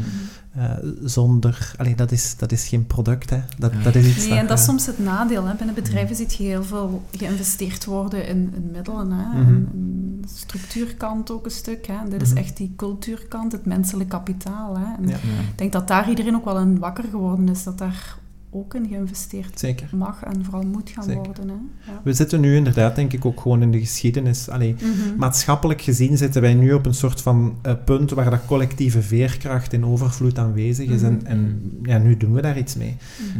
uh, 0.57 0.71
zonder... 1.03 1.73
Allee, 1.77 1.95
dat 1.95 2.11
is, 2.11 2.37
dat 2.37 2.51
is 2.51 2.67
geen 2.67 2.87
product, 2.87 3.29
hè. 3.29 3.39
Dat, 3.57 3.71
dat 3.83 3.95
is 3.95 4.07
iets 4.07 4.17
nee, 4.17 4.29
dat, 4.29 4.37
en 4.37 4.47
dat 4.47 4.59
is 4.59 4.65
soms 4.65 4.85
het 4.85 4.99
nadeel. 4.99 5.45
Hè. 5.45 5.55
Binnen 5.55 5.75
bedrijven 5.75 6.15
ziet 6.15 6.33
je 6.33 6.43
heel 6.43 6.63
veel 6.63 7.03
geïnvesteerd 7.11 7.85
worden 7.85 8.27
in, 8.27 8.53
in 8.55 8.69
middelen. 8.71 9.11
Hè. 9.11 9.41
Mm 9.41 9.47
een, 9.47 10.25
structuurkant 10.33 11.31
ook 11.31 11.45
een 11.45 11.51
stuk. 11.51 11.87
Hè. 11.87 11.93
En 11.93 12.09
dit 12.09 12.21
is 12.21 12.29
mhm. 12.29 12.37
echt 12.37 12.57
die 12.57 12.73
cultuurkant, 12.75 13.51
het 13.51 13.65
menselijk 13.65 14.09
kapitaal. 14.09 14.77
Hè. 14.77 14.85
En 14.97 15.07
ja. 15.07 15.15
Ik 15.15 15.57
denk 15.57 15.71
dat 15.71 15.87
daar 15.87 16.09
iedereen 16.09 16.35
ook 16.35 16.45
wel 16.45 16.57
een 16.57 16.79
wakker 16.79 17.03
geworden 17.03 17.49
is. 17.49 17.63
Dat 17.63 17.77
daar 17.77 18.17
ook 18.53 18.73
in 18.73 18.87
geïnvesteerd 18.87 19.59
Zeker. 19.59 19.89
mag 19.95 20.23
en 20.23 20.43
vooral 20.43 20.63
moet 20.63 20.89
gaan 20.89 21.13
worden. 21.13 21.47
Hè? 21.47 21.53
Ja. 21.91 22.01
We 22.03 22.13
zitten 22.13 22.39
nu 22.39 22.55
inderdaad, 22.55 22.95
denk 22.95 23.13
ik, 23.13 23.25
ook 23.25 23.41
gewoon 23.41 23.61
in 23.61 23.71
de 23.71 23.79
geschiedenis. 23.79 24.49
Allee, 24.49 24.73
mhm. 24.73 25.17
Maatschappelijk 25.17 25.81
gezien 25.81 26.17
zitten 26.17 26.41
wij 26.41 26.53
nu 26.53 26.73
op 26.73 26.85
een 26.85 26.93
soort 26.93 27.21
van 27.21 27.55
uh, 27.65 27.73
punt 27.85 28.11
waar 28.11 28.29
dat 28.29 28.45
collectieve 28.45 29.01
veerkracht 29.01 29.73
in 29.73 29.85
overvloed 29.85 30.37
aanwezig 30.37 30.89
is. 30.89 31.01
En, 31.01 31.13
mhm. 31.13 31.25
en 31.25 31.71
ja, 31.83 31.97
nu 31.97 32.17
doen 32.17 32.33
we 32.33 32.41
daar 32.41 32.57
iets 32.57 32.75
mee. 32.75 32.95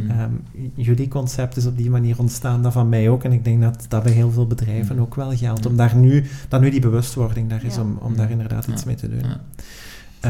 Mm 0.08 0.42
jullie 0.74 1.08
concept 1.08 1.56
is 1.56 1.66
op 1.66 1.76
die 1.76 1.90
manier 1.90 2.18
ontstaan, 2.18 2.62
dat 2.62 2.72
van 2.72 2.88
mij 2.88 3.08
ook. 3.08 3.24
En 3.24 3.32
ik 3.32 3.44
denk 3.44 3.60
dat 3.60 3.86
dat 3.88 4.02
bij 4.02 4.12
heel 4.12 4.30
veel 4.30 4.46
bedrijven 4.46 4.98
ook 4.98 5.14
wel 5.14 5.36
geldt. 5.36 5.66
Om 5.66 5.76
daar 5.76 5.96
nu, 5.96 6.24
dat 6.48 6.60
nu 6.60 6.70
die 6.70 6.80
bewustwording 6.80 7.48
daar 7.48 7.64
is, 7.64 7.78
om, 7.78 7.98
om 8.00 8.16
daar 8.16 8.30
inderdaad 8.30 8.66
iets 8.66 8.84
mee 8.84 8.94
te 8.94 9.08
doen. 9.08 9.22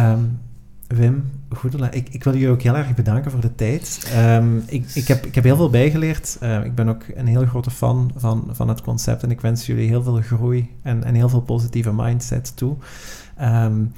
Um, 0.03 0.39
Wim, 0.87 1.25
ik, 1.91 2.09
ik 2.09 2.25
wil 2.25 2.35
je 2.35 2.49
ook 2.49 2.63
heel 2.63 2.77
erg 2.77 2.95
bedanken 2.95 3.31
voor 3.31 3.41
de 3.41 3.55
tijd. 3.55 4.13
Um, 4.17 4.63
ik, 4.67 4.85
ik, 4.95 5.09
heb, 5.09 5.27
ik 5.27 5.35
heb 5.35 5.45
heel 5.45 5.57
veel 5.57 5.71
bijgeleerd. 5.71 6.39
Uh, 6.43 6.65
ik 6.65 6.75
ben 6.75 6.89
ook 6.89 7.03
een 7.15 7.27
heel 7.27 7.47
grote 7.47 7.71
fan 7.71 8.13
van, 8.17 8.49
van 8.51 8.69
het 8.69 8.83
concept 8.83 9.23
en 9.23 9.31
ik 9.31 9.41
wens 9.41 9.67
jullie 9.67 9.89
heel 9.89 10.03
veel 10.03 10.21
groei 10.21 10.71
en, 10.83 11.05
en 11.05 11.15
heel 11.15 11.29
veel 11.29 11.41
positieve 11.41 11.93
mindset 11.93 12.57
toe. 12.57 12.77
Um, 13.43 13.93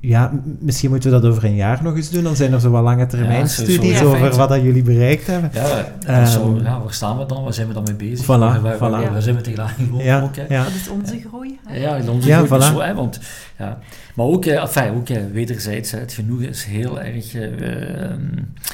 ja, 0.00 0.32
misschien 0.58 0.90
moeten 0.90 1.10
we 1.10 1.20
dat 1.20 1.30
over 1.30 1.44
een 1.44 1.54
jaar 1.54 1.82
nog 1.82 1.96
eens 1.96 2.10
doen. 2.10 2.22
Dan 2.22 2.36
zijn 2.36 2.52
er 2.52 2.60
zo 2.60 2.70
wat 2.70 2.82
lange 2.82 3.06
termijn 3.06 3.48
studies 3.48 4.02
over 4.02 4.36
wat 4.36 4.48
dat 4.48 4.62
jullie 4.62 4.82
bereikt 4.82 5.26
hebben. 5.26 5.50
Ja, 5.52 6.26
zo, 6.26 6.56
ehm, 6.56 6.64
ja, 6.64 6.80
waar 6.80 6.92
staan 6.92 7.18
we 7.18 7.26
dan? 7.26 7.42
Waar 7.42 7.54
zijn 7.54 7.68
we 7.68 7.74
dan 7.74 7.82
mee 7.82 7.94
bezig? 7.94 8.24
Voilà, 8.24 8.28
waar, 8.28 8.60
waar, 8.60 8.76
voilà. 8.76 9.12
waar 9.12 9.22
zijn 9.22 9.36
we 9.36 9.40
tegenaan 9.40 9.68
gelopen 9.68 10.04
ja, 10.04 10.20
ook? 10.20 10.34
Ja. 10.48 10.62
Dat 10.62 10.72
is 10.72 10.88
onze 10.88 11.20
groei. 11.28 11.58
Hè? 11.66 11.76
Ja, 11.76 12.00
onze 12.10 12.28
ja, 12.28 12.44
groei. 12.44 12.60
Voilà. 12.60 12.64
Zo, 12.64 12.80
hè, 12.80 12.94
want, 12.94 13.20
ja. 13.58 13.78
Maar 14.14 14.26
ook, 14.26 14.46
eh, 14.46 14.62
enfin, 14.62 14.94
ook 14.94 15.08
eh, 15.08 15.22
wederzijds, 15.32 15.90
het 15.90 16.12
genoeg 16.12 16.40
is 16.40 16.64
heel 16.64 17.00
erg 17.00 17.34
uh, 17.34 17.46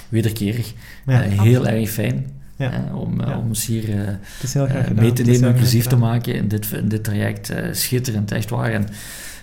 wederkerig. 0.09 0.73
Ja, 1.07 1.27
uh, 1.27 1.41
heel 1.41 1.67
erg 1.67 1.91
fijn. 1.91 2.27
Ja. 2.57 2.71
Om, 2.95 3.21
ja. 3.21 3.39
om 3.39 3.49
ons 3.49 3.67
hier 3.67 3.89
uh, 3.89 4.91
mee 4.95 5.13
te 5.13 5.23
nemen, 5.23 5.49
inclusief 5.49 5.87
te 5.87 5.97
maken 5.97 6.35
in 6.35 6.49
dit, 6.49 6.73
in 6.73 6.89
dit 6.89 7.05
traject. 7.05 7.53
schitterend, 7.73 8.33
echt 8.33 8.51
waar. 8.51 8.71
En, 8.71 8.87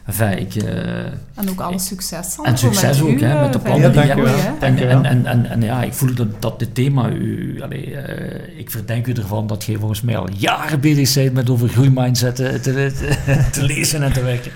Enfin, 0.05 0.39
ik, 0.39 0.55
uh, 0.55 1.05
en 1.33 1.49
ook 1.49 1.59
alle 1.59 1.79
succes. 1.79 2.35
En 2.43 2.57
succes 2.57 3.01
ook, 3.01 3.19
hè, 3.19 3.41
met 3.41 3.53
de 3.53 3.59
plannen 3.59 3.91
die 3.91 4.01
je 4.01 4.07
hebt. 4.07 4.63
En, 4.63 4.77
en, 4.77 5.05
en, 5.05 5.25
en, 5.25 5.45
en, 5.45 5.61
ja, 5.61 5.83
ik 5.83 5.93
voel 5.93 6.13
dat, 6.13 6.41
dat 6.41 6.59
dit 6.59 6.75
thema, 6.75 7.09
u, 7.09 7.61
allee, 7.61 7.87
uh, 7.87 8.59
ik 8.59 8.71
verdenk 8.71 9.07
u 9.07 9.11
ervan 9.11 9.47
dat 9.47 9.63
je 9.63 9.77
volgens 9.77 10.01
mij 10.01 10.17
al 10.17 10.29
jaren 10.37 10.79
bezig 10.79 11.13
bent 11.23 11.33
met 11.33 11.49
over 11.49 11.69
groeimindset 11.69 12.35
te, 12.35 12.59
te, 12.61 12.91
te, 13.51 13.63
lezen 13.63 14.03
en 14.03 14.13
te 14.13 14.23
werken. 14.23 14.51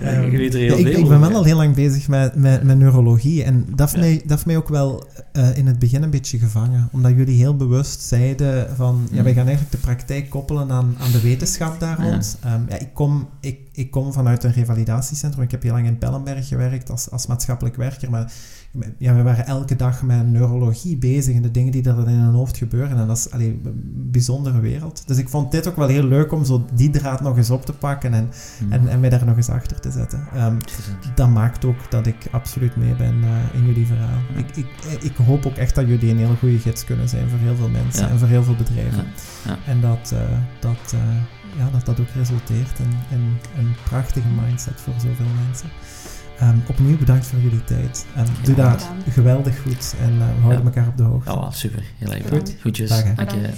Ja, 0.00 0.20
je 0.20 0.36
weet 0.36 0.54
er 0.54 0.60
heel 0.60 0.78
ik, 0.78 0.86
veel 0.86 0.98
ik 0.98 1.08
ben 1.08 1.20
wel 1.20 1.32
al 1.32 1.44
heel 1.44 1.56
lang 1.56 1.74
bezig 1.74 2.08
met, 2.08 2.34
met, 2.34 2.62
met 2.62 2.78
neurologie 2.78 3.44
en 3.44 3.66
dat 3.74 3.90
heeft, 3.90 4.02
mij, 4.02 4.20
dat 4.20 4.30
heeft 4.30 4.46
mij 4.46 4.56
ook 4.56 4.68
wel 4.68 5.06
uh, 5.32 5.56
in 5.56 5.66
het 5.66 5.78
begin 5.78 6.02
een 6.02 6.10
beetje 6.10 6.38
gevangen. 6.38 6.88
Omdat 6.92 7.12
jullie 7.16 7.36
heel 7.36 7.56
bewust 7.56 8.00
zeiden 8.00 8.76
van, 8.76 9.08
ja, 9.10 9.22
wij 9.22 9.34
gaan 9.34 9.46
eigenlijk 9.46 9.70
de 9.70 9.86
praktijk 9.86 10.30
koppelen 10.30 10.70
aan, 10.70 10.96
aan 10.98 11.10
de 11.12 11.20
wetenschap 11.20 11.80
daar 11.80 12.00
rond. 12.00 12.38
Um, 12.46 12.66
ja, 12.68 12.78
ik, 12.78 12.88
kom, 12.94 13.28
ik, 13.40 13.58
ik 13.78 13.90
kom 13.90 14.12
vanuit 14.12 14.44
een 14.44 14.52
revalidatiecentrum. 14.52 15.42
Ik 15.42 15.50
heb 15.50 15.62
heel 15.62 15.72
lang 15.72 15.86
in 15.86 15.98
Pellenberg 15.98 16.48
gewerkt 16.48 16.90
als, 16.90 17.10
als 17.10 17.26
maatschappelijk 17.26 17.76
werker. 17.76 18.10
Maar 18.10 18.32
ja, 18.98 19.14
we 19.14 19.22
waren 19.22 19.46
elke 19.46 19.76
dag 19.76 20.02
met 20.02 20.26
neurologie 20.26 20.96
bezig 20.96 21.34
en 21.34 21.42
de 21.42 21.50
dingen 21.50 21.72
die 21.72 21.88
er 21.88 22.08
in 22.08 22.18
hun 22.18 22.34
hoofd 22.34 22.56
gebeuren. 22.56 22.98
En 22.98 23.06
dat 23.06 23.16
is 23.16 23.30
allee, 23.30 23.60
een 23.64 24.10
bijzondere 24.10 24.60
wereld. 24.60 25.02
Dus 25.06 25.16
ik 25.16 25.28
vond 25.28 25.50
dit 25.50 25.68
ook 25.68 25.76
wel 25.76 25.88
heel 25.88 26.04
leuk 26.04 26.32
om 26.32 26.44
zo 26.44 26.64
die 26.74 26.90
draad 26.90 27.20
nog 27.20 27.36
eens 27.36 27.50
op 27.50 27.64
te 27.64 27.72
pakken 27.72 28.14
en, 28.14 28.30
mm. 28.60 28.72
en, 28.72 28.88
en 28.88 29.00
mij 29.00 29.10
daar 29.10 29.24
nog 29.24 29.36
eens 29.36 29.48
achter 29.48 29.80
te 29.80 29.90
zetten. 29.90 30.26
Um, 30.36 30.58
dat 31.14 31.28
maakt 31.28 31.64
ook 31.64 31.90
dat 31.90 32.06
ik 32.06 32.16
absoluut 32.30 32.76
mee 32.76 32.94
ben 32.94 33.14
uh, 33.16 33.30
in 33.52 33.66
jullie 33.66 33.86
verhaal. 33.86 34.18
Ik, 34.36 34.56
ik, 34.56 35.02
ik 35.02 35.16
hoop 35.16 35.46
ook 35.46 35.56
echt 35.56 35.74
dat 35.74 35.86
jullie 35.86 36.10
een 36.10 36.18
hele 36.18 36.36
goede 36.36 36.58
gids 36.58 36.84
kunnen 36.84 37.08
zijn 37.08 37.28
voor 37.28 37.38
heel 37.38 37.56
veel 37.56 37.68
mensen 37.68 38.04
ja. 38.04 38.10
en 38.10 38.18
voor 38.18 38.28
heel 38.28 38.42
veel 38.42 38.56
bedrijven. 38.56 39.04
Ja. 39.44 39.58
En 39.66 39.80
dat, 39.80 40.10
uh, 40.14 40.20
dat 40.60 40.94
uh, 40.94 41.00
ja, 41.58 41.70
dat 41.70 41.86
dat 41.86 42.00
ook 42.00 42.08
resulteert 42.14 42.78
in, 42.78 42.92
in 43.10 43.38
een 43.58 43.74
prachtige 43.84 44.28
mindset 44.28 44.80
voor 44.80 44.94
zoveel 44.96 45.26
mensen. 45.46 45.68
Ehm, 46.38 46.56
opnieuw 46.68 46.98
bedankt 46.98 47.26
voor 47.26 47.38
jullie 47.38 47.64
tijd. 47.64 48.06
Um, 48.18 48.24
doe 48.42 48.54
dat 48.54 48.88
geweldig 49.10 49.60
goed 49.62 49.94
en 50.00 50.12
uh, 50.12 50.18
we 50.18 50.40
houden 50.40 50.58
ja. 50.58 50.64
elkaar 50.64 50.88
op 50.88 50.96
de 50.96 51.02
hoogte. 51.02 51.30
Ja, 51.30 51.50
super. 51.50 51.82
Heel 51.98 52.12
erg 52.12 52.22
bedankt. 52.22 52.50
Goed. 52.50 52.60
Goedjes. 52.60 52.88
Dag, 52.88 53.14
Dank 53.14 53.30
je. 53.30 53.48